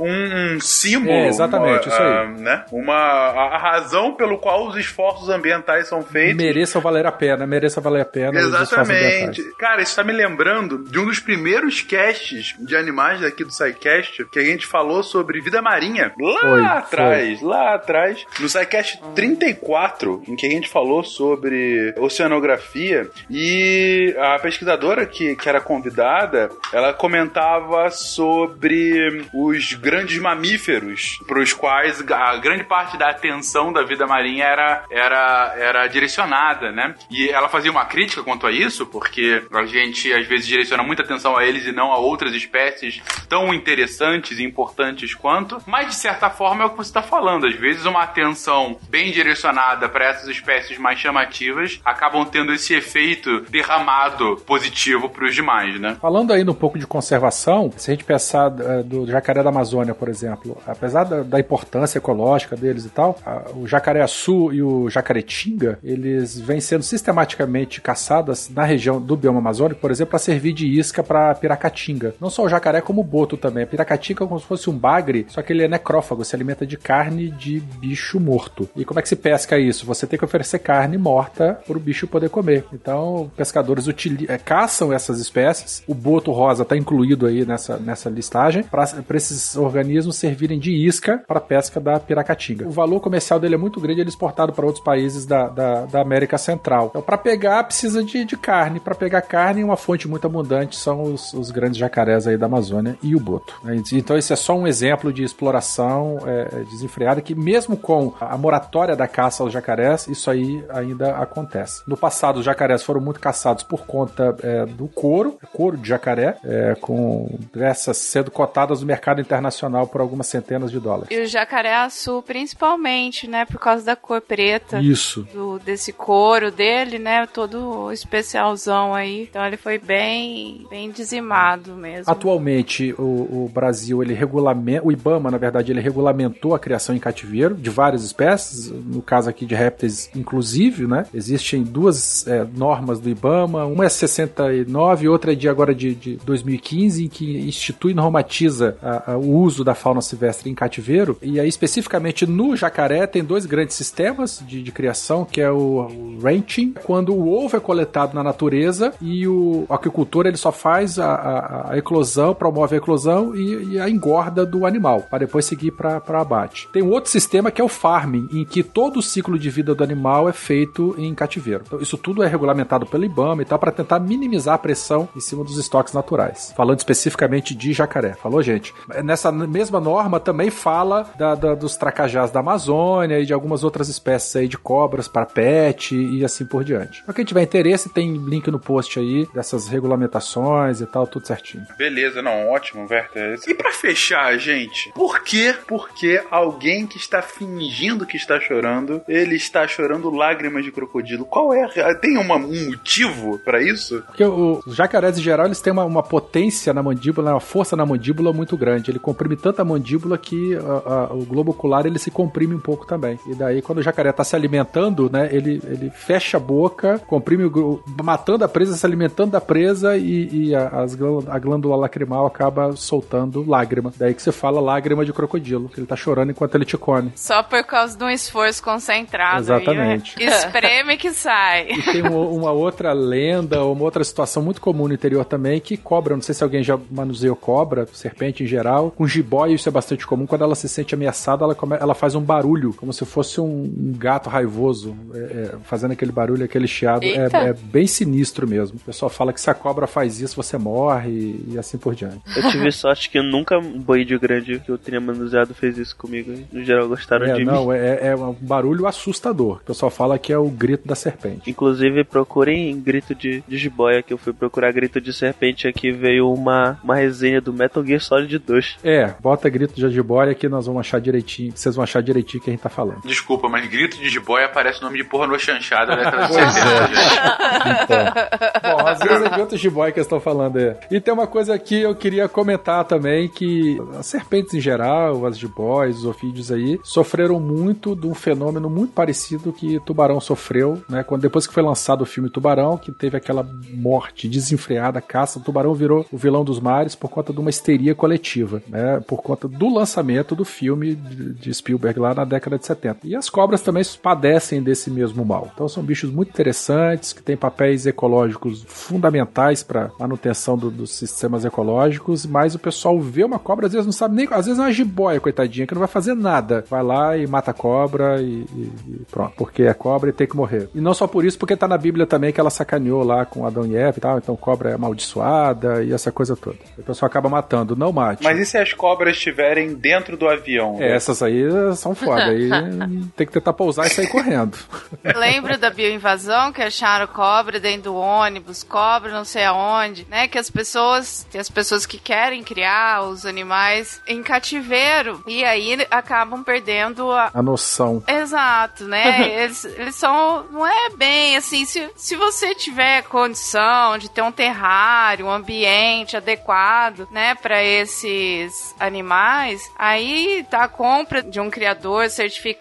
um, 0.00 0.54
um 0.54 0.60
símbolo. 0.60 1.12
É, 1.12 1.28
exatamente, 1.28 1.86
uma, 1.86 1.94
isso 1.94 2.02
aí. 2.02 2.26
Uh, 2.26 2.40
né? 2.40 2.64
Uma, 2.72 2.94
a, 2.94 3.56
a, 3.56 3.58
razão 3.58 4.14
pelo 4.22 4.38
qual 4.38 4.68
os 4.68 4.76
esforços 4.76 5.28
ambientais 5.28 5.88
são 5.88 6.00
feitos. 6.00 6.36
Mereça 6.36 6.78
valer 6.78 7.04
a 7.06 7.10
pena, 7.10 7.44
mereça 7.44 7.80
valer 7.80 8.02
a 8.02 8.04
pena. 8.04 8.38
Exatamente. 8.38 9.42
Cara, 9.58 9.82
isso 9.82 9.96
tá 9.96 10.04
me 10.04 10.12
lembrando 10.12 10.78
de 10.78 10.96
um 10.96 11.06
dos 11.06 11.18
primeiros 11.18 11.80
casts 11.80 12.54
de 12.60 12.76
animais 12.76 13.20
daqui 13.20 13.42
do 13.42 13.52
SciCast, 13.52 14.24
que 14.26 14.38
a 14.38 14.44
gente 14.44 14.64
falou 14.64 15.02
sobre 15.02 15.40
vida 15.40 15.60
marinha. 15.60 16.12
Lá 16.20 16.40
foi, 16.40 16.64
atrás, 16.64 17.40
foi. 17.40 17.48
lá 17.48 17.74
atrás. 17.74 18.24
No 18.38 18.48
SciCast 18.48 19.02
34, 19.12 20.22
em 20.28 20.36
que 20.36 20.46
a 20.46 20.50
gente 20.50 20.68
falou 20.68 21.02
sobre 21.02 21.92
oceanografia, 21.98 23.10
e 23.28 24.14
a 24.16 24.38
pesquisadora 24.38 25.04
que, 25.04 25.34
que 25.34 25.48
era 25.48 25.60
convidada, 25.60 26.48
ela 26.72 26.94
comentava 26.94 27.90
sobre 27.90 29.26
os 29.34 29.72
grandes 29.72 30.18
mamíferos 30.18 31.18
para 31.26 31.40
os 31.40 31.52
quais 31.52 32.00
a 32.08 32.36
grande 32.36 32.62
parte 32.62 32.96
da 32.96 33.10
atenção 33.10 33.72
da 33.72 33.82
vida 33.82 34.06
marinha 34.12 34.44
era, 34.44 34.84
era, 34.90 35.54
era 35.56 35.86
direcionada, 35.86 36.70
né? 36.70 36.94
E 37.10 37.28
ela 37.28 37.48
fazia 37.48 37.70
uma 37.70 37.86
crítica 37.86 38.22
quanto 38.22 38.46
a 38.46 38.52
isso, 38.52 38.84
porque 38.86 39.42
a 39.50 39.64
gente 39.64 40.12
às 40.12 40.26
vezes 40.26 40.46
direciona 40.46 40.82
muita 40.82 41.02
atenção 41.02 41.36
a 41.36 41.44
eles 41.44 41.64
e 41.66 41.72
não 41.72 41.92
a 41.92 41.96
outras 41.96 42.34
espécies 42.34 43.00
tão 43.28 43.54
interessantes 43.54 44.38
e 44.38 44.44
importantes 44.44 45.14
quanto, 45.14 45.62
mas 45.66 45.88
de 45.88 45.94
certa 45.94 46.28
forma 46.28 46.62
é 46.62 46.66
o 46.66 46.70
que 46.70 46.76
você 46.76 46.90
está 46.90 47.02
falando. 47.02 47.46
Às 47.46 47.54
vezes 47.54 47.86
uma 47.86 48.02
atenção 48.02 48.76
bem 48.90 49.10
direcionada 49.10 49.88
para 49.88 50.06
essas 50.06 50.28
espécies 50.28 50.78
mais 50.78 50.98
chamativas 50.98 51.80
acabam 51.84 52.24
tendo 52.26 52.52
esse 52.52 52.74
efeito 52.74 53.40
derramado 53.48 54.36
positivo 54.46 55.08
para 55.08 55.24
os 55.24 55.34
demais, 55.34 55.80
né? 55.80 55.96
Falando 56.00 56.32
ainda 56.32 56.50
um 56.50 56.54
pouco 56.54 56.78
de 56.78 56.86
conservação, 56.86 57.72
se 57.76 57.90
a 57.90 57.94
gente 57.94 58.04
pensar 58.04 58.48
uh, 58.48 58.82
do 58.84 59.06
jacaré 59.06 59.42
da 59.42 59.48
Amazônia, 59.48 59.94
por 59.94 60.08
exemplo, 60.08 60.56
apesar 60.66 61.04
da, 61.04 61.40
importância 61.40 61.98
ecológica 61.98 62.56
deles 62.56 62.84
e 62.84 62.90
tal, 62.90 63.18
o 63.54 63.66
jacaré-açu 64.02 64.52
e 64.52 64.62
o 64.62 64.88
jacaretinga, 64.88 65.78
eles 65.82 66.38
vêm 66.38 66.60
sendo 66.60 66.82
sistematicamente 66.82 67.80
caçadas 67.80 68.50
na 68.50 68.64
região 68.64 69.00
do 69.00 69.16
bioma 69.16 69.38
amazônico, 69.38 69.80
por 69.80 69.90
exemplo, 69.90 70.10
para 70.10 70.18
servir 70.18 70.52
de 70.52 70.66
isca 70.66 71.02
para 71.02 71.34
piracatinga. 71.34 72.14
Não 72.20 72.30
só 72.30 72.44
o 72.44 72.48
jacaré, 72.48 72.80
como 72.80 73.00
o 73.00 73.04
boto 73.04 73.36
também. 73.36 73.64
A 73.64 73.66
piracatinga 73.66 74.24
é 74.24 74.26
como 74.26 74.40
se 74.40 74.46
fosse 74.46 74.68
um 74.68 74.76
bagre, 74.76 75.26
só 75.28 75.42
que 75.42 75.52
ele 75.52 75.62
é 75.62 75.68
necrófago, 75.68 76.24
se 76.24 76.34
alimenta 76.34 76.66
de 76.66 76.76
carne 76.76 77.30
de 77.30 77.60
bicho 77.60 78.18
morto. 78.18 78.68
E 78.76 78.84
como 78.84 78.98
é 79.00 79.02
que 79.02 79.08
se 79.08 79.16
pesca 79.16 79.58
isso? 79.58 79.86
Você 79.86 80.06
tem 80.06 80.18
que 80.18 80.24
oferecer 80.24 80.58
carne 80.58 80.98
morta 80.98 81.60
para 81.66 81.76
o 81.76 81.80
bicho 81.80 82.06
poder 82.06 82.28
comer. 82.28 82.64
Então, 82.72 83.30
pescadores 83.36 83.86
é, 84.28 84.38
caçam 84.38 84.92
essas 84.92 85.18
espécies. 85.20 85.82
O 85.86 85.94
boto 85.94 86.32
rosa 86.32 86.62
está 86.62 86.76
incluído 86.76 87.26
aí 87.26 87.44
nessa, 87.44 87.76
nessa 87.76 88.10
listagem 88.10 88.62
para 88.62 89.16
esses 89.16 89.56
organismos 89.56 90.16
servirem 90.16 90.58
de 90.58 90.72
isca 90.72 91.22
para 91.26 91.40
pesca 91.40 91.80
da 91.80 91.98
piracatinga. 91.98 92.66
O 92.66 92.70
valor 92.70 93.00
comercial 93.00 93.38
dele 93.38 93.54
é 93.54 93.58
muito 93.58 93.80
grande, 93.80 93.91
ele 94.00 94.08
é 94.08 94.12
exportado 94.12 94.52
para 94.52 94.66
outros 94.66 94.84
países 94.84 95.26
da, 95.26 95.48
da, 95.48 95.84
da, 95.86 96.00
América 96.00 96.38
Central. 96.38 96.88
Então, 96.90 97.02
para 97.02 97.18
pegar, 97.18 97.64
precisa 97.64 98.02
de, 98.02 98.24
de 98.24 98.36
carne. 98.36 98.80
Para 98.80 98.94
pegar 98.94 99.22
carne, 99.22 99.62
uma 99.62 99.76
fonte 99.76 100.08
muito 100.08 100.26
abundante 100.26 100.76
são 100.76 101.02
os, 101.02 101.32
os 101.32 101.50
grandes 101.50 101.78
jacarés 101.78 102.26
aí 102.26 102.36
da 102.36 102.46
Amazônia 102.46 102.96
e 103.02 103.14
o 103.14 103.20
boto. 103.20 103.54
Né? 103.62 103.82
Então, 103.92 104.16
esse 104.16 104.32
é 104.32 104.36
só 104.36 104.56
um 104.56 104.66
exemplo 104.66 105.12
de 105.12 105.22
exploração 105.22 106.18
é, 106.26 106.48
é, 106.52 106.64
desenfreada 106.64 107.20
que, 107.20 107.34
mesmo 107.34 107.76
com 107.76 108.12
a 108.20 108.36
moratória 108.36 108.96
da 108.96 109.06
caça 109.06 109.42
aos 109.42 109.52
jacarés, 109.52 110.06
isso 110.08 110.30
aí 110.30 110.64
ainda 110.70 111.16
acontece. 111.16 111.82
No 111.86 111.96
passado, 111.96 112.38
os 112.38 112.44
jacarés 112.44 112.82
foram 112.82 113.00
muito 113.00 113.20
caçados 113.20 113.62
por 113.62 113.86
conta 113.86 114.36
é, 114.42 114.66
do 114.66 114.88
couro, 114.88 115.38
couro 115.52 115.76
de 115.76 115.88
jacaré, 115.88 116.36
é, 116.44 116.74
com 116.80 117.28
essas 117.56 117.96
sendo 117.96 118.30
cotadas 118.30 118.80
no 118.80 118.86
mercado 118.86 119.20
internacional 119.20 119.86
por 119.86 120.00
algumas 120.00 120.26
centenas 120.26 120.70
de 120.70 120.80
dólares. 120.80 121.08
E 121.10 121.20
o 121.20 121.26
jacaré-açu, 121.26 122.22
principalmente, 122.22 123.28
né, 123.28 123.44
por 123.44 123.58
causa 123.58 123.81
causa 123.82 123.86
da 123.86 123.96
cor 123.96 124.20
preta. 124.20 124.80
Isso. 124.80 125.26
Do, 125.32 125.58
desse 125.58 125.92
couro 125.92 126.50
dele, 126.50 126.98
né? 126.98 127.26
Todo 127.26 127.92
especialzão 127.92 128.94
aí. 128.94 129.22
Então 129.22 129.44
ele 129.44 129.56
foi 129.56 129.78
bem, 129.78 130.66
bem 130.70 130.90
dizimado 130.90 131.74
mesmo. 131.74 132.10
Atualmente, 132.10 132.94
o, 132.98 133.02
o 133.44 133.50
Brasil, 133.52 134.02
ele 134.02 134.14
regulamenta. 134.14 134.86
O 134.86 134.92
Ibama, 134.92 135.30
na 135.30 135.38
verdade, 135.38 135.72
ele 135.72 135.80
regulamentou 135.80 136.54
a 136.54 136.58
criação 136.58 136.94
em 136.94 136.98
cativeiro 136.98 137.54
de 137.54 137.68
várias 137.68 138.04
espécies. 138.04 138.70
No 138.70 139.02
caso 139.02 139.28
aqui 139.28 139.44
de 139.44 139.54
répteis, 139.54 140.10
inclusive, 140.14 140.86
né? 140.86 141.06
Existem 141.12 141.62
duas 141.62 142.26
é, 142.26 142.46
normas 142.54 143.00
do 143.00 143.10
Ibama. 143.10 143.64
Uma 143.66 143.86
é 143.86 143.88
69 143.88 145.04
e 145.04 145.08
outra 145.08 145.32
é 145.32 145.34
de 145.34 145.48
agora 145.48 145.74
de, 145.74 145.94
de 145.94 146.16
2015, 146.24 147.04
em 147.04 147.08
que 147.08 147.38
institui 147.40 147.92
e 147.92 147.94
normatiza 147.94 148.76
a, 148.82 149.12
a, 149.12 149.18
o 149.18 149.36
uso 149.36 149.64
da 149.64 149.74
fauna 149.74 150.00
silvestre 150.00 150.50
em 150.50 150.54
cativeiro. 150.54 151.18
E 151.20 151.40
aí, 151.40 151.48
especificamente 151.48 152.26
no 152.26 152.56
jacaré, 152.56 153.06
tem 153.06 153.24
dois 153.24 153.46
grandes 153.46 153.71
sistemas 153.72 154.42
de, 154.46 154.62
de 154.62 154.72
criação, 154.72 155.24
que 155.24 155.40
é 155.40 155.50
o, 155.50 156.18
ranching, 156.22 156.74
quando 156.84 157.14
o 157.14 157.32
ovo 157.32 157.56
é 157.56 157.60
coletado 157.60 158.14
na 158.14 158.22
natureza 158.22 158.92
e 159.00 159.26
o, 159.26 159.66
o 159.68 159.74
aquicultor 159.74 160.26
ele 160.26 160.36
só 160.36 160.52
faz 160.52 160.98
a, 160.98 161.14
a, 161.14 161.72
a 161.72 161.78
eclosão, 161.78 162.34
promove 162.34 162.74
a 162.74 162.78
eclosão 162.78 163.34
e, 163.34 163.74
e, 163.74 163.80
a 163.80 163.88
engorda 163.88 164.46
do 164.46 164.66
animal, 164.66 165.02
para 165.02 165.20
depois 165.20 165.44
seguir 165.44 165.72
para 165.72 166.02
abate. 166.20 166.68
Tem 166.72 166.82
um 166.82 166.90
outro 166.90 167.10
sistema 167.10 167.50
que 167.50 167.60
é 167.60 167.64
o 167.64 167.68
farming, 167.68 168.28
em 168.32 168.44
que 168.44 168.62
todo 168.62 168.98
o 168.98 169.02
ciclo 169.02 169.38
de 169.38 169.50
vida 169.50 169.74
do 169.74 169.84
animal 169.84 170.28
é 170.28 170.32
feito 170.32 170.94
em 170.98 171.14
cativeiro. 171.14 171.64
Então, 171.66 171.80
isso 171.80 171.96
tudo 171.96 172.22
é 172.22 172.28
regulamentado 172.28 172.86
pelo 172.86 173.04
IBAMA 173.04 173.42
e 173.42 173.44
tal, 173.44 173.58
para 173.58 173.72
tentar 173.72 173.98
minimizar 173.98 174.54
a 174.54 174.58
pressão 174.58 175.08
em 175.16 175.20
cima 175.20 175.44
dos 175.44 175.58
estoques 175.58 175.92
naturais. 175.92 176.52
Falando 176.56 176.78
especificamente 176.78 177.54
de 177.54 177.72
jacaré. 177.72 178.14
Falou, 178.14 178.42
gente? 178.42 178.74
Nessa 179.02 179.30
mesma 179.32 179.80
norma 179.80 180.20
também 180.20 180.50
fala 180.50 181.10
da, 181.18 181.34
da, 181.34 181.54
dos 181.54 181.76
tracajás 181.76 182.30
da 182.30 182.40
Amazônia 182.40 183.20
e 183.20 183.26
de 183.26 183.32
algumas 183.32 183.61
outras 183.64 183.88
espécies 183.88 184.34
aí 184.36 184.48
de 184.48 184.58
cobras 184.58 185.08
para 185.08 185.26
pet 185.26 185.94
e 185.94 186.24
assim 186.24 186.44
por 186.44 186.64
diante. 186.64 187.02
Para 187.04 187.14
quem 187.14 187.24
tiver 187.24 187.42
interesse, 187.42 187.88
tem 187.88 188.14
link 188.14 188.50
no 188.50 188.58
post 188.58 188.98
aí 188.98 189.26
dessas 189.34 189.68
regulamentações 189.68 190.80
e 190.80 190.86
tal, 190.86 191.06
tudo 191.06 191.26
certinho. 191.26 191.64
Beleza, 191.76 192.22
não, 192.22 192.48
ótimo, 192.50 192.86
Werther. 192.88 193.38
E 193.46 193.54
para 193.54 193.72
fechar, 193.72 194.36
gente, 194.38 194.92
por 194.94 195.22
que, 195.22 195.54
porque 195.66 196.22
alguém 196.30 196.86
que 196.86 196.96
está 196.96 197.22
fingindo 197.22 198.06
que 198.06 198.16
está 198.16 198.40
chorando, 198.40 199.02
ele 199.08 199.36
está 199.36 199.66
chorando 199.66 200.10
lágrimas 200.10 200.64
de 200.64 200.72
crocodilo? 200.72 201.24
Qual 201.24 201.52
é? 201.52 201.68
Tem 201.94 202.16
uma, 202.16 202.36
um 202.36 202.70
motivo 202.70 203.38
para 203.38 203.62
isso? 203.62 204.02
Porque 204.06 204.24
os 204.24 204.74
jacarés 204.74 205.18
em 205.18 205.22
geral, 205.22 205.46
eles 205.46 205.60
têm 205.60 205.72
uma, 205.72 205.84
uma 205.84 206.02
potência 206.02 206.72
na 206.72 206.82
mandíbula, 206.82 207.32
uma 207.32 207.40
força 207.40 207.76
na 207.76 207.84
mandíbula 207.84 208.32
muito 208.32 208.56
grande. 208.56 208.90
Ele 208.90 208.98
comprime 208.98 209.36
tanto 209.36 209.60
a 209.60 209.64
mandíbula 209.64 210.16
que 210.18 210.54
a, 210.56 210.60
a, 210.94 211.12
o 211.12 211.24
globo 211.24 211.52
ocular 211.52 211.86
ele 211.86 211.98
se 211.98 212.10
comprime 212.10 212.54
um 212.54 212.60
pouco 212.60 212.86
também. 212.86 213.18
E 213.26 213.34
daí, 213.34 213.51
quando 213.60 213.78
o 213.78 213.82
jacaré 213.82 214.10
está 214.10 214.24
se 214.24 214.34
alimentando, 214.36 215.10
né, 215.10 215.28
ele, 215.32 215.60
ele 215.64 215.90
fecha 215.90 216.36
a 216.36 216.40
boca, 216.40 216.98
comprime 217.06 217.44
o, 217.44 217.82
matando 218.02 218.44
a 218.44 218.48
presa, 218.48 218.76
se 218.76 218.86
alimentando 218.86 219.32
da 219.32 219.40
presa 219.40 219.96
e, 219.96 220.28
e 220.32 220.54
a, 220.54 220.68
as, 220.68 220.96
a 221.28 221.38
glândula 221.38 221.76
lacrimal 221.76 222.24
acaba 222.26 222.74
soltando 222.76 223.44
lágrima. 223.48 223.92
Daí 223.96 224.14
que 224.14 224.22
você 224.22 224.32
fala 224.32 224.60
lágrima 224.60 225.04
de 225.04 225.12
crocodilo, 225.12 225.68
que 225.68 225.80
ele 225.80 225.86
tá 225.86 225.96
chorando 225.96 226.30
enquanto 226.30 226.54
ele 226.54 226.64
te 226.64 226.78
come. 226.78 227.12
Só 227.14 227.42
por 227.42 227.64
causa 227.64 227.96
de 227.96 228.04
um 228.04 228.10
esforço 228.10 228.62
concentrado. 228.62 229.40
Exatamente. 229.40 230.14
Aí, 230.18 230.26
espreme 230.28 230.96
que 230.96 231.12
sai. 231.12 231.68
E 231.70 231.82
tem 231.82 232.02
uma, 232.02 232.20
uma 232.20 232.52
outra 232.52 232.92
lenda, 232.92 233.64
uma 233.64 233.84
outra 233.84 234.02
situação 234.04 234.42
muito 234.42 234.60
comum 234.60 234.88
no 234.88 234.94
interior 234.94 235.24
também, 235.24 235.60
que 235.60 235.76
cobra, 235.76 236.14
não 236.14 236.22
sei 236.22 236.34
se 236.34 236.42
alguém 236.42 236.62
já 236.62 236.78
manuseou 236.90 237.36
cobra, 237.36 237.86
serpente 237.92 238.44
em 238.44 238.46
geral, 238.46 238.90
com 238.90 239.06
jiboia 239.06 239.52
isso 239.54 239.68
é 239.68 239.72
bastante 239.72 240.06
comum, 240.06 240.26
quando 240.26 240.42
ela 240.42 240.54
se 240.54 240.68
sente 240.68 240.94
ameaçada, 240.94 241.44
ela, 241.44 241.54
come, 241.54 241.76
ela 241.78 241.94
faz 241.94 242.14
um 242.14 242.20
barulho, 242.20 242.72
como 242.74 242.92
se 242.92 243.04
fosse 243.04 243.31
um, 243.40 243.62
um 243.62 243.92
gato 243.96 244.28
raivoso, 244.28 244.96
é, 245.14 245.18
é, 245.18 245.54
fazendo 245.64 245.92
aquele 245.92 246.12
barulho, 246.12 246.44
aquele 246.44 246.66
chiado, 246.66 247.04
é, 247.04 247.28
é, 247.32 247.52
bem 247.52 247.86
sinistro 247.86 248.46
mesmo. 248.46 248.76
O 248.76 248.80
pessoal 248.80 249.10
fala 249.10 249.32
que 249.32 249.40
se 249.40 249.50
a 249.50 249.54
cobra 249.54 249.86
faz 249.86 250.20
isso, 250.20 250.36
você 250.36 250.58
morre 250.58 251.10
e, 251.10 251.52
e 251.52 251.58
assim 251.58 251.78
por 251.78 251.94
diante. 251.94 252.20
Eu 252.36 252.50
tive 252.50 252.70
sorte 252.72 253.10
que 253.10 253.20
nunca 253.20 253.58
um 253.58 253.78
boídeo 253.78 254.18
grande 254.18 254.60
que 254.60 254.70
eu 254.70 254.78
tenha 254.78 255.00
manuseado 255.00 255.54
fez 255.54 255.78
isso 255.78 255.96
comigo. 255.96 256.32
No 256.52 256.64
geral, 256.64 256.88
gostaram 256.88 257.26
é, 257.26 257.34
de 257.34 257.44
não, 257.44 257.66
mim. 257.66 257.74
É, 257.74 258.08
é 258.08 258.16
um 258.16 258.32
barulho 258.40 258.86
assustador. 258.86 259.56
O 259.56 259.64
pessoal 259.64 259.90
fala 259.90 260.18
que 260.18 260.32
é 260.32 260.38
o 260.38 260.48
grito 260.48 260.86
da 260.86 260.94
serpente. 260.94 261.50
Inclusive, 261.50 262.04
procurem 262.04 262.78
grito 262.80 263.14
de, 263.14 263.42
de 263.46 263.56
jiboia, 263.56 264.02
que 264.02 264.12
eu 264.12 264.18
fui 264.18 264.32
procurar 264.32 264.72
grito 264.72 265.00
de 265.00 265.12
serpente 265.12 265.66
aqui, 265.66 265.90
veio 265.90 266.32
uma, 266.32 266.78
uma 266.82 266.96
resenha 266.96 267.40
do 267.40 267.52
Metal 267.52 267.84
Gear 267.84 268.00
Solid 268.00 268.38
2. 268.38 268.78
É, 268.82 269.14
bota 269.20 269.48
grito 269.48 269.74
de 269.74 269.88
jiboia 269.90 270.34
que 270.34 270.48
nós 270.48 270.66
vamos 270.66 270.80
achar 270.80 271.00
direitinho, 271.00 271.52
vocês 271.54 271.74
vão 271.74 271.82
achar 271.82 272.02
direitinho 272.02 272.42
que 272.42 272.50
a 272.50 272.52
gente 272.52 272.62
tá 272.62 272.68
falando. 272.68 273.02
Desculpa, 273.02 273.21
mas 273.50 273.66
grito 273.68 273.96
de 273.98 274.08
jiboia 274.08 274.48
parece 274.48 274.80
o 274.80 274.84
nome 274.84 274.98
de 274.98 275.04
porra 275.04 275.26
no 275.26 275.38
chanchada, 275.38 275.96
né? 275.96 276.02
Pois 276.32 276.56
é. 276.56 277.82
então. 277.82 278.76
Bom, 278.76 278.86
às 278.86 278.98
vezes 278.98 279.22
é 279.22 279.28
de 279.30 279.40
outro 279.40 279.56
jiboia 279.56 279.92
que 279.92 279.98
eles 279.98 280.06
estão 280.06 280.20
falando 280.20 280.56
aí. 280.56 280.74
E 280.90 281.00
tem 281.00 281.12
uma 281.12 281.26
coisa 281.26 281.58
que 281.58 281.80
eu 281.80 281.94
queria 281.94 282.28
comentar 282.28 282.84
também, 282.84 283.28
que 283.28 283.80
as 283.98 284.06
serpentes 284.06 284.54
em 284.54 284.60
geral, 284.60 285.26
as 285.26 285.38
jiboias, 285.38 285.98
os 285.98 286.04
ofídeos 286.04 286.50
aí, 286.50 286.78
sofreram 286.82 287.40
muito 287.40 287.94
de 287.94 288.06
um 288.06 288.14
fenômeno 288.14 288.70
muito 288.70 288.92
parecido 288.92 289.52
que 289.52 289.80
Tubarão 289.80 290.20
sofreu, 290.20 290.82
né? 290.88 291.02
Quando 291.02 291.22
depois 291.22 291.46
que 291.46 291.54
foi 291.54 291.62
lançado 291.62 292.02
o 292.02 292.06
filme 292.06 292.30
Tubarão, 292.30 292.76
que 292.76 292.92
teve 292.92 293.16
aquela 293.16 293.46
morte 293.74 294.28
desenfreada, 294.28 295.00
caça, 295.00 295.38
o 295.38 295.42
Tubarão 295.42 295.74
virou 295.74 296.06
o 296.10 296.16
vilão 296.16 296.44
dos 296.44 296.60
mares 296.60 296.94
por 296.94 297.08
conta 297.10 297.32
de 297.32 297.40
uma 297.40 297.50
histeria 297.50 297.94
coletiva, 297.94 298.62
né? 298.68 299.00
Por 299.06 299.22
conta 299.22 299.48
do 299.48 299.72
lançamento 299.72 300.34
do 300.34 300.44
filme 300.44 300.94
de 300.94 301.52
Spielberg 301.52 301.98
lá 301.98 302.14
na 302.14 302.24
década 302.24 302.58
de 302.58 302.66
70. 302.66 302.98
E 303.04 303.11
as 303.16 303.28
cobras 303.28 303.60
também 303.60 303.82
padecem 304.00 304.62
desse 304.62 304.90
mesmo 304.90 305.24
mal. 305.24 305.50
Então 305.54 305.68
são 305.68 305.82
bichos 305.82 306.10
muito 306.10 306.30
interessantes, 306.30 307.12
que 307.12 307.22
têm 307.22 307.36
papéis 307.36 307.86
ecológicos 307.86 308.64
fundamentais 308.66 309.62
para 309.62 309.90
manutenção 309.98 310.56
do, 310.56 310.70
dos 310.70 310.92
sistemas 310.92 311.44
ecológicos, 311.44 312.26
mas 312.26 312.54
o 312.54 312.58
pessoal 312.58 312.98
vê 313.00 313.24
uma 313.24 313.38
cobra, 313.38 313.66
às 313.66 313.72
vezes 313.72 313.86
não 313.86 313.92
sabe 313.92 314.14
nem, 314.14 314.28
às 314.30 314.46
vezes 314.46 314.58
é 314.58 314.62
uma 314.62 314.72
jiboia, 314.72 315.20
coitadinha, 315.20 315.66
que 315.66 315.74
não 315.74 315.80
vai 315.80 315.88
fazer 315.88 316.14
nada. 316.14 316.64
Vai 316.68 316.82
lá 316.82 317.16
e 317.16 317.26
mata 317.26 317.50
a 317.50 317.54
cobra 317.54 318.20
e, 318.20 318.44
e, 318.54 318.72
e 318.88 319.06
pronto, 319.10 319.34
porque 319.36 319.62
é 319.62 319.74
cobra 319.74 320.10
e 320.10 320.12
tem 320.12 320.26
que 320.26 320.36
morrer. 320.36 320.68
E 320.74 320.80
não 320.80 320.94
só 320.94 321.06
por 321.06 321.24
isso, 321.24 321.38
porque 321.38 321.56
tá 321.56 321.68
na 321.68 321.78
Bíblia 321.78 322.06
também 322.06 322.32
que 322.32 322.40
ela 322.40 322.50
sacaneou 322.50 323.02
lá 323.02 323.24
com 323.24 323.46
Adão 323.46 323.66
e 323.66 323.76
Eva 323.76 323.98
e 323.98 324.00
tal, 324.00 324.18
então 324.18 324.36
cobra 324.36 324.70
é 324.70 324.74
amaldiçoada 324.74 325.82
e 325.82 325.92
essa 325.92 326.10
coisa 326.10 326.36
toda. 326.36 326.56
O 326.78 326.82
pessoal 326.82 327.06
acaba 327.08 327.28
matando, 327.28 327.76
não 327.76 327.92
mate. 327.92 328.22
Mas 328.22 328.38
e 328.38 328.46
se 328.46 328.58
as 328.58 328.72
cobras 328.72 329.16
estiverem 329.16 329.74
dentro 329.74 330.16
do 330.16 330.28
avião? 330.28 330.76
É, 330.80 330.94
essas 330.94 331.22
aí 331.22 331.44
são 331.76 331.94
foda, 331.94 332.24
aí 332.24 332.48
tem 333.16 333.26
que 333.26 333.32
tentar 333.32 333.52
pousar 333.52 333.86
e 333.86 333.90
sair 333.90 334.08
correndo. 334.08 334.56
Lembra 335.16 335.58
da 335.58 335.70
bioinvasão 335.70 336.52
que 336.52 336.62
acharam 336.62 337.06
cobra 337.06 337.60
dentro 337.60 337.82
do 337.82 337.96
ônibus, 337.96 338.62
cobra 338.62 339.12
não 339.12 339.24
sei 339.24 339.44
aonde, 339.44 340.06
né? 340.08 340.28
Que 340.28 340.38
as 340.38 340.50
pessoas, 340.50 341.26
tem 341.30 341.40
as 341.40 341.50
pessoas 341.50 341.86
que 341.86 341.98
querem 341.98 342.42
criar 342.42 343.02
os 343.02 343.26
animais 343.26 344.00
em 344.06 344.22
cativeiro 344.22 345.22
e 345.26 345.44
aí 345.44 345.86
acabam 345.90 346.42
perdendo 346.42 347.10
a, 347.10 347.30
a 347.34 347.42
noção. 347.42 348.02
Exato, 348.06 348.84
né? 348.84 349.28
eles, 349.42 349.64
eles 349.64 349.94
são, 349.94 350.44
não 350.50 350.66
é 350.66 350.90
bem 350.90 351.36
assim, 351.36 351.64
se, 351.64 351.90
se 351.96 352.16
você 352.16 352.54
tiver 352.54 353.02
condição 353.04 353.98
de 353.98 354.10
ter 354.10 354.22
um 354.22 354.32
terrário, 354.32 355.26
um 355.26 355.30
ambiente 355.30 356.16
adequado, 356.16 357.08
né, 357.10 357.34
para 357.34 357.62
esses 357.62 358.74
animais, 358.78 359.70
aí 359.78 360.46
tá 360.50 360.64
a 360.64 360.68
compra 360.68 361.22
de 361.22 361.40
um 361.40 361.50
criador 361.50 362.08
certificado, 362.10 362.52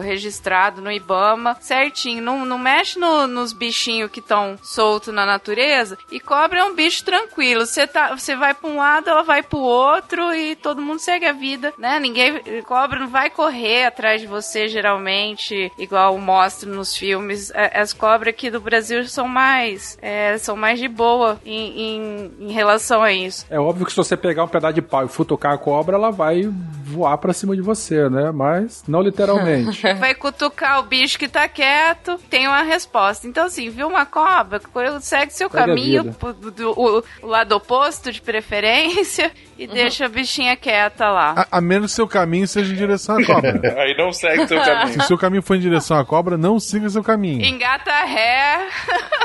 registrado 0.00 0.80
no 0.80 0.90
IBAMA, 0.90 1.56
certinho. 1.60 2.22
Não, 2.22 2.44
não 2.44 2.58
mexe 2.58 2.98
no, 2.98 3.26
nos 3.26 3.52
bichinhos 3.52 4.10
que 4.10 4.20
estão 4.20 4.58
soltos 4.62 5.12
na 5.12 5.26
natureza. 5.26 5.98
E 6.10 6.18
cobra 6.18 6.60
é 6.60 6.64
um 6.64 6.74
bicho 6.74 7.04
tranquilo. 7.04 7.66
Você 7.66 7.86
tá, 7.86 8.16
vai 8.38 8.54
para 8.54 8.70
um 8.70 8.78
lado, 8.78 9.10
ela 9.10 9.22
vai 9.22 9.42
para 9.42 9.58
o 9.58 9.62
outro 9.62 10.34
e 10.34 10.56
todo 10.56 10.82
mundo 10.82 10.98
segue 10.98 11.26
a 11.26 11.32
vida, 11.32 11.72
né? 11.78 11.98
Ninguém 11.98 12.40
cobra 12.62 12.98
não 12.98 13.08
vai 13.08 13.30
correr 13.30 13.84
atrás 13.84 14.20
de 14.20 14.26
você 14.26 14.68
geralmente, 14.68 15.70
igual 15.78 16.16
mostra 16.18 16.68
nos 16.68 16.96
filmes. 16.96 17.50
É, 17.50 17.80
as 17.80 17.92
cobras 17.92 18.32
aqui 18.32 18.50
do 18.50 18.60
Brasil 18.60 19.04
são 19.06 19.28
mais, 19.28 19.98
é, 20.00 20.38
são 20.38 20.56
mais 20.56 20.78
de 20.78 20.88
boa 20.88 21.38
em, 21.44 21.80
em, 21.80 22.32
em 22.40 22.52
relação 22.52 23.02
a 23.02 23.12
isso. 23.12 23.46
É 23.50 23.58
óbvio 23.58 23.84
que 23.84 23.92
se 23.92 23.96
você 23.96 24.16
pegar 24.16 24.44
um 24.44 24.48
pedaço 24.48 24.74
de 24.74 24.82
pau 24.82 25.04
e 25.04 25.08
futucar 25.08 25.52
a 25.52 25.58
cobra, 25.58 25.96
ela 25.96 26.10
vai 26.10 26.48
voar 26.84 27.18
para 27.18 27.32
cima 27.32 27.54
de 27.54 27.62
você, 27.62 28.08
né? 28.08 28.30
Mas 28.30 28.82
não 28.86 29.02
literalmente. 29.02 29.51
vai 29.98 30.14
cutucar 30.14 30.80
o 30.80 30.82
bicho 30.84 31.18
que 31.18 31.28
tá 31.28 31.48
quieto, 31.48 32.18
tem 32.30 32.46
uma 32.46 32.62
resposta. 32.62 33.26
Então, 33.26 33.46
assim, 33.46 33.70
viu 33.70 33.88
uma 33.88 34.06
cobra, 34.06 34.60
segue 35.00 35.32
seu 35.32 35.48
Segue 35.50 35.64
caminho, 35.64 36.04
do, 36.04 36.50
do- 36.50 36.70
o, 36.80 37.02
o 37.22 37.26
lado 37.26 37.52
oposto 37.56 38.10
de 38.12 38.20
preferência, 38.20 39.30
e 39.58 39.66
deixa 39.66 40.06
a 40.06 40.08
bichinha 40.08 40.56
quieta 40.56 41.08
lá. 41.10 41.34
A, 41.50 41.58
a 41.58 41.60
menos 41.60 41.92
que 41.92 41.96
seu 41.96 42.08
caminho 42.08 42.46
seja 42.48 42.72
em 42.72 42.76
direção 42.76 43.16
à 43.18 43.24
cobra. 43.24 43.52
Aí 43.80 43.94
não 43.96 44.12
segue 44.12 44.46
seu 44.46 44.58
Se 44.58 44.64
caminho. 44.64 44.98
o 44.98 45.02
seu 45.02 45.18
caminho 45.18 45.42
for 45.42 45.56
em 45.56 45.60
direção 45.60 45.98
à 45.98 46.04
cobra, 46.04 46.36
não 46.36 46.58
siga 46.58 46.88
seu 46.88 47.02
caminho. 47.02 47.44
Engata 47.44 47.92
ré. 48.04 48.68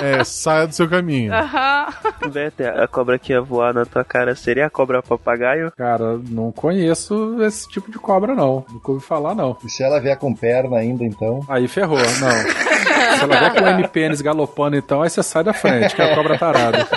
É, 0.01 0.23
saia 0.23 0.67
do 0.67 0.73
seu 0.73 0.87
caminho. 0.87 1.33
Aham. 1.33 1.87
Werther, 2.33 2.79
a 2.79 2.87
cobra 2.87 3.17
que 3.17 3.33
ia 3.33 3.41
voar 3.41 3.73
na 3.73 3.85
tua 3.85 4.03
cara 4.03 4.35
seria 4.35 4.67
a 4.67 4.69
cobra 4.69 5.01
papagaio? 5.01 5.71
Cara, 5.75 6.19
não 6.29 6.51
conheço 6.51 7.41
esse 7.43 7.67
tipo 7.69 7.91
de 7.91 7.97
cobra, 7.97 8.35
não. 8.35 8.65
Nunca 8.71 8.91
ouvi 8.91 9.03
falar, 9.05 9.33
não. 9.33 9.57
E 9.63 9.69
se 9.69 9.83
ela 9.83 9.99
vier 9.99 10.16
com 10.17 10.33
perna 10.33 10.77
ainda, 10.77 11.03
então. 11.03 11.39
Aí 11.47 11.67
ferrou, 11.67 11.97
não. 11.97 12.05
Se 13.17 13.23
ela 13.23 13.39
vier 13.39 13.53
com 13.53 13.63
o 13.63 13.67
M-pênis 13.67 14.21
galopando, 14.21 14.75
então, 14.75 15.01
aí 15.01 15.09
você 15.09 15.23
sai 15.23 15.43
da 15.43 15.53
frente, 15.53 15.95
que 15.95 16.01
é 16.01 16.11
a 16.11 16.15
cobra 16.15 16.37
tarada. 16.37 16.87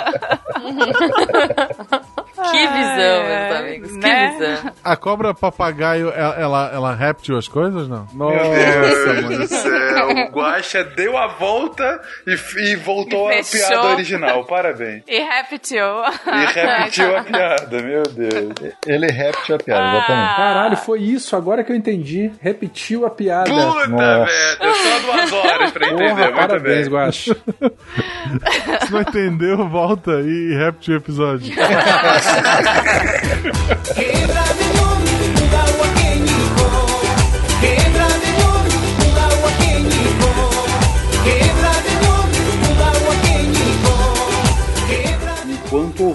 Que 2.51 2.67
visão, 2.67 3.23
meus 3.23 3.59
amigos. 3.59 3.91
Que 3.91 3.97
né? 3.97 4.31
visão. 4.31 4.71
A 4.83 4.95
cobra 4.95 5.33
papagaio, 5.33 6.09
ela, 6.09 6.35
ela, 6.35 6.71
ela 6.73 6.95
réptil 6.95 7.37
as 7.37 7.47
coisas, 7.47 7.87
não? 7.87 8.07
Meu 8.13 8.29
Nossa, 8.29 9.13
Deus 9.13 9.23
mano. 9.23 9.37
do 9.37 9.47
céu. 9.47 9.90
O 10.31 10.31
Guaxa 10.31 10.83
deu 10.83 11.17
a 11.17 11.27
volta 11.27 12.01
e, 12.27 12.35
e 12.59 12.75
voltou 12.75 13.31
E 13.31 13.39
à 13.39 13.43
fechou. 13.43 13.67
piada 13.69 13.87
original. 13.89 14.45
Parabéns. 14.45 15.03
E 15.07 15.19
repetiu. 15.19 15.85
E 15.85 16.45
repetiu 16.53 17.17
a 17.17 17.23
piada, 17.23 17.81
meu 17.81 18.03
Deus. 18.03 18.53
Ele 18.85 19.07
repetiu 19.07 19.55
a 19.55 19.59
piada, 19.59 19.97
exatamente. 19.97 20.35
Caralho, 20.35 20.77
foi 20.77 20.99
isso, 21.01 21.35
agora 21.35 21.63
que 21.63 21.71
eu 21.71 21.75
entendi. 21.75 22.31
Repetiu 22.41 23.05
a 23.05 23.09
piada. 23.09 23.49
Puta, 23.49 23.87
Nossa. 23.87 24.25
velho. 24.25 24.75
Só 24.75 24.99
duas 24.99 25.31
horas 25.45 25.71
pra 25.71 25.87
entender. 25.87 26.09
Porra, 26.09 26.21
Muito 26.23 26.35
parabéns, 26.35 26.87
bem. 26.87 27.11
Se 27.11 28.91
não 28.91 29.01
entendeu, 29.01 29.69
volta 29.69 30.11
e 30.21 30.55
repete 30.55 30.91
o 30.91 30.95
episódio. 30.97 31.53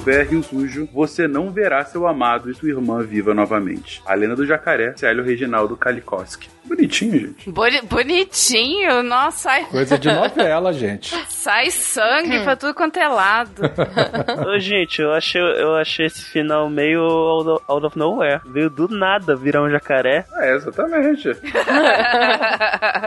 Houver 0.07 0.27
rio 0.29 0.43
sujo, 0.43 0.89
você 0.93 1.27
não 1.27 1.51
verá 1.51 1.85
seu 1.85 2.07
amado 2.07 2.49
e 2.51 2.55
sua 2.55 2.69
irmã 2.69 3.03
viva 3.03 3.35
novamente. 3.35 4.01
A 4.07 4.15
lenda 4.15 4.37
do 4.37 4.47
jacaré, 4.47 4.95
Célio 4.97 5.25
Reginaldo 5.25 5.77
Kalikoski. 5.77 6.49
Bonitinho, 6.65 7.13
gente. 7.21 7.49
Boni- 7.51 7.83
bonitinho, 7.83 9.01
nossa, 9.05 9.51
Coisa 9.71 9.97
de 9.97 10.09
novela, 10.13 10.73
gente. 10.73 11.15
sai 11.29 11.71
sangue 11.71 12.43
pra 12.43 12.57
tudo 12.57 12.75
quanto 12.75 12.99
é 12.99 13.07
lado. 13.07 13.63
Ô, 14.49 14.59
gente, 14.59 15.01
eu 15.01 15.13
achei, 15.13 15.41
eu 15.41 15.77
achei 15.77 16.07
esse 16.07 16.25
final 16.25 16.69
meio 16.69 17.01
out 17.03 17.49
of, 17.51 17.65
out 17.69 17.87
of 17.87 17.97
nowhere. 17.99 18.41
Veio 18.47 18.69
do 18.69 18.89
nada 18.89 19.37
virar 19.37 19.63
um 19.63 19.71
jacaré. 19.71 20.25
É, 20.39 20.57
exatamente. 20.57 21.29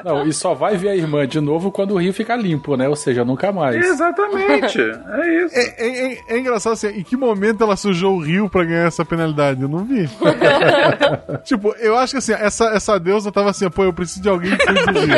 Não, 0.05 0.25
e 0.25 0.31
só 0.33 0.53
vai 0.53 0.77
ver 0.77 0.89
a 0.89 0.95
irmã 0.95 1.27
de 1.27 1.41
novo 1.41 1.69
quando 1.69 1.91
o 1.95 1.97
rio 1.97 2.13
ficar 2.13 2.37
limpo, 2.37 2.77
né? 2.77 2.87
Ou 2.87 2.95
seja, 2.95 3.25
nunca 3.25 3.51
mais. 3.51 3.75
Exatamente. 3.75 4.79
É 4.81 5.43
isso. 5.45 5.55
É, 5.57 5.63
é- 5.77 6.13
é- 6.13 6.17
é 6.29 6.37
engraçado 6.39 6.73
assim, 6.73 6.88
em 6.91 7.03
que 7.03 7.15
momento 7.17 7.63
ela 7.63 7.75
sujou 7.75 8.15
o 8.17 8.23
rio 8.23 8.49
pra 8.49 8.63
ganhar 8.63 8.87
essa 8.87 9.03
penalidade? 9.05 9.61
Eu 9.61 9.69
não 9.69 9.83
vi. 9.85 10.09
tipo, 11.43 11.73
eu 11.79 11.97
acho 11.97 12.13
que 12.13 12.17
assim, 12.17 12.33
essa, 12.33 12.65
essa 12.69 12.99
deusa 12.99 13.31
tava 13.31 13.49
assim, 13.49 13.69
pô, 13.69 13.83
eu 13.83 13.93
preciso 13.93 14.21
de 14.21 14.29
alguém 14.29 14.55
que 14.55 14.65
suje 14.65 14.99
o 14.99 15.05
rio. 15.05 15.15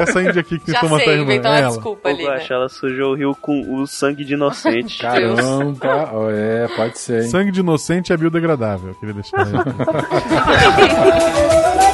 Essa 0.00 0.22
índia 0.22 0.40
aqui 0.40 0.58
que 0.58 0.66
tentou 0.66 0.88
matar 0.88 1.02
a 1.02 1.06
sei, 1.06 1.14
irmã. 1.14 1.24
inventou 1.24 1.50
É 1.50 1.54
uma 1.54 1.58
ela. 1.60 1.68
desculpa 1.74 2.08
ali, 2.08 2.24
né? 2.26 2.46
Ela 2.50 2.68
sujou 2.68 3.12
o 3.12 3.14
rio 3.14 3.36
com 3.40 3.74
o 3.80 3.86
sangue 3.86 4.24
de 4.24 4.34
inocente. 4.34 4.98
Caramba, 4.98 6.10
ó, 6.12 6.30
é, 6.30 6.66
pode 6.76 6.98
ser. 6.98 7.22
hein? 7.22 7.28
Sangue 7.28 7.50
de 7.52 7.60
inocente 7.60 8.12
é 8.12 8.16
biodegradável, 8.16 8.90
eu 8.90 8.94
queria 8.94 9.14
deixar 9.14 9.44